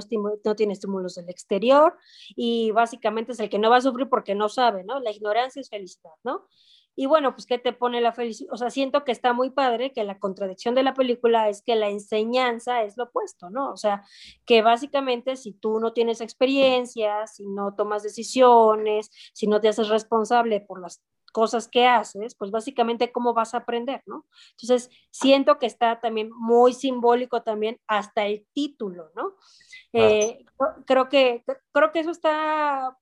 tiene 0.56 0.74
estímulos 0.74 1.16
del 1.16 1.28
exterior 1.28 1.98
y 2.36 2.70
básicamente 2.70 3.32
es 3.32 3.40
el 3.40 3.50
que 3.50 3.58
no 3.58 3.72
va 3.72 3.78
a 3.78 3.82
sufrir 3.82 4.10
porque 4.10 4.36
no 4.36 4.48
sabe, 4.48 4.84
¿no? 4.84 5.00
La 5.00 5.10
ignorancia 5.10 5.60
es 5.60 5.72
felicidad, 5.72 6.12
¿no? 6.24 6.46
Y 6.96 7.08
bueno, 7.08 7.34
pues 7.34 7.48
¿qué 7.48 7.58
te 7.58 7.74
pone 7.74 8.00
la 8.00 8.14
felicidad? 8.14 8.54
O 8.54 8.58
sea, 8.58 8.70
siento 8.70 9.04
que 9.04 9.12
está 9.12 9.34
muy 9.34 9.50
padre 9.50 9.92
que 9.92 10.04
la 10.04 10.20
contradicción 10.20 10.76
de 10.76 10.84
la 10.84 10.94
película 10.94 11.50
es 11.50 11.64
que 11.64 11.76
la 11.76 11.90
enseñanza 11.90 12.84
es 12.84 12.96
lo 12.96 13.06
opuesto, 13.06 13.50
¿no? 13.50 13.72
O 13.72 13.78
sea, 13.78 14.04
que 14.46 14.62
básicamente 14.62 15.36
si 15.36 15.54
tú 15.54 15.80
no 15.80 15.94
tienes 15.94 16.22
experiencia, 16.22 17.26
si 17.26 17.48
no 17.48 17.74
tomas 17.74 18.04
decisiones, 18.04 19.10
si 19.34 19.48
no 19.48 19.60
te 19.62 19.70
haces 19.70 19.90
responsable 19.90 20.62
por 20.62 20.80
las 20.80 21.02
cosas 21.38 21.68
que 21.68 21.86
haces, 21.86 22.34
pues 22.34 22.50
básicamente 22.50 23.12
cómo 23.12 23.32
vas 23.32 23.54
a 23.54 23.58
aprender, 23.58 24.02
¿no? 24.08 24.26
Entonces, 24.60 24.90
siento 25.12 25.60
que 25.60 25.68
está 25.68 26.00
también 26.00 26.32
muy 26.32 26.74
simbólico 26.74 27.44
también 27.44 27.80
hasta 27.86 28.26
el 28.26 28.48
título, 28.54 29.12
¿no? 29.16 29.36
Eh, 29.94 30.44
creo 30.88 31.10
que 31.10 31.44
creo 31.72 31.92
que 31.92 32.00
eso 32.00 32.10
está, 32.10 32.98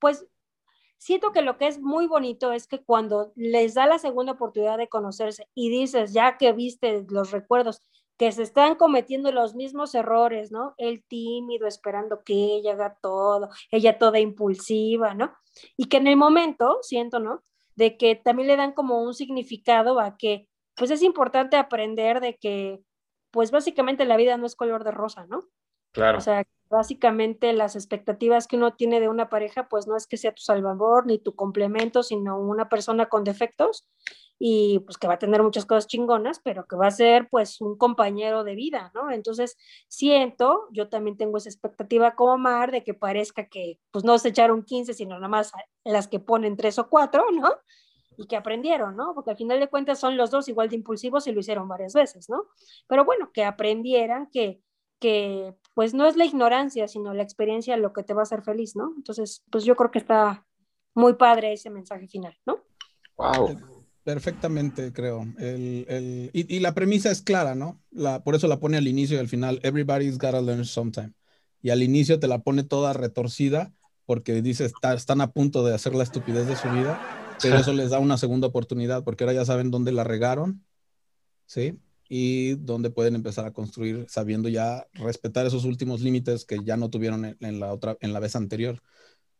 pues, 0.00 0.26
siento 0.98 1.30
que 1.30 1.42
lo 1.42 1.56
que 1.56 1.68
es 1.68 1.80
muy 1.80 2.08
bonito 2.08 2.50
es 2.50 2.66
que 2.66 2.82
cuando 2.82 3.32
les 3.36 3.74
da 3.74 3.86
la 3.86 4.00
segunda 4.00 4.32
oportunidad 4.32 4.76
de 4.76 4.88
conocerse 4.88 5.48
y 5.54 5.70
dices, 5.70 6.12
ya 6.12 6.38
que 6.38 6.52
viste 6.52 7.06
los 7.08 7.30
recuerdos, 7.30 7.82
que 8.16 8.32
se 8.32 8.42
están 8.42 8.74
cometiendo 8.74 9.30
los 9.30 9.54
mismos 9.54 9.94
errores, 9.94 10.50
¿no? 10.50 10.74
El 10.76 11.04
tímido 11.04 11.68
esperando 11.68 12.24
que 12.24 12.34
ella 12.34 12.72
haga 12.72 12.98
todo, 13.00 13.50
ella 13.70 13.96
toda 13.96 14.18
impulsiva, 14.18 15.14
¿no? 15.14 15.32
Y 15.76 15.86
que 15.86 15.98
en 15.98 16.06
el 16.06 16.16
momento, 16.16 16.78
siento, 16.82 17.20
¿no? 17.20 17.44
De 17.76 17.96
que 17.96 18.16
también 18.16 18.48
le 18.48 18.56
dan 18.56 18.72
como 18.72 19.02
un 19.02 19.14
significado 19.14 20.00
a 20.00 20.16
que, 20.16 20.48
pues 20.76 20.90
es 20.90 21.02
importante 21.02 21.56
aprender 21.56 22.20
de 22.20 22.36
que, 22.36 22.80
pues 23.30 23.50
básicamente 23.50 24.04
la 24.04 24.16
vida 24.16 24.36
no 24.36 24.46
es 24.46 24.56
color 24.56 24.84
de 24.84 24.92
rosa, 24.92 25.26
¿no? 25.26 25.48
Claro. 25.92 26.18
O 26.18 26.20
sea, 26.20 26.44
básicamente 26.74 27.52
las 27.52 27.76
expectativas 27.76 28.46
que 28.46 28.56
uno 28.56 28.74
tiene 28.74 29.00
de 29.00 29.08
una 29.08 29.28
pareja, 29.28 29.68
pues 29.68 29.86
no 29.86 29.96
es 29.96 30.06
que 30.06 30.16
sea 30.16 30.34
tu 30.34 30.42
salvador 30.42 31.06
ni 31.06 31.18
tu 31.18 31.34
complemento, 31.34 32.02
sino 32.02 32.38
una 32.38 32.68
persona 32.68 33.06
con 33.06 33.24
defectos 33.24 33.88
y 34.38 34.80
pues 34.80 34.98
que 34.98 35.06
va 35.06 35.14
a 35.14 35.18
tener 35.18 35.42
muchas 35.42 35.64
cosas 35.64 35.86
chingonas, 35.86 36.40
pero 36.42 36.66
que 36.66 36.76
va 36.76 36.88
a 36.88 36.90
ser 36.90 37.28
pues 37.30 37.60
un 37.60 37.78
compañero 37.78 38.42
de 38.42 38.56
vida, 38.56 38.90
¿no? 38.94 39.10
Entonces, 39.10 39.56
siento, 39.88 40.68
yo 40.72 40.88
también 40.88 41.16
tengo 41.16 41.38
esa 41.38 41.48
expectativa 41.48 42.16
como 42.16 42.36
Mar 42.36 42.72
de 42.72 42.82
que 42.82 42.92
parezca 42.92 43.46
que 43.46 43.78
pues 43.92 44.04
no 44.04 44.18
se 44.18 44.30
echaron 44.30 44.64
15, 44.64 44.94
sino 44.94 45.14
nada 45.14 45.28
más 45.28 45.52
las 45.84 46.08
que 46.08 46.18
ponen 46.18 46.56
tres 46.56 46.78
o 46.78 46.88
cuatro, 46.88 47.24
¿no? 47.32 47.50
y 48.16 48.26
que 48.26 48.36
aprendieron, 48.36 48.94
¿no? 48.96 49.12
Porque 49.12 49.30
al 49.30 49.36
final 49.36 49.58
de 49.58 49.68
cuentas 49.68 49.98
son 49.98 50.16
los 50.16 50.30
dos 50.30 50.48
igual 50.48 50.68
de 50.68 50.76
impulsivos 50.76 51.26
y 51.26 51.32
lo 51.32 51.40
hicieron 51.40 51.66
varias 51.66 51.94
veces, 51.94 52.28
¿no? 52.28 52.44
Pero 52.86 53.04
bueno, 53.04 53.30
que 53.32 53.44
aprendieran 53.44 54.28
que, 54.32 54.60
que 55.00 55.54
pues 55.74 55.94
no 55.94 56.06
es 56.06 56.16
la 56.16 56.24
ignorancia, 56.24 56.88
sino 56.88 57.14
la 57.14 57.22
experiencia 57.22 57.76
lo 57.76 57.92
que 57.92 58.02
te 58.02 58.14
va 58.14 58.20
a 58.20 58.24
hacer 58.24 58.42
feliz, 58.42 58.76
¿no? 58.76 58.92
Entonces, 58.96 59.42
pues 59.50 59.64
yo 59.64 59.76
creo 59.76 59.90
que 59.90 59.98
está 59.98 60.46
muy 60.94 61.14
padre 61.14 61.52
ese 61.52 61.70
mensaje 61.70 62.06
final, 62.08 62.36
¿no? 62.46 62.64
Wow. 63.16 63.58
Perfectamente, 64.04 64.92
creo. 64.92 65.22
El, 65.38 65.86
el, 65.88 66.30
y, 66.34 66.54
y, 66.54 66.60
la 66.60 66.74
premisa 66.74 67.10
es 67.10 67.22
clara, 67.22 67.54
¿no? 67.54 67.80
La, 67.90 68.22
por 68.22 68.34
eso 68.34 68.46
la 68.48 68.60
pone 68.60 68.76
al 68.76 68.86
inicio 68.86 69.16
y 69.16 69.20
al 69.20 69.28
final. 69.28 69.60
Everybody's 69.62 70.18
gotta 70.18 70.42
learn 70.42 70.64
sometime. 70.66 71.14
y 71.64 71.70
al 71.70 71.82
inicio 71.82 72.20
te 72.20 72.28
la 72.28 72.40
pone 72.40 72.62
toda 72.62 72.92
retorcida 72.92 73.72
porque 74.04 74.42
dice 74.42 74.66
está, 74.66 74.92
están 74.92 75.22
a 75.22 75.32
punto 75.32 75.64
de 75.64 75.74
hacer 75.74 75.94
la 75.94 76.02
estupidez 76.02 76.46
de 76.46 76.56
su 76.56 76.68
vida, 76.68 77.00
pero 77.40 77.56
eso 77.56 77.72
les 77.72 77.88
da 77.88 77.98
una 77.98 78.18
segunda 78.18 78.48
oportunidad 78.48 79.02
porque 79.02 79.24
ahora 79.24 79.32
ya 79.32 79.46
saben 79.46 79.70
dónde 79.70 79.90
la 79.90 80.04
regaron, 80.04 80.62
¿sí? 81.46 81.80
Y 82.08 82.54
dónde 82.56 82.90
pueden 82.90 83.14
empezar 83.14 83.46
a 83.46 83.52
construir 83.52 84.04
sabiendo 84.08 84.48
ya 84.48 84.86
respetar 84.92 85.46
esos 85.46 85.64
últimos 85.64 86.02
límites 86.02 86.44
que 86.44 86.58
ya 86.62 86.76
no 86.76 86.90
tuvieron 86.90 87.24
en, 87.24 87.36
en 87.40 87.60
la 87.60 87.72
otra 87.72 87.96
en 88.00 88.12
la 88.12 88.20
vez 88.20 88.36
anterior. 88.36 88.82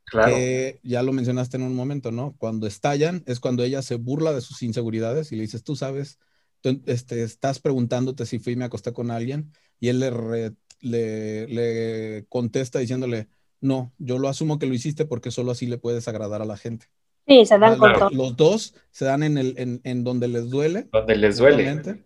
Claro. 0.06 0.34
Que 0.34 0.80
ya 0.82 1.02
lo 1.02 1.12
mencionaste 1.12 1.56
en 1.56 1.62
un 1.62 1.74
momento, 1.74 2.10
¿no? 2.10 2.34
Cuando 2.38 2.66
estallan 2.66 3.22
es 3.26 3.40
cuando 3.40 3.64
ella 3.64 3.82
se 3.82 3.96
burla 3.96 4.32
de 4.32 4.40
sus 4.40 4.62
inseguridades 4.62 5.32
y 5.32 5.36
le 5.36 5.42
dices, 5.42 5.62
tú 5.62 5.76
sabes, 5.76 6.18
tú, 6.60 6.80
este, 6.86 7.22
estás 7.22 7.58
preguntándote 7.58 8.26
si 8.26 8.38
fui 8.38 8.54
y 8.54 8.56
me 8.56 8.64
acosté 8.64 8.92
con 8.92 9.10
alguien 9.10 9.52
y 9.80 9.88
él 9.88 10.00
le, 10.00 10.10
re- 10.10 10.52
le, 10.80 11.46
le 11.48 12.26
contesta 12.28 12.78
diciéndole, 12.78 13.28
no, 13.60 13.92
yo 13.98 14.18
lo 14.18 14.28
asumo 14.28 14.58
que 14.58 14.66
lo 14.66 14.74
hiciste 14.74 15.06
porque 15.06 15.30
solo 15.30 15.52
así 15.52 15.66
le 15.66 15.78
puedes 15.78 16.06
agradar 16.06 16.42
a 16.42 16.46
la 16.46 16.56
gente. 16.56 16.86
Sí, 17.26 17.46
se 17.46 17.58
dan 17.58 17.78
todo. 17.78 18.10
Los 18.10 18.36
dos 18.36 18.74
se 18.90 19.06
dan 19.06 19.22
en, 19.22 19.38
el, 19.38 19.54
en, 19.56 19.80
en 19.84 20.04
donde 20.04 20.28
les 20.28 20.50
duele. 20.50 20.88
Donde 20.92 21.16
les 21.16 21.38
duele. 21.38 21.56
obviamente, 21.56 22.04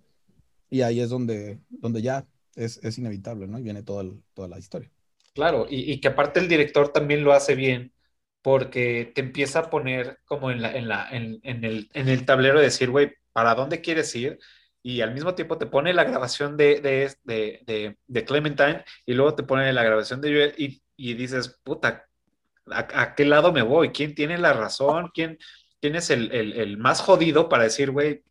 Y 0.70 0.82
ahí 0.82 1.01
es 1.01 1.11
donde, 1.11 1.61
donde 1.70 2.03
ya 2.03 2.27
es, 2.55 2.78
es 2.82 2.99
inevitable, 2.99 3.47
¿no? 3.49 3.59
Y 3.59 3.62
viene 3.62 3.82
toda, 3.82 4.03
el- 4.03 4.23
toda 4.35 4.49
la 4.49 4.59
historia. 4.59 4.90
Claro, 5.35 5.66
y, 5.69 5.93
y 5.93 6.01
que 6.01 6.09
aparte 6.09 6.40
el 6.40 6.49
director 6.49 6.89
también 6.93 7.23
lo 7.24 7.32
hace 7.32 7.55
bien 7.55 7.93
porque 8.43 9.12
te 9.15 9.20
empieza 9.20 9.61
a 9.61 9.70
poner 9.70 10.19
como 10.24 10.51
en 10.51 10.62
la, 10.62 10.77
en 10.77 10.89
la, 10.89 11.09
en, 11.11 11.40
en 11.43 11.65
el, 11.65 11.90
en 11.93 12.09
el 12.09 12.24
tablero 12.27 12.59
de 12.59 12.65
decir, 12.66 12.90
güey, 12.90 13.12
¿para 13.32 13.55
dónde 13.55 13.81
quieres 13.81 14.15
ir? 14.16 14.39
Y 14.82 15.01
al 15.01 15.12
mismo 15.15 15.35
tiempo 15.35 15.59
te 15.59 15.66
pone 15.66 15.93
la 15.93 16.05
grabación 16.05 16.57
de, 16.57 16.81
de, 16.81 17.12
de, 17.24 17.97
de- 18.07 18.24
Clementine 18.24 18.85
y 19.07 19.15
luego 19.15 19.35
te 19.35 19.43
pone 19.45 19.73
la 19.73 19.82
grabación 19.85 20.20
de 20.20 20.28
Joel 20.31 20.55
y, 20.59 20.82
y 20.97 21.15
dices, 21.15 21.61
puta, 21.62 22.07
¿a, 22.70 23.03
a 23.03 23.15
qué 23.15 23.24
lado 23.24 23.53
me 23.53 23.62
voy? 23.62 23.90
¿Quién 23.93 24.15
tiene 24.15 24.39
la 24.39 24.53
razón? 24.53 25.11
¿Quién, 25.15 25.39
quién 25.81 25.97
es 25.97 26.11
el, 26.11 26.32
el, 26.32 26.53
el 26.55 26.78
más 26.78 27.01
jodido 27.01 27.49
para 27.49 27.65
decir, 27.65 27.90
güey, 27.90 28.23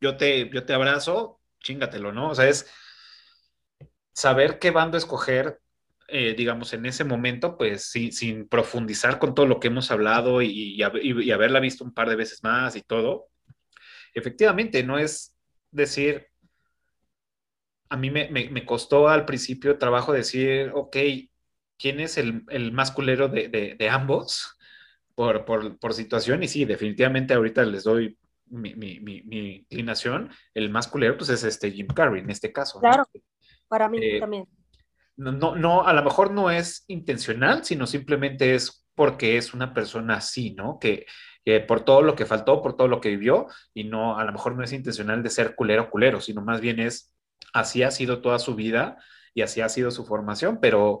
yo 0.00 0.16
te, 0.16 0.50
yo 0.50 0.64
te 0.66 0.74
abrazo, 0.74 1.39
chingatelo, 1.60 2.12
¿no? 2.12 2.30
O 2.30 2.34
sea, 2.34 2.48
es 2.48 2.66
saber 4.12 4.58
qué 4.58 4.70
bando 4.70 4.96
escoger 4.98 5.60
eh, 6.12 6.34
digamos, 6.36 6.72
en 6.72 6.86
ese 6.86 7.04
momento, 7.04 7.56
pues 7.56 7.84
sin 8.10 8.48
profundizar 8.48 9.20
con 9.20 9.32
todo 9.34 9.46
lo 9.46 9.60
que 9.60 9.68
hemos 9.68 9.92
hablado 9.92 10.42
y, 10.42 10.48
y 10.74 10.78
hab- 10.80 10.98
y- 11.00 11.22
y 11.24 11.30
haberla 11.30 11.60
visto 11.60 11.84
un 11.84 11.94
par 11.94 12.08
de 12.10 12.16
veces 12.16 12.42
más 12.42 12.74
y 12.74 12.82
todo, 12.82 13.28
efectivamente, 14.14 14.82
no 14.84 14.98
es 14.98 15.36
decir, 15.72 16.28
a 17.88 17.96
mí 17.96 18.10
me, 18.10 18.30
costó 18.66 19.08
al 19.08 19.24
principio 19.26 19.78
trabajo 19.78 20.12
decir, 20.12 20.70
ok, 20.74 20.96
¿quién 21.78 22.00
es 22.00 22.18
el, 22.18 22.44
más 22.72 22.92
culero 22.92 23.28
de 23.76 23.88
ambos 23.90 24.56
por, 25.14 25.44
por, 25.44 25.78
por 25.78 25.94
situación? 25.94 26.42
Y 26.42 26.48
sí, 26.48 26.64
definitivamente 26.64 27.34
ahorita 27.34 27.64
les 27.64 27.84
doy 27.84 28.18
mi, 28.50 28.74
mi, 28.74 29.00
mi, 29.00 29.22
mi 29.22 29.56
inclinación, 29.56 30.30
el 30.54 30.70
más 30.70 30.88
culero 30.88 31.16
pues 31.16 31.30
es 31.30 31.44
este 31.44 31.70
Jim 31.70 31.86
Carrey 31.88 32.22
en 32.22 32.30
este 32.30 32.52
caso. 32.52 32.78
¿no? 32.78 32.82
Claro, 32.82 33.04
para 33.68 33.88
mí 33.88 33.98
Eh, 34.02 34.20
también. 34.20 34.46
no, 35.16 35.32
no, 35.32 35.56
no, 35.56 35.86
a 35.86 35.92
lo 35.92 36.02
mejor 36.02 36.30
no 36.32 36.50
es 36.50 36.84
intencional, 36.88 37.64
sino 37.64 37.86
simplemente 37.86 38.54
es 38.54 38.86
porque 38.94 39.36
es 39.36 39.54
una 39.54 39.72
persona 39.72 40.16
así, 40.16 40.52
¿no? 40.54 40.78
Que, 40.78 41.06
que 41.44 41.60
por 41.60 41.84
todo 41.84 42.02
lo 42.02 42.14
que 42.16 42.26
faltó, 42.26 42.60
por 42.60 42.76
todo 42.76 42.88
lo 42.88 43.00
que 43.00 43.08
vivió, 43.10 43.46
y 43.72 43.84
no, 43.84 44.18
a 44.18 44.24
lo 44.24 44.32
mejor 44.32 44.54
no 44.56 44.62
es 44.64 44.72
intencional 44.72 45.22
de 45.22 45.30
ser 45.30 45.54
culero 45.54 45.88
culero, 45.90 46.20
sino 46.20 46.42
más 46.42 46.60
bien 46.60 46.80
es 46.80 47.14
así 47.54 47.82
ha 47.82 47.90
sido 47.90 48.20
toda 48.20 48.38
su 48.38 48.54
vida 48.54 48.98
y 49.34 49.42
así 49.42 49.60
ha 49.60 49.68
sido 49.68 49.90
su 49.90 50.04
formación, 50.04 50.58
pero 50.60 51.00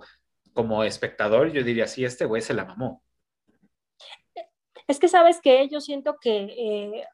como 0.54 0.82
espectador 0.84 1.52
yo 1.52 1.62
diría, 1.62 1.86
sí, 1.86 2.04
este 2.04 2.24
güey 2.24 2.42
se 2.42 2.54
la 2.54 2.64
mamó. 2.64 3.02
Es 4.88 4.98
que 4.98 5.08
sabes 5.08 5.40
que 5.40 5.68
yo 5.68 5.80
siento 5.80 6.16
que, 6.20 6.44
eh, 6.44 7.04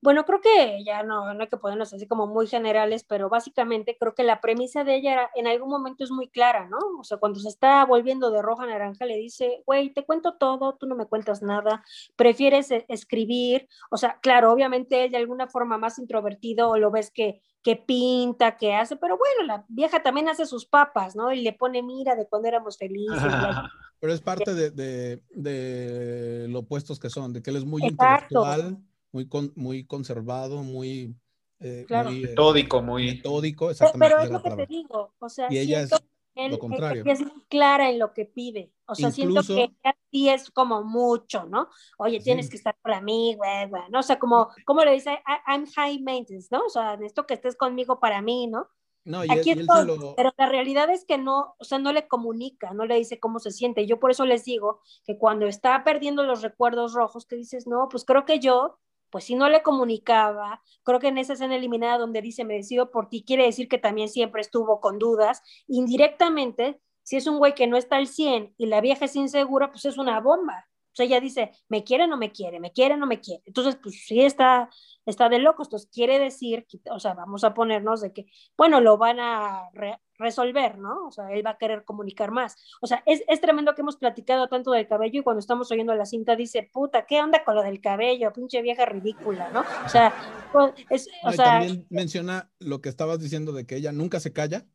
bueno, 0.00 0.24
creo 0.24 0.40
que 0.40 0.84
ya 0.84 1.02
no, 1.02 1.34
no 1.34 1.40
hay 1.40 1.48
que 1.48 1.56
ponernos 1.56 1.92
así 1.92 2.06
como 2.06 2.26
muy 2.26 2.46
generales, 2.46 3.04
pero 3.04 3.28
básicamente 3.28 3.96
creo 3.98 4.14
que 4.14 4.22
la 4.22 4.40
premisa 4.40 4.84
de 4.84 4.96
ella 4.96 5.12
era, 5.12 5.30
en 5.34 5.46
algún 5.46 5.70
momento 5.70 6.04
es 6.04 6.10
muy 6.10 6.28
clara, 6.28 6.68
¿no? 6.68 6.78
O 7.00 7.04
sea, 7.04 7.18
cuando 7.18 7.40
se 7.40 7.48
está 7.48 7.84
volviendo 7.84 8.30
de 8.30 8.40
roja 8.42 8.62
a 8.64 8.66
naranja, 8.66 9.06
le 9.06 9.16
dice, 9.16 9.62
güey, 9.66 9.92
te 9.92 10.04
cuento 10.04 10.36
todo, 10.38 10.76
tú 10.76 10.86
no 10.86 10.94
me 10.94 11.06
cuentas 11.06 11.42
nada, 11.42 11.84
prefieres 12.16 12.70
e- 12.70 12.84
escribir, 12.88 13.68
o 13.90 13.96
sea, 13.96 14.18
claro, 14.20 14.52
obviamente 14.52 15.04
él 15.04 15.10
de 15.10 15.16
alguna 15.16 15.48
forma 15.48 15.78
más 15.78 15.98
introvertido, 15.98 16.70
o 16.70 16.78
lo 16.78 16.90
ves 16.90 17.10
que, 17.10 17.42
que 17.62 17.76
pinta, 17.76 18.56
que 18.56 18.74
hace, 18.74 18.96
pero 18.96 19.18
bueno, 19.18 19.42
la 19.46 19.64
vieja 19.68 20.02
también 20.02 20.28
hace 20.28 20.46
sus 20.46 20.64
papas, 20.64 21.16
¿no? 21.16 21.32
Y 21.32 21.42
le 21.42 21.52
pone 21.52 21.82
mira 21.82 22.14
de 22.14 22.26
cuando 22.26 22.48
éramos 22.48 22.78
felices. 22.78 23.20
Pero 24.00 24.12
es 24.12 24.20
parte 24.22 24.54
de, 24.54 24.70
de, 24.70 25.22
de 25.30 26.46
lo 26.48 26.60
opuestos 26.60 27.00
que 27.00 27.10
son, 27.10 27.32
de 27.32 27.42
que 27.42 27.50
él 27.50 27.56
es 27.56 27.64
muy 27.64 27.82
Exacto. 27.84 28.44
intelectual, 28.44 28.78
muy, 29.12 29.28
con, 29.28 29.52
muy 29.56 29.84
conservado, 29.86 30.62
muy, 30.62 31.14
eh, 31.60 31.84
Claro. 31.88 32.10
muy, 32.10 32.24
eh, 32.24 32.28
Metódico, 32.28 32.82
muy... 32.82 33.06
metódico, 33.06 33.66
Pero, 33.66 33.70
exactamente. 33.72 34.14
pero 34.14 34.22
es 34.24 34.30
lo 34.30 34.42
que 34.42 34.50
te 34.56 34.66
digo, 34.66 35.14
o 35.18 35.28
sea, 35.28 35.48
Y 35.50 35.58
ella 35.58 35.82
es 35.82 35.88
siento 35.88 36.06
que 36.34 36.44
él- 36.46 36.52
lo 36.52 36.58
contrario. 36.58 37.02
ella 37.02 37.12
es 37.12 37.20
muy 37.20 37.42
clara 37.48 37.90
en 37.90 37.98
lo 37.98 38.12
que 38.12 38.24
pide, 38.26 38.72
o 38.86 38.94
sea, 38.94 39.08
Incluso- 39.08 39.42
siento 39.42 39.70
que 39.70 39.76
ella 39.84 39.96
sí 40.10 40.28
es 40.28 40.50
como 40.50 40.82
mucho, 40.84 41.44
¿no? 41.46 41.68
Oye, 41.98 42.20
tienes 42.20 42.46
Sí. 42.46 42.50
que 42.52 42.56
estar 42.58 42.76
para 42.82 43.00
mí, 43.00 43.34
güey, 43.36 43.68
güey, 43.68 43.82
¿no? 43.90 43.98
O 44.00 44.02
sea, 44.02 44.18
como, 44.18 44.48
como 44.64 44.84
le 44.84 44.92
dice, 44.92 45.12
"I- 45.26 45.52
I'm 45.52 45.66
high 45.74 45.98
maintenance, 46.00 46.48
¿no? 46.50 46.64
O 46.66 46.68
sea, 46.68 46.96
necesito 46.96 47.26
que 47.26 47.34
estés 47.34 47.56
conmigo 47.56 47.98
para 47.98 48.22
mí, 48.22 48.46
¿no? 48.46 48.68
No, 49.04 49.24
y 49.24 49.30
Aquí 49.30 49.48
y 49.48 49.52
él 49.52 49.60
estoy, 49.60 49.86
lo, 49.86 50.14
pero 50.16 50.32
la 50.36 50.48
realidad 50.50 50.90
es 50.90 51.06
que 51.06 51.16
no, 51.16 51.54
o 51.58 51.64
sea, 51.64 51.78
no 51.78 51.92
le 51.94 52.06
comunica, 52.06 52.74
no 52.74 52.84
le 52.84 52.96
dice 52.96 53.18
cómo 53.18 53.38
se 53.38 53.50
siente. 53.52 53.86
Yo 53.86 53.98
por 53.98 54.10
eso 54.10 54.26
les 54.26 54.44
digo 54.44 54.80
que 55.04 55.16
cuando 55.16 55.46
está 55.46 55.82
perdiendo 55.82 56.24
los 56.24 56.42
recuerdos 56.42 56.92
rojos, 56.92 57.24
que 57.24 57.36
dices, 57.36 57.66
no, 57.66 57.88
pues 57.90 58.04
creo 58.04 58.26
que 58.26 58.38
yo, 58.38 58.78
pues 59.10 59.24
si 59.24 59.34
no 59.34 59.48
le 59.48 59.62
comunicaba, 59.62 60.62
creo 60.82 61.00
que 61.00 61.08
en 61.08 61.18
esa 61.18 61.34
escena 61.34 61.56
eliminada 61.56 61.98
donde 61.98 62.22
dice 62.22 62.44
me 62.44 62.54
decido 62.54 62.90
por 62.90 63.08
ti, 63.08 63.24
quiere 63.24 63.44
decir 63.44 63.68
que 63.68 63.78
también 63.78 64.08
siempre 64.08 64.40
estuvo 64.40 64.80
con 64.80 64.98
dudas. 64.98 65.42
Indirectamente, 65.66 66.80
si 67.02 67.16
es 67.16 67.26
un 67.26 67.38
güey 67.38 67.54
que 67.54 67.66
no 67.66 67.76
está 67.76 67.96
al 67.96 68.06
100 68.06 68.54
y 68.58 68.66
la 68.66 68.80
vieja 68.80 69.06
es 69.06 69.16
insegura, 69.16 69.70
pues 69.70 69.84
es 69.84 69.98
una 69.98 70.20
bomba. 70.20 70.68
O 70.92 70.94
sea, 70.98 71.06
ella 71.06 71.20
dice, 71.20 71.52
me 71.68 71.84
quiere 71.84 72.04
o 72.04 72.06
no 72.06 72.16
me 72.16 72.32
quiere, 72.32 72.60
me 72.60 72.72
quiere 72.72 72.94
o 72.94 72.96
no 72.96 73.06
me 73.06 73.20
quiere. 73.20 73.42
Entonces, 73.46 73.76
pues 73.82 74.04
sí 74.06 74.20
está, 74.22 74.68
está 75.06 75.28
de 75.28 75.38
locos. 75.38 75.68
Entonces, 75.68 75.88
quiere 75.92 76.18
decir, 76.18 76.66
o 76.90 76.98
sea, 76.98 77.14
vamos 77.14 77.44
a 77.44 77.54
ponernos 77.54 78.00
de 78.00 78.12
que, 78.12 78.26
bueno, 78.56 78.80
lo 78.80 78.98
van 78.98 79.20
a 79.20 79.70
resolver, 80.18 80.78
¿no? 80.78 81.06
O 81.06 81.12
sea, 81.12 81.32
él 81.32 81.46
va 81.46 81.50
a 81.50 81.58
querer 81.58 81.84
comunicar 81.84 82.30
más. 82.30 82.56
O 82.80 82.86
sea, 82.86 83.02
es, 83.06 83.22
es 83.28 83.40
tremendo 83.40 83.74
que 83.74 83.82
hemos 83.82 83.96
platicado 83.96 84.48
tanto 84.48 84.72
del 84.72 84.88
cabello 84.88 85.20
y 85.20 85.22
cuando 85.22 85.40
estamos 85.40 85.70
oyendo 85.70 85.94
la 85.94 86.06
cinta 86.06 86.36
dice, 86.36 86.68
puta, 86.72 87.06
¿qué 87.06 87.20
onda 87.20 87.44
con 87.44 87.54
lo 87.54 87.62
del 87.62 87.80
cabello? 87.80 88.32
Pinche 88.32 88.60
vieja 88.62 88.84
ridícula, 88.84 89.50
¿no? 89.50 89.64
O 89.84 89.88
sea, 89.88 90.12
pues, 90.52 90.74
es, 90.90 91.08
no, 91.22 91.30
o 91.30 91.32
y 91.32 91.36
sea, 91.36 91.44
también 91.44 91.86
menciona 91.90 92.50
lo 92.58 92.80
que 92.80 92.88
estabas 92.88 93.20
diciendo 93.20 93.52
de 93.52 93.66
que 93.66 93.76
ella 93.76 93.92
nunca 93.92 94.20
se 94.20 94.32
calla. 94.32 94.66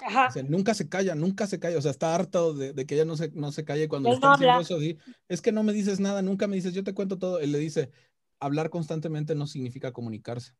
ajá. 0.00 0.26
O 0.26 0.30
sea, 0.30 0.42
nunca 0.42 0.74
se 0.74 0.88
calla, 0.88 1.14
nunca 1.14 1.46
se 1.46 1.58
calla. 1.60 1.78
O 1.78 1.82
sea, 1.82 1.90
está 1.90 2.14
harto 2.14 2.54
de, 2.54 2.72
de 2.72 2.86
que 2.86 2.94
ella 2.94 3.04
no 3.04 3.16
se, 3.16 3.30
no 3.32 3.52
se 3.52 3.64
calle 3.64 3.88
cuando 3.88 4.10
le 4.10 4.16
Él 4.16 4.20
no 4.20 4.32
están 4.32 4.50
habla. 4.50 4.60
eso. 4.60 4.78
es 5.28 5.42
que 5.42 5.52
no 5.52 5.62
me 5.62 5.72
dices 5.72 6.00
nada, 6.00 6.22
nunca 6.22 6.46
me 6.46 6.56
dices, 6.56 6.74
yo 6.74 6.84
te 6.84 6.94
cuento 6.94 7.18
todo. 7.18 7.40
Él 7.40 7.52
le 7.52 7.58
dice, 7.58 7.90
hablar 8.40 8.70
constantemente 8.70 9.34
no 9.34 9.46
significa 9.46 9.92
comunicarse. 9.92 10.54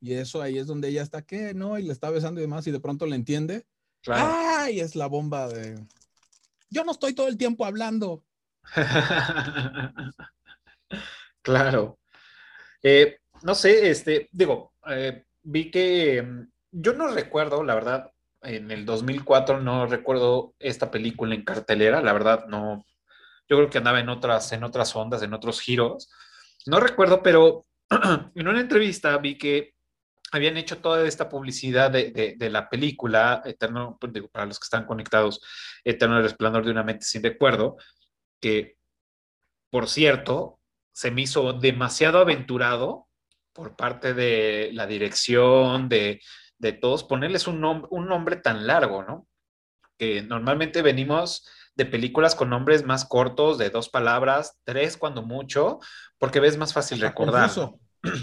Y 0.00 0.14
eso 0.14 0.42
ahí 0.42 0.58
es 0.58 0.66
donde 0.66 0.88
ella 0.88 1.02
está, 1.02 1.22
¿qué? 1.22 1.54
No, 1.54 1.78
y 1.78 1.82
le 1.82 1.92
está 1.92 2.10
besando 2.10 2.40
y 2.40 2.42
demás, 2.42 2.66
y 2.66 2.70
de 2.70 2.80
pronto 2.80 3.06
le 3.06 3.16
entiende. 3.16 3.66
Claro. 4.02 4.30
¡Ay! 4.30 4.80
Es 4.80 4.94
la 4.94 5.06
bomba 5.06 5.48
de. 5.48 5.78
Yo 6.70 6.84
no 6.84 6.92
estoy 6.92 7.14
todo 7.14 7.28
el 7.28 7.36
tiempo 7.36 7.64
hablando. 7.64 8.24
Claro. 11.46 12.00
Eh, 12.82 13.18
no 13.42 13.54
sé, 13.54 13.88
este, 13.88 14.28
digo, 14.32 14.72
eh, 14.88 15.22
vi 15.44 15.70
que 15.70 16.20
mm, 16.20 16.48
yo 16.72 16.92
no 16.94 17.06
recuerdo, 17.06 17.62
la 17.62 17.76
verdad, 17.76 18.10
en 18.42 18.72
el 18.72 18.84
2004 18.84 19.60
no 19.60 19.86
recuerdo 19.86 20.54
esta 20.58 20.90
película 20.90 21.36
en 21.36 21.44
cartelera, 21.44 22.00
la 22.02 22.12
verdad 22.12 22.46
no, 22.46 22.84
yo 23.48 23.56
creo 23.58 23.70
que 23.70 23.78
andaba 23.78 24.00
en 24.00 24.08
otras, 24.08 24.50
en 24.52 24.64
otras 24.64 24.96
ondas, 24.96 25.22
en 25.22 25.34
otros 25.34 25.60
giros. 25.60 26.10
No 26.66 26.80
recuerdo, 26.80 27.22
pero 27.22 27.66
en 28.34 28.48
una 28.48 28.60
entrevista 28.60 29.16
vi 29.18 29.38
que 29.38 29.75
habían 30.32 30.56
hecho 30.56 30.78
toda 30.78 31.06
esta 31.06 31.28
publicidad 31.28 31.90
de, 31.90 32.10
de- 32.10 32.34
de 32.36 32.50
la 32.50 32.68
película, 32.68 33.42
Eterno, 33.44 33.96
pues, 34.00 34.12
digo, 34.12 34.28
para 34.28 34.46
los 34.46 34.58
que 34.58 34.64
están 34.64 34.84
conectados, 34.86 35.40
Eterno 35.84 36.20
Resplandor 36.20 36.64
de 36.64 36.70
una 36.72 36.82
mente 36.82 37.04
sin 37.06 37.22
recuerdo, 37.22 37.76
que, 38.40 38.76
por 39.70 39.88
cierto, 39.88 40.60
se 40.92 41.10
me 41.10 41.22
hizo 41.22 41.52
demasiado 41.52 42.18
aventurado 42.18 43.06
por 43.52 43.76
parte 43.76 44.14
de 44.14 44.70
la 44.72 44.86
dirección, 44.86 45.88
de, 45.88 46.20
de 46.58 46.72
todos, 46.72 47.04
ponerles 47.04 47.46
un, 47.46 47.60
nom- 47.62 47.86
un 47.90 48.06
nombre 48.08 48.36
tan 48.36 48.66
largo, 48.66 49.02
¿no? 49.02 49.26
Que 49.98 50.22
normalmente 50.22 50.82
venimos 50.82 51.48
de 51.74 51.86
películas 51.86 52.34
con 52.34 52.50
nombres 52.50 52.84
más 52.84 53.04
cortos, 53.04 53.58
de 53.58 53.70
dos 53.70 53.88
palabras, 53.88 54.58
tres 54.64 54.96
cuando 54.96 55.22
mucho, 55.22 55.78
porque 56.18 56.40
ves 56.40 56.56
más 56.56 56.72
fácil 56.72 57.00
recordar. 57.00 57.48
confuso. 57.48 57.80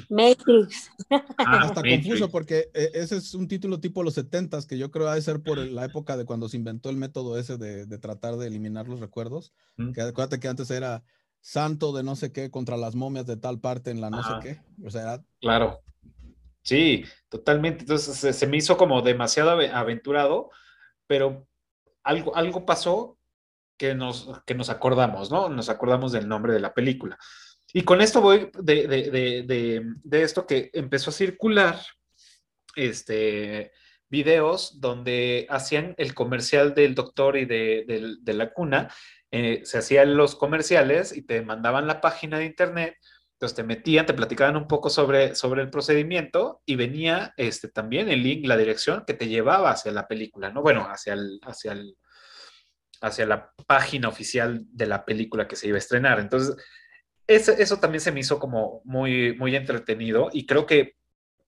Matrix. 0.09 0.89
Ah, 1.39 1.59
Hasta 1.61 1.81
confuso 1.81 2.29
porque 2.29 2.69
eh, 2.73 2.91
ese 2.93 3.17
es 3.17 3.33
un 3.33 3.47
título 3.47 3.79
tipo 3.79 4.03
los 4.03 4.13
70 4.13 4.59
que 4.67 4.77
yo 4.77 4.91
creo 4.91 5.07
ha 5.07 5.15
de 5.15 5.21
ser 5.21 5.41
por 5.41 5.57
la 5.57 5.85
época 5.85 6.17
de 6.17 6.25
cuando 6.25 6.49
se 6.49 6.57
inventó 6.57 6.89
el 6.89 6.97
método 6.97 7.37
ese 7.37 7.57
de, 7.57 7.85
de 7.85 7.97
tratar 7.97 8.37
de 8.37 8.47
eliminar 8.47 8.87
los 8.87 8.99
recuerdos. 8.99 9.53
Que 9.93 10.01
acuérdate 10.01 10.39
que 10.39 10.47
antes 10.47 10.69
era 10.71 11.03
santo 11.41 11.91
de 11.91 12.03
no 12.03 12.15
sé 12.15 12.31
qué 12.31 12.49
contra 12.49 12.77
las 12.77 12.95
momias 12.95 13.25
de 13.25 13.37
tal 13.37 13.59
parte 13.59 13.91
en 13.91 13.99
la 14.01 14.09
no 14.09 14.23
sé 14.23 14.33
qué. 14.41 14.61
O 14.85 14.89
sea, 14.89 15.21
Claro. 15.41 15.81
Sí, 16.61 17.03
totalmente. 17.29 17.81
Entonces 17.81 18.15
se, 18.15 18.31
se 18.31 18.47
me 18.47 18.57
hizo 18.57 18.77
como 18.77 19.01
demasiado 19.01 19.51
ave- 19.51 19.69
aventurado, 19.71 20.49
pero 21.07 21.45
algo, 22.03 22.35
algo 22.35 22.65
pasó 22.65 23.17
que 23.77 23.95
nos, 23.95 24.29
que 24.45 24.55
nos 24.55 24.69
acordamos, 24.69 25.29
¿no? 25.31 25.49
Nos 25.49 25.67
acordamos 25.67 26.11
del 26.13 26.27
nombre 26.29 26.53
de 26.53 26.59
la 26.61 26.73
película. 26.73 27.17
Y 27.73 27.81
con 27.83 28.01
esto 28.01 28.21
voy 28.21 28.49
de, 28.53 28.87
de, 28.87 29.11
de, 29.11 29.83
de, 30.03 30.21
esto 30.21 30.45
que 30.45 30.69
empezó 30.73 31.09
a 31.09 31.13
circular 31.13 31.79
este, 32.75 33.71
videos 34.09 34.79
donde 34.79 35.47
hacían 35.49 35.95
el 35.97 36.13
comercial 36.13 36.75
del 36.75 36.93
doctor 36.93 37.35
y 37.35 37.45
de 37.45 38.33
la 38.33 38.53
cuna, 38.53 38.93
eh, 39.35 39.61
se 39.65 39.79
hacían 39.79 40.15
los 40.15 40.35
comerciales 40.35 41.17
y 41.17 41.23
te 41.23 41.41
mandaban 41.41 41.87
la 41.87 42.01
página 42.01 42.37
de 42.37 42.45
internet, 42.45 42.97
entonces 43.33 43.55
te 43.55 43.63
metían, 43.63 44.05
te 44.05 44.13
platicaban 44.13 44.55
un 44.55 44.67
poco 44.67 44.91
sobre, 44.91 45.33
sobre 45.33 45.63
el 45.63 45.71
procedimiento 45.71 46.61
y 46.67 46.75
venía 46.75 47.33
este, 47.35 47.67
también 47.67 48.09
el 48.09 48.21
link, 48.21 48.45
la 48.45 48.57
dirección 48.57 49.03
que 49.07 49.15
te 49.15 49.27
llevaba 49.27 49.71
hacia 49.71 49.91
la 49.91 50.07
película, 50.07 50.51
¿no? 50.51 50.61
Bueno, 50.61 50.87
hacia 50.87 51.13
el, 51.13 51.39
hacia 51.41 51.71
el, 51.71 51.97
hacia 53.01 53.25
la 53.25 53.51
página 53.65 54.07
oficial 54.07 54.61
de 54.69 54.85
la 54.85 55.03
película 55.03 55.47
que 55.47 55.55
se 55.55 55.67
iba 55.67 55.77
a 55.77 55.79
estrenar. 55.79 56.19
Entonces, 56.19 56.55
eso, 57.35 57.51
eso 57.51 57.77
también 57.77 58.01
se 58.01 58.11
me 58.11 58.19
hizo 58.21 58.39
como 58.39 58.81
muy, 58.85 59.35
muy 59.37 59.55
entretenido 59.55 60.29
y 60.33 60.45
creo 60.45 60.65
que 60.65 60.95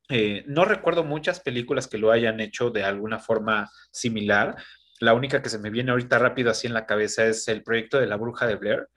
eh, 0.09 0.43
no 0.47 0.65
recuerdo 0.65 1.03
muchas 1.03 1.39
películas 1.39 1.87
que 1.87 1.97
lo 1.97 2.11
hayan 2.11 2.39
hecho 2.39 2.69
de 2.69 2.83
alguna 2.83 3.19
forma 3.19 3.71
similar. 3.91 4.55
La 4.99 5.13
única 5.13 5.41
que 5.41 5.49
se 5.49 5.59
me 5.59 5.69
viene 5.69 5.91
ahorita 5.91 6.19
rápido 6.19 6.51
así 6.51 6.67
en 6.67 6.73
la 6.73 6.85
cabeza 6.85 7.25
es 7.25 7.47
el 7.47 7.63
proyecto 7.63 7.99
de 7.99 8.07
la 8.07 8.17
bruja 8.17 8.45
de 8.47 8.55
Blair, 8.55 8.87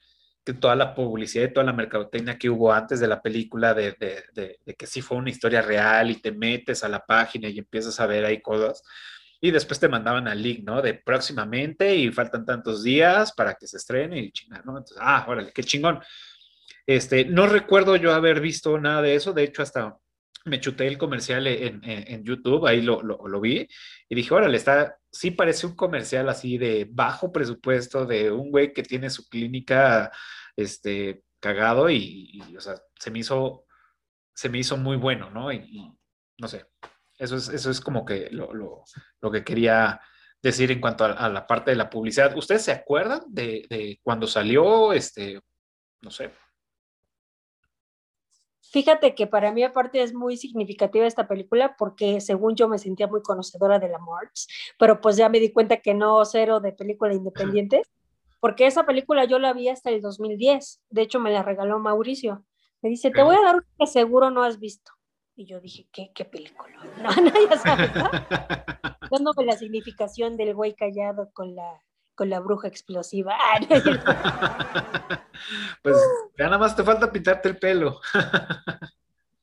que 0.44 0.52
toda 0.54 0.76
la 0.76 0.94
publicidad 0.94 1.44
y 1.48 1.52
toda 1.52 1.66
la 1.66 1.72
mercadotecnia 1.72 2.38
que 2.38 2.50
hubo 2.50 2.72
antes 2.72 3.00
de 3.00 3.08
la 3.08 3.20
película, 3.22 3.74
de, 3.74 3.92
de, 3.92 4.24
de, 4.34 4.58
de 4.64 4.74
que 4.74 4.86
sí 4.86 5.00
fue 5.00 5.16
una 5.16 5.30
historia 5.30 5.62
real 5.62 6.10
y 6.10 6.20
te 6.20 6.32
metes 6.32 6.84
a 6.84 6.88
la 6.88 7.04
página 7.04 7.48
y 7.48 7.58
empiezas 7.58 7.98
a 8.00 8.06
ver 8.06 8.24
ahí 8.24 8.40
cosas. 8.40 8.82
Y 9.40 9.50
después 9.50 9.78
te 9.78 9.88
mandaban 9.88 10.26
al 10.26 10.42
link, 10.42 10.64
¿no? 10.64 10.82
De 10.82 10.94
próximamente 10.94 11.94
y 11.94 12.10
faltan 12.10 12.44
tantos 12.44 12.82
días 12.82 13.32
para 13.32 13.54
que 13.54 13.66
se 13.66 13.76
estrene 13.76 14.18
y 14.18 14.32
chingar, 14.32 14.66
¿no? 14.66 14.72
Entonces, 14.72 14.98
ah, 15.00 15.24
órale, 15.28 15.52
qué 15.52 15.62
chingón. 15.62 16.00
Este, 16.88 17.26
no 17.26 17.46
recuerdo 17.46 17.96
yo 17.96 18.14
haber 18.14 18.40
visto 18.40 18.80
nada 18.80 19.02
de 19.02 19.14
eso, 19.14 19.34
de 19.34 19.44
hecho 19.44 19.60
hasta 19.60 19.98
me 20.46 20.58
chuté 20.58 20.86
el 20.86 20.96
comercial 20.96 21.46
en, 21.46 21.82
en, 21.84 22.24
YouTube, 22.24 22.66
ahí 22.66 22.80
lo, 22.80 23.02
lo, 23.02 23.40
vi 23.42 23.68
y 24.08 24.14
dije, 24.14 24.32
órale, 24.32 24.56
está, 24.56 24.96
sí 25.12 25.30
parece 25.30 25.66
un 25.66 25.76
comercial 25.76 26.30
así 26.30 26.56
de 26.56 26.86
bajo 26.90 27.30
presupuesto, 27.30 28.06
de 28.06 28.30
un 28.30 28.50
güey 28.50 28.72
que 28.72 28.82
tiene 28.82 29.10
su 29.10 29.28
clínica, 29.28 30.10
este, 30.56 31.24
cagado 31.40 31.90
y, 31.90 32.42
o 32.56 32.60
sea, 32.60 32.80
se 32.98 33.10
me 33.10 33.18
hizo, 33.18 33.66
se 34.34 34.48
me 34.48 34.56
hizo 34.56 34.78
muy 34.78 34.96
bueno, 34.96 35.28
¿no? 35.28 35.52
Y, 35.52 35.94
no 36.38 36.48
sé, 36.48 36.64
eso 37.18 37.36
es, 37.36 37.50
eso 37.50 37.70
es 37.70 37.82
como 37.82 38.06
que 38.06 38.30
lo, 38.30 38.54
lo, 38.54 38.84
lo 39.20 39.30
que 39.30 39.44
quería 39.44 40.00
decir 40.40 40.72
en 40.72 40.80
cuanto 40.80 41.04
a, 41.04 41.12
a, 41.12 41.28
la 41.28 41.46
parte 41.46 41.70
de 41.70 41.76
la 41.76 41.90
publicidad. 41.90 42.34
¿Ustedes 42.34 42.62
se 42.62 42.72
acuerdan 42.72 43.20
de, 43.28 43.66
de 43.68 44.00
cuando 44.02 44.26
salió, 44.26 44.94
este, 44.94 45.38
no 46.00 46.10
sé, 46.10 46.30
Fíjate 48.70 49.14
que 49.14 49.26
para 49.26 49.50
mí 49.52 49.62
aparte 49.62 50.02
es 50.02 50.12
muy 50.12 50.36
significativa 50.36 51.06
esta 51.06 51.26
película 51.26 51.74
porque 51.78 52.20
según 52.20 52.54
yo 52.54 52.68
me 52.68 52.78
sentía 52.78 53.06
muy 53.06 53.22
conocedora 53.22 53.78
de 53.78 53.88
la 53.88 53.98
March, 53.98 54.46
pero 54.78 55.00
pues 55.00 55.16
ya 55.16 55.28
me 55.28 55.40
di 55.40 55.52
cuenta 55.52 55.78
que 55.78 55.94
no 55.94 56.22
cero 56.24 56.60
de 56.60 56.72
película 56.72 57.14
independiente, 57.14 57.82
porque 58.40 58.66
esa 58.66 58.84
película 58.84 59.24
yo 59.24 59.38
la 59.38 59.54
vi 59.54 59.68
hasta 59.68 59.90
el 59.90 60.02
2010, 60.02 60.82
de 60.90 61.02
hecho 61.02 61.18
me 61.18 61.30
la 61.30 61.42
regaló 61.42 61.78
Mauricio, 61.78 62.44
me 62.82 62.90
dice, 62.90 63.10
te 63.10 63.22
voy 63.22 63.36
a 63.36 63.42
dar 63.42 63.56
un 63.56 63.64
que 63.78 63.86
seguro 63.86 64.30
no 64.30 64.42
has 64.44 64.58
visto. 64.58 64.92
Y 65.34 65.46
yo 65.46 65.60
dije, 65.60 65.88
¿qué, 65.92 66.10
qué 66.14 66.24
película? 66.24 66.68
No, 67.02 67.10
no, 67.10 67.32
ya 67.48 67.56
sabes, 67.56 67.94
¿no? 67.94 68.10
Dándome 69.10 69.44
la 69.46 69.56
significación 69.56 70.36
del 70.36 70.54
güey 70.54 70.74
callado 70.74 71.30
con 71.32 71.54
la, 71.54 71.80
con 72.18 72.28
la 72.28 72.40
bruja 72.40 72.66
explosiva. 72.66 73.38
pues 75.82 75.96
ya 76.36 76.46
nada 76.46 76.58
más 76.58 76.74
te 76.74 76.82
falta 76.82 77.12
pintarte 77.12 77.48
el 77.48 77.56
pelo. 77.58 78.00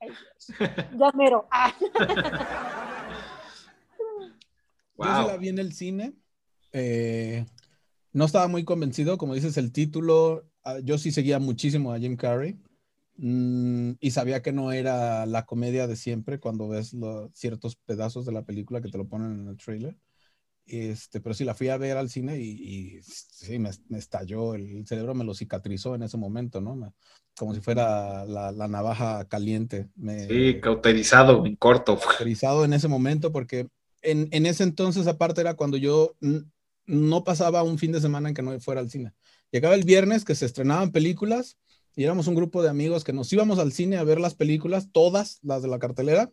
Ay, 0.01 0.09
ya 0.59 1.11
mero. 1.13 1.47
wow. 4.97 5.07
Yo 5.07 5.21
sí 5.21 5.27
la 5.27 5.37
vi 5.37 5.47
en 5.47 5.59
el 5.59 5.71
cine. 5.71 6.15
Eh, 6.73 7.45
no 8.11 8.25
estaba 8.25 8.49
muy 8.49 8.65
convencido, 8.65 9.17
como 9.17 9.35
dices, 9.35 9.55
el 9.55 9.71
título. 9.71 10.43
Yo 10.83 10.97
sí 10.97 11.13
seguía 11.13 11.39
muchísimo 11.39 11.93
a 11.93 11.99
Jim 11.99 12.17
Carrey. 12.17 12.59
Mm, 13.15 13.91
y 14.01 14.11
sabía 14.11 14.41
que 14.41 14.51
no 14.51 14.73
era 14.73 15.25
la 15.25 15.45
comedia 15.45 15.87
de 15.87 15.95
siempre 15.95 16.41
cuando 16.41 16.67
ves 16.67 16.93
lo, 16.93 17.31
ciertos 17.33 17.77
pedazos 17.77 18.25
de 18.25 18.33
la 18.33 18.43
película 18.43 18.81
que 18.81 18.89
te 18.89 18.97
lo 18.97 19.07
ponen 19.07 19.31
en 19.39 19.47
el 19.47 19.55
trailer. 19.55 19.95
Este, 20.65 21.21
pero 21.21 21.35
sí 21.35 21.43
la 21.43 21.53
fui 21.53 21.69
a 21.69 21.77
ver 21.77 21.95
al 21.95 22.09
cine 22.09 22.39
y, 22.39 22.49
y 22.49 22.99
sí, 23.03 23.59
me, 23.59 23.69
me, 23.87 23.99
estalló, 23.99 24.55
el 24.55 24.85
cerebro 24.87 25.13
me 25.13 25.23
lo 25.23 25.35
cicatrizó 25.35 25.93
en 25.93 26.01
ese 26.01 26.17
momento, 26.17 26.59
¿no? 26.59 26.75
Me, 26.75 26.91
como 27.37 27.53
si 27.53 27.61
fuera 27.61 28.25
la, 28.25 28.51
la 28.51 28.67
navaja 28.67 29.25
caliente. 29.25 29.89
Me, 29.95 30.27
sí, 30.27 30.59
cauterizado 30.59 31.45
en 31.45 31.55
corto. 31.55 31.99
Cauterizado 31.99 32.65
en 32.65 32.73
ese 32.73 32.87
momento 32.87 33.31
porque 33.31 33.67
en, 34.01 34.27
en, 34.31 34.45
ese 34.47 34.63
entonces 34.63 35.05
aparte 35.05 35.41
era 35.41 35.53
cuando 35.53 35.77
yo 35.77 36.15
no 36.87 37.23
pasaba 37.23 37.63
un 37.63 37.77
fin 37.77 37.91
de 37.91 38.01
semana 38.01 38.29
en 38.29 38.35
que 38.35 38.41
no 38.41 38.59
fuera 38.59 38.81
al 38.81 38.89
cine. 38.89 39.13
Llegaba 39.51 39.75
el 39.75 39.83
viernes 39.83 40.25
que 40.25 40.35
se 40.35 40.45
estrenaban 40.45 40.91
películas 40.91 41.57
y 41.95 42.03
éramos 42.03 42.27
un 42.27 42.35
grupo 42.35 42.61
de 42.61 42.69
amigos 42.69 43.03
que 43.03 43.13
nos 43.13 43.31
íbamos 43.31 43.59
al 43.59 43.71
cine 43.71 43.97
a 43.97 44.03
ver 44.03 44.19
las 44.19 44.35
películas, 44.35 44.89
todas 44.91 45.39
las 45.43 45.61
de 45.61 45.69
la 45.69 45.79
cartelera, 45.79 46.31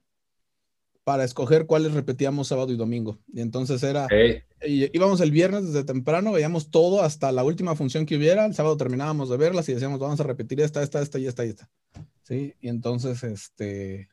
para 1.04 1.24
escoger 1.24 1.66
cuáles 1.66 1.92
repetíamos 1.92 2.48
sábado 2.48 2.72
y 2.72 2.76
domingo. 2.76 3.18
Y 3.32 3.40
entonces 3.40 3.82
era, 3.82 4.06
hey. 4.10 4.42
íbamos 4.60 5.20
el 5.20 5.30
viernes 5.30 5.66
desde 5.66 5.84
temprano, 5.84 6.32
veíamos 6.32 6.70
todo 6.70 7.02
hasta 7.02 7.32
la 7.32 7.42
última 7.44 7.74
función 7.74 8.06
que 8.06 8.16
hubiera, 8.16 8.46
el 8.46 8.54
sábado 8.54 8.76
terminábamos 8.76 9.28
de 9.28 9.36
verlas 9.36 9.68
y 9.68 9.74
decíamos, 9.74 9.98
vamos 9.98 10.20
a 10.20 10.24
repetir 10.24 10.60
esta, 10.60 10.82
esta, 10.82 11.00
esta 11.00 11.18
y 11.18 11.26
esta 11.26 11.44
y 11.44 11.48
esta. 11.48 11.68
Sí, 12.22 12.54
y 12.60 12.68
entonces, 12.68 13.22
este, 13.24 14.08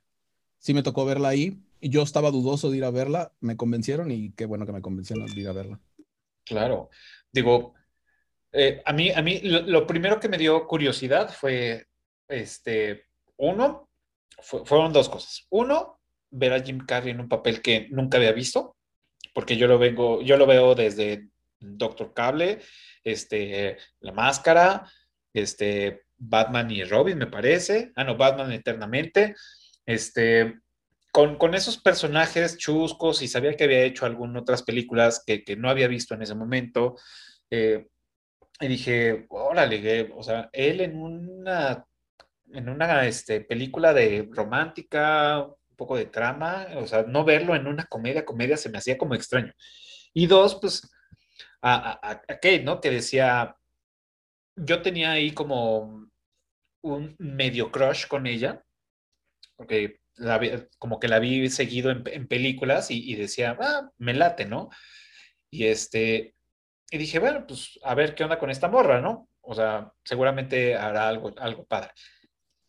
sí 0.57 0.73
me 0.73 0.83
tocó 0.83 1.05
verla 1.05 1.29
ahí 1.29 1.61
y 1.79 1.89
yo 1.89 2.01
estaba 2.01 2.31
dudoso 2.31 2.71
de 2.71 2.77
ir 2.77 2.83
a 2.83 2.91
verla, 2.91 3.33
me 3.39 3.55
convencieron 3.55 4.11
y 4.11 4.31
qué 4.31 4.45
bueno 4.45 4.65
que 4.65 4.73
me 4.73 4.81
convencieron 4.81 5.27
de 5.27 5.39
ir 5.39 5.47
a 5.47 5.53
verla. 5.53 5.79
Claro, 6.43 6.89
digo, 7.31 7.75
eh, 8.51 8.81
a 8.83 8.93
mí, 8.93 9.11
a 9.11 9.21
mí 9.21 9.41
lo, 9.41 9.61
lo, 9.61 9.85
primero 9.85 10.19
que 10.19 10.27
me 10.27 10.39
dio 10.39 10.65
curiosidad 10.65 11.31
fue, 11.31 11.85
este, 12.27 13.03
uno, 13.37 13.89
fue, 14.39 14.65
fueron 14.65 14.91
dos 14.91 15.07
cosas. 15.07 15.45
Uno, 15.51 15.98
ver 16.31 16.53
a 16.53 16.61
Jim 16.61 16.85
Carrey 16.85 17.11
en 17.11 17.19
un 17.19 17.29
papel 17.29 17.61
que 17.61 17.87
nunca 17.91 18.17
había 18.17 18.31
visto, 18.31 18.75
porque 19.33 19.57
yo 19.57 19.67
lo 19.67 19.77
vengo, 19.77 20.21
yo 20.21 20.37
lo 20.37 20.45
veo 20.45 20.75
desde 20.75 21.29
Doctor 21.59 22.13
Cable, 22.13 22.59
este, 23.03 23.77
La 23.99 24.11
Máscara, 24.11 24.89
este, 25.33 26.03
Batman 26.17 26.69
y 26.71 26.83
Robin, 26.83 27.17
me 27.17 27.27
parece. 27.27 27.91
Ah, 27.95 28.03
no, 28.03 28.17
Batman 28.17 28.51
Eternamente. 28.51 29.35
Este, 29.85 30.59
con, 31.11 31.37
con 31.37 31.55
esos 31.55 31.77
personajes 31.77 32.57
chuscos 32.57 33.21
y 33.21 33.27
sabía 33.27 33.55
que 33.55 33.63
había 33.63 33.83
hecho 33.83 34.05
algunas 34.05 34.43
otras 34.43 34.63
películas 34.63 35.23
que, 35.25 35.43
que 35.43 35.55
no 35.55 35.69
había 35.69 35.87
visto 35.87 36.13
en 36.13 36.21
ese 36.21 36.35
momento. 36.35 36.95
Eh, 37.49 37.87
y 38.59 38.67
dije, 38.67 39.25
órale, 39.29 40.11
o 40.15 40.21
sea, 40.21 40.49
él 40.51 40.81
en 40.81 41.01
una, 41.01 41.85
en 42.51 42.69
una 42.69 43.07
este, 43.07 43.41
película 43.41 43.93
de 43.93 44.29
romántica, 44.31 45.47
poco 45.79 45.97
de 45.97 46.05
trama, 46.05 46.67
o 46.75 46.85
sea, 46.85 47.03
no 47.03 47.23
verlo 47.25 47.55
en 47.55 47.65
una 47.65 47.85
comedia, 47.85 48.25
comedia 48.25 48.57
se 48.57 48.69
me 48.69 48.77
hacía 48.77 48.97
como 48.97 49.15
extraño. 49.15 49.53
Y 50.13 50.27
dos, 50.27 50.59
pues, 50.61 50.87
a, 51.61 51.99
a, 52.07 52.19
Kate, 52.27 52.63
¿no? 52.63 52.81
Que 52.81 52.91
decía, 52.91 53.55
yo 54.55 54.81
tenía 54.81 55.11
ahí 55.11 55.31
como 55.31 56.09
un 56.81 57.15
medio 57.19 57.71
crush 57.71 58.07
con 58.07 58.27
ella, 58.27 58.63
porque 59.55 59.99
como 60.77 60.99
que 60.99 61.07
la 61.07 61.19
vi 61.19 61.49
seguido 61.49 61.91
en, 61.91 62.27
películas 62.27 62.91
y, 62.91 63.15
decía, 63.15 63.57
ah, 63.59 63.89
me 63.97 64.13
late, 64.13 64.45
¿no? 64.45 64.69
Y 65.49 65.65
este, 65.65 66.35
y 66.91 66.97
dije, 66.97 67.19
bueno, 67.19 67.45
pues 67.47 67.79
a 67.83 67.95
ver 67.95 68.15
qué 68.15 68.23
onda 68.23 68.39
con 68.39 68.49
esta 68.49 68.67
morra, 68.67 69.01
¿no? 69.01 69.29
O 69.41 69.53
sea, 69.55 69.93
seguramente 70.03 70.75
hará 70.75 71.07
algo, 71.07 71.33
algo 71.37 71.65
padre. 71.65 71.91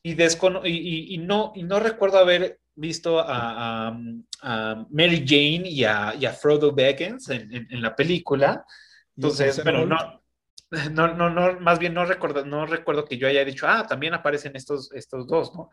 Y, 0.03 0.15
descono 0.15 0.63
y 0.65 1.19
no, 1.19 1.53
y 1.55 1.65
no 1.65 1.81
recuerdo 1.81 2.19
haber 2.19 2.61
visto 2.81 3.21
a, 3.21 3.89
a, 3.89 4.01
a 4.43 4.87
Mary 4.91 5.25
Jane 5.27 5.69
y 5.69 5.85
a, 5.85 6.15
y 6.19 6.25
a 6.25 6.33
Frodo 6.33 6.73
Baggins 6.73 7.29
en, 7.29 7.53
en, 7.55 7.69
en, 7.71 7.83
la 7.83 7.95
película. 7.95 8.65
Entonces, 9.17 9.63
bueno, 9.63 9.85
no, 9.85 10.23
no, 10.93 11.15
no, 11.15 11.29
no, 11.31 11.61
más 11.61 11.79
bien 11.79 11.93
no 11.95 12.05
recuerdo, 12.05 12.45
no 12.45 12.65
recuerdo 12.67 13.05
que 13.05 13.19
yo 13.19 13.29
haya 13.29 13.45
dicho, 13.45 13.67
ah, 13.69 13.87
también 13.87 14.15
aparecen 14.15 14.57
estos, 14.57 14.91
estos 14.93 15.27
dos, 15.27 15.55
¿no? 15.55 15.71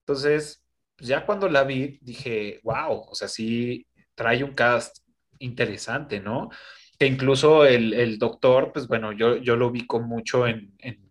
Entonces, 0.00 0.62
pues, 0.96 1.08
ya 1.08 1.24
cuando 1.24 1.48
la 1.48 1.64
vi, 1.64 1.98
dije, 2.02 2.60
wow, 2.62 3.06
o 3.08 3.14
sea, 3.14 3.26
sí 3.26 3.86
trae 4.14 4.44
un 4.44 4.54
cast 4.54 4.98
interesante, 5.38 6.20
¿no? 6.20 6.50
Que 6.98 7.06
incluso 7.06 7.64
el, 7.64 7.94
el 7.94 8.18
doctor, 8.18 8.70
pues 8.72 8.86
bueno, 8.86 9.12
yo, 9.12 9.36
yo 9.36 9.56
lo 9.56 9.72
con 9.86 10.06
mucho 10.06 10.46
en, 10.46 10.74
en, 10.78 11.10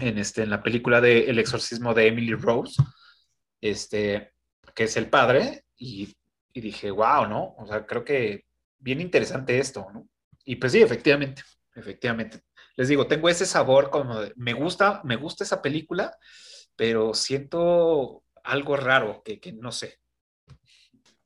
en, 0.00 0.18
este, 0.18 0.44
en 0.44 0.50
la 0.50 0.62
película 0.62 1.02
de 1.02 1.28
El 1.28 1.38
exorcismo 1.38 1.92
de 1.92 2.06
Emily 2.06 2.32
Rose, 2.34 2.82
este, 3.60 4.32
que 4.74 4.84
es 4.84 4.96
el 4.96 5.08
padre, 5.08 5.64
y, 5.76 6.14
y 6.52 6.60
dije, 6.60 6.90
wow, 6.90 7.26
¿no? 7.26 7.54
O 7.58 7.66
sea, 7.66 7.86
creo 7.86 8.04
que 8.04 8.44
bien 8.78 9.00
interesante 9.00 9.58
esto, 9.58 9.86
¿no? 9.92 10.08
Y 10.44 10.56
pues 10.56 10.72
sí, 10.72 10.82
efectivamente, 10.82 11.42
efectivamente. 11.74 12.42
Les 12.76 12.88
digo, 12.88 13.06
tengo 13.06 13.28
ese 13.28 13.46
sabor 13.46 13.90
como 13.90 14.20
de, 14.20 14.32
me 14.36 14.52
gusta, 14.52 15.00
me 15.04 15.16
gusta 15.16 15.44
esa 15.44 15.62
película, 15.62 16.16
pero 16.76 17.14
siento 17.14 18.24
algo 18.42 18.76
raro 18.76 19.22
que, 19.24 19.40
que 19.40 19.52
no 19.52 19.72
sé. 19.72 19.98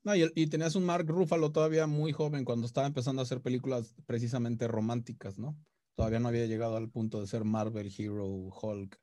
No, 0.05 0.14
y, 0.14 0.31
y, 0.35 0.47
tenías 0.47 0.77
un 0.77 0.85
Mark 0.85 1.06
Ruffalo 1.09 1.51
todavía 1.51 1.86
muy 1.89 2.12
joven 2.12 2.44
cuando 2.44 2.66
estaba 2.66 2.86
empezando 2.86 3.23
a 3.23 3.24
hacer 3.24 3.40
películas 3.40 3.94
precisamente 4.06 4.68
románticas, 4.68 5.39
¿no? 5.39 5.56
Todavía 5.97 6.20
no 6.20 6.28
había 6.28 6.47
llegado 6.47 6.77
al 6.77 6.90
punto 6.90 7.20
de 7.20 7.27
ser 7.27 7.44
Marvel 7.44 7.93
Hero, 7.97 8.27
Hulk. 8.27 9.01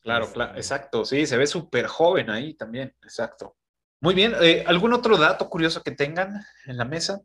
Claro, 0.00 0.24
este, 0.24 0.34
claro, 0.34 0.56
exacto. 0.56 1.04
Sí, 1.04 1.26
se 1.26 1.36
ve 1.36 1.46
súper 1.46 1.86
joven 1.86 2.30
ahí 2.30 2.54
también, 2.54 2.94
exacto. 3.02 3.57
Muy 4.00 4.14
bien, 4.14 4.34
eh, 4.40 4.64
¿algún 4.66 4.92
otro 4.92 5.16
dato 5.16 5.48
curioso 5.50 5.82
que 5.82 5.90
tengan 5.90 6.44
en 6.66 6.76
la 6.76 6.84
mesa? 6.84 7.20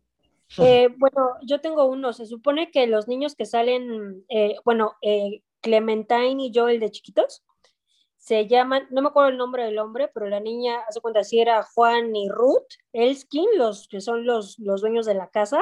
Eh, 0.57 0.89
bueno, 0.97 1.31
yo 1.43 1.61
tengo 1.61 1.85
uno. 1.85 2.13
Se 2.13 2.25
supone 2.25 2.71
que 2.71 2.87
los 2.87 3.07
niños 3.07 3.35
que 3.35 3.45
salen, 3.45 4.25
eh, 4.29 4.55
bueno, 4.65 4.95
Clementine 5.61 6.43
y 6.43 6.51
Joel 6.53 6.79
de 6.79 6.91
chiquitos, 6.91 7.43
se 8.17 8.47
llaman, 8.47 8.87
no 8.89 9.01
me 9.01 9.09
acuerdo 9.09 9.29
el 9.29 9.37
nombre 9.37 9.65
del 9.65 9.77
hombre, 9.79 10.09
pero 10.13 10.27
la 10.27 10.39
niña, 10.39 10.79
hace 10.87 11.01
cuenta, 11.01 11.23
si 11.23 11.41
era 11.41 11.63
Juan 11.63 12.15
y 12.15 12.29
Ruth 12.29 12.67
Elskin, 12.93 13.45
los 13.57 13.87
que 13.87 13.99
son 13.99 14.25
los, 14.25 14.57
los 14.59 14.81
dueños 14.81 15.05
de 15.05 15.13
la 15.13 15.29
casa, 15.29 15.59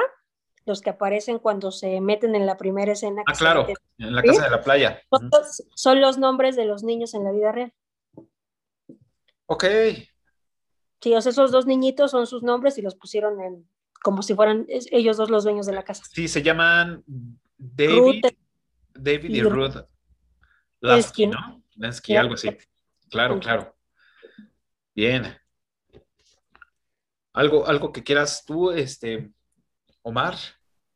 los 0.64 0.80
que 0.80 0.90
aparecen 0.90 1.40
cuando 1.40 1.72
se 1.72 2.00
meten 2.00 2.34
en 2.36 2.46
la 2.46 2.56
primera 2.56 2.92
escena. 2.92 3.22
Ah, 3.26 3.32
claro, 3.32 3.66
en 3.98 4.14
la 4.14 4.22
casa 4.22 4.44
de 4.44 4.50
la 4.50 4.62
playa. 4.62 5.02
Son 5.10 5.30
los, 5.30 5.64
son 5.74 6.00
los 6.00 6.18
nombres 6.18 6.54
de 6.54 6.64
los 6.64 6.84
niños 6.84 7.14
en 7.14 7.24
la 7.24 7.32
vida 7.32 7.52
real. 7.52 7.74
Ok. 9.46 9.64
Sí, 11.02 11.14
o 11.14 11.20
sea, 11.20 11.30
esos 11.30 11.50
dos 11.50 11.66
niñitos 11.66 12.12
son 12.12 12.26
sus 12.26 12.42
nombres 12.42 12.78
y 12.78 12.82
los 12.82 12.94
pusieron 12.94 13.40
en, 13.40 13.66
como 14.02 14.22
si 14.22 14.34
fueran 14.34 14.66
ellos 14.68 15.16
dos 15.16 15.30
los 15.30 15.42
dueños 15.42 15.66
de 15.66 15.72
la 15.72 15.82
casa. 15.82 16.04
Sí, 16.08 16.28
se 16.28 16.42
llaman 16.42 17.02
David, 17.58 17.98
Ruth, 17.98 18.32
David 18.94 19.30
y, 19.30 19.38
y 19.38 19.42
Ruth 19.42 19.76
Lasky, 20.80 21.26
¿no? 21.26 21.62
Lasky, 21.76 22.16
algo 22.16 22.34
así. 22.34 22.50
Claro, 23.08 23.38
claro. 23.40 23.74
Bien. 24.94 25.36
Algo, 27.32 27.66
algo 27.66 27.92
que 27.92 28.02
quieras 28.02 28.44
tú, 28.44 28.70
este, 28.70 29.32
Omar. 30.02 30.36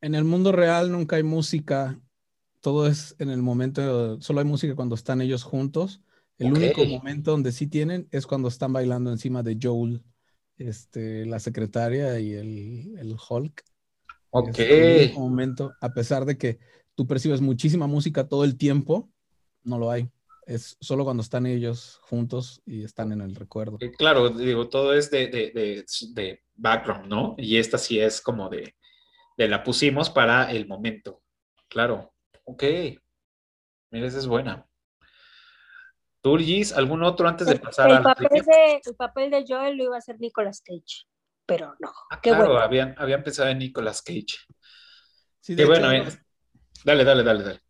En 0.01 0.13
el 0.13 0.23
mundo 0.23 0.51
real 0.51 0.91
nunca 0.91 1.15
hay 1.15 1.23
música. 1.23 1.99
Todo 2.61 2.87
es 2.87 3.15
en 3.19 3.29
el 3.29 3.41
momento, 3.41 4.21
solo 4.21 4.39
hay 4.39 4.45
música 4.45 4.75
cuando 4.75 4.95
están 4.95 5.21
ellos 5.21 5.43
juntos. 5.43 6.01
El 6.37 6.51
okay. 6.51 6.65
único 6.65 6.85
momento 6.85 7.31
donde 7.31 7.51
sí 7.51 7.67
tienen 7.67 8.07
es 8.11 8.27
cuando 8.27 8.47
están 8.47 8.73
bailando 8.73 9.11
encima 9.11 9.43
de 9.43 9.57
Joel 9.61 10.03
este, 10.57 11.25
la 11.25 11.39
secretaria 11.39 12.19
y 12.19 12.33
el, 12.33 12.95
el 12.97 13.15
Hulk. 13.29 13.63
Ok. 14.29 14.49
Este, 14.49 15.03
en 15.05 15.15
momento, 15.15 15.73
a 15.81 15.93
pesar 15.93 16.25
de 16.25 16.37
que 16.37 16.59
tú 16.95 17.07
percibes 17.07 17.41
muchísima 17.41 17.87
música 17.87 18.27
todo 18.27 18.43
el 18.43 18.57
tiempo, 18.57 19.09
no 19.63 19.79
lo 19.79 19.89
hay. 19.89 20.09
Es 20.45 20.77
solo 20.79 21.03
cuando 21.03 21.21
están 21.21 21.45
ellos 21.45 21.99
juntos 22.03 22.61
y 22.65 22.83
están 22.83 23.11
en 23.11 23.21
el 23.21 23.35
recuerdo. 23.35 23.77
Claro, 23.97 24.29
digo, 24.29 24.69
todo 24.69 24.93
es 24.93 25.11
de, 25.11 25.27
de, 25.27 25.51
de, 25.51 25.85
de 26.13 26.43
background, 26.55 27.07
¿no? 27.07 27.35
Y 27.37 27.57
esta 27.57 27.77
sí 27.77 27.99
es 27.99 28.21
como 28.21 28.47
de, 28.47 28.75
de 29.37 29.47
la 29.47 29.63
pusimos 29.63 30.09
para 30.09 30.51
el 30.51 30.67
momento. 30.67 31.21
Claro. 31.67 32.13
Ok. 32.45 32.63
Mira, 33.91 34.07
esa 34.07 34.19
es 34.19 34.27
buena. 34.27 34.65
Turgis, 36.27 36.73
¿algún 36.73 37.03
otro 37.03 37.25
antes 37.25 37.47
de 37.47 37.57
pasar 37.57 37.89
el, 37.89 38.01
papel 38.01 38.27
de, 38.27 38.81
el 38.83 38.95
papel 38.95 39.31
de 39.31 39.45
Joel 39.47 39.77
lo 39.77 39.85
iba 39.85 39.95
a 39.95 39.99
hacer 39.99 40.19
Nicolas 40.19 40.61
Cage, 40.61 41.07
pero 41.45 41.73
no. 41.79 41.89
Ah, 42.11 42.19
Qué 42.21 42.31
claro, 42.31 42.47
bueno. 42.47 42.59
habían, 42.59 42.95
habían 42.97 43.23
pensado 43.23 43.47
en 43.47 43.59
Nicolas 43.59 44.01
Cage. 44.01 44.35
Sí, 45.39 45.55
Qué 45.55 45.63
bueno, 45.63 45.89
hecho, 45.89 46.09
eh. 46.09 46.19
dale, 46.83 47.05
dale, 47.05 47.23
dale, 47.23 47.43
dale. 47.43 47.61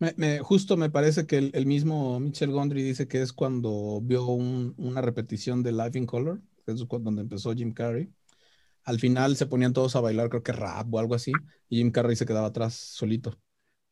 Me, 0.00 0.12
me, 0.18 0.38
justo 0.40 0.76
me 0.76 0.90
parece 0.90 1.26
que 1.26 1.38
el, 1.38 1.50
el, 1.54 1.64
mismo 1.64 2.20
Michel 2.20 2.50
Gondry 2.50 2.82
dice 2.82 3.08
que 3.08 3.22
es 3.22 3.32
cuando 3.32 4.00
vio 4.02 4.26
un, 4.26 4.74
una 4.76 5.00
repetición 5.00 5.62
de 5.62 5.72
Life 5.72 5.96
in 5.96 6.04
Color, 6.04 6.42
que 6.66 6.72
es 6.72 6.84
cuando 6.84 7.10
empezó 7.18 7.54
Jim 7.54 7.72
Carrey. 7.72 8.12
Al 8.84 9.00
final 9.00 9.34
se 9.36 9.46
ponían 9.46 9.72
todos 9.72 9.96
a 9.96 10.02
bailar, 10.02 10.28
creo 10.28 10.42
que 10.42 10.52
rap 10.52 10.92
o 10.92 10.98
algo 10.98 11.14
así, 11.14 11.32
y 11.70 11.78
Jim 11.78 11.90
Carrey 11.90 12.16
se 12.16 12.26
quedaba 12.26 12.48
atrás 12.48 12.74
solito. 12.74 13.40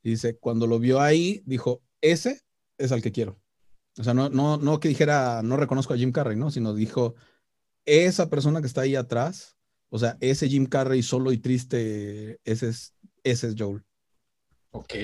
Y 0.03 0.11
dice, 0.11 0.39
cuando 0.39 0.67
lo 0.67 0.79
vio 0.79 1.01
ahí, 1.01 1.43
dijo, 1.47 1.83
ese 2.03 2.43
es 2.77 2.93
al 2.93 3.01
que 3.01 3.13
quiero. 3.13 3.41
O 3.99 4.03
sea, 4.03 4.15
no, 4.15 4.29
no, 4.29 4.59
no 4.59 4.79
que 4.79 4.89
dijera, 4.89 5.41
no 5.43 5.57
reconozco 5.57 5.95
a 5.95 5.97
Jim 5.97 6.13
Carrey, 6.13 6.37
¿no? 6.37 6.51
Sino 6.51 6.75
dijo, 6.75 7.15
esa 7.85 8.29
persona 8.29 8.61
que 8.61 8.67
está 8.67 8.83
ahí 8.83 8.95
atrás, 8.95 9.57
o 9.89 9.99
sea, 9.99 10.19
ese 10.21 10.49
Jim 10.49 10.67
Carrey 10.67 11.03
solo 11.03 11.33
y 11.33 11.39
triste, 11.39 12.41
ese 12.45 12.69
es, 12.69 12.95
ese 13.25 13.49
es 13.49 13.55
Joel. 13.57 13.83
Ok. 14.73 14.95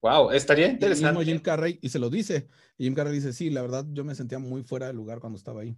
Wow, 0.00 0.30
estaría 0.30 0.68
interesante. 0.68 1.22
Y 1.22 1.26
Jim 1.26 1.40
Carrey, 1.40 1.78
y 1.82 1.88
se 1.88 1.98
lo 1.98 2.08
dice. 2.08 2.48
Y 2.78 2.84
Jim 2.84 2.94
Carrey 2.94 3.12
dice, 3.12 3.32
sí, 3.32 3.50
la 3.50 3.62
verdad, 3.62 3.84
yo 3.90 4.04
me 4.04 4.14
sentía 4.14 4.38
muy 4.38 4.62
fuera 4.62 4.86
de 4.86 4.94
lugar 4.94 5.20
cuando 5.20 5.36
estaba 5.36 5.62
ahí. 5.62 5.76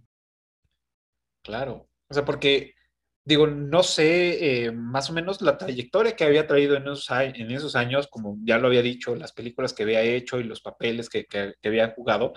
Claro. 1.41 1.89
O 2.07 2.13
sea, 2.13 2.23
porque 2.23 2.75
digo, 3.23 3.47
no 3.47 3.83
sé 3.83 4.65
eh, 4.65 4.71
más 4.71 5.09
o 5.09 5.13
menos 5.13 5.41
la 5.41 5.57
trayectoria 5.57 6.15
que 6.15 6.23
había 6.23 6.47
traído 6.47 6.75
en 6.75 6.87
esos, 6.87 7.75
años, 7.75 8.07
como 8.07 8.37
ya 8.43 8.57
lo 8.57 8.67
había 8.67 8.81
dicho, 8.81 9.15
las 9.15 9.31
películas 9.31 9.73
que 9.73 9.83
había 9.83 10.01
hecho 10.01 10.39
y 10.39 10.43
los 10.43 10.61
papeles 10.61 11.09
que, 11.09 11.25
que, 11.25 11.53
que, 11.61 11.67
había 11.67 11.91
jugado, 11.91 12.33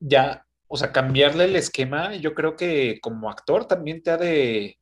ya, 0.00 0.46
o 0.68 0.76
sea, 0.76 0.92
cambiarle 0.92 1.44
el 1.44 1.56
esquema, 1.56 2.14
yo 2.16 2.34
creo 2.34 2.56
que 2.56 3.00
como 3.00 3.30
actor 3.30 3.66
también 3.66 4.02
te 4.02 4.10
ha 4.10 4.16
de, 4.16 4.78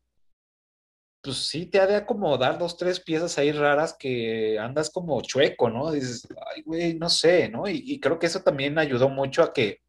pues 1.23 1.37
sí, 1.49 1.67
te 1.67 1.81
ha 1.81 1.87
de 1.87 1.97
acomodar 1.97 2.59
dos, 2.59 2.77
tres 2.77 3.01
piezas 3.01 3.39
ahí 3.39 3.53
raras 3.53 3.97
que 3.99 4.59
andas 4.59 4.91
como 4.91 5.23
chueco, 5.23 5.71
¿no? 5.71 5.93
Dices, 5.93 6.27
ay, 6.55 6.63
güey, 6.63 6.95
no 6.95 7.09
sé, 7.09 7.49
¿no? 7.49 7.69
Y, 7.69 7.83
y 7.87 8.01
creo 8.01 8.19
que 8.19 8.27
eso 8.27 8.43
también 8.43 8.79
ayudó 8.79 9.09
mucho 9.09 9.43
a 9.43 9.53
que 9.53 9.81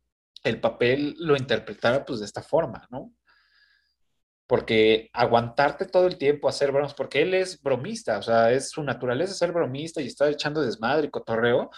el 0.44 0.60
papel 0.62 1.16
lo 1.20 1.36
interpretara 1.36 2.06
pues 2.06 2.20
de 2.20 2.26
esta 2.26 2.44
forma, 2.44 2.88
¿no? 2.92 3.12
Porque 4.54 5.10
aguantarte 5.14 5.88
todo 5.88 6.06
el 6.06 6.20
tiempo, 6.20 6.48
hacer 6.48 6.72
bromas, 6.72 6.94
porque 6.94 7.24
él 7.24 7.34
es 7.34 7.60
bromista, 7.60 8.20
o 8.20 8.22
sea, 8.22 8.52
es 8.52 8.70
su 8.70 8.84
naturaleza 8.84 9.34
ser 9.34 9.52
bromista 9.52 10.00
y 10.00 10.06
estar 10.06 10.32
echando 10.32 10.62
desmadre 10.62 11.08
y 11.08 11.10
cotorreo 11.10 11.72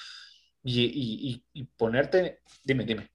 y, 0.61 0.81
y, 0.83 1.41
y, 1.53 1.63
ponerte, 1.77 2.41
dime, 2.65 2.83
dime. 2.83 3.09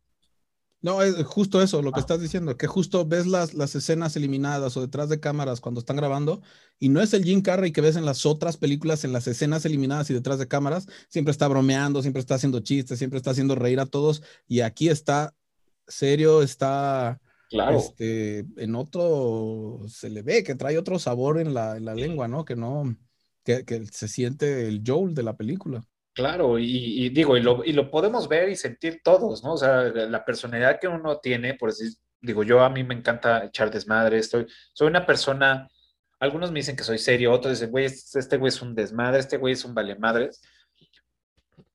No, 0.81 1.03
es 1.03 1.15
justo 1.27 1.61
eso, 1.61 1.83
lo 1.83 1.93
que 1.93 1.99
ah. 1.99 2.01
estás 2.01 2.23
diciendo, 2.23 2.57
que 2.57 2.67
justo 2.67 3.05
ves 3.05 3.27
las, 3.27 3.53
las 3.53 3.75
escenas 3.75 4.17
eliminadas 4.17 4.79
o 4.79 4.81
detrás 4.81 5.11
de 5.11 5.21
cámaras 5.21 5.61
cuando 5.61 5.81
están 5.81 5.99
grabando 5.99 6.41
y 6.79 6.89
no 6.89 7.03
es 7.03 7.13
el 7.13 7.23
Jim 7.23 7.43
Carrey 7.43 7.71
que 7.71 7.83
ves 7.83 7.97
en 7.97 8.07
las 8.07 8.25
otras 8.25 8.57
películas, 8.57 9.05
en 9.05 9.13
las 9.13 9.27
escenas 9.27 9.67
eliminadas 9.67 10.09
y 10.09 10.15
detrás 10.15 10.39
de 10.39 10.49
cámaras, 10.49 10.87
siempre 11.11 11.33
está 11.33 11.47
bromeando, 11.49 12.01
siempre 12.01 12.21
está 12.21 12.37
haciendo 12.37 12.61
chistes, 12.61 12.97
siempre 12.97 13.19
está 13.19 13.33
haciendo 13.33 13.57
reír 13.57 13.79
a 13.81 13.85
todos 13.85 14.23
y 14.49 14.61
aquí 14.63 14.89
está 14.89 15.35
serio, 15.87 16.41
está 16.41 17.21
Claro. 17.51 17.79
Este, 17.79 18.45
en 18.57 18.75
otro 18.77 19.81
se 19.89 20.09
le 20.09 20.23
ve 20.23 20.45
que 20.45 20.55
trae 20.55 20.79
otro 20.79 21.01
sabor 21.01 21.41
en 21.41 21.53
la, 21.53 21.77
en 21.77 21.85
la 21.85 21.97
lengua, 21.97 22.29
¿no? 22.29 22.45
Que 22.45 22.55
no, 22.55 22.97
que, 23.45 23.65
que, 23.65 23.85
se 23.87 24.07
siente 24.07 24.69
el 24.69 24.83
Joel 24.87 25.15
de 25.15 25.25
la 25.25 25.37
película. 25.37 25.83
Claro, 26.13 26.61
y, 26.61 27.05
y 27.05 27.09
digo, 27.09 27.37
y 27.37 27.43
lo, 27.43 27.65
y 27.65 27.73
lo, 27.73 27.91
podemos 27.91 28.29
ver 28.29 28.49
y 28.49 28.57
sentir 28.57 29.01
todos, 29.03 29.43
¿no? 29.43 29.55
O 29.55 29.57
sea, 29.57 29.83
la 29.83 30.25
personalidad 30.25 30.79
que 30.79 30.87
uno 30.87 31.19
tiene, 31.19 31.55
por 31.55 31.71
decir, 31.71 31.93
digo, 32.21 32.45
yo 32.45 32.63
a 32.63 32.71
mí 32.71 32.85
me 32.85 32.95
encanta 32.95 33.45
echar 33.45 33.71
desmadre, 33.71 34.19
estoy, 34.19 34.47
soy 34.73 34.89
una 34.89 35.05
persona, 35.05 35.69
algunos 36.21 36.53
me 36.53 36.61
dicen 36.61 36.77
que 36.77 36.85
soy 36.85 36.99
serio, 36.99 37.33
otros 37.33 37.59
dicen, 37.59 37.71
güey, 37.71 37.87
este 37.87 38.37
güey 38.37 38.49
es 38.49 38.63
un 38.63 38.75
desmadre, 38.75 39.21
este 39.21 39.39
güey 39.39 39.55
es 39.55 39.65
un 39.65 39.75
vale 39.75 39.97
madres 39.97 40.41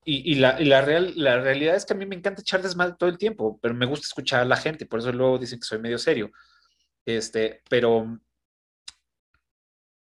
y, 0.04 0.36
la, 0.36 0.58
la, 0.60 0.80
real, 0.82 1.12
la 1.16 1.40
realidad 1.40 1.76
es 1.76 1.84
que 1.84 1.94
a 1.94 1.96
mí 1.96 2.06
me 2.06 2.16
encanta 2.16 2.40
echar 2.40 2.62
desmadre 2.62 2.96
todo 2.98 3.08
el 3.08 3.18
tiempo, 3.18 3.58
pero 3.60 3.74
me 3.74 3.86
gusta 3.86 4.06
escuchar 4.06 4.40
a 4.40 4.44
la 4.44 4.56
gente, 4.56 4.86
por 4.86 5.00
eso 5.00 5.12
luego 5.12 5.38
dicen 5.38 5.58
que 5.58 5.66
soy 5.66 5.78
medio 5.78 5.98
serio. 5.98 6.30
Este, 7.04 7.62
pero 7.68 8.18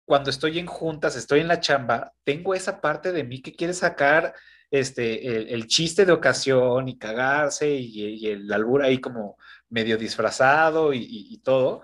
cuando 0.04 0.30
estoy 0.30 0.58
en 0.58 0.66
juntas, 0.66 1.16
estoy 1.16 1.40
en 1.40 1.48
la 1.48 1.60
chamba, 1.60 2.12
tengo 2.24 2.54
esa 2.54 2.80
parte 2.80 3.12
de 3.12 3.24
mí 3.24 3.42
que 3.42 3.54
quiere 3.54 3.74
sacar 3.74 4.34
este, 4.70 5.52
el, 5.52 5.66
chiste 5.66 6.04
de 6.04 6.12
ocasión 6.12 6.88
y 6.88 6.98
cagarse 6.98 7.70
y, 7.70 8.16
y, 8.16 8.28
el 8.28 8.52
albur 8.52 8.82
ahí 8.82 9.00
como 9.00 9.36
medio 9.68 9.96
disfrazado 9.96 10.92
y 10.92 11.40
todo 11.44 11.82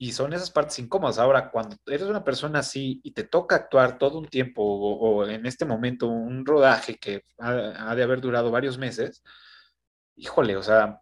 y 0.00 0.12
son 0.14 0.32
esas 0.34 0.50
partes 0.52 0.80
incómodas. 0.80 1.18
Ahora, 1.20 1.50
cuando 1.52 1.76
eres 1.86 2.08
una 2.08 2.24
persona 2.24 2.60
así 2.60 3.00
y 3.04 3.12
te 3.12 3.24
toca 3.24 3.56
actuar 3.56 3.98
todo 3.98 4.18
un 4.18 4.28
tiempo 4.28 4.62
o, 4.64 5.20
o 5.22 5.28
en 5.28 5.46
este 5.46 5.66
momento 5.66 6.08
un 6.08 6.46
rodaje 6.46 6.96
que 6.98 7.22
ha, 7.38 7.90
ha, 7.92 7.96
de 7.96 8.04
haber 8.04 8.20
durado 8.22 8.50
varios 8.52 8.78
meses 8.78 9.22
híjole, 10.16 10.56
o 10.56 10.62
sea, 10.62 11.00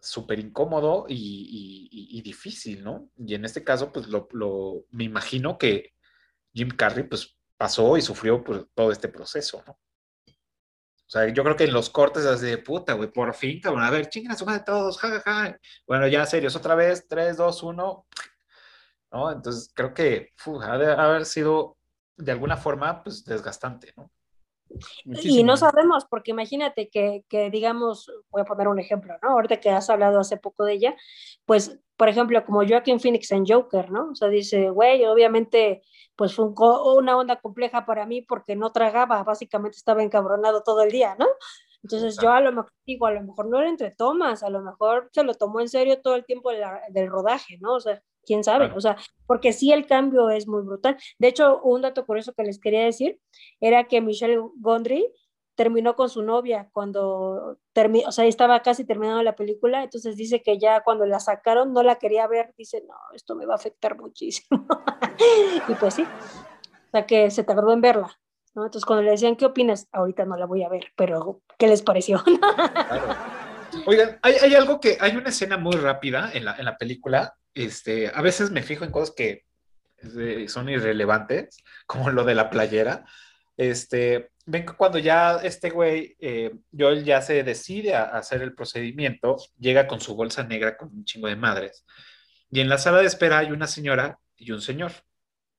súper 0.00 0.38
incómodo 0.38 1.06
y, 1.08 1.88
y- 1.92 2.18
y 2.18 2.22
difícil, 2.22 2.84
¿no? 2.84 3.10
Y 3.16 3.34
en 3.34 3.44
este 3.44 3.64
caso, 3.64 3.92
pues 3.92 4.06
lo, 4.08 4.28
lo- 4.32 4.84
me 4.90 5.04
imagino 5.04 5.58
que 5.58 5.92
Jim 6.54 6.70
Carrey, 6.70 7.04
pues 7.08 7.36
pasó 7.56 7.96
y 7.98 8.02
sufrió 8.02 8.44
pues, 8.44 8.62
todo 8.74 8.92
este 8.92 9.08
proceso, 9.08 9.62
¿no? 9.66 9.74
O 9.74 11.10
sea, 11.10 11.26
yo 11.32 11.42
creo 11.42 11.56
que 11.56 11.64
en 11.64 11.72
los 11.72 11.88
cortes 11.88 12.26
así 12.26 12.44
de 12.46 12.58
puta, 12.58 12.92
güey, 12.92 13.10
por 13.10 13.32
fin, 13.34 13.60
cabrón, 13.60 13.82
a 13.82 13.90
ver, 13.90 14.10
chingan 14.10 14.32
a 14.32 14.36
su 14.36 14.44
madre 14.44 14.62
todos, 14.66 14.98
ja, 14.98 15.08
ja, 15.08 15.20
ja. 15.24 15.58
Bueno, 15.86 16.06
ya 16.06 16.26
serios, 16.26 16.54
otra 16.54 16.74
vez, 16.74 17.06
3, 17.08 17.38
2, 17.38 17.62
1, 17.62 18.06
¿no? 19.12 19.30
Entonces 19.30 19.70
creo 19.74 19.94
que 19.94 20.30
fu, 20.36 20.60
ha 20.60 20.78
de 20.78 20.92
haber 20.92 21.24
sido 21.24 21.76
de 22.16 22.32
alguna 22.32 22.56
forma, 22.56 23.02
pues 23.02 23.24
desgastante, 23.24 23.92
¿no? 23.96 24.10
Y 25.30 25.42
no 25.44 25.56
sabemos, 25.56 26.04
porque 26.04 26.30
imagínate 26.32 26.90
que, 26.90 27.24
que, 27.28 27.50
digamos, 27.50 28.12
voy 28.30 28.42
a 28.42 28.44
poner 28.44 28.68
un 28.68 28.78
ejemplo, 28.78 29.14
¿no? 29.22 29.30
Ahorita 29.30 29.60
que 29.60 29.70
has 29.70 29.88
hablado 29.88 30.20
hace 30.20 30.36
poco 30.36 30.64
de 30.64 30.74
ella, 30.74 30.96
pues, 31.46 31.80
por 31.96 32.08
ejemplo, 32.08 32.44
como 32.44 32.66
Joaquin 32.66 33.00
Phoenix 33.00 33.30
en 33.32 33.46
Joker, 33.46 33.90
¿no? 33.90 34.10
O 34.10 34.14
sea, 34.14 34.28
dice, 34.28 34.68
güey, 34.70 35.04
obviamente, 35.06 35.82
pues 36.16 36.34
fue 36.34 36.44
un 36.46 36.54
una 36.98 37.16
onda 37.16 37.36
compleja 37.40 37.86
para 37.86 38.04
mí 38.06 38.22
porque 38.22 38.56
no 38.56 38.70
tragaba, 38.70 39.22
básicamente 39.24 39.78
estaba 39.78 40.02
encabronado 40.02 40.62
todo 40.62 40.82
el 40.82 40.90
día, 40.90 41.16
¿no? 41.18 41.26
Entonces 41.82 42.18
yo 42.20 42.30
a 42.32 42.40
lo 42.40 42.52
mejor 42.52 42.72
digo, 42.84 43.06
a 43.06 43.12
lo 43.12 43.22
mejor 43.22 43.48
no 43.48 43.58
era 43.58 43.68
entre 43.68 43.92
tomas, 43.92 44.42
a 44.42 44.50
lo 44.50 44.60
mejor 44.60 45.08
se 45.12 45.22
lo 45.22 45.34
tomó 45.34 45.60
en 45.60 45.68
serio 45.68 46.00
todo 46.02 46.16
el 46.16 46.24
tiempo 46.24 46.50
de 46.50 46.58
la- 46.58 46.82
del 46.90 47.08
rodaje, 47.08 47.56
¿no? 47.60 47.74
O 47.74 47.80
sea, 47.80 48.02
quién 48.28 48.44
sabe, 48.44 48.66
Claro. 48.66 48.76
o 48.76 48.80
sea, 48.80 48.96
porque 49.26 49.52
sí 49.52 49.72
el 49.72 49.86
cambio 49.86 50.30
es 50.30 50.46
muy 50.46 50.62
brutal. 50.62 50.96
De 51.18 51.28
hecho, 51.28 51.60
un 51.62 51.82
dato 51.82 52.04
curioso 52.06 52.32
que 52.34 52.44
les 52.44 52.60
quería 52.60 52.84
decir 52.84 53.18
era 53.60 53.84
que 53.84 54.00
Michelle 54.00 54.38
Gondry 54.60 55.10
terminó 55.58 55.96
con 55.96 56.08
su 56.08 56.22
novia 56.22 56.68
cuando 56.72 57.58
terminó, 57.72 58.08
o 58.08 58.12
sea, 58.12 58.24
estaba 58.26 58.62
casi 58.62 58.84
terminando 58.84 59.24
la 59.24 59.34
película, 59.34 59.82
entonces 59.82 60.16
dice 60.16 60.40
que 60.40 60.56
ya 60.56 60.84
cuando 60.84 61.04
la 61.04 61.18
sacaron 61.18 61.72
no 61.72 61.82
la 61.82 61.96
quería 61.96 62.28
ver, 62.28 62.54
dice, 62.56 62.84
no, 62.86 62.94
esto 63.12 63.34
me 63.34 63.44
va 63.44 63.54
a 63.54 63.56
afectar 63.56 63.98
muchísimo. 63.98 64.66
y 65.68 65.74
pues 65.74 65.94
sí, 65.94 66.02
o 66.02 66.90
sea 66.92 67.06
que 67.06 67.32
se 67.32 67.42
tardó 67.42 67.72
en 67.72 67.80
verla, 67.80 68.20
¿no? 68.54 68.66
Entonces 68.66 68.84
cuando 68.84 69.02
le 69.02 69.10
decían, 69.10 69.34
¿qué 69.34 69.46
opinas? 69.46 69.88
Ahorita 69.90 70.24
no 70.26 70.36
la 70.36 70.46
voy 70.46 70.62
a 70.62 70.68
ver, 70.68 70.92
pero 70.94 71.40
¿qué 71.58 71.66
les 71.66 71.82
pareció? 71.82 72.22
Oigan, 73.86 74.18
hay, 74.22 74.34
hay 74.40 74.54
algo 74.54 74.78
que, 74.80 74.96
hay 75.00 75.16
una 75.16 75.30
escena 75.30 75.56
muy 75.56 75.74
rápida 75.74 76.30
en 76.34 76.44
la, 76.44 76.56
en 76.56 76.66
la 76.66 76.76
película, 76.76 77.34
este, 77.54 78.10
a 78.14 78.22
veces 78.22 78.50
me 78.50 78.62
fijo 78.62 78.84
en 78.84 78.90
cosas 78.90 79.14
que 79.14 79.44
eh, 79.98 80.46
son 80.48 80.68
irrelevantes, 80.68 81.62
como 81.86 82.10
lo 82.10 82.24
de 82.24 82.34
la 82.34 82.50
playera, 82.50 83.04
este, 83.56 84.30
ven 84.46 84.64
cuando 84.64 84.98
ya 84.98 85.36
este 85.42 85.70
güey, 85.70 86.16
eh, 86.20 86.54
Joel 86.76 87.04
ya 87.04 87.20
se 87.20 87.42
decide 87.42 87.94
a, 87.94 88.04
hacer 88.04 88.42
el 88.42 88.54
procedimiento, 88.54 89.36
llega 89.58 89.88
con 89.88 90.00
su 90.00 90.14
bolsa 90.14 90.44
negra 90.44 90.76
con 90.76 90.88
un 90.88 91.04
chingo 91.04 91.28
de 91.28 91.36
madres, 91.36 91.84
y 92.50 92.60
en 92.60 92.68
la 92.68 92.78
sala 92.78 93.00
de 93.00 93.06
espera 93.06 93.38
hay 93.38 93.50
una 93.50 93.66
señora 93.66 94.18
y 94.36 94.52
un 94.52 94.62
señor, 94.62 94.92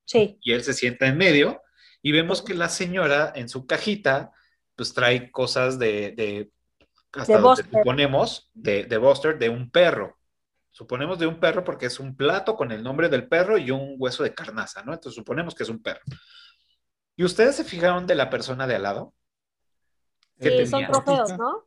Sí, 0.06 0.38
y 0.42 0.52
él 0.52 0.64
se 0.64 0.72
sienta 0.72 1.06
en 1.06 1.18
medio, 1.18 1.62
y 2.02 2.10
vemos 2.12 2.42
que 2.42 2.54
la 2.54 2.68
señora 2.68 3.32
en 3.36 3.48
su 3.48 3.66
cajita, 3.66 4.32
pues 4.74 4.92
trae 4.94 5.30
cosas 5.30 5.78
de, 5.78 6.12
de 6.12 6.50
hasta 7.12 7.36
De 7.36 7.40
donde 7.40 7.62
suponemos, 7.62 8.50
de, 8.54 8.84
de 8.84 8.96
Buster, 8.96 9.38
de 9.38 9.48
un 9.48 9.70
perro. 9.70 10.16
Suponemos 10.70 11.18
de 11.18 11.26
un 11.26 11.40
perro 11.40 11.64
porque 11.64 11.86
es 11.86 11.98
un 11.98 12.16
plato 12.16 12.54
con 12.54 12.70
el 12.72 12.82
nombre 12.82 13.08
del 13.08 13.28
perro 13.28 13.58
y 13.58 13.70
un 13.70 13.96
hueso 13.98 14.22
de 14.22 14.32
carnaza, 14.34 14.82
¿no? 14.84 14.92
Entonces 14.92 15.16
suponemos 15.16 15.54
que 15.54 15.64
es 15.64 15.68
un 15.68 15.82
perro. 15.82 16.00
¿Y 17.16 17.24
ustedes 17.24 17.56
se 17.56 17.64
fijaron 17.64 18.06
de 18.06 18.14
la 18.14 18.30
persona 18.30 18.66
de 18.66 18.76
al 18.76 18.82
lado? 18.84 19.14
¿Qué 20.40 20.64
sí, 20.64 20.66
son 20.66 20.86
trofeos, 20.86 21.36
¿no? 21.36 21.66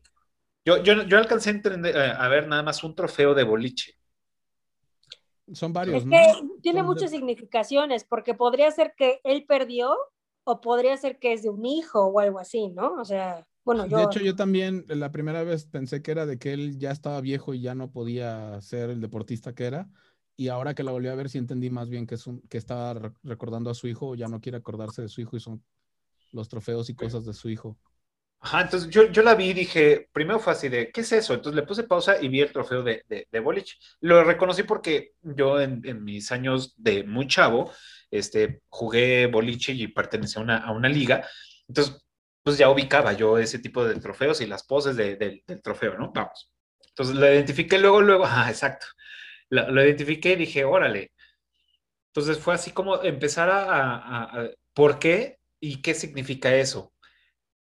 Yo, 0.66 0.82
yo, 0.82 1.04
yo 1.04 1.18
alcancé 1.18 1.50
a, 1.50 1.54
entender- 1.54 1.96
eh, 1.96 2.14
a 2.18 2.28
ver 2.30 2.48
nada 2.48 2.64
más 2.64 2.84
un 2.84 2.96
trofeo 2.96 3.34
de 3.36 3.44
boliche. 3.44 3.94
Son 5.52 5.74
varios, 5.74 5.98
Es 5.98 6.06
¿no? 6.06 6.12
que 6.12 6.62
tiene 6.62 6.80
Son 6.80 6.88
de- 6.88 6.94
muchas 6.94 7.12
significaciones, 7.12 8.06
porque 8.06 8.34
podría 8.34 8.72
ser 8.72 8.94
que 8.96 9.20
él 9.26 9.46
perdió 9.46 9.96
o 10.46 10.62
podría 10.62 10.96
ser 10.98 11.20
que 11.20 11.34
es 11.34 11.44
de 11.44 11.50
un 11.50 11.66
hijo 11.66 12.06
o 12.06 12.20
algo 12.20 12.40
así, 12.40 12.70
¿no? 12.70 12.94
O 12.94 13.06
sea, 13.06 13.46
bueno, 13.66 13.86
yo... 13.88 13.98
De 13.98 14.04
hecho, 14.04 14.20
yo 14.20 14.36
también 14.36 14.86
la 14.88 15.12
primera 15.12 15.44
vez 15.44 15.66
pensé 15.66 16.02
que 16.02 16.12
era 16.12 16.26
de 16.26 16.38
que 16.38 16.54
él 16.54 16.78
ya 16.80 16.92
estaba 16.92 17.22
viejo 17.22 17.54
y 17.54 17.62
ya 17.62 17.76
no 17.76 17.92
podía 17.92 18.60
ser 18.62 18.90
el 18.90 19.02
deportista 19.02 19.54
que 19.54 19.66
era. 19.66 19.90
Y 20.36 20.48
ahora 20.48 20.74
que 20.74 20.84
la 20.84 20.92
volví 20.92 21.08
a 21.08 21.16
ver, 21.16 21.30
sí 21.30 21.38
entendí 21.38 21.70
más 21.70 21.90
bien 21.90 22.08
que, 22.08 22.16
es 22.16 22.26
un, 22.26 22.42
que 22.50 22.58
estaba 22.58 22.94
re- 22.96 23.12
recordando 23.24 23.70
a 23.70 23.76
su 23.76 23.88
hijo 23.88 24.10
o 24.10 24.16
ya 24.16 24.28
no 24.28 24.42
quiere 24.42 24.58
acordarse 24.58 25.02
de 25.02 25.10
su 25.10 25.22
hijo 25.22 25.38
y 25.38 25.40
son 25.40 25.64
los 26.32 26.50
trofeos 26.50 26.90
y 26.90 26.96
cosas 26.96 27.26
de 27.26 27.34
su 27.34 27.50
hijo. 27.50 27.78
Ajá, 28.40 28.62
entonces 28.64 28.90
yo, 28.90 29.10
yo 29.10 29.22
la 29.24 29.36
vi 29.36 29.52
y 29.52 29.54
dije, 29.54 30.10
primero 30.12 30.38
fue 30.38 30.52
así 30.52 30.68
de, 30.68 30.92
¿qué 30.92 31.00
es 31.02 31.12
eso? 31.14 31.34
Entonces 31.34 31.56
le 31.56 31.66
puse 31.66 31.84
pausa 31.84 32.22
y 32.22 32.28
vi 32.28 32.42
el 32.42 32.52
trofeo 32.52 32.84
de, 32.84 33.04
de, 33.08 33.28
de 33.32 33.40
boliche. 33.40 33.78
Lo 34.02 34.22
reconocí 34.24 34.64
porque 34.64 35.14
yo 35.22 35.62
en, 35.62 35.82
en 35.86 36.04
mis 36.04 36.30
años 36.32 36.74
de 36.76 37.06
muy 37.06 37.28
chavo, 37.28 37.72
este, 38.12 38.62
jugué 38.68 39.28
boliche 39.28 39.72
y 39.72 39.88
pertenecía 39.88 40.42
a 40.42 40.44
una, 40.44 40.58
a 40.58 40.72
una 40.72 40.90
liga. 40.90 41.26
Entonces, 41.70 42.04
pues 42.44 42.58
ya 42.58 42.70
ubicaba 42.70 43.14
yo 43.14 43.38
ese 43.38 43.60
tipo 43.60 43.86
de 43.86 43.96
trofeos 44.00 44.42
y 44.42 44.48
las 44.48 44.64
poses 44.64 44.96
de- 44.98 45.16
del- 45.16 45.44
del 45.48 45.62
trofeo, 45.62 45.98
¿no? 45.98 46.12
Vamos. 46.14 46.52
Entonces 46.90 47.16
lo 47.16 47.26
identifiqué 47.32 47.80
luego, 47.80 48.02
luego, 48.02 48.24
ah, 48.28 48.48
exacto. 48.50 48.88
Lo, 49.50 49.70
lo 49.72 49.84
identifiqué 49.84 50.34
y 50.34 50.36
dije, 50.38 50.66
órale. 50.66 51.12
Entonces 52.14 52.40
fue 52.44 52.54
así 52.56 52.72
como 52.72 53.02
empezar 53.04 53.50
a- 53.50 53.64
a- 53.98 54.24
a- 54.42 54.50
¿por 54.74 55.00
qué 55.00 55.40
y 55.60 55.82
qué 55.82 55.94
significa 55.96 56.56
eso? 56.56 56.94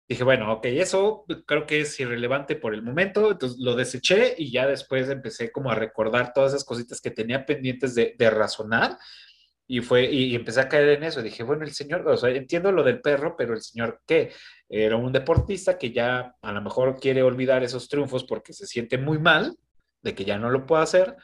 Dije, 0.08 0.24
bueno, 0.24 0.52
ok, 0.54 0.66
eso 0.66 1.24
creo 1.46 1.66
que 1.66 1.80
es 1.82 1.98
irrelevante 2.00 2.56
por 2.56 2.74
el 2.74 2.82
momento, 2.82 3.30
entonces 3.32 3.58
lo 3.60 3.76
deseché 3.76 4.34
y 4.38 4.50
ya 4.52 4.66
después 4.66 5.08
empecé 5.08 5.52
como 5.52 5.70
a 5.70 5.76
recordar 5.76 6.32
todas 6.34 6.52
esas 6.52 6.64
cositas 6.64 7.00
que 7.00 7.12
tenía 7.12 7.46
pendientes 7.46 7.94
de, 7.94 8.14
de 8.18 8.30
razonar 8.30 8.98
y 9.72 9.82
fue, 9.82 10.10
y, 10.10 10.32
y 10.32 10.34
empecé 10.34 10.60
a 10.60 10.68
caer 10.68 10.88
en 10.88 11.04
eso. 11.04 11.22
Dije, 11.22 11.44
bueno, 11.44 11.62
el 11.62 11.72
señor, 11.72 12.06
o 12.08 12.16
sea, 12.16 12.30
entiendo 12.30 12.72
lo 12.72 12.82
del 12.82 13.00
perro, 13.00 13.36
pero 13.36 13.54
el 13.54 13.62
señor, 13.62 14.02
¿qué? 14.04 14.32
Era 14.68 14.96
un 14.96 15.12
deportista 15.12 15.78
que 15.78 15.92
ya 15.92 16.34
a 16.42 16.52
lo 16.52 16.60
mejor 16.60 16.98
quiere 16.98 17.22
olvidar 17.22 17.62
esos 17.62 17.88
triunfos 17.88 18.24
porque 18.24 18.52
se 18.52 18.66
siente 18.66 18.98
muy 18.98 19.20
mal 19.20 19.56
de 20.02 20.12
que 20.16 20.24
ya 20.24 20.38
no 20.38 20.50
lo 20.50 20.66
puede 20.66 20.82
hacer. 20.82 21.16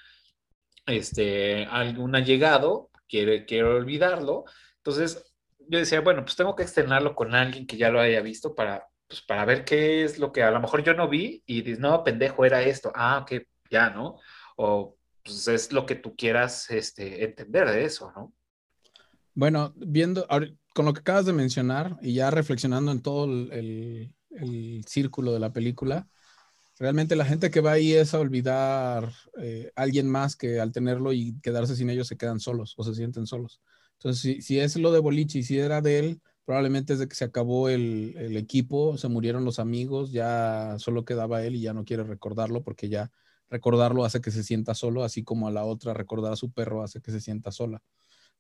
Este, 0.87 1.67
algún 1.67 2.15
allegado 2.15 2.91
quiere, 3.09 3.47
quiere 3.47 3.65
olvidarlo. 3.65 4.45
Entonces, 4.77 5.35
yo 5.59 5.81
decía, 5.81 6.01
bueno, 6.01 6.23
pues 6.23 6.37
tengo 6.37 6.55
que 6.55 6.63
externarlo 6.63 7.17
con 7.17 7.35
alguien 7.35 7.67
que 7.67 7.77
ya 7.77 7.91
lo 7.91 7.99
haya 7.99 8.21
visto 8.21 8.55
para, 8.55 8.87
pues, 9.09 9.23
para 9.23 9.45
ver 9.45 9.65
qué 9.65 10.05
es 10.05 10.21
lo 10.21 10.31
que 10.31 10.45
a 10.45 10.53
lo 10.53 10.61
mejor 10.61 10.85
yo 10.85 10.95
no 10.95 11.09
vi 11.09 11.43
y 11.47 11.63
dices, 11.63 11.81
no, 11.81 12.05
pendejo, 12.05 12.45
era 12.45 12.63
esto. 12.63 12.93
Ah, 12.95 13.19
ok, 13.23 13.43
ya, 13.71 13.91
¿no? 13.91 14.21
O 14.57 14.97
pues 15.27 15.49
es 15.49 15.73
lo 15.73 15.85
que 15.87 15.97
tú 15.97 16.15
quieras 16.17 16.71
este, 16.71 17.25
entender 17.25 17.69
de 17.69 17.85
eso, 17.85 18.13
¿no? 18.15 18.33
Bueno, 19.37 19.75
viendo, 19.77 20.27
con 20.75 20.87
lo 20.87 20.95
que 20.95 21.01
acabas 21.01 21.27
de 21.27 21.35
mencionar 21.35 21.99
y 22.03 22.15
ya 22.15 22.31
reflexionando 22.31 22.91
en 22.93 23.03
todo 23.03 23.27
el, 23.27 23.53
el- 23.53 24.13
círculo 24.87 25.33
de 25.33 25.41
la 25.41 25.53
película, 25.53 26.09
realmente 26.79 27.17
la 27.17 27.25
gente 27.27 27.51
que 27.51 27.61
va 27.63 27.73
ahí 27.73 27.93
es 27.95 28.15
a 28.15 28.21
olvidar 28.21 29.13
eh, 29.43 29.73
alguien 29.77 30.11
más 30.11 30.37
que 30.37 30.61
al 30.61 30.73
tenerlo 30.73 31.13
y 31.15 31.39
quedarse 31.43 31.77
sin 31.77 31.91
ellos 31.91 32.09
se 32.09 32.17
quedan 32.19 32.41
solos 32.41 32.75
o 32.79 32.85
se 32.85 32.95
sienten 32.95 33.27
solos. 33.27 33.61
Entonces, 33.95 34.23
si, 34.23 34.43
si 34.43 34.61
es 34.61 34.77
lo 34.77 34.93
de 34.93 35.01
Boliche 35.01 35.43
si 35.45 35.59
era 35.59 35.81
de 35.83 35.99
él, 36.01 36.23
probablemente 36.47 36.95
es 36.95 36.99
de 37.01 37.09
que 37.09 37.17
se 37.17 37.25
acabó 37.27 37.69
el, 37.71 38.15
el 38.19 38.37
equipo, 38.39 38.99
se 38.99 39.09
murieron 39.09 39.45
los 39.45 39.59
amigos, 39.61 40.13
ya 40.13 40.77
solo 40.79 41.05
quedaba 41.07 41.45
él 41.45 41.57
y 41.57 41.63
ya 41.63 41.75
no 41.75 41.85
quiere 41.85 42.05
recordarlo 42.05 42.63
porque 42.65 42.89
ya 42.91 43.11
recordarlo 43.51 44.05
hace 44.05 44.21
que 44.23 44.31
se 44.33 44.43
sienta 44.45 44.75
solo, 44.75 45.05
así 45.05 45.25
como 45.25 45.49
a 45.49 45.53
la 45.53 45.65
otra 45.65 45.95
recordar 45.95 46.33
a 46.33 46.37
su 46.37 46.53
perro 46.53 46.83
hace 46.83 47.01
que 47.03 47.13
se 47.13 47.21
sienta 47.21 47.53
sola. 47.53 47.83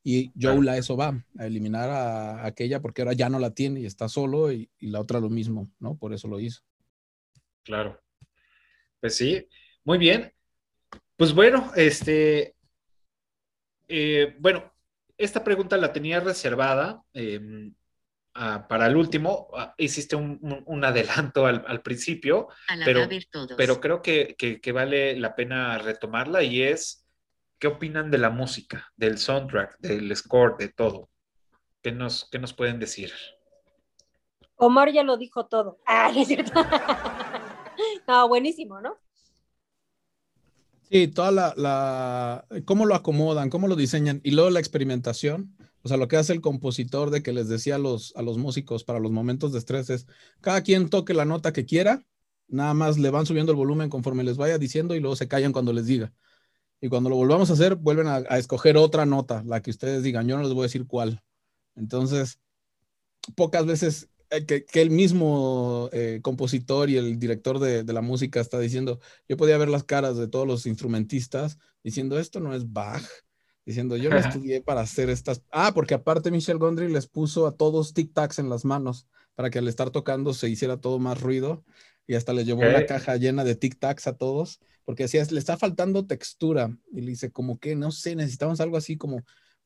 Y 0.08 0.30
Joel 0.40 0.68
a 0.68 0.76
eso 0.76 0.96
va, 0.96 1.20
a 1.36 1.46
eliminar 1.46 1.90
a, 1.90 2.42
a 2.42 2.46
aquella 2.46 2.80
porque 2.80 3.02
ahora 3.02 3.12
ya 3.14 3.28
no 3.28 3.40
la 3.40 3.50
tiene 3.50 3.80
y 3.80 3.86
está 3.86 4.08
solo 4.08 4.52
y, 4.52 4.70
y 4.78 4.86
la 4.90 5.00
otra 5.00 5.18
lo 5.18 5.28
mismo, 5.28 5.68
¿no? 5.80 5.96
Por 5.98 6.12
eso 6.14 6.28
lo 6.28 6.38
hizo. 6.38 6.62
Claro. 7.64 8.00
Pues 9.00 9.16
sí, 9.16 9.48
muy 9.84 9.98
bien. 9.98 10.32
Pues 11.16 11.34
bueno, 11.34 11.72
este, 11.74 12.54
eh, 13.88 14.36
bueno, 14.38 14.72
esta 15.18 15.42
pregunta 15.42 15.76
la 15.76 15.92
tenía 15.92 16.20
reservada 16.20 17.02
eh, 17.12 17.40
ah, 18.34 18.66
para 18.68 18.86
el 18.86 18.96
último. 18.96 19.48
Ah, 19.56 19.74
hiciste 19.76 20.14
un, 20.14 20.38
un- 20.42 20.62
un 20.66 20.84
adelanto 20.84 21.46
al, 21.46 21.64
al 21.66 21.82
principio, 21.82 22.48
A 22.68 22.76
la 22.76 22.84
pero, 22.84 23.08
ver 23.08 23.24
todos. 23.30 23.54
pero 23.56 23.80
creo 23.80 24.02
que, 24.02 24.36
que- 24.38 24.60
que 24.60 24.72
vale 24.72 25.16
la 25.18 25.34
pena 25.34 25.78
retomarla 25.78 26.42
y 26.42 26.62
es, 26.62 27.05
¿qué 27.58 27.66
opinan 27.66 28.10
de 28.10 28.18
la 28.18 28.30
música, 28.30 28.92
del 28.96 29.18
soundtrack, 29.18 29.78
del 29.78 30.14
score, 30.16 30.56
de 30.58 30.68
todo? 30.68 31.10
¿Qué 31.82 31.92
nos, 31.92 32.28
qué 32.30 32.38
nos 32.38 32.52
pueden 32.52 32.78
decir? 32.78 33.12
Omar 34.56 34.92
ya 34.92 35.02
lo 35.02 35.16
dijo 35.16 35.46
todo. 35.46 35.78
Ah, 35.86 36.10
no 36.14 36.20
es 36.20 36.28
cierto. 36.28 36.52
no, 38.08 38.28
buenísimo, 38.28 38.80
¿no? 38.80 38.96
Sí, 40.90 41.08
toda 41.08 41.32
la, 41.32 41.54
la, 41.56 42.46
cómo 42.64 42.86
lo 42.86 42.94
acomodan, 42.94 43.50
cómo 43.50 43.66
lo 43.66 43.74
diseñan 43.74 44.20
y 44.22 44.30
luego 44.30 44.50
la 44.50 44.60
experimentación. 44.60 45.56
O 45.82 45.88
sea, 45.88 45.96
lo 45.96 46.08
que 46.08 46.16
hace 46.16 46.32
el 46.32 46.40
compositor 46.40 47.10
de 47.10 47.22
que 47.22 47.32
les 47.32 47.48
decía 47.48 47.76
a 47.76 47.78
los, 47.78 48.14
a 48.16 48.22
los 48.22 48.38
músicos 48.38 48.84
para 48.84 49.00
los 49.00 49.12
momentos 49.12 49.52
de 49.52 49.58
estrés 49.58 49.90
es, 49.90 50.06
cada 50.40 50.62
quien 50.62 50.88
toque 50.88 51.14
la 51.14 51.24
nota 51.24 51.52
que 51.52 51.64
quiera 51.64 52.04
Nada 52.48 52.74
más 52.74 52.96
le 52.98 53.10
van 53.10 53.26
subiendo 53.26 53.52
el 53.52 53.56
volumen 53.56 53.90
conforme 53.90 54.22
les 54.22 54.36
vaya 54.36 54.58
diciendo 54.58 54.94
y 54.94 55.00
luego 55.00 55.16
se 55.16 55.28
callan 55.28 55.52
cuando 55.52 55.72
les 55.72 55.86
diga. 55.86 56.12
Y 56.80 56.88
cuando 56.88 57.10
lo 57.10 57.16
volvamos 57.16 57.50
a 57.50 57.54
hacer, 57.54 57.76
vuelven 57.76 58.06
a, 58.06 58.16
a 58.28 58.38
escoger 58.38 58.76
otra 58.76 59.06
nota, 59.06 59.42
la 59.46 59.62
que 59.62 59.70
ustedes 59.70 60.02
digan. 60.02 60.28
Yo 60.28 60.36
no 60.36 60.42
les 60.42 60.52
voy 60.52 60.62
a 60.62 60.64
decir 60.64 60.86
cuál. 60.86 61.22
Entonces, 61.76 62.38
pocas 63.34 63.66
veces 63.66 64.08
eh, 64.30 64.44
que, 64.46 64.64
que 64.64 64.82
el 64.82 64.90
mismo 64.90 65.88
eh, 65.92 66.20
compositor 66.22 66.90
y 66.90 66.96
el 66.96 67.18
director 67.18 67.58
de, 67.58 67.82
de 67.84 67.92
la 67.92 68.02
música 68.02 68.40
está 68.40 68.58
diciendo, 68.58 69.00
yo 69.28 69.36
podía 69.36 69.58
ver 69.58 69.68
las 69.68 69.84
caras 69.84 70.16
de 70.16 70.28
todos 70.28 70.46
los 70.46 70.66
instrumentistas 70.66 71.58
diciendo, 71.82 72.18
esto 72.18 72.40
no 72.40 72.54
es 72.54 72.72
Bach, 72.72 73.04
diciendo, 73.64 73.96
yo 73.96 74.10
no 74.10 74.18
estudié 74.18 74.62
para 74.62 74.80
hacer 74.82 75.10
estas... 75.10 75.42
Ah, 75.50 75.72
porque 75.74 75.94
aparte 75.94 76.30
Michel 76.30 76.58
Gondry 76.58 76.88
les 76.90 77.06
puso 77.08 77.46
a 77.46 77.56
todos 77.56 77.94
tic-tacs 77.94 78.38
en 78.38 78.48
las 78.48 78.64
manos 78.64 79.06
para 79.34 79.50
que 79.50 79.58
al 79.58 79.68
estar 79.68 79.90
tocando 79.90 80.34
se 80.34 80.48
hiciera 80.48 80.80
todo 80.80 80.98
más 80.98 81.20
ruido 81.20 81.64
y 82.06 82.14
hasta 82.14 82.32
le 82.32 82.44
llevó 82.44 82.62
una 82.64 82.82
Ok. 82.82 82.86
caja 82.86 83.16
llena 83.16 83.44
de 83.44 83.58
tic-tacs 83.58 84.06
a 84.06 84.16
todos, 84.16 84.60
porque 84.86 85.02
decía, 85.02 85.22
le 85.30 85.38
está 85.38 85.58
faltando 85.58 86.06
textura. 86.06 86.74
Y 86.90 87.02
le 87.02 87.10
dice, 87.10 87.30
como 87.30 87.58
que, 87.58 87.76
no 87.76 87.90
sé, 87.90 88.16
necesitamos 88.16 88.60
algo 88.62 88.78
así 88.78 88.96
como 88.96 89.16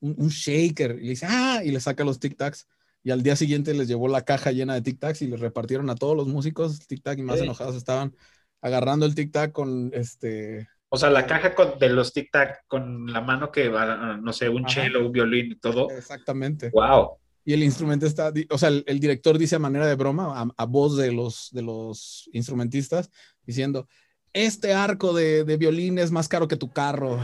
un, 0.01 0.15
un 0.17 0.27
shaker. 0.27 0.97
Y 0.99 1.03
le 1.03 1.09
dice, 1.11 1.27
ah, 1.29 1.61
y 1.63 1.71
le 1.71 1.79
saca 1.79 2.03
los 2.03 2.19
tic-tacs. 2.19 2.65
Y 3.03 3.11
al 3.11 3.23
día 3.23 3.37
siguiente 3.37 3.73
les 3.73 3.87
llevó 3.87 4.09
la 4.09 4.25
caja 4.25 4.51
llena 4.51 4.73
de 4.73 4.83
tic-tacs 4.83 5.21
y 5.21 5.27
les 5.27 5.39
repartieron 5.39 5.89
a 5.89 5.95
todos 5.95 6.17
los 6.17 6.27
músicos 6.27 6.85
tic-tac 6.89 7.17
y 7.19 7.23
más 7.23 7.37
Ok. 7.37 7.43
enojados 7.45 7.75
estaban 7.77 8.13
agarrando 8.61 9.05
el 9.05 9.15
tic-tac 9.15 9.53
con 9.53 9.91
este... 9.93 10.67
O 10.93 10.97
sea, 10.97 11.09
la 11.09 11.25
caja 11.25 11.55
con- 11.55 11.79
de 11.79 11.87
los 11.87 12.11
tic 12.11 12.29
tac 12.33 12.65
con 12.67 13.05
la 13.13 13.21
mano 13.21 13.49
que 13.49 13.69
va, 13.69 14.17
no 14.17 14.33
sé, 14.33 14.49
un 14.49 14.65
Ajá. 14.65 14.81
cello, 14.81 15.05
un 15.05 15.13
violín 15.13 15.53
y 15.53 15.55
todo. 15.55 15.89
Exactamente. 15.89 16.69
Wow. 16.73 17.11
Y 17.45 17.53
el 17.53 17.63
instrumento 17.63 18.05
está, 18.05 18.33
o 18.49 18.57
sea, 18.57 18.67
el, 18.67 18.83
el 18.85 18.99
director 18.99 19.37
dice 19.37 19.55
a 19.55 19.59
manera 19.59 19.87
de 19.87 19.95
broma, 19.95 20.41
a, 20.41 20.47
a 20.57 20.65
voz 20.65 20.97
de 20.97 21.13
los, 21.13 21.49
de 21.53 21.61
los 21.61 22.29
instrumentistas, 22.33 23.09
diciendo, 23.45 23.87
este 24.33 24.73
arco 24.73 25.13
de, 25.13 25.43
de 25.43 25.57
violín 25.57 25.99
es 25.99 26.11
más 26.11 26.27
caro 26.27 26.47
que 26.47 26.55
tu 26.57 26.71
carro. 26.71 27.19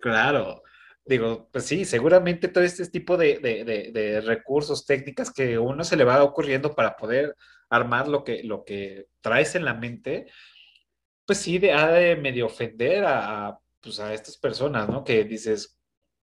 Claro. 0.00 0.62
Digo, 1.04 1.48
pues 1.52 1.64
sí, 1.64 1.84
seguramente 1.84 2.46
todo 2.48 2.62
este 2.62 2.86
tipo 2.86 3.16
de, 3.16 3.38
de- 3.38 3.64
de- 3.92 4.20
recursos, 4.20 4.86
técnicas 4.86 5.32
que 5.32 5.58
uno 5.58 5.82
se 5.82 5.96
le 5.96 6.04
va 6.04 6.22
ocurriendo 6.22 6.74
para 6.74 6.96
poder 6.96 7.34
armar 7.68 8.06
lo 8.06 8.22
que, 8.22 8.44
lo 8.44 8.64
que 8.64 9.08
traes 9.20 9.54
en 9.56 9.64
la 9.64 9.74
mente, 9.74 10.26
pues 11.26 11.38
sí, 11.38 11.56
ha 11.70 11.88
de 11.88 12.14
medio 12.16 12.46
ofender 12.46 13.04
a, 13.04 13.48
a, 13.48 13.58
pues 13.80 13.98
a 13.98 14.14
estas 14.14 14.36
personas, 14.38 14.88
¿no? 14.88 15.02
Que 15.02 15.24
dices, 15.24 15.76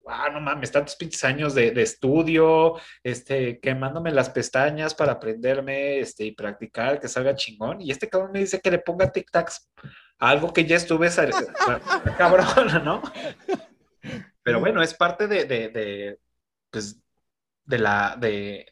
wow, 0.08 0.32
no 0.32 0.40
mames, 0.40 0.72
tantos 0.72 0.96
pinches 0.96 1.24
años 1.26 1.54
de, 1.54 1.82
estudio, 1.82 2.76
este, 3.04 3.60
quemándome 3.60 4.12
las 4.12 4.30
pestañas 4.30 4.96
para 4.96 5.14
aprenderme, 5.14 6.00
este, 6.00 6.26
y 6.26 6.32
practicar, 6.32 7.00
que 7.00 7.10
salga 7.10 7.36
chingón. 7.36 7.82
Y 7.82 7.92
este 7.92 8.08
cabrón 8.08 8.32
me 8.32 8.40
dice 8.40 8.62
que 8.62 8.72
le 8.72 8.80
ponga 8.80 9.12
tic-tacs 9.12 9.68
a 10.20 10.30
algo 10.30 10.54
que 10.54 10.66
ya 10.66 10.78
estuve, 10.78 11.10
cabrón, 12.18 12.86
¿no? 12.86 13.02
Pero 14.44 14.60
bueno, 14.62 14.82
es 14.82 14.94
parte 14.94 15.28
de, 15.28 15.44
de, 15.44 15.70
de, 15.70 16.20
pues, 16.72 17.02
de 17.66 17.78
la, 17.78 18.16
de, 18.18 18.72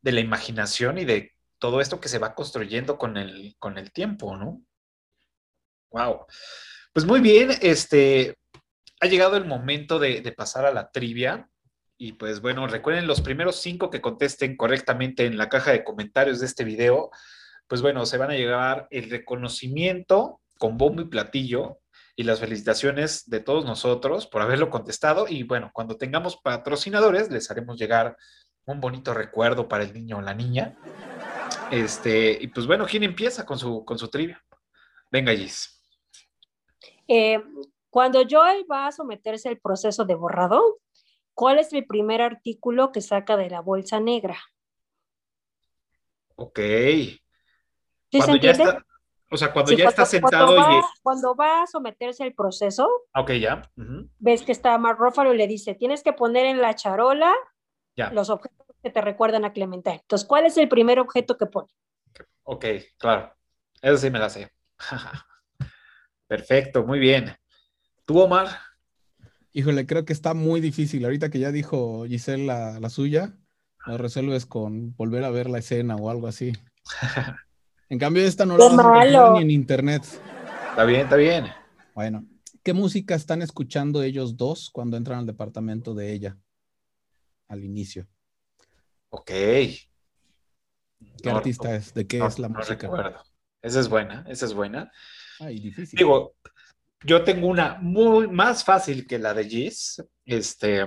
de 0.00 0.12
la 0.12 0.20
imaginación 0.20 0.96
y 0.96 1.04
de 1.04 1.34
todo 1.58 1.82
esto 1.82 2.00
que 2.00 2.08
se 2.08 2.18
va 2.18 2.34
construyendo 2.34 2.96
con 2.96 3.18
el, 3.18 3.54
con 3.58 3.76
el 3.76 3.92
tiempo, 3.92 4.36
¿no? 4.38 4.62
Wow. 5.90 6.24
Pues 6.94 7.04
muy 7.04 7.20
bien, 7.20 7.50
este, 7.60 8.36
ha 9.00 9.06
llegado 9.06 9.36
el 9.36 9.46
momento 9.46 9.98
de, 9.98 10.20
de 10.20 10.32
pasar 10.32 10.66
a 10.66 10.72
la 10.72 10.90
trivia. 10.90 11.48
Y 11.98 12.12
pues 12.12 12.40
bueno, 12.40 12.66
recuerden 12.66 13.06
los 13.06 13.20
primeros 13.20 13.56
cinco 13.56 13.90
que 13.90 14.00
contesten 14.00 14.56
correctamente 14.56 15.26
en 15.26 15.36
la 15.36 15.48
caja 15.48 15.72
de 15.72 15.84
comentarios 15.84 16.40
de 16.40 16.46
este 16.46 16.64
video, 16.64 17.10
pues 17.66 17.82
bueno, 17.82 18.06
se 18.06 18.18
van 18.18 18.30
a 18.30 18.34
llevar 18.34 18.88
el 18.90 19.10
reconocimiento 19.10 20.40
con 20.58 20.76
bombo 20.76 21.02
y 21.02 21.06
platillo 21.06 21.78
y 22.16 22.24
las 22.24 22.40
felicitaciones 22.40 23.28
de 23.30 23.40
todos 23.40 23.64
nosotros 23.64 24.26
por 24.26 24.42
haberlo 24.42 24.70
contestado. 24.70 25.26
Y 25.28 25.42
bueno, 25.42 25.70
cuando 25.72 25.96
tengamos 25.96 26.36
patrocinadores, 26.36 27.30
les 27.30 27.50
haremos 27.50 27.78
llegar 27.78 28.16
un 28.66 28.80
bonito 28.80 29.14
recuerdo 29.14 29.68
para 29.68 29.84
el 29.84 29.92
niño 29.92 30.18
o 30.18 30.20
la 30.20 30.34
niña. 30.34 30.76
Este, 31.70 32.36
y 32.40 32.48
pues 32.48 32.66
bueno, 32.66 32.86
¿quién 32.86 33.04
empieza 33.04 33.46
con 33.46 33.58
su, 33.58 33.84
con 33.84 33.98
su 33.98 34.08
trivia? 34.08 34.42
Venga, 35.10 35.32
Gis. 35.32 35.82
Eh, 37.06 37.42
cuando 37.90 38.22
Joel 38.28 38.64
va 38.70 38.86
a 38.86 38.92
someterse 38.92 39.48
al 39.48 39.58
proceso 39.58 40.04
de 40.04 40.14
borrado, 40.14 40.78
¿cuál 41.34 41.58
es 41.58 41.72
el 41.72 41.86
primer 41.86 42.22
artículo 42.22 42.92
que 42.92 43.00
saca 43.00 43.36
de 43.36 43.50
la 43.50 43.60
bolsa 43.60 44.00
negra? 44.00 44.38
Ok. 46.36 46.58
¿Sí 46.58 47.20
se 48.12 48.18
Cuando 48.18 48.36
ya 48.36 48.50
entiende? 48.50 48.72
está, 48.72 48.86
o 49.30 49.36
sea, 49.36 49.52
cuando 49.52 49.70
Sí, 49.70 49.76
ya 49.76 49.84
está 49.88 50.04
sentado 50.06 50.54
cuando 50.54 50.70
y... 50.70 50.80
va, 50.80 50.88
cuando 51.02 51.34
va 51.36 51.62
a 51.62 51.66
someterse 51.66 52.24
al 52.24 52.34
proceso, 52.34 52.88
Ok, 53.14 53.32
ya. 53.32 53.62
ves 54.18 54.42
que 54.42 54.52
está 54.52 54.76
Mark 54.78 54.98
Ruffalo 54.98 55.32
y 55.34 55.36
le 55.36 55.46
dice, 55.46 55.74
tienes 55.74 56.02
que 56.02 56.12
poner 56.12 56.46
en 56.46 56.60
la 56.60 56.74
charola 56.74 57.34
Ya. 57.96 58.10
los 58.12 58.30
objetos 58.30 58.66
que 58.82 58.90
te 58.90 59.00
recuerdan 59.00 59.44
a 59.44 59.52
Clementine. 59.52 59.96
Entonces, 60.02 60.26
¿cuál 60.26 60.46
es 60.46 60.56
el 60.56 60.68
primer 60.68 60.98
objeto 60.98 61.36
que 61.36 61.46
pone? 61.46 61.68
Ok, 62.44 62.64
claro. 62.98 63.32
Eso 63.82 63.96
sí 63.98 64.10
me 64.10 64.18
la 64.18 64.30
sé. 64.30 64.50
Perfecto, 66.26 66.84
muy 66.84 66.98
bien. 66.98 67.36
¿Tú, 68.10 68.18
Omar? 68.18 68.48
Híjole, 69.52 69.86
creo 69.86 70.04
que 70.04 70.12
está 70.12 70.34
muy 70.34 70.60
difícil. 70.60 71.04
Ahorita 71.04 71.30
que 71.30 71.38
ya 71.38 71.52
dijo 71.52 72.06
Giselle 72.08 72.44
la, 72.44 72.80
la 72.80 72.90
suya, 72.90 73.36
lo 73.86 73.98
resuelves 73.98 74.46
con 74.46 74.96
volver 74.96 75.22
a 75.22 75.30
ver 75.30 75.48
la 75.48 75.58
escena 75.60 75.94
o 75.94 76.10
algo 76.10 76.26
así. 76.26 76.52
En 77.88 78.00
cambio, 78.00 78.24
esta 78.24 78.46
no 78.46 78.58
la 78.58 78.64
¡Qué 78.66 78.74
vas 78.76 78.84
a 78.84 78.88
encontrar 78.88 79.04
malo! 79.20 79.32
ni 79.34 79.42
en 79.42 79.50
internet. 79.52 80.02
Está 80.70 80.84
bien, 80.84 81.00
está 81.02 81.14
bien. 81.14 81.46
Bueno, 81.94 82.26
¿qué 82.64 82.72
música 82.72 83.14
están 83.14 83.42
escuchando 83.42 84.02
ellos 84.02 84.36
dos 84.36 84.70
cuando 84.72 84.96
entran 84.96 85.20
al 85.20 85.26
departamento 85.26 85.94
de 85.94 86.12
ella? 86.12 86.36
Al 87.46 87.62
inicio. 87.64 88.08
Ok. 89.10 89.26
¿Qué 89.30 89.80
No, 91.22 91.36
artista 91.36 91.76
es? 91.76 91.94
¿De 91.94 92.08
qué 92.08 92.18
no- 92.18 92.26
es 92.26 92.40
la 92.40 92.48
no 92.48 92.58
música? 92.58 92.74
recuerdo. 92.88 93.22
Esa 93.62 93.78
es 93.78 93.88
buena, 93.88 94.24
esa 94.28 94.46
es 94.46 94.54
buena. 94.54 94.90
Ay, 95.38 95.60
difícil. 95.60 95.96
Digo, 95.96 96.34
yo 97.04 97.22
tengo 97.24 97.46
una 97.48 97.78
muy 97.80 98.28
más 98.28 98.64
fácil 98.64 99.06
que 99.06 99.18
la 99.18 99.34
de 99.34 99.44
Gis, 99.48 100.02
este, 100.26 100.86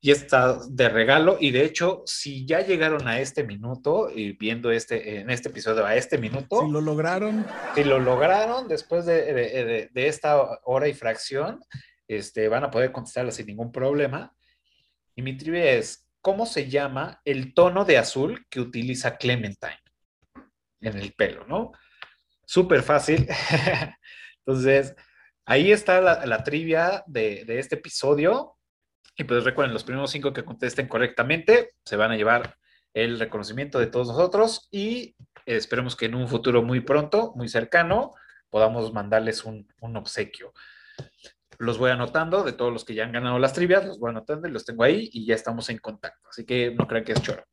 y 0.00 0.12
está 0.12 0.58
de 0.70 0.88
regalo, 0.88 1.38
y 1.40 1.50
de 1.50 1.64
hecho, 1.64 2.02
si 2.06 2.46
ya 2.46 2.60
llegaron 2.60 3.08
a 3.08 3.20
este 3.20 3.42
minuto 3.42 4.08
y 4.14 4.32
viendo 4.32 4.70
este, 4.70 5.18
en 5.20 5.28
este 5.30 5.48
episodio 5.48 5.84
a 5.84 5.96
este 5.96 6.18
minuto, 6.18 6.60
Si 6.62 6.70
lo 6.70 6.80
lograron, 6.80 7.44
si 7.74 7.82
lo 7.84 7.98
lograron 7.98 8.68
después 8.68 9.06
de, 9.06 9.32
de- 9.34 9.64
de- 9.64 9.90
de 9.92 10.06
esta 10.06 10.40
hora 10.64 10.86
y 10.88 10.94
fracción, 10.94 11.60
este, 12.06 12.48
van 12.48 12.64
a 12.64 12.70
poder 12.70 12.92
contestarla 12.92 13.32
sin 13.32 13.46
ningún 13.46 13.72
problema. 13.72 14.32
Y 15.16 15.22
mi 15.22 15.36
trivia 15.36 15.72
es, 15.72 16.08
¿cómo 16.20 16.46
se 16.46 16.70
llama 16.70 17.20
el 17.24 17.52
tono 17.52 17.84
de 17.84 17.98
azul 17.98 18.46
que 18.48 18.60
utiliza 18.60 19.16
Clementine 19.16 19.82
en 20.80 20.96
el 20.96 21.12
pelo, 21.12 21.44
no? 21.48 21.72
Súper 22.46 22.82
fácil. 22.84 23.26
Entonces, 24.48 24.96
ahí 25.44 25.72
está 25.72 26.00
la, 26.00 26.42
trivia 26.42 27.04
de, 27.06 27.44
de 27.44 27.58
este 27.58 27.74
episodio. 27.74 28.56
Y 29.14 29.24
pues 29.24 29.44
recuerden, 29.44 29.74
los 29.74 29.84
primeros 29.84 30.10
cinco 30.10 30.32
que 30.32 30.42
contesten 30.42 30.88
correctamente 30.88 31.74
se 31.84 31.96
van 31.96 32.12
a 32.12 32.16
llevar 32.16 32.56
el 32.94 33.18
reconocimiento 33.18 33.78
de 33.78 33.88
todos 33.88 34.08
nosotros 34.08 34.68
y 34.70 35.14
esperemos 35.44 35.96
que 35.96 36.06
en 36.06 36.14
un 36.14 36.28
futuro 36.28 36.62
muy 36.62 36.80
pronto, 36.80 37.34
muy 37.36 37.50
cercano, 37.50 38.14
podamos 38.48 38.90
mandarles 38.94 39.44
un, 39.44 39.68
un 39.82 39.98
obsequio. 39.98 40.54
Los 41.58 41.76
voy 41.76 41.90
anotando 41.90 42.42
de 42.42 42.54
todos 42.54 42.72
los 42.72 42.86
que 42.86 42.94
ya 42.94 43.04
han 43.04 43.12
ganado 43.12 43.38
las 43.38 43.52
trivias, 43.52 43.84
los 43.84 43.98
voy 43.98 44.08
anotando 44.08 44.48
y 44.48 44.50
los 44.50 44.64
tengo 44.64 44.82
ahí 44.82 45.10
y 45.12 45.26
ya 45.26 45.34
estamos 45.34 45.68
en 45.68 45.76
contacto. 45.76 46.26
Así 46.30 46.46
que 46.46 46.70
no 46.70 46.86
crean 46.86 47.04
que 47.04 47.12
es 47.12 47.20
choro. 47.20 47.44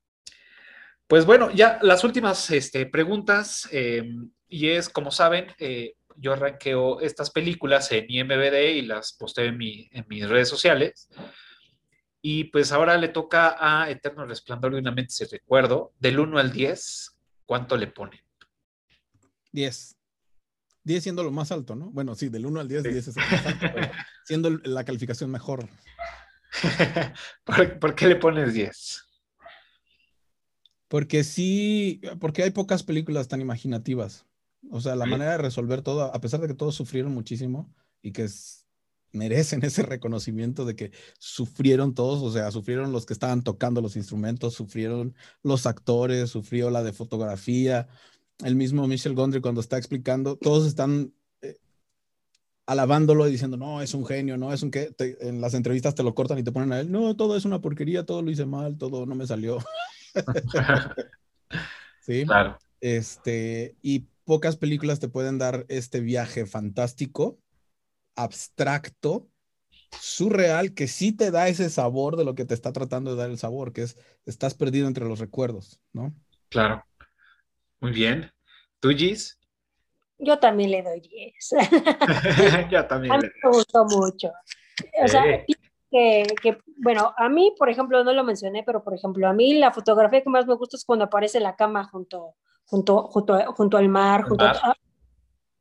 Pues 1.08 1.26
bueno, 1.26 1.52
ya 1.52 1.78
las 1.82 2.06
últimas 2.06 2.50
este, 2.52 2.86
preguntas, 2.86 3.68
eh, 3.74 4.10
y 4.48 4.70
es, 4.70 4.88
como 4.88 5.12
saben, 5.12 5.48
eh, 5.60 5.96
yo 6.18 6.34
arranqueo 6.34 7.02
estas 7.02 7.32
películas 7.32 7.92
en 7.92 8.06
IMBD 8.08 8.76
y 8.76 8.82
las 8.82 9.14
posteo 9.14 9.46
en, 9.46 9.58
mi, 9.58 9.90
en 9.92 10.06
mis 10.08 10.28
redes 10.28 10.50
sociales. 10.50 11.10
Y 12.22 12.46
pues 12.46 12.72
ahora 12.72 12.98
le 12.98 13.10
toca 13.10 13.56
a 13.60 13.90
Eterno 13.90 14.26
Resplandor 14.26 14.74
de 14.74 14.80
una 14.80 14.92
mente, 14.92 15.14
si 15.14 15.26
recuerdo, 15.26 15.94
del 16.00 16.20
1 16.20 16.40
al 16.40 16.52
10, 16.52 17.18
¿cuánto 17.46 17.78
le 17.78 17.88
pone? 17.88 18.24
10. 19.52 19.96
10 20.84 21.04
siendo 21.04 21.24
lo 21.24 21.32
más 21.32 21.52
alto, 21.52 21.76
¿no? 21.76 21.92
Bueno, 21.92 22.16
sí, 22.16 22.30
del 22.30 22.46
1 22.46 22.60
al 22.60 22.68
10, 22.68 22.84
10 22.84 22.96
es 23.08 23.18
el 23.18 23.24
más 23.24 23.46
alto, 23.46 23.66
pero 23.74 23.92
siendo 24.26 24.50
la 24.50 24.84
calificación 24.84 25.30
mejor. 25.32 25.68
¿Por, 27.44 27.80
por 27.80 27.96
qué 27.96 28.08
le 28.08 28.16
pones 28.16 28.54
10? 28.54 29.06
Porque 30.88 31.24
sí, 31.24 32.02
porque 32.20 32.44
hay 32.44 32.52
pocas 32.52 32.84
películas 32.84 33.28
tan 33.28 33.42
imaginativas. 33.42 34.26
O 34.72 34.82
sea, 34.82 34.96
la 34.96 35.06
Ok. 35.06 35.12
manera 35.12 35.32
de 35.32 35.38
resolver 35.38 35.82
todo, 35.82 36.04
a 36.04 36.22
pesar 36.22 36.40
de 36.42 36.48
que 36.48 36.54
todos 36.54 36.76
sufrieron 36.76 37.14
muchísimo 37.14 37.74
y 38.02 38.12
que 38.12 38.24
es, 38.24 38.66
merecen 39.12 39.62
ese 39.66 39.84
reconocimiento 39.84 40.66
de 40.66 40.76
que 40.76 40.92
sufrieron 41.20 41.94
todos, 41.94 42.22
o 42.22 42.32
sea, 42.32 42.52
sufrieron 42.52 42.92
los 42.92 43.06
que 43.06 43.14
estaban 43.14 43.44
tocando 43.44 43.82
los 43.82 43.96
instrumentos, 43.96 44.54
sufrieron 44.54 45.16
los 45.44 45.66
actores, 45.66 46.30
sufrió 46.30 46.70
la 46.70 46.84
de 46.84 46.94
fotografía, 46.94 47.88
el 48.44 48.56
mismo 48.56 48.88
Michel 48.88 49.16
Gondry 49.16 49.42
cuando 49.42 49.62
está 49.62 49.78
explicando, 49.78 50.36
todos 50.38 50.68
están 50.68 51.14
eh, 51.42 51.58
alabándolo 52.66 53.28
y 53.28 53.32
diciendo, 53.32 53.58
no, 53.58 53.82
es 53.82 53.94
un 53.94 54.06
genio, 54.06 54.38
no, 54.38 54.52
es 54.52 54.62
un 54.64 54.72
que, 54.72 54.94
en 55.22 55.42
las 55.42 55.54
entrevistas 55.54 55.96
te 55.96 56.04
lo 56.04 56.14
cortan 56.14 56.40
y 56.40 56.44
te 56.44 56.52
ponen 56.52 56.74
a 56.74 56.80
él, 56.80 56.92
no, 56.92 57.16
todo 57.16 57.38
es 57.38 57.46
una 57.46 57.62
porquería, 57.62 58.06
todo 58.06 58.22
lo 58.22 58.32
hice 58.32 58.46
mal, 58.46 58.78
todo 58.78 59.06
no 59.06 59.16
me 59.16 59.26
salió. 59.28 59.60
sí. 62.02 62.26
Claro. 62.26 62.58
Este, 62.82 63.76
y 63.82 64.06
pocas 64.26 64.57
películas 64.57 64.99
te 64.99 65.07
pueden 65.07 65.38
dar 65.38 65.65
este 65.69 65.99
viaje 66.02 66.45
fantástico, 66.45 67.39
abstracto, 68.15 69.30
surreal, 69.99 70.73
que 70.73 70.88
sí 70.88 71.15
te 71.15 71.31
da 71.31 71.47
ese 71.47 71.69
sabor 71.69 72.18
de 72.18 72.26
lo 72.26 72.35
que 72.35 72.45
te 72.45 72.53
está 72.53 72.73
tratando 72.73 73.11
de 73.11 73.18
dar 73.18 73.30
el 73.30 73.38
sabor, 73.38 73.72
que 73.72 73.84
es, 73.84 73.97
estás 74.26 74.53
perdido 74.53 74.88
entre 74.88 75.06
los 75.06 75.19
recuerdos, 75.19 75.80
¿no? 75.93 76.14
Claro. 76.49 76.84
Muy 77.80 77.91
bien. 77.91 78.31
¿Tú, 78.80 78.89
Gis? 78.89 79.39
Yo 80.18 80.39
también 80.39 80.72
le 80.72 80.81
doy 80.81 81.02
10. 81.02 81.49
Yo 82.72 82.85
también. 82.88 83.14
A 83.14 83.18
mí 83.18 83.27
me 83.43 83.49
gustó 83.49 83.85
mucho. 83.85 84.31
O 85.03 85.07
sea, 85.07 85.23
que, 85.91 86.23
que, 86.41 86.57
bueno, 86.77 87.14
a 87.18 87.30
mí, 87.30 87.53
por 87.57 87.69
ejemplo, 87.69 88.03
no 88.03 88.14
lo 88.14 88.23
mencioné, 88.23 88.64
pero 88.64 88.84
por 88.84 88.93
ejemplo, 88.93 89.27
a 89.27 89.34
mí 89.34 89.53
la 89.53 89.72
fotografía 89.72 90.22
que 90.22 90.30
más 90.30 90.45
me 90.45 90.56
gusta 90.56 90.77
es 90.77 90.85
cuando 90.85 91.06
aparece 91.06 91.39
la 91.39 91.56
cama 91.56 91.85
junto, 91.85 92.35
junto, 92.66 93.04
junto, 93.04 93.54
junto 93.54 93.78
al 93.78 93.90
mar, 93.90 94.24
junto 94.24 94.46
mar. 94.46 94.58
A, 94.64 94.76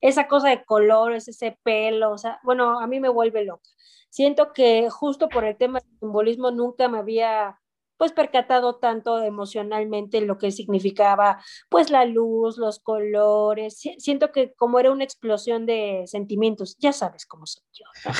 esa 0.00 0.28
cosa 0.28 0.50
de 0.50 0.64
colores, 0.64 1.28
ese 1.28 1.58
pelo, 1.62 2.12
o 2.12 2.18
sea, 2.18 2.38
bueno, 2.42 2.78
a 2.78 2.86
mí 2.86 3.00
me 3.00 3.08
vuelve 3.08 3.44
loca. 3.44 3.70
Siento 4.10 4.52
que 4.52 4.90
justo 4.90 5.28
por 5.28 5.44
el 5.44 5.56
tema 5.56 5.80
del 5.80 5.98
simbolismo 5.98 6.50
nunca 6.50 6.88
me 6.88 6.98
había 6.98 7.58
pues 7.96 8.12
percatado 8.12 8.76
tanto 8.76 9.22
emocionalmente 9.22 10.20
lo 10.20 10.36
que 10.36 10.50
significaba 10.50 11.42
pues 11.68 11.90
la 11.90 12.04
luz, 12.04 12.58
los 12.58 12.80
colores. 12.80 13.80
Siento 13.98 14.30
que 14.30 14.52
como 14.54 14.78
era 14.78 14.92
una 14.92 15.04
explosión 15.04 15.64
de 15.64 16.02
sentimientos, 16.06 16.76
ya 16.78 16.92
sabes 16.92 17.24
cómo 17.24 17.46
soy 17.46 17.64
yo. 17.72 17.84
¿no? 18.04 18.12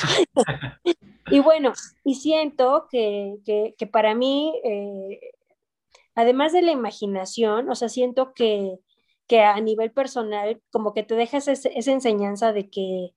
y 1.31 1.39
bueno, 1.39 1.73
y 2.03 2.15
siento 2.15 2.87
que, 2.89 3.37
que, 3.45 3.75
que 3.77 3.87
para 3.87 4.15
mí, 4.15 4.59
eh, 4.63 5.19
además 6.15 6.53
de 6.53 6.61
la 6.61 6.71
imaginación, 6.71 7.69
o 7.69 7.75
sea, 7.75 7.89
siento 7.89 8.33
que, 8.33 8.79
que 9.27 9.41
a 9.41 9.59
nivel 9.59 9.91
personal, 9.91 10.61
como 10.71 10.93
que 10.93 11.03
te 11.03 11.15
dejas 11.15 11.47
esa, 11.47 11.69
enseñanza 11.91 12.53
de 12.53 12.69
que, 12.69 13.13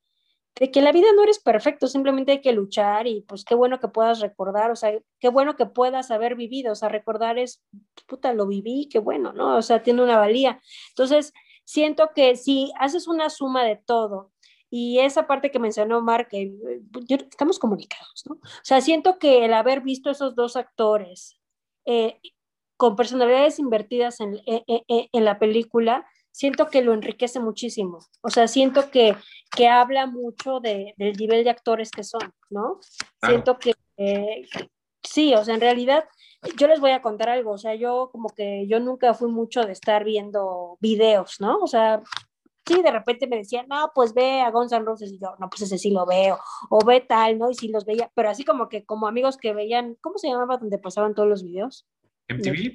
de 0.56 0.70
que 0.70 0.82
la 0.82 0.92
vida 0.92 1.06
no 1.14 1.22
eres 1.22 1.38
perfecto, 1.38 1.86
simplemente 1.86 2.32
hay 2.32 2.40
que 2.40 2.52
luchar 2.52 3.06
y 3.06 3.22
pues 3.22 3.44
qué 3.44 3.54
bueno 3.54 3.78
que 3.78 3.88
puedas 3.88 4.20
recordar, 4.20 4.70
o 4.70 4.76
sea, 4.76 4.98
qué 5.20 5.28
bueno 5.28 5.56
que 5.56 5.66
puedas 5.66 6.10
haber 6.10 6.34
vivido, 6.34 6.72
o 6.72 6.74
sea, 6.74 6.88
recordar 6.88 7.38
es, 7.38 7.62
puta, 8.06 8.32
lo 8.32 8.46
viví, 8.46 8.88
qué 8.90 8.98
bueno, 8.98 9.32
¿no? 9.32 9.56
O 9.56 9.62
sea, 9.62 9.82
tiene 9.82 10.02
una 10.02 10.18
valía. 10.18 10.60
Entonces, 10.90 11.32
siento 11.64 12.10
que 12.14 12.36
si 12.36 12.72
haces 12.78 13.06
una 13.08 13.30
suma 13.30 13.64
de 13.64 13.76
todo 13.76 14.32
y 14.70 14.98
esa 14.98 15.26
parte 15.26 15.50
que 15.50 15.58
mencionó 15.58 16.02
Mark, 16.02 16.28
que 16.28 16.52
yo, 17.06 17.16
estamos 17.16 17.58
comunicados, 17.58 18.24
¿no? 18.28 18.34
O 18.36 18.64
sea, 18.64 18.80
siento 18.80 19.18
que 19.18 19.44
el 19.44 19.54
haber 19.54 19.82
visto 19.82 20.10
esos 20.10 20.34
dos 20.34 20.56
actores 20.56 21.38
eh, 21.86 22.20
con 22.78 22.96
personalidades 22.96 23.58
invertidas 23.58 24.20
en, 24.20 24.40
en, 24.46 25.08
en 25.12 25.24
la 25.24 25.38
película, 25.38 26.06
siento 26.30 26.68
que 26.68 26.82
lo 26.82 26.94
enriquece 26.94 27.40
muchísimo. 27.40 27.98
O 28.22 28.30
sea, 28.30 28.46
siento 28.46 28.90
que, 28.90 29.16
que 29.54 29.68
habla 29.68 30.06
mucho 30.06 30.60
de, 30.60 30.94
del 30.96 31.16
nivel 31.16 31.42
de 31.42 31.50
actores 31.50 31.90
que 31.90 32.04
son, 32.04 32.32
¿no? 32.48 32.78
Claro. 33.18 33.34
Siento 33.34 33.58
que, 33.58 33.74
eh, 33.96 34.46
sí, 35.02 35.34
o 35.34 35.44
sea, 35.44 35.54
en 35.54 35.60
realidad, 35.60 36.04
yo 36.56 36.68
les 36.68 36.78
voy 36.78 36.92
a 36.92 37.02
contar 37.02 37.28
algo, 37.28 37.50
o 37.50 37.58
sea, 37.58 37.74
yo 37.74 38.10
como 38.12 38.28
que 38.28 38.68
yo 38.68 38.78
nunca 38.78 39.14
fui 39.14 39.28
mucho 39.28 39.62
de 39.64 39.72
estar 39.72 40.04
viendo 40.04 40.78
videos, 40.80 41.40
¿no? 41.40 41.58
O 41.58 41.66
sea, 41.66 42.00
sí, 42.64 42.82
de 42.82 42.90
repente 42.92 43.26
me 43.26 43.38
decían, 43.38 43.66
no, 43.68 43.90
pues 43.92 44.14
ve 44.14 44.40
a 44.40 44.52
Guns 44.52 44.70
N' 44.70 44.84
Roses 44.84 45.10
y 45.10 45.18
yo, 45.18 45.34
no, 45.40 45.50
pues 45.50 45.62
ese 45.62 45.78
sí 45.78 45.90
lo 45.90 46.06
veo, 46.06 46.38
o 46.70 46.84
ve 46.84 47.00
tal, 47.00 47.36
¿no? 47.38 47.50
Y 47.50 47.54
sí 47.54 47.66
los 47.66 47.84
veía, 47.84 48.12
pero 48.14 48.30
así 48.30 48.44
como 48.44 48.68
que 48.68 48.84
como 48.84 49.08
amigos 49.08 49.36
que 49.36 49.52
veían, 49.52 49.96
¿cómo 50.00 50.18
se 50.18 50.28
llamaba 50.28 50.58
donde 50.58 50.78
pasaban 50.78 51.14
todos 51.14 51.28
los 51.28 51.42
videos? 51.42 51.84
MTV. 52.28 52.72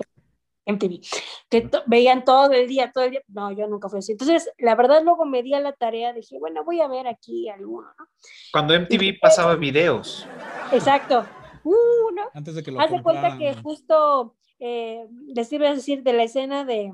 MTV, 0.65 1.01
que 1.49 1.69
veían 1.87 2.23
todo 2.23 2.51
el 2.51 2.67
día, 2.67 2.91
todo 2.93 3.03
el 3.03 3.11
día. 3.11 3.21
No, 3.27 3.51
yo 3.51 3.67
nunca 3.67 3.89
fui 3.89 3.99
así. 3.99 4.13
Entonces, 4.13 4.49
la 4.57 4.75
verdad, 4.75 5.03
luego 5.03 5.25
me 5.25 5.43
di 5.43 5.53
a 5.53 5.59
la 5.59 5.73
tarea, 5.73 6.13
dije, 6.13 6.39
bueno, 6.39 6.63
voy 6.63 6.79
a 6.79 6.87
ver 6.87 7.07
aquí 7.07 7.49
alguno, 7.49 7.87
¿no? 7.99 8.05
Cuando 8.51 8.73
MTV 8.79 9.03
y, 9.03 9.13
pasaba 9.13 9.55
videos. 9.55 10.25
Exacto. 10.71 11.25
Uh, 11.63 12.11
¿no? 12.15 12.29
Antes 12.33 12.55
de 12.55 12.63
que 12.63 12.71
lo 12.71 12.79
Haz 12.79 12.91
de 12.91 13.03
cuenta 13.03 13.37
que 13.37 13.53
justo, 13.55 14.35
eh, 14.59 15.05
decir, 15.09 15.61
es 15.63 15.75
decir, 15.75 16.03
de 16.03 16.13
la 16.13 16.23
escena 16.23 16.63
de, 16.63 16.91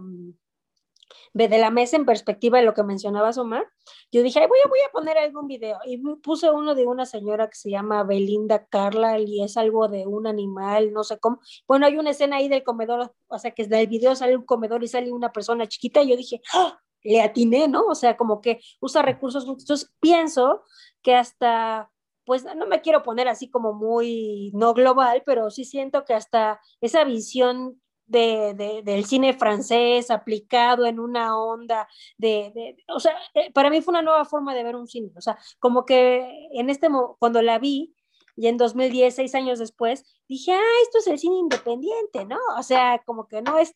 de 1.34 1.58
la 1.58 1.70
mesa 1.70 1.96
en 1.96 2.06
perspectiva 2.06 2.60
de 2.60 2.66
lo 2.66 2.74
que 2.74 2.84
mencionabas, 2.84 3.38
Omar, 3.38 3.68
yo 4.12 4.24
dije, 4.24 4.40
voy, 4.48 4.60
a, 4.64 4.68
voy 4.68 4.80
a 4.88 4.92
poner 4.92 5.18
algún 5.18 5.48
video. 5.48 5.80
Y 5.86 5.98
puse 6.18 6.50
uno 6.52 6.76
de 6.76 6.86
una 6.86 7.06
señora 7.06 7.50
que 7.50 7.56
se 7.56 7.70
llama 7.70 8.04
Belinda 8.04 8.66
Carla 8.66 9.20
y 9.20 9.44
es 9.44 9.58
algo 9.58 9.88
de 9.88 10.08
un 10.08 10.28
animal, 10.28 10.94
no 10.94 11.04
sé 11.04 11.20
cómo. 11.20 11.40
Bueno, 11.68 11.86
hay 11.86 11.98
una 11.98 12.12
escena 12.12 12.38
ahí 12.38 12.50
del 12.50 12.64
comedor, 12.64 13.14
o 13.28 13.40
sea, 13.40 13.52
que 13.52 13.66
del 13.66 13.88
video 13.88 14.16
sale 14.16 14.36
un 14.36 14.46
comedor 14.46 14.84
y 14.84 14.88
sale 14.88 15.12
una 15.12 15.32
persona 15.32 15.68
chiquita 15.68 16.02
y 16.02 16.10
yo 16.10 16.18
dije, 16.18 16.42
¡Oh! 16.54 16.74
le 17.04 17.22
atiné, 17.22 17.68
¿no? 17.68 17.86
O 17.86 17.96
sea, 17.96 18.18
como 18.18 18.42
que 18.42 18.60
usa 18.80 19.02
recursos. 19.02 19.46
Entonces 19.48 19.92
pienso 20.00 20.64
que 21.02 21.16
hasta 21.16 21.92
pues 22.26 22.46
no 22.56 22.68
me 22.68 22.82
quiero 22.82 23.02
poner 23.02 23.28
así 23.28 23.50
como 23.50 23.74
muy 23.74 24.52
no 24.54 24.76
global, 24.76 25.24
pero 25.26 25.50
sí 25.50 25.66
siento 25.66 26.06
que 26.06 26.14
hasta 26.14 26.62
esa 26.80 27.04
visión 27.04 27.82
de, 28.10 28.54
de, 28.56 28.82
del 28.84 29.06
cine 29.06 29.34
francés 29.34 30.12
aplicado 30.12 30.86
en 30.86 31.00
una 31.00 31.38
onda 31.38 31.88
de, 32.18 32.52
de, 32.54 32.78
o 32.94 33.00
sea, 33.00 33.16
para 33.54 33.70
mí 33.70 33.82
fue 33.82 33.94
una 33.94 34.02
nueva 34.02 34.26
forma 34.26 34.54
de 34.54 34.64
ver 34.64 34.76
un 34.76 34.88
cine, 34.88 35.12
o 35.16 35.22
sea, 35.22 35.38
como 35.60 35.86
que 35.86 36.50
en 36.54 36.70
este, 36.70 36.90
cuando 37.20 37.42
la 37.42 37.60
vi, 37.60 37.96
y 38.36 38.48
en 38.48 38.58
2010, 38.58 39.16
seis 39.16 39.36
años 39.36 39.60
después, 39.60 40.06
dije, 40.28 40.54
ah, 40.54 40.82
esto 40.84 41.00
es 41.00 41.08
el 41.08 41.20
cine 41.20 41.36
independiente, 41.36 42.26
¿no? 42.26 42.38
O 42.58 42.64
sea, 42.64 43.02
como 43.06 43.28
que 43.28 43.42
no 43.42 43.58
es 43.58 43.76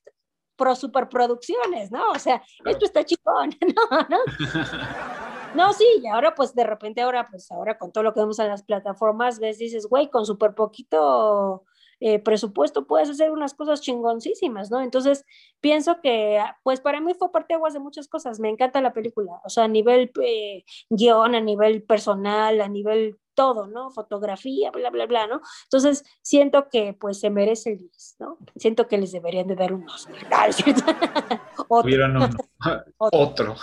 pro 0.56 0.76
superproducciones, 0.76 1.92
¿no? 1.92 2.12
O 2.12 2.20
sea, 2.20 2.42
esto 2.66 2.86
está 2.86 3.04
chicón, 3.04 3.50
¿no? 3.76 4.08
¿no? 4.10 4.18
No, 5.54 5.72
sí, 5.72 5.86
y 6.02 6.08
ahora 6.08 6.34
pues 6.34 6.56
de 6.56 6.64
repente 6.64 7.02
ahora 7.02 7.28
pues 7.30 7.52
ahora 7.52 7.78
con 7.78 7.92
todo 7.92 8.04
lo 8.04 8.12
que 8.14 8.22
vemos 8.22 8.40
en 8.40 8.48
las 8.48 8.64
plataformas, 8.64 9.40
ves, 9.40 9.60
dices, 9.60 9.86
güey, 9.86 10.10
con 10.10 10.26
súper 10.26 10.56
poquito 10.56 11.64
eh, 12.00 12.20
presupuesto 12.20 12.86
puedes 12.86 13.10
hacer 13.10 13.32
unas 13.32 13.54
cosas 13.54 13.82
chingoncísimas, 13.82 14.72
¿no? 14.72 14.82
Entonces, 14.82 15.26
pienso 15.62 16.02
que, 16.02 16.40
pues 16.64 16.82
para 16.82 17.02
mí 17.02 17.14
fue 17.14 17.32
parte 17.32 17.54
aguas 17.54 17.74
de 17.74 17.80
muchas 17.80 18.08
cosas, 18.08 18.40
me 18.40 18.50
encanta 18.50 18.82
la 18.82 18.94
película, 18.94 19.42
o 19.44 19.50
sea, 19.50 19.66
a 19.66 19.68
nivel 19.68 20.12
eh, 20.22 20.64
guion, 20.90 21.36
a 21.36 21.42
nivel 21.42 21.84
personal, 21.84 22.62
a 22.62 22.68
nivel 22.68 23.18
todo, 23.34 23.68
¿no? 23.68 23.92
Fotografía, 23.92 24.72
bla, 24.72 24.90
bla, 24.90 25.06
bla, 25.06 25.28
¿no? 25.28 25.42
Entonces, 25.66 26.04
siento 26.22 26.70
que 26.70 26.94
pues 26.94 27.20
se 27.20 27.30
merece 27.30 27.72
el 27.72 27.78
10, 27.80 28.16
¿no? 28.20 28.38
Siento 28.56 28.88
que 28.88 28.98
les 28.98 29.12
deberían 29.12 29.48
de 29.48 29.56
dar 29.56 29.74
un 29.74 29.88
Oscar. 29.90 30.16
Otro. 31.68 31.82
Tuvieron 31.82 32.18
un, 32.18 32.24
otro. 32.98 33.56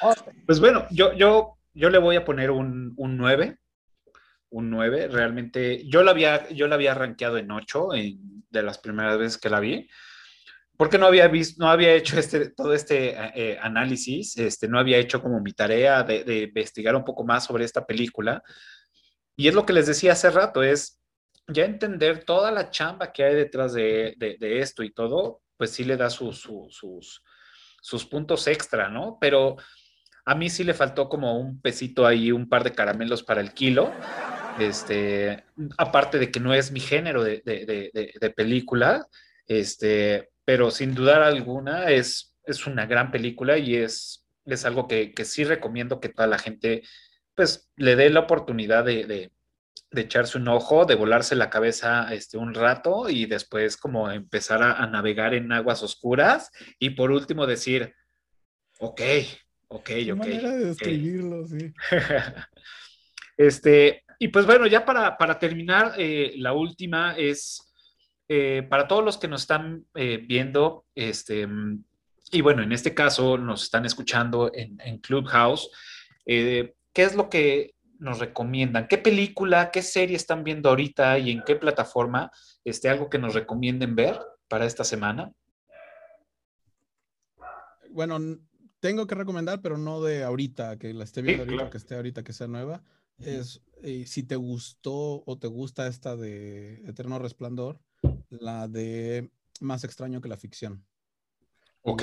otro. 0.00 0.32
Pues 0.46 0.60
bueno, 0.60 0.86
yo, 0.90 1.12
yo, 1.12 1.58
yo 1.74 1.90
le 1.90 1.98
voy 1.98 2.16
a 2.16 2.24
poner 2.24 2.50
un, 2.50 2.94
un 2.96 3.16
9 3.16 3.58
un 4.52 4.70
9. 4.70 5.08
Realmente, 5.08 5.84
yo 5.86 6.02
la 6.02 6.12
había, 6.12 6.48
yo 6.50 6.68
la 6.68 6.76
había 6.76 6.94
rankeado 6.94 7.38
en 7.38 7.50
8 7.50 7.94
en, 7.94 8.44
de 8.50 8.62
las 8.62 8.78
primeras 8.78 9.18
veces 9.18 9.38
que 9.38 9.50
la 9.50 9.60
vi, 9.60 9.88
porque 10.76 10.98
no 10.98 11.06
había 11.06 11.28
visto, 11.28 11.62
no 11.62 11.70
había 11.70 11.92
hecho 11.94 12.18
este, 12.18 12.50
todo 12.50 12.74
este 12.74 13.14
eh, 13.34 13.58
análisis, 13.60 14.36
este, 14.38 14.68
no 14.68 14.78
había 14.78 14.98
hecho 14.98 15.20
como 15.22 15.40
mi 15.40 15.52
tarea 15.52 16.02
de, 16.02 16.24
de, 16.24 16.42
investigar 16.44 16.96
un 16.96 17.04
poco 17.04 17.24
más 17.24 17.44
sobre 17.44 17.64
esta 17.64 17.84
película. 17.84 18.42
Y 19.36 19.48
es 19.48 19.54
lo 19.54 19.66
que 19.66 19.72
les 19.72 19.86
decía 19.86 20.12
hace 20.12 20.30
rato, 20.30 20.62
es 20.62 21.00
ya 21.48 21.64
entender 21.64 22.24
toda 22.24 22.50
la 22.50 22.70
chamba 22.70 23.12
que 23.12 23.24
hay 23.24 23.34
detrás 23.34 23.72
de, 23.72 24.14
de, 24.16 24.36
de 24.38 24.60
esto 24.60 24.82
y 24.82 24.92
todo, 24.92 25.42
pues 25.56 25.70
sí 25.70 25.84
le 25.84 25.96
da 25.96 26.10
su, 26.10 26.32
su, 26.32 26.66
sus, 26.70 27.22
sus 27.80 28.04
puntos 28.04 28.46
extra, 28.46 28.88
¿no? 28.88 29.18
Pero 29.20 29.56
a 30.24 30.34
mí 30.34 30.48
sí 30.48 30.64
le 30.64 30.74
faltó 30.74 31.08
como 31.08 31.38
un 31.38 31.60
pesito 31.60 32.06
ahí, 32.06 32.30
un 32.30 32.48
par 32.48 32.64
de 32.64 32.72
caramelos 32.72 33.22
para 33.22 33.40
el 33.40 33.52
kilo. 33.52 33.92
Este, 34.58 35.44
aparte 35.78 36.18
de 36.18 36.30
que 36.30 36.40
no 36.40 36.52
es 36.52 36.72
mi 36.72 36.80
género 36.80 37.24
de, 37.24 37.42
de, 37.44 37.64
de, 37.66 38.12
de 38.20 38.30
película, 38.30 39.06
este, 39.46 40.30
pero 40.44 40.70
sin 40.70 40.94
dudar 40.94 41.22
alguna 41.22 41.90
es, 41.90 42.34
es 42.44 42.66
una 42.66 42.86
gran 42.86 43.10
película 43.10 43.58
y 43.58 43.76
es, 43.76 44.26
es 44.44 44.64
algo 44.64 44.88
que, 44.88 45.12
que, 45.12 45.24
sí 45.24 45.44
recomiendo 45.44 46.00
que 46.00 46.08
toda 46.08 46.26
la 46.26 46.38
gente 46.38 46.82
pues 47.34 47.70
le 47.76 47.96
dé 47.96 48.10
la 48.10 48.20
oportunidad 48.20 48.84
de, 48.84 49.04
de, 49.04 49.30
echarse 49.94 50.38
un 50.38 50.48
ojo, 50.48 50.86
de 50.86 50.94
volarse 50.94 51.36
la 51.36 51.50
cabeza 51.50 52.12
este, 52.14 52.38
un 52.38 52.54
rato 52.54 53.10
y 53.10 53.26
después 53.26 53.76
como 53.76 54.10
empezar 54.10 54.62
a, 54.62 54.72
a 54.72 54.86
navegar 54.86 55.34
en 55.34 55.52
aguas 55.52 55.82
oscuras 55.82 56.50
y 56.78 56.90
por 56.90 57.10
último 57.10 57.46
decir, 57.46 57.94
ok, 58.80 59.00
ok, 59.68 59.90
ok. 60.10 60.16
manera 60.16 60.50
de 60.50 60.64
describirlo, 60.66 61.44
okay. 61.44 61.58
sí. 61.58 61.74
este, 63.36 64.01
y 64.22 64.28
pues 64.28 64.46
bueno, 64.46 64.68
ya 64.68 64.84
para, 64.84 65.18
para 65.18 65.36
terminar, 65.36 65.94
eh, 65.98 66.34
la 66.36 66.52
última 66.52 67.16
es 67.16 67.72
eh, 68.28 68.64
para 68.70 68.86
todos 68.86 69.04
los 69.04 69.18
que 69.18 69.26
nos 69.26 69.40
están 69.40 69.84
eh, 69.96 70.24
viendo, 70.24 70.84
este, 70.94 71.48
y 72.30 72.40
bueno, 72.40 72.62
en 72.62 72.70
este 72.70 72.94
caso 72.94 73.36
nos 73.36 73.64
están 73.64 73.84
escuchando 73.84 74.52
en, 74.54 74.80
en 74.80 74.98
Clubhouse, 74.98 75.68
¿qué 76.24 76.72
es 76.94 77.16
lo 77.16 77.28
que 77.28 77.74
nos 77.98 78.20
recomiendan? 78.20 78.86
¿Qué 78.86 78.96
película, 78.96 79.72
qué 79.72 79.82
serie 79.82 80.14
están 80.14 80.44
viendo 80.44 80.68
ahorita 80.68 81.18
y 81.18 81.32
en 81.32 81.42
qué 81.42 81.56
plataforma? 81.56 82.30
Este, 82.64 82.88
algo 82.88 83.10
que 83.10 83.18
nos 83.18 83.34
recomienden 83.34 83.96
ver 83.96 84.20
para 84.46 84.66
esta 84.66 84.84
semana. 84.84 85.32
Bueno, 87.90 88.20
tengo 88.78 89.08
que 89.08 89.16
recomendar, 89.16 89.60
pero 89.60 89.78
no 89.78 90.00
de 90.00 90.22
ahorita, 90.22 90.78
que 90.78 90.94
la 90.94 91.02
esté 91.02 91.22
viendo 91.22 91.42
Sí, 91.42 91.48
ahorita, 91.48 91.56
claro. 91.56 91.70
que 91.72 91.78
esté 91.78 91.96
ahorita, 91.96 92.22
que 92.22 92.32
sea 92.32 92.46
nueva. 92.46 92.84
Es 93.18 93.60
eh, 93.82 94.06
si 94.06 94.22
te 94.22 94.36
gustó 94.36 95.22
o 95.26 95.38
te 95.38 95.48
gusta 95.48 95.86
esta 95.86 96.16
de 96.16 96.82
Eterno 96.86 97.18
Resplandor, 97.18 97.80
la 98.30 98.68
de 98.68 99.30
Más 99.60 99.84
extraño 99.84 100.20
que 100.20 100.28
la 100.28 100.36
ficción. 100.36 100.84
Ok. 101.82 102.02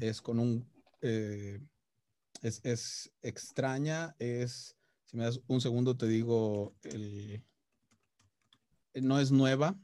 Es 0.00 0.22
con 0.22 0.38
un. 0.38 0.68
eh, 1.02 1.60
es, 2.42 2.60
es 2.64 3.12
extraña, 3.22 4.14
es. 4.18 4.76
Si 5.04 5.16
me 5.16 5.24
das 5.24 5.40
un 5.46 5.60
segundo, 5.60 5.96
te 5.96 6.06
digo. 6.06 6.74
El, 6.82 7.42
eh, 8.94 9.00
no 9.00 9.18
es 9.18 9.30
nueva. 9.30 9.78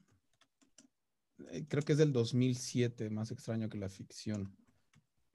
Creo 1.68 1.82
que 1.82 1.92
es 1.92 1.98
del 1.98 2.12
2007, 2.12 3.10
más 3.10 3.30
extraño 3.30 3.68
que 3.68 3.78
la 3.78 3.88
ficción. 3.88 4.56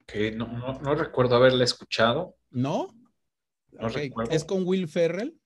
Que 0.06 0.32
no, 0.32 0.46
no, 0.46 0.80
no 0.80 0.94
recuerdo 0.94 1.36
haberla 1.36 1.64
escuchado. 1.64 2.36
¿No? 2.50 2.88
No 3.70 3.88
recuerdo. 3.88 4.32
Es 4.32 4.44
con 4.44 4.66
Will 4.66 4.88
Ferrell. 4.88 5.38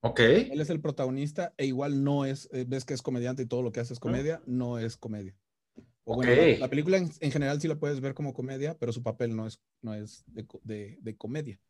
Ok. 0.00 0.20
Él 0.20 0.60
es 0.60 0.70
el 0.70 0.80
protagonista 0.80 1.52
e 1.56 1.66
igual 1.66 2.04
no 2.04 2.24
es, 2.24 2.48
eh, 2.52 2.64
ves 2.66 2.84
que 2.84 2.94
es 2.94 3.02
comediante 3.02 3.42
y 3.42 3.46
todo 3.46 3.62
lo 3.62 3.72
que 3.72 3.80
hace 3.80 3.92
es 3.92 4.00
comedia, 4.00 4.40
no 4.46 4.78
es 4.78 4.96
comedia. 4.96 5.34
O 6.04 6.14
bueno, 6.14 6.32
la- 6.34 6.58
la, 6.58 6.68
película 6.68 6.96
en, 6.96 7.10
en 7.20 7.30
general 7.32 7.60
sí 7.60 7.68
la 7.68 7.78
puedes 7.78 8.00
ver 8.00 8.14
como 8.14 8.32
comedia, 8.32 8.76
pero 8.78 8.92
su 8.92 9.02
papel 9.02 9.34
no 9.36 9.46
es, 9.46 9.60
no 9.82 9.94
es 9.94 10.24
de, 10.26 10.46
de- 10.62 10.98
de 11.00 11.16
comedia. 11.16 11.60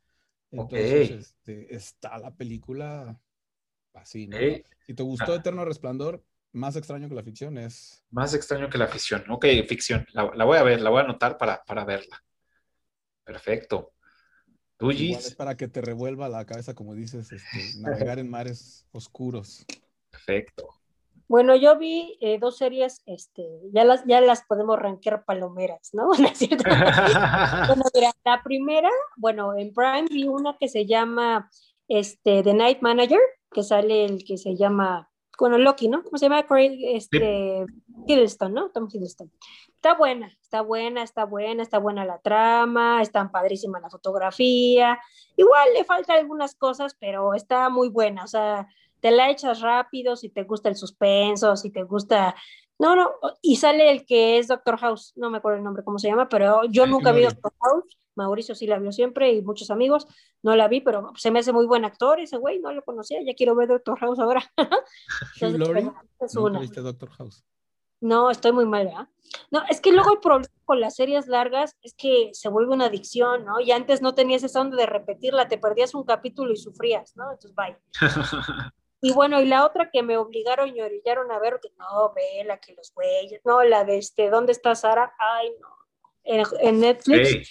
Entonces, 0.51 1.11
Ok. 1.11 1.19
este, 1.21 1.75
está 1.75 2.19
la 2.19 2.35
película 2.35 3.21
así, 3.95 4.27
¿no? 4.27 4.37
Ok. 4.37 4.43
Si 4.87 4.95
te 4.95 5.03
gustó 5.03 5.33
Ah. 5.33 5.37
Eterno 5.37 5.65
Resplandor, 5.65 6.23
más 6.53 6.77
extraño 6.77 7.09
que 7.09 7.15
la 7.15 7.23
ficción 7.23 7.59
es... 7.59 8.05
Más 8.11 8.33
extraño 8.35 8.71
que 8.71 8.79
la 8.79 8.87
ficción. 8.89 9.25
Ok, 9.31 9.45
ficción. 9.69 10.07
La, 10.13 10.31
la 10.35 10.45
voy 10.45 10.57
a 10.59 10.63
ver, 10.63 10.81
la 10.81 10.91
voy 10.91 11.01
a 11.01 11.05
anotar 11.05 11.37
para, 11.37 11.63
para 11.65 11.85
verla. 11.85 12.23
Perfecto. 13.25 13.93
¿Tú, 14.79 14.93
igual 14.93 14.97
Gis? 14.97 15.27
es 15.27 15.35
para 15.35 15.57
que 15.57 15.69
te 15.69 15.81
revuelva 15.81 16.29
la 16.29 16.47
cabeza, 16.47 16.75
como 16.75 16.95
dices, 16.95 17.31
este, 17.33 17.81
navegar 17.81 18.19
en 18.19 18.31
mares 18.31 18.87
oscuros. 18.93 19.67
Perfecto. 20.11 20.69
Bueno, 21.29 21.55
yo 21.57 21.77
vi 21.77 22.17
eh, 22.23 22.39
dos 22.39 22.57
series, 22.57 23.03
este, 23.05 23.47
ya 23.73 23.85
las, 23.85 24.03
ya 24.07 24.23
las 24.23 24.45
podemos 24.45 24.79
rankear 24.79 25.27
palomeras, 25.27 25.91
¿no? 25.93 26.11
¿No 26.19 26.27
es 26.27 26.39
cierto? 26.39 26.65
bueno, 27.67 27.85
mira, 27.95 28.13
la 28.25 28.43
primera, 28.43 28.91
bueno, 29.17 29.55
en 29.57 29.75
Prime 29.75 30.07
vi 30.11 30.27
una 30.27 30.57
que 30.59 30.69
se 30.69 30.87
llama 30.87 31.51
este, 31.87 32.43
The 32.43 32.55
Night 32.55 32.81
Manager, 32.81 33.21
que 33.51 33.63
sale 33.63 34.07
el 34.07 34.25
que 34.25 34.39
se 34.39 34.57
llama, 34.57 35.11
bueno, 35.39 35.59
Loki, 35.59 35.89
¿no? 35.89 36.03
¿Cómo 36.03 36.19
se 36.19 36.27
llama? 36.27 36.47
Craig, 36.47 36.79
este, 36.83 37.65
Hiddleston, 38.07 38.53
¿no? 38.53 38.71
Tom 38.71 38.89
Hiddleston. 38.93 39.31
Está 39.75 39.95
buena, 39.95 40.27
está 40.43 40.63
buena, 40.63 41.03
está 41.03 41.25
buena, 41.25 41.63
está 41.63 41.79
buena 41.79 42.05
la 42.05 42.19
trama, 42.19 43.01
está 43.01 43.31
padrísima 43.31 43.79
la 43.81 43.91
fotografía. 43.91 44.99
Igual 45.37 45.69
le 45.75 45.85
falta 45.85 46.15
algunas 46.15 46.55
cosas, 46.57 46.97
pero 46.99 47.35
está 47.35 47.69
muy 47.69 47.89
buena, 47.89 48.25
o 48.25 48.27
sea, 48.27 48.67
te 49.01 49.13
la 49.13 49.31
echas 49.31 49.61
rápido 49.61 50.17
si 50.17 50.29
te 50.29 50.43
gusta 50.43 50.69
el 50.69 50.77
suspenso, 50.77 51.57
si 51.57 51.71
te 51.71 51.85
gusta... 51.85 52.35
No, 52.81 52.95
no, 52.95 53.11
y 53.43 53.57
sale 53.57 53.91
el 53.91 54.07
que 54.07 54.39
es 54.39 54.49
Doctor 54.49 54.79
House, 54.79 55.13
no 55.17 55.31
me 55.31 55.39
acuerdo 55.39 55.59
el 55.59 55.65
nombre, 55.65 55.83
cómo 55.83 55.99
se 55.99 56.09
llama, 56.09 56.29
pero 56.29 56.63
yo 56.65 56.85
Sí, 56.85 56.91
nunca 56.91 57.11
vi. 57.13 57.23
Doctor 57.23 57.53
House, 57.61 57.99
Mauricio 58.19 58.55
sí 58.55 58.67
la 58.67 58.79
vio 58.79 58.93
siempre 58.93 59.33
y 59.33 59.41
muchos 59.43 59.71
amigos, 59.71 60.07
no 60.43 60.55
la 60.55 60.69
vi, 60.69 60.81
pero 60.83 61.13
se 61.17 61.31
me 61.31 61.39
hace 61.39 61.53
muy 61.53 61.67
buen 61.67 61.85
actor 61.85 62.21
ese 62.21 62.37
güey, 62.37 62.59
no 62.59 62.73
lo 62.73 62.83
conocía, 62.85 63.21
ya 63.25 63.35
quiero 63.35 63.55
ver 63.55 63.69
Doctor 63.69 63.99
House 63.99 64.19
ahora. 64.19 64.43
Entonces, 65.35 65.59
Laurie, 65.59 65.91
es 66.21 66.35
¿nunca 66.35 66.51
una. 66.51 66.61
viste 66.61 66.81
Doctor 66.81 67.11
House? 67.11 67.45
No, 68.01 68.31
estoy 68.31 68.53
muy 68.53 68.65
mal, 68.65 68.87
¿verdad? 68.87 69.09
No, 69.51 69.63
es 69.69 69.81
que 69.81 69.93
luego 69.93 70.13
el 70.13 70.21
problema 70.21 70.53
con 70.65 70.81
las 70.81 70.95
series 70.95 71.27
largas 71.27 71.77
es 71.83 71.95
que 71.95 72.31
se 72.33 72.49
vuelve 72.49 72.73
una 72.73 72.87
adicción, 72.87 73.45
¿no? 73.45 73.59
Y 73.61 73.73
antes 73.73 74.03
no 74.03 74.15
tenías 74.15 74.45
esa 74.45 74.61
onda 74.61 74.77
de 74.77 74.87
repetirla, 74.87 75.49
te 75.49 75.59
perdías 75.59 75.95
un 75.95 76.05
capítulo 76.05 76.53
y 76.53 76.57
sufrías, 76.57 77.17
¿no? 77.17 77.25
Entonces, 77.33 77.55
bye. 77.55 77.77
Y 79.01 79.13
bueno, 79.13 79.41
y 79.41 79.47
la 79.47 79.65
otra 79.65 79.91
que 79.93 80.03
me 80.03 80.17
obligaron 80.17 80.75
y 80.75 80.81
orillaron 80.81 81.31
a 81.31 81.39
ver, 81.39 81.61
que 81.63 81.71
no, 81.79 82.13
vela, 82.15 82.59
que 82.59 82.75
los 82.75 82.93
güeyes, 82.93 83.41
no, 83.45 83.63
la 83.63 83.85
de 83.85 83.99
este, 83.99 84.29
¿dónde 84.29 84.51
está 84.51 84.75
Sara? 84.75 85.15
Ay, 85.19 85.53
no. 85.61 85.69
En, 86.25 86.45
en 86.61 86.81
Netflix, 86.81 87.29
Ey, 87.33 87.43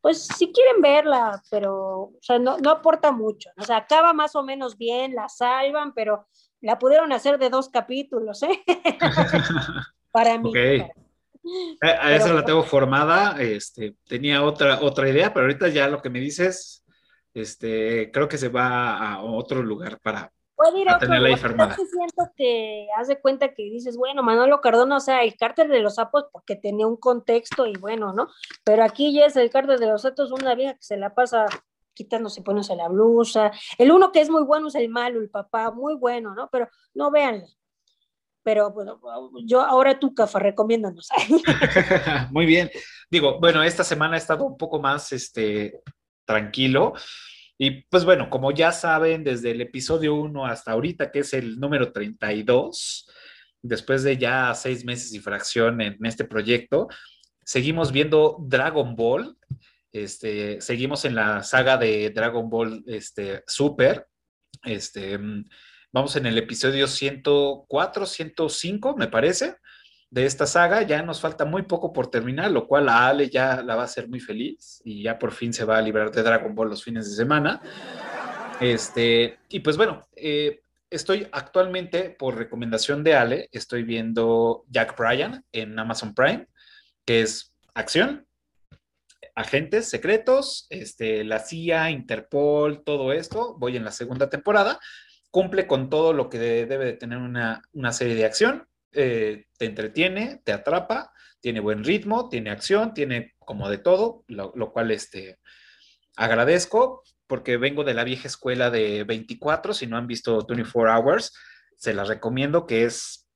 pues 0.00 0.22
si 0.26 0.52
quieren 0.52 0.80
verla, 0.80 1.42
pero, 1.50 1.74
o 2.02 2.18
sea, 2.20 2.38
no, 2.38 2.58
no 2.58 2.70
aporta 2.70 3.12
mucho, 3.12 3.50
o 3.58 3.64
sea, 3.64 3.78
acaba 3.78 4.12
más 4.12 4.34
o 4.36 4.42
menos 4.42 4.76
bien, 4.76 5.14
la 5.14 5.28
salvan, 5.28 5.92
pero 5.94 6.28
la 6.60 6.78
pudieron 6.78 7.12
hacer 7.12 7.38
de 7.38 7.50
dos 7.50 7.68
capítulos, 7.68 8.42
¿eh? 8.42 8.62
Para 10.12 10.38
mí. 10.38 10.48
Ok. 10.50 10.56
para- 10.80 10.94
A, 11.80 12.08
a 12.08 12.16
esa 12.16 12.32
la 12.34 12.44
tengo 12.44 12.62
formada. 12.62 13.40
Este, 13.40 13.94
tenía 14.06 14.42
otra, 14.42 14.80
otra 14.82 15.08
idea, 15.08 15.32
pero 15.32 15.46
ahorita 15.46 15.68
ya 15.68 15.88
lo 15.88 16.02
que 16.02 16.10
me 16.10 16.20
dices, 16.20 16.84
este, 17.32 18.10
creo 18.12 18.28
que 18.28 18.36
se 18.36 18.48
va 18.50 18.98
a 19.14 19.22
otro 19.22 19.62
lugar 19.62 19.98
para, 20.00 20.30
Puede 20.58 20.80
ir 20.80 20.88
a 20.88 20.94
a 20.94 20.96
otro 20.96 21.06
tenerla 21.06 21.36
sí 21.76 21.86
siento 21.86 22.32
que 22.34 22.88
haz 22.96 23.06
de 23.06 23.20
cuenta 23.20 23.54
que 23.54 23.62
dices, 23.62 23.96
bueno, 23.96 24.24
Manolo 24.24 24.60
Cardona, 24.60 24.96
o 24.96 25.00
sea, 25.00 25.22
el 25.22 25.36
cártel 25.36 25.68
de 25.68 25.78
los 25.78 25.94
sapos 25.94 26.24
porque 26.32 26.56
tenía 26.56 26.84
un 26.84 26.96
contexto 26.96 27.64
y 27.64 27.74
bueno, 27.74 28.12
¿no? 28.12 28.26
Pero 28.64 28.82
aquí 28.82 29.14
ya 29.14 29.26
es 29.26 29.36
el 29.36 29.50
cártel 29.50 29.78
de 29.78 29.86
los 29.86 30.02
sapos, 30.02 30.32
una 30.32 30.56
vieja 30.56 30.74
que 30.74 30.82
se 30.82 30.96
la 30.96 31.14
pasa 31.14 31.46
quitándose, 31.94 32.42
poniéndose 32.42 32.74
la 32.74 32.88
blusa. 32.88 33.52
El 33.78 33.92
uno 33.92 34.10
que 34.10 34.20
es 34.20 34.30
muy 34.30 34.42
bueno 34.42 34.66
es 34.66 34.74
el 34.74 34.88
malo, 34.88 35.20
el 35.20 35.30
papá, 35.30 35.70
muy 35.70 35.94
bueno, 35.94 36.34
¿no? 36.34 36.48
Pero 36.50 36.68
no 36.92 37.12
véanlo. 37.12 37.46
Pero 38.42 38.72
bueno, 38.72 38.98
yo 39.44 39.60
ahora 39.60 40.00
tú, 40.00 40.12
Cafa, 40.12 40.40
recomiéndanos. 40.40 41.08
Muy 42.30 42.46
bien. 42.46 42.70
Digo, 43.10 43.38
bueno, 43.38 43.62
esta 43.62 43.84
semana 43.84 44.14
ha 44.14 44.18
estado 44.18 44.44
un 44.44 44.56
poco 44.56 44.80
más 44.80 45.12
este, 45.12 45.82
tranquilo. 46.24 46.94
Y 47.60 47.82
pues 47.82 48.04
bueno, 48.04 48.30
como 48.30 48.52
ya 48.52 48.70
saben, 48.70 49.24
desde 49.24 49.50
el 49.50 49.60
episodio 49.60 50.14
1 50.14 50.46
hasta 50.46 50.70
ahorita, 50.72 51.10
que 51.10 51.20
es 51.20 51.34
el 51.34 51.58
número 51.58 51.92
32, 51.92 53.10
después 53.60 54.04
de 54.04 54.16
ya 54.16 54.54
seis 54.54 54.84
meses 54.84 55.12
y 55.12 55.18
fracción 55.18 55.80
en 55.80 55.98
este 56.06 56.24
proyecto, 56.24 56.86
seguimos 57.44 57.90
viendo 57.90 58.36
Dragon 58.46 58.94
Ball. 58.94 59.36
Este, 59.90 60.60
seguimos 60.60 61.04
en 61.04 61.16
la 61.16 61.42
saga 61.42 61.76
de 61.76 62.10
Dragon 62.10 62.48
Ball 62.48 62.84
este, 62.86 63.42
Super. 63.48 64.06
Este, 64.62 65.18
mm, 65.18 65.44
vamos 65.92 66.14
en 66.14 66.26
el 66.26 66.38
episodio 66.38 66.86
104, 66.86 68.06
105, 68.06 68.96
me 68.96 69.08
parece 69.08 69.56
de 70.10 70.26
esta 70.26 70.46
saga. 70.46 70.82
Ya 70.82 71.02
nos 71.02 71.20
falta 71.20 71.44
muy 71.44 71.62
poco 71.62 71.92
por 71.92 72.10
terminar, 72.10 72.50
lo 72.50 72.66
cual 72.66 72.88
a 72.88 73.08
Ale 73.08 73.28
ya 73.28 73.62
la 73.62 73.76
va 73.76 73.82
a 73.82 73.86
hacer 73.86 74.08
muy 74.08 74.20
feliz 74.20 74.80
y 74.84 75.02
ya 75.02 75.18
por 75.18 75.32
fin 75.32 75.52
se 75.52 75.64
va 75.64 75.78
a 75.78 75.82
librar 75.82 76.10
de 76.10 76.22
Dragon 76.22 76.54
Ball 76.54 76.70
los 76.70 76.84
fines 76.84 77.08
de 77.10 77.16
semana. 77.16 77.60
Este, 78.60 79.38
y 79.48 79.60
pues 79.60 79.76
bueno, 79.76 80.08
eh, 80.16 80.62
estoy 80.90 81.28
actualmente, 81.32 82.10
por 82.10 82.36
recomendación 82.36 83.04
de 83.04 83.14
Ale, 83.14 83.48
estoy 83.52 83.82
viendo 83.82 84.64
Jack 84.68 84.96
Bryan 84.98 85.44
en 85.52 85.78
Amazon 85.78 86.14
Prime, 86.14 86.48
que 87.04 87.22
es 87.22 87.54
acción, 87.74 88.26
agentes 89.34 89.88
secretos, 89.88 90.66
este, 90.70 91.22
la 91.22 91.38
CIA, 91.38 91.90
Interpol, 91.90 92.82
todo 92.82 93.12
esto. 93.12 93.56
Voy 93.58 93.76
en 93.76 93.84
la 93.84 93.92
segunda 93.92 94.28
temporada. 94.28 94.80
Cumple 95.30 95.66
con 95.66 95.90
todo 95.90 96.12
lo 96.12 96.28
que 96.28 96.38
debe 96.38 96.84
de 96.84 96.92
tener 96.94 97.18
una, 97.18 97.62
una 97.72 97.92
serie 97.92 98.16
de 98.16 98.24
acción 98.24 98.66
eh, 98.92 99.46
te 99.58 99.66
entretiene, 99.66 100.40
te 100.44 100.52
atrapa, 100.52 101.12
tiene 101.40 101.60
buen 101.60 101.84
ritmo, 101.84 102.28
tiene 102.28 102.50
acción, 102.50 102.94
tiene 102.94 103.34
como 103.38 103.68
de 103.68 103.78
todo, 103.78 104.24
lo, 104.28 104.72
cual 104.72 104.90
este, 104.90 105.38
agradezco 106.16 107.02
porque 107.26 107.58
vengo 107.58 107.84
de 107.84 107.94
la 107.94 108.04
vieja 108.04 108.26
escuela 108.26 108.70
de 108.70 109.04
24, 109.04 109.74
si 109.74 109.86
no 109.86 109.96
han 109.96 110.06
visto 110.06 110.44
24 110.46 110.94
Hours, 110.94 111.32
se 111.76 111.94
las 111.94 112.08
recomiendo 112.08 112.66
que 112.66 112.84
es, 112.84 113.28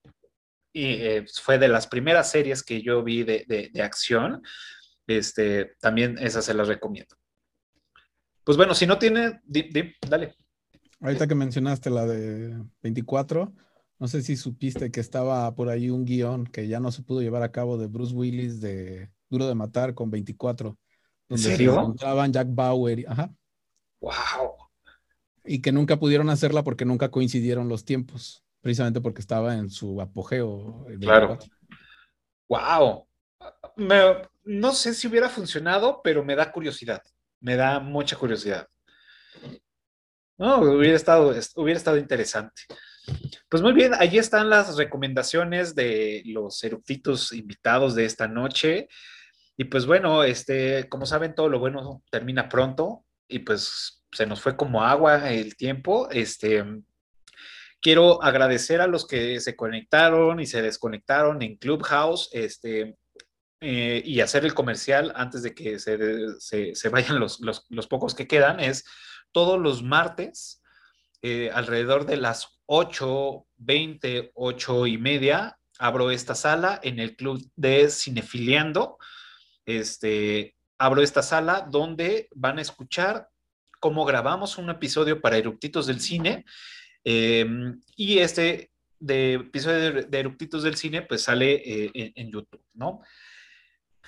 y, 0.73 0.95
eh, 0.95 1.27
fue 1.41 1.59
de 1.59 1.69
las 1.69 1.87
primeras 1.87 2.31
series 2.31 2.63
que 2.63 2.83
yo 2.83 3.03
vi 3.03 3.23
de, 3.23 3.71
de, 3.73 3.83
acción, 3.83 4.43
este, 5.07 5.77
también 5.81 6.17
esas 6.19 6.45
se 6.47 6.55
las 6.55 6.69
recomiendo. 6.69 7.15
Pues 8.45 8.57
bueno, 8.57 8.75
si 8.75 8.87
no 8.87 8.99
tiene, 8.99 9.41
dale. 10.09 10.35
Ahorita 11.01 11.27
que 11.27 11.35
mencionaste 11.35 11.91
la 11.91 12.07
de 12.07 12.65
24, 12.83 13.53
no 14.03 14.09
sé 14.09 14.21
si 14.21 14.35
supiste 14.37 14.91
que 14.91 14.99
estaba 14.99 15.55
por 15.55 15.69
ahí 15.69 15.89
un 15.89 16.05
guion 16.05 16.45
que 16.45 16.67
ya 16.67 16.81
no 16.81 16.91
se 16.91 17.03
pudo 17.05 17.21
llevar 17.23 17.45
a 17.45 17.53
cabo 17.53 17.79
de 17.79 17.87
Bruce 17.87 18.13
Willis 18.13 18.61
de 18.61 19.13
Duro 19.31 19.47
de 19.47 19.55
Matar 19.55 19.95
con 19.95 20.11
24. 20.11 20.71
¿En 20.71 20.77
Donde 21.29 21.43
serio? 21.45 21.75
se 21.75 21.79
encontraban 21.79 22.33
Jack 22.33 22.49
Bauer. 22.51 22.99
Y, 22.99 23.05
ajá. 23.07 23.33
¡Wow! 24.01 24.57
Y 25.45 25.63
que 25.63 25.71
nunca 25.71 26.01
pudieron 26.01 26.31
hacerla 26.31 26.65
porque 26.65 26.85
nunca 26.85 27.13
coincidieron 27.13 27.69
los 27.69 27.85
tiempos, 27.85 28.43
precisamente 28.61 29.01
porque 29.01 29.21
estaba 29.21 29.55
en 29.55 29.71
su 29.71 30.01
apogeo. 30.01 30.85
Claro. 30.99 31.39
24. 31.39 31.49
Wow. 32.49 33.07
Me- 33.77 34.29
no 34.43 34.73
sé 34.73 34.95
si 34.95 35.07
hubiera 35.07 35.29
funcionado, 35.29 36.01
pero 36.03 36.25
me 36.25 36.35
da 36.35 36.51
curiosidad. 36.51 37.05
Me 37.39 37.55
da 37.55 37.79
mucha 37.79 38.17
curiosidad. 38.17 38.67
No, 40.39 40.59
hubiera 40.61 40.97
estado, 40.97 41.33
es- 41.33 41.53
hubiera 41.57 41.79
estado 41.79 41.99
interesante. 41.99 42.63
Pues 43.49 43.63
muy 43.63 43.73
bien, 43.73 43.93
allí 43.99 44.19
están 44.19 44.49
las 44.51 44.77
recomendaciones 44.77 45.75
de 45.75 46.23
los 46.27 46.63
eructitos 46.65 47.33
invitados 47.33 47.95
de 47.95 48.05
esta 48.05 48.29
noche. 48.29 48.89
Y 49.57 49.65
pues 49.65 49.87
bueno, 49.87 50.25
este, 50.25 50.89
como 50.89 51.05
saben, 51.07 51.35
todo 51.35 51.49
lo 51.49 51.59
bueno 51.59 52.03
termina 52.11 52.49
pronto 52.49 53.05
y 53.29 53.41
pues 53.41 54.03
se 54.13 54.27
nos 54.27 54.41
fue 54.41 54.57
como 54.57 54.83
agua 54.85 55.31
el 55.31 55.57
tiempo. 55.57 56.09
Este, 56.11 56.65
quiero 57.81 58.23
agradecer 58.23 58.81
a 58.81 58.87
los 58.87 59.07
que 59.07 59.41
se 59.41 59.57
conectaron 59.57 60.41
y 60.41 60.47
se 60.47 60.63
desconectaron 60.63 61.43
en 61.43 61.57
Clubhouse, 61.57 62.31
este, 62.33 62.97
eh, 63.61 64.03
y 64.05 64.21
hacer 64.21 64.45
el 64.45 64.55
comercial 64.55 65.13
antes 65.17 65.43
de 65.43 65.55
que 65.55 65.79
se, 65.79 65.99
se- 66.39 66.75
se 66.75 66.89
vayan 66.89 67.21
los, 67.21 67.41
los- 67.41 67.67
los 67.69 67.87
pocos 67.87 68.15
que 68.15 68.27
quedan, 68.27 68.61
es 68.61 68.85
todos 69.33 69.61
los 69.61 69.83
martes, 69.83 70.63
eh, 71.23 71.51
alrededor 71.53 72.05
de 72.07 72.17
las 72.17 72.61
8, 72.75 73.47
20, 73.59 74.31
8 74.33 74.87
y 74.87 74.97
media, 74.97 75.59
abro 75.79 76.11
esta 76.11 76.35
sala 76.35 76.81
en 76.83 77.01
el 77.01 77.17
club 77.17 77.47
de 77.55 77.91
Cinefiliando. 77.91 78.97
Este, 79.67 80.57
abro 80.79 81.03
esta 81.03 81.23
sala 81.23 81.69
donde 81.71 82.31
van 82.35 82.59
a 82.59 82.63
escuchar 82.63 83.29
cómo 83.79 84.07
grabamos 84.07 84.57
un 84.57 84.71
episodio 84.71 85.21
para 85.21 85.37
Eructitos 85.37 85.87
del 85.87 86.01
Cine. 86.01 86.47
eh, 87.05 87.45
y 87.95 88.21
este 88.21 88.71
de 88.99 89.35
episodio 89.35 90.05
de, 90.05 90.19
Eructitos 90.19 90.63
del 90.63 90.77
Cine, 90.77 91.03
pues 91.03 91.25
sale 91.25 91.55
eh, 91.57 91.91
en, 91.93 92.13
en 92.15 92.31
YouTube, 92.31 92.65
¿no? 92.73 93.03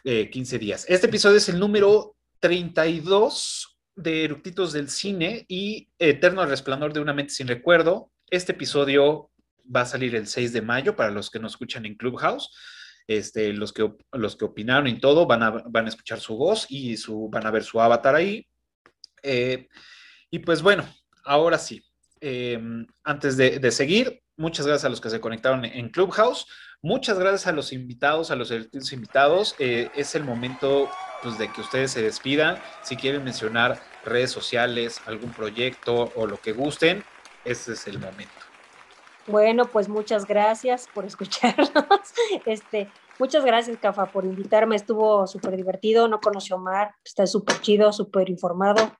Eh, 0.05 0.31
15 0.31 0.59
días. 0.59 0.87
Este 0.89 1.09
episodio 1.09 1.37
es 1.37 1.51
el 1.51 1.59
número 1.59 2.17
32 2.41 3.77
de 3.95 4.25
Eructitos 4.25 4.73
del 4.73 4.89
Cine 4.89 5.45
y 5.49 5.91
Eterno 5.99 6.47
Resplandor 6.47 6.95
de 6.95 7.01
una 7.01 7.13
mente 7.13 7.35
sin 7.35 7.49
recuerdo. 7.49 8.11
Este 8.35 8.51
episodio 8.51 9.31
va 9.75 9.83
a 9.83 9.87
salir 9.87 10.17
el 10.17 10.27
6 10.27 10.53
de 10.53 10.61
mayo 10.61 10.97
para 10.97 11.13
los 11.13 11.31
que 11.31 11.39
nos 11.39 11.53
escuchan 11.53 11.87
en 11.87 11.95
Clubhouse. 11.95 12.51
Este, 13.07 13.53
los, 13.53 13.73
que, 13.73 13.95
los 14.11 14.35
que 14.35 14.45
opinaron 14.45 14.89
y 14.89 14.99
todo 14.99 15.25
van 15.27 15.45
a, 15.45 15.51
van 15.51 15.87
a 15.87 15.89
escuchar 15.89 16.19
su 16.19 16.37
voz 16.37 16.67
y 16.69 16.97
su, 16.97 17.29
van 17.31 17.47
a 17.47 17.53
ver 17.53 17.63
su 17.63 17.81
avatar 17.81 18.17
ahí. 18.17 18.45
Eh, 19.23 19.69
y 20.33 20.41
pues 20.41 20.63
bueno, 20.63 20.85
ahora 21.25 21.59
sí, 21.59 21.85
eh, 22.21 22.61
antes 23.05 23.37
de, 23.37 23.61
de 23.61 23.71
seguir, 23.71 24.21
muchas 24.37 24.67
gracias 24.67 24.87
a 24.87 24.91
los 24.91 25.01
que 25.01 25.11
se 25.11 25.21
conectaron 25.21 25.65
en 25.65 25.91
Clubhouse. 25.91 26.49
Muchas 26.83 27.21
gracias 27.21 27.47
a 27.47 27.53
los 27.53 27.73
invitados, 27.73 28.33
a 28.33 28.35
los 28.35 28.51
invitados. 28.93 29.55
Eh, 29.61 29.93
es 29.95 30.17
el 30.17 30.25
momento 30.25 30.91
pues, 31.23 31.39
de 31.39 31.53
que 31.53 31.61
ustedes 31.61 31.93
se 31.93 32.03
despidan. 32.03 32.59
Si 32.83 32.97
quieren 32.97 33.23
mencionar 33.23 33.81
redes 34.05 34.33
sociales, 34.33 35.01
algún 35.07 35.33
proyecto 35.33 36.13
o 36.17 36.27
lo 36.27 36.37
que 36.39 36.51
gusten, 36.51 37.05
ese 37.45 37.73
es 37.73 37.87
el 37.87 37.99
momento. 37.99 38.33
Bueno, 39.27 39.67
pues 39.67 39.89
muchas 39.89 40.27
gracias 40.27 40.89
por 40.93 41.05
escucharnos. 41.07 41.73
Este, 42.45 42.91
muchas 43.19 43.45
gracias, 43.45 43.79
Cafa, 43.79 44.07
por 44.07 44.25
invitarme. 44.25 44.77
Estuvo 44.77 45.27
súper 45.27 45.57
divertido. 45.57 46.09
No 46.09 46.21
conoció 46.21 46.57
a 46.57 46.59
Omar. 46.59 46.95
Está 47.05 47.27
súper 47.27 47.61
chido, 47.61 47.93
súper 47.93 48.29
informado. 48.29 48.97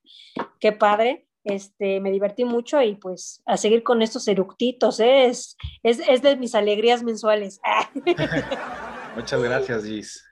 Qué 0.61 0.73
padre. 0.73 1.27
Este, 1.45 2.01
me 2.01 2.11
divertí 2.11 2.47
mucho 2.47 2.81
y 2.81 2.95
pues 2.95 3.43
a 3.45 3.59
seguir 3.59 3.83
con 3.83 4.01
estos 4.01 4.27
eructitos, 4.29 4.99
¿eh? 4.99 5.27
es, 5.27 5.59
es, 5.83 6.01
es 6.09 6.23
de 6.23 6.39
mis 6.39 6.55
alegrías 6.55 7.03
mensuales. 7.03 7.61
Muchas 9.15 9.43
gracias, 9.43 9.85
Gis. 9.85 10.25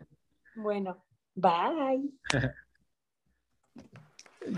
bueno, 0.55 1.05
bye. 1.35 2.53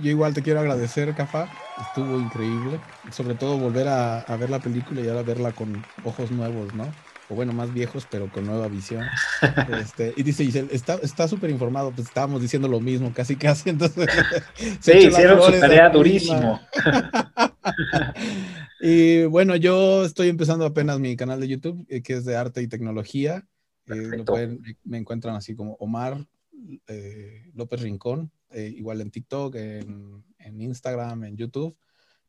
Yo 0.02 0.10
igual 0.10 0.34
te 0.34 0.42
quiero 0.42 0.60
agradecer, 0.60 1.14
Cafa. 1.14 1.48
Estuvo 1.88 2.18
increíble. 2.18 2.80
Sobre 3.10 3.34
todo 3.34 3.58
volver 3.58 3.88
a, 3.88 4.20
a 4.20 4.36
ver 4.36 4.50
la 4.50 4.60
película 4.60 5.00
y 5.00 5.08
ahora 5.08 5.22
verla 5.22 5.52
con 5.52 5.84
ojos 6.04 6.30
nuevos, 6.30 6.74
¿no? 6.74 6.84
O 7.30 7.34
bueno, 7.34 7.52
más 7.54 7.72
viejos, 7.72 8.06
pero 8.10 8.30
con 8.30 8.44
nueva 8.46 8.68
visión. 8.68 9.04
Este, 9.80 10.12
y 10.16 10.22
dice 10.22 10.44
Giselle, 10.44 10.68
está 10.72 10.94
está 11.02 11.26
súper 11.28 11.50
informado. 11.50 11.90
Pues 11.90 12.08
estábamos 12.08 12.40
diciendo 12.42 12.68
lo 12.68 12.80
mismo, 12.80 13.12
casi, 13.12 13.36
casi. 13.36 13.70
Entonces, 13.70 14.08
Sí, 14.80 14.92
hicieron 14.92 15.42
su 15.42 15.58
tarea 15.60 15.88
durísimo. 15.90 16.60
y 18.80 19.24
bueno, 19.24 19.56
yo 19.56 20.04
estoy 20.04 20.28
empezando 20.28 20.64
apenas 20.64 20.98
mi 20.98 21.16
canal 21.16 21.40
de 21.40 21.48
YouTube, 21.48 21.84
eh, 21.88 22.02
que 22.02 22.14
es 22.14 22.24
de 22.24 22.36
arte 22.36 22.62
y 22.62 22.68
tecnología. 22.68 23.44
Eh, 23.88 24.22
pueden- 24.24 24.60
me 24.84 24.98
encuentran 24.98 25.36
así 25.36 25.54
como 25.54 25.74
Omar 25.74 26.26
eh, 26.86 27.50
López 27.54 27.80
Rincón, 27.80 28.32
eh, 28.50 28.72
igual 28.76 29.00
en 29.00 29.10
TikTok, 29.10 29.54
en, 29.56 30.24
Instagram, 30.60 31.24
en 31.24 31.36
YouTube. 31.36 31.76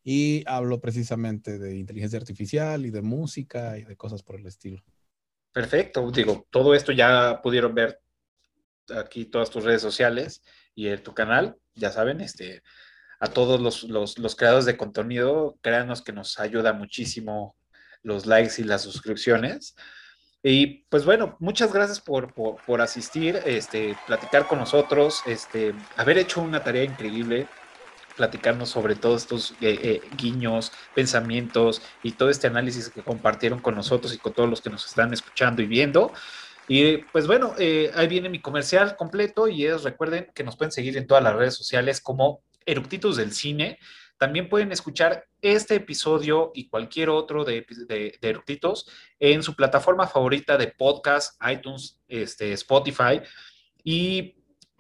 Y 0.04 0.44
hablo 0.46 0.80
precisamente 0.80 1.58
de 1.58 1.78
inteligencia 1.78 2.20
artificial 2.20 2.86
y 2.86 2.92
de 2.92 3.02
música 3.02 3.78
y 3.78 3.84
de 3.84 3.98
cosas 3.98 4.22
por 4.24 4.40
el 4.40 4.46
estilo. 4.46 4.84
Perfecto, 5.52 6.12
digo, 6.12 6.46
todo 6.50 6.76
esto 6.76 6.92
ya 6.92 7.40
pudieron 7.42 7.74
ver 7.74 8.00
aquí 8.96 9.26
todas 9.26 9.50
tus 9.50 9.64
redes 9.64 9.82
sociales 9.82 10.44
y 10.76 10.88
en 10.88 11.02
tu 11.02 11.14
canal, 11.14 11.58
ya 11.74 11.92
saben, 11.92 12.22
este, 12.22 12.62
a 13.20 13.28
todos 13.28 13.60
los, 13.60 13.84
los, 13.84 14.20
los 14.20 14.36
creadores 14.36 14.66
de 14.66 14.78
contenido, 14.78 15.58
créanos 15.62 16.04
que 16.04 16.14
nos 16.14 16.40
ayuda 16.40 16.74
muchísimo 16.74 17.56
los 18.04 18.26
likes 18.26 18.62
y 18.62 18.64
las 18.64 18.84
suscripciones. 18.84 19.76
Y 20.48 20.86
pues 20.90 21.06
bueno, 21.06 21.36
muchas 21.40 21.74
gracias 21.74 22.00
por, 22.00 22.32
por, 22.32 22.58
por 22.68 22.80
asistir, 22.80 23.42
este, 23.46 23.98
platicar 24.06 24.46
con 24.46 24.60
nosotros, 24.60 25.24
este, 25.26 25.74
haber 25.96 26.20
hecho 26.20 26.40
una 26.40 26.64
tarea 26.64 26.84
increíble, 26.84 27.48
platicarnos 28.16 28.70
sobre 28.70 28.94
todos 28.94 29.24
estos 29.24 29.52
eh, 29.54 29.80
eh, 29.82 30.02
guiños, 30.16 30.72
pensamientos 30.94 31.82
y 32.04 32.12
todo 32.12 32.30
este 32.30 32.46
análisis 32.46 32.90
que 32.90 33.02
compartieron 33.02 33.60
con 33.60 33.74
nosotros 33.74 34.14
y 34.14 34.20
con 34.20 34.34
todos 34.34 34.48
los 34.48 34.62
que 34.62 34.70
nos 34.70 34.86
están 34.86 35.12
escuchando 35.14 35.64
y 35.64 35.66
viendo. 35.66 36.14
Y 36.68 36.98
pues 36.98 37.26
bueno, 37.26 37.56
eh, 37.58 37.90
ahí 37.96 38.06
viene 38.06 38.30
mi 38.30 38.40
comercial 38.40 38.96
completo 38.98 39.48
y 39.48 39.66
es, 39.66 39.82
recuerden 39.82 40.30
que 40.36 40.44
nos 40.44 40.56
pueden 40.58 40.72
seguir 40.72 40.96
en 40.96 41.08
todas 41.08 41.24
las 41.24 41.36
redes 41.36 41.56
sociales 41.56 42.02
como 42.02 42.42
Eructitos 42.68 43.18
del 43.18 43.32
Cine. 43.32 43.80
También 44.18 44.50
pueden 44.50 44.72
escuchar 44.72 45.26
este 45.42 45.76
episodio 45.76 46.52
y 46.54 46.70
cualquier 46.70 47.10
otro 47.10 47.44
de, 47.44 47.66
de, 47.88 48.18
Eructitos 48.22 48.90
en 49.20 49.44
su 49.44 49.56
plataforma 49.56 50.08
favorita 50.08 50.58
de 50.58 50.68
podcast, 50.68 51.40
iTunes, 51.50 52.00
este, 52.08 52.54
Spotify. 52.54 53.22
Y 53.84 54.36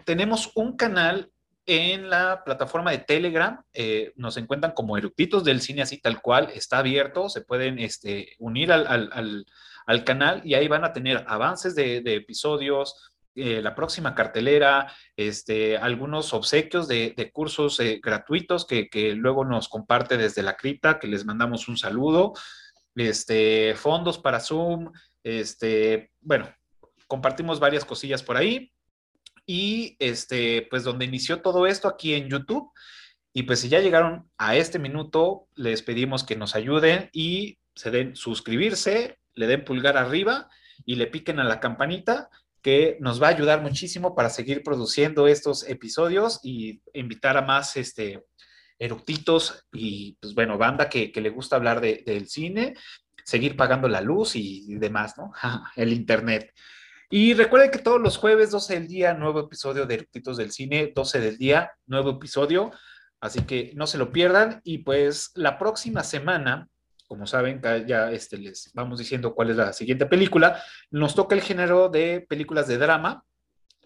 tenemos 0.05 0.51
un 0.55 0.77
canal 0.77 1.31
en 1.65 2.09
la 2.09 2.43
plataforma 2.45 2.91
de 2.91 2.99
Telegram. 2.99 3.61
eh, 3.73 4.13
nos 4.15 4.37
encuentran 4.37 4.71
como 4.73 4.97
Eructitos 4.97 5.43
del 5.43 5.61
Cine, 5.61 5.81
así 5.81 5.99
tal 5.99 6.21
cual. 6.21 6.49
Está 6.53 6.79
abierto. 6.79 7.27
Se 7.29 7.41
pueden 7.41 7.79
este, 7.79 8.35
unir 8.39 8.71
al, 8.71 8.87
al, 8.87 9.09
al, 9.11 9.45
al 9.85 10.03
canal 10.03 10.41
y 10.45 10.53
ahí 10.53 10.67
van 10.67 10.85
a 10.85 10.93
tener 10.93 11.25
avances 11.27 11.75
de 11.75 12.01
episodios, 12.05 13.14
eh, 13.35 13.61
la 13.61 13.75
próxima 13.75 14.15
cartelera, 14.15 14.91
este, 15.17 15.77
algunos 15.77 16.33
obsequios 16.33 16.87
de, 16.87 17.31
cursos 17.33 17.79
eh, 17.81 17.99
gratuitos 18.01 18.65
que, 18.65 18.89
que, 18.89 19.13
luego 19.13 19.43
nos 19.43 19.67
comparte 19.67 20.17
desde 20.17 20.41
la 20.41 20.55
cripta, 20.55 20.99
que 20.99 21.07
les 21.07 21.25
mandamos 21.25 21.67
un 21.67 21.77
saludo, 21.77 22.33
este, 22.95 23.75
fondos 23.75 24.17
para 24.17 24.39
Zoom, 24.39 24.91
este, 25.23 26.11
bueno, 26.21 26.49
compartimos 27.07 27.59
varias 27.59 27.83
cosillas 27.83 28.23
por 28.23 28.37
ahí 28.37 28.71
y 29.45 29.95
este, 29.99 30.67
pues 30.69 30.83
donde 30.83 31.05
inició 31.05 31.41
todo 31.41 31.67
esto 31.67 31.87
aquí 31.87 32.13
en 32.13 32.29
YouTube. 32.29 32.71
Y 33.33 33.43
pues 33.43 33.59
si 33.59 33.67
ya 33.67 33.81
llegaron 33.81 34.29
a 34.37 34.55
este 34.55 34.79
minuto, 34.79 35.49
les 35.55 35.81
pedimos 35.81 36.23
que 36.23 36.37
nos 36.37 36.55
ayuden 36.55 37.09
y 37.11 37.59
se 37.75 37.91
den 37.91 38.15
suscribirse, 38.15 39.19
le 39.33 39.47
den 39.47 39.65
pulgar 39.65 39.97
arriba 39.97 40.49
y 40.85 40.95
le 40.95 41.07
piquen 41.07 41.39
a 41.39 41.43
la 41.43 41.59
campanita 41.59 42.29
que 42.65 42.97
nos 42.99 43.21
va 43.21 43.27
a 43.27 43.29
ayudar 43.29 43.61
muchísimo 43.61 44.15
para 44.15 44.31
seguir 44.31 44.63
produciendo 44.63 45.27
estos 45.27 45.69
episodios 45.69 46.39
y 46.41 46.81
invitar 46.95 47.37
a 47.37 47.43
más 47.43 47.77
este, 47.77 48.25
eructitos 48.79 49.67
y, 49.71 50.17
pues 50.19 50.33
bueno, 50.33 50.57
banda 50.57 50.89
que, 50.89 51.11
que 51.11 51.21
le 51.21 51.29
gusta 51.29 51.57
hablar 51.57 51.79
de, 51.79 52.01
del 52.07 52.27
cine, 52.27 52.73
seguir 53.23 53.55
pagando 53.55 53.87
la 53.87 54.01
luz 54.01 54.35
y, 54.35 54.65
y 54.67 54.79
demás, 54.79 55.15
¿no? 55.15 55.31
El 55.75 55.93
internet. 55.93 56.55
Y 57.11 57.35
recuerden 57.35 57.69
que 57.69 57.77
todos 57.77 58.01
los 58.01 58.17
jueves, 58.17 58.49
12 58.49 58.73
del 58.73 58.87
día, 58.87 59.13
nuevo 59.13 59.41
episodio 59.41 59.85
de 59.85 59.93
Eructitos 59.93 60.37
del 60.37 60.51
Cine, 60.51 60.91
12 60.95 61.19
del 61.19 61.37
día, 61.37 61.71
nuevo 61.85 62.09
episodio. 62.09 62.71
Así 63.21 63.41
que 63.41 63.73
no 63.75 63.85
se 63.85 63.99
lo 63.99 64.11
pierdan. 64.11 64.59
Y 64.63 64.79
pues 64.79 65.29
la 65.35 65.59
próxima 65.59 66.03
semana, 66.03 66.67
como 67.07 67.27
saben, 67.27 67.61
ya 67.87 68.11
este, 68.11 68.37
les 68.37 68.71
vamos 68.73 68.99
diciendo 68.99 69.33
cuál 69.35 69.51
es 69.51 69.57
la 69.57 69.73
siguiente 69.73 70.05
película. 70.05 70.61
Nos 70.89 71.15
toca 71.15 71.35
el 71.35 71.41
género 71.41 71.89
de 71.89 72.25
películas 72.27 72.67
de 72.67 72.77
drama 72.77 73.23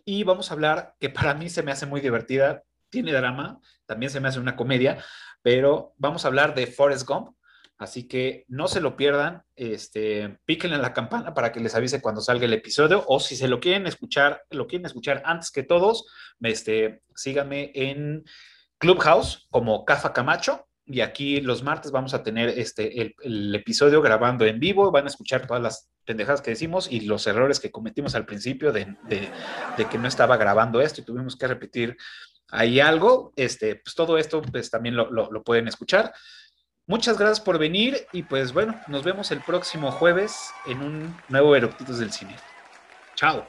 y 0.05 0.23
vamos 0.23 0.49
a 0.49 0.53
hablar, 0.53 0.95
que 0.99 1.09
para 1.09 1.33
mí 1.33 1.49
se 1.49 1.63
me 1.63 1.71
hace 1.71 1.85
muy 1.85 2.01
divertida, 2.01 2.63
tiene 2.89 3.11
drama, 3.11 3.59
también 3.85 4.09
se 4.09 4.19
me 4.19 4.27
hace 4.27 4.39
una 4.39 4.55
comedia, 4.55 5.03
pero 5.41 5.93
vamos 5.97 6.25
a 6.25 6.29
hablar 6.29 6.55
de 6.55 6.67
Forrest 6.67 7.07
Gump, 7.07 7.35
así 7.77 8.07
que 8.07 8.45
no 8.47 8.67
se 8.67 8.81
lo 8.81 8.97
pierdan, 8.97 9.43
este, 9.55 10.39
píquenle 10.45 10.77
en 10.77 10.81
la 10.81 10.93
campana 10.93 11.33
para 11.33 11.51
que 11.51 11.59
les 11.59 11.75
avise 11.75 12.01
cuando 12.01 12.21
salga 12.21 12.45
el 12.45 12.53
episodio, 12.53 13.03
o 13.07 13.19
si 13.19 13.35
se 13.35 13.47
lo 13.47 13.59
quieren 13.59 13.85
escuchar, 13.85 14.43
lo 14.49 14.67
quieren 14.67 14.85
escuchar 14.85 15.21
antes 15.25 15.51
que 15.51 15.63
todos, 15.63 16.07
este, 16.41 17.03
síganme 17.13 17.71
en 17.75 18.23
Clubhouse 18.79 19.47
como 19.51 19.85
Cafa 19.85 20.13
Camacho, 20.13 20.68
y 20.91 21.01
aquí 21.01 21.39
los 21.39 21.61
martes 21.61 21.91
vamos 21.91 22.15
a 22.15 22.23
tener 22.23 22.49
este, 22.49 23.13
el, 23.21 23.53
episodio 23.53 24.01
grabando 24.01 24.45
en 24.45 24.59
vivo, 24.59 24.89
van 24.89 25.05
a 25.05 25.09
escuchar 25.09 25.45
todas 25.45 25.61
las 25.61 25.91
pendejadas 26.03 26.41
que 26.41 26.49
decimos 26.49 26.91
y 26.91 27.01
los 27.01 27.27
errores 27.27 27.59
que 27.59 27.69
cometimos 27.69 28.15
al 28.15 28.25
principio 28.25 28.71
de, 28.71 28.95
de, 29.07 29.85
que 29.85 29.97
no 29.99 30.07
estaba 30.07 30.35
grabando 30.35 30.81
esto 30.81 31.01
y 31.01 31.03
tuvimos 31.05 31.35
que 31.35 31.47
repetir 31.47 31.95
ahí 32.49 32.79
algo, 32.79 33.31
este, 33.35 33.75
pues 33.75 33.93
todo 33.93 34.17
esto 34.17 34.41
pues 34.41 34.71
también 34.71 34.95
lo, 34.95 35.11
lo, 35.11 35.31
lo 35.31 35.43
pueden 35.43 35.67
escuchar. 35.67 36.11
Muchas 36.87 37.19
gracias 37.19 37.39
por 37.39 37.59
venir 37.59 38.07
y 38.11 38.23
pues 38.23 38.51
bueno, 38.51 38.81
nos 38.87 39.03
vemos 39.03 39.29
el 39.29 39.41
próximo 39.41 39.91
jueves 39.91 40.49
en 40.65 40.81
un 40.81 41.15
nuevo 41.27 41.55
Eructitos 41.55 41.99
del 41.99 42.11
Cine. 42.11 42.35
Chao. 43.13 43.45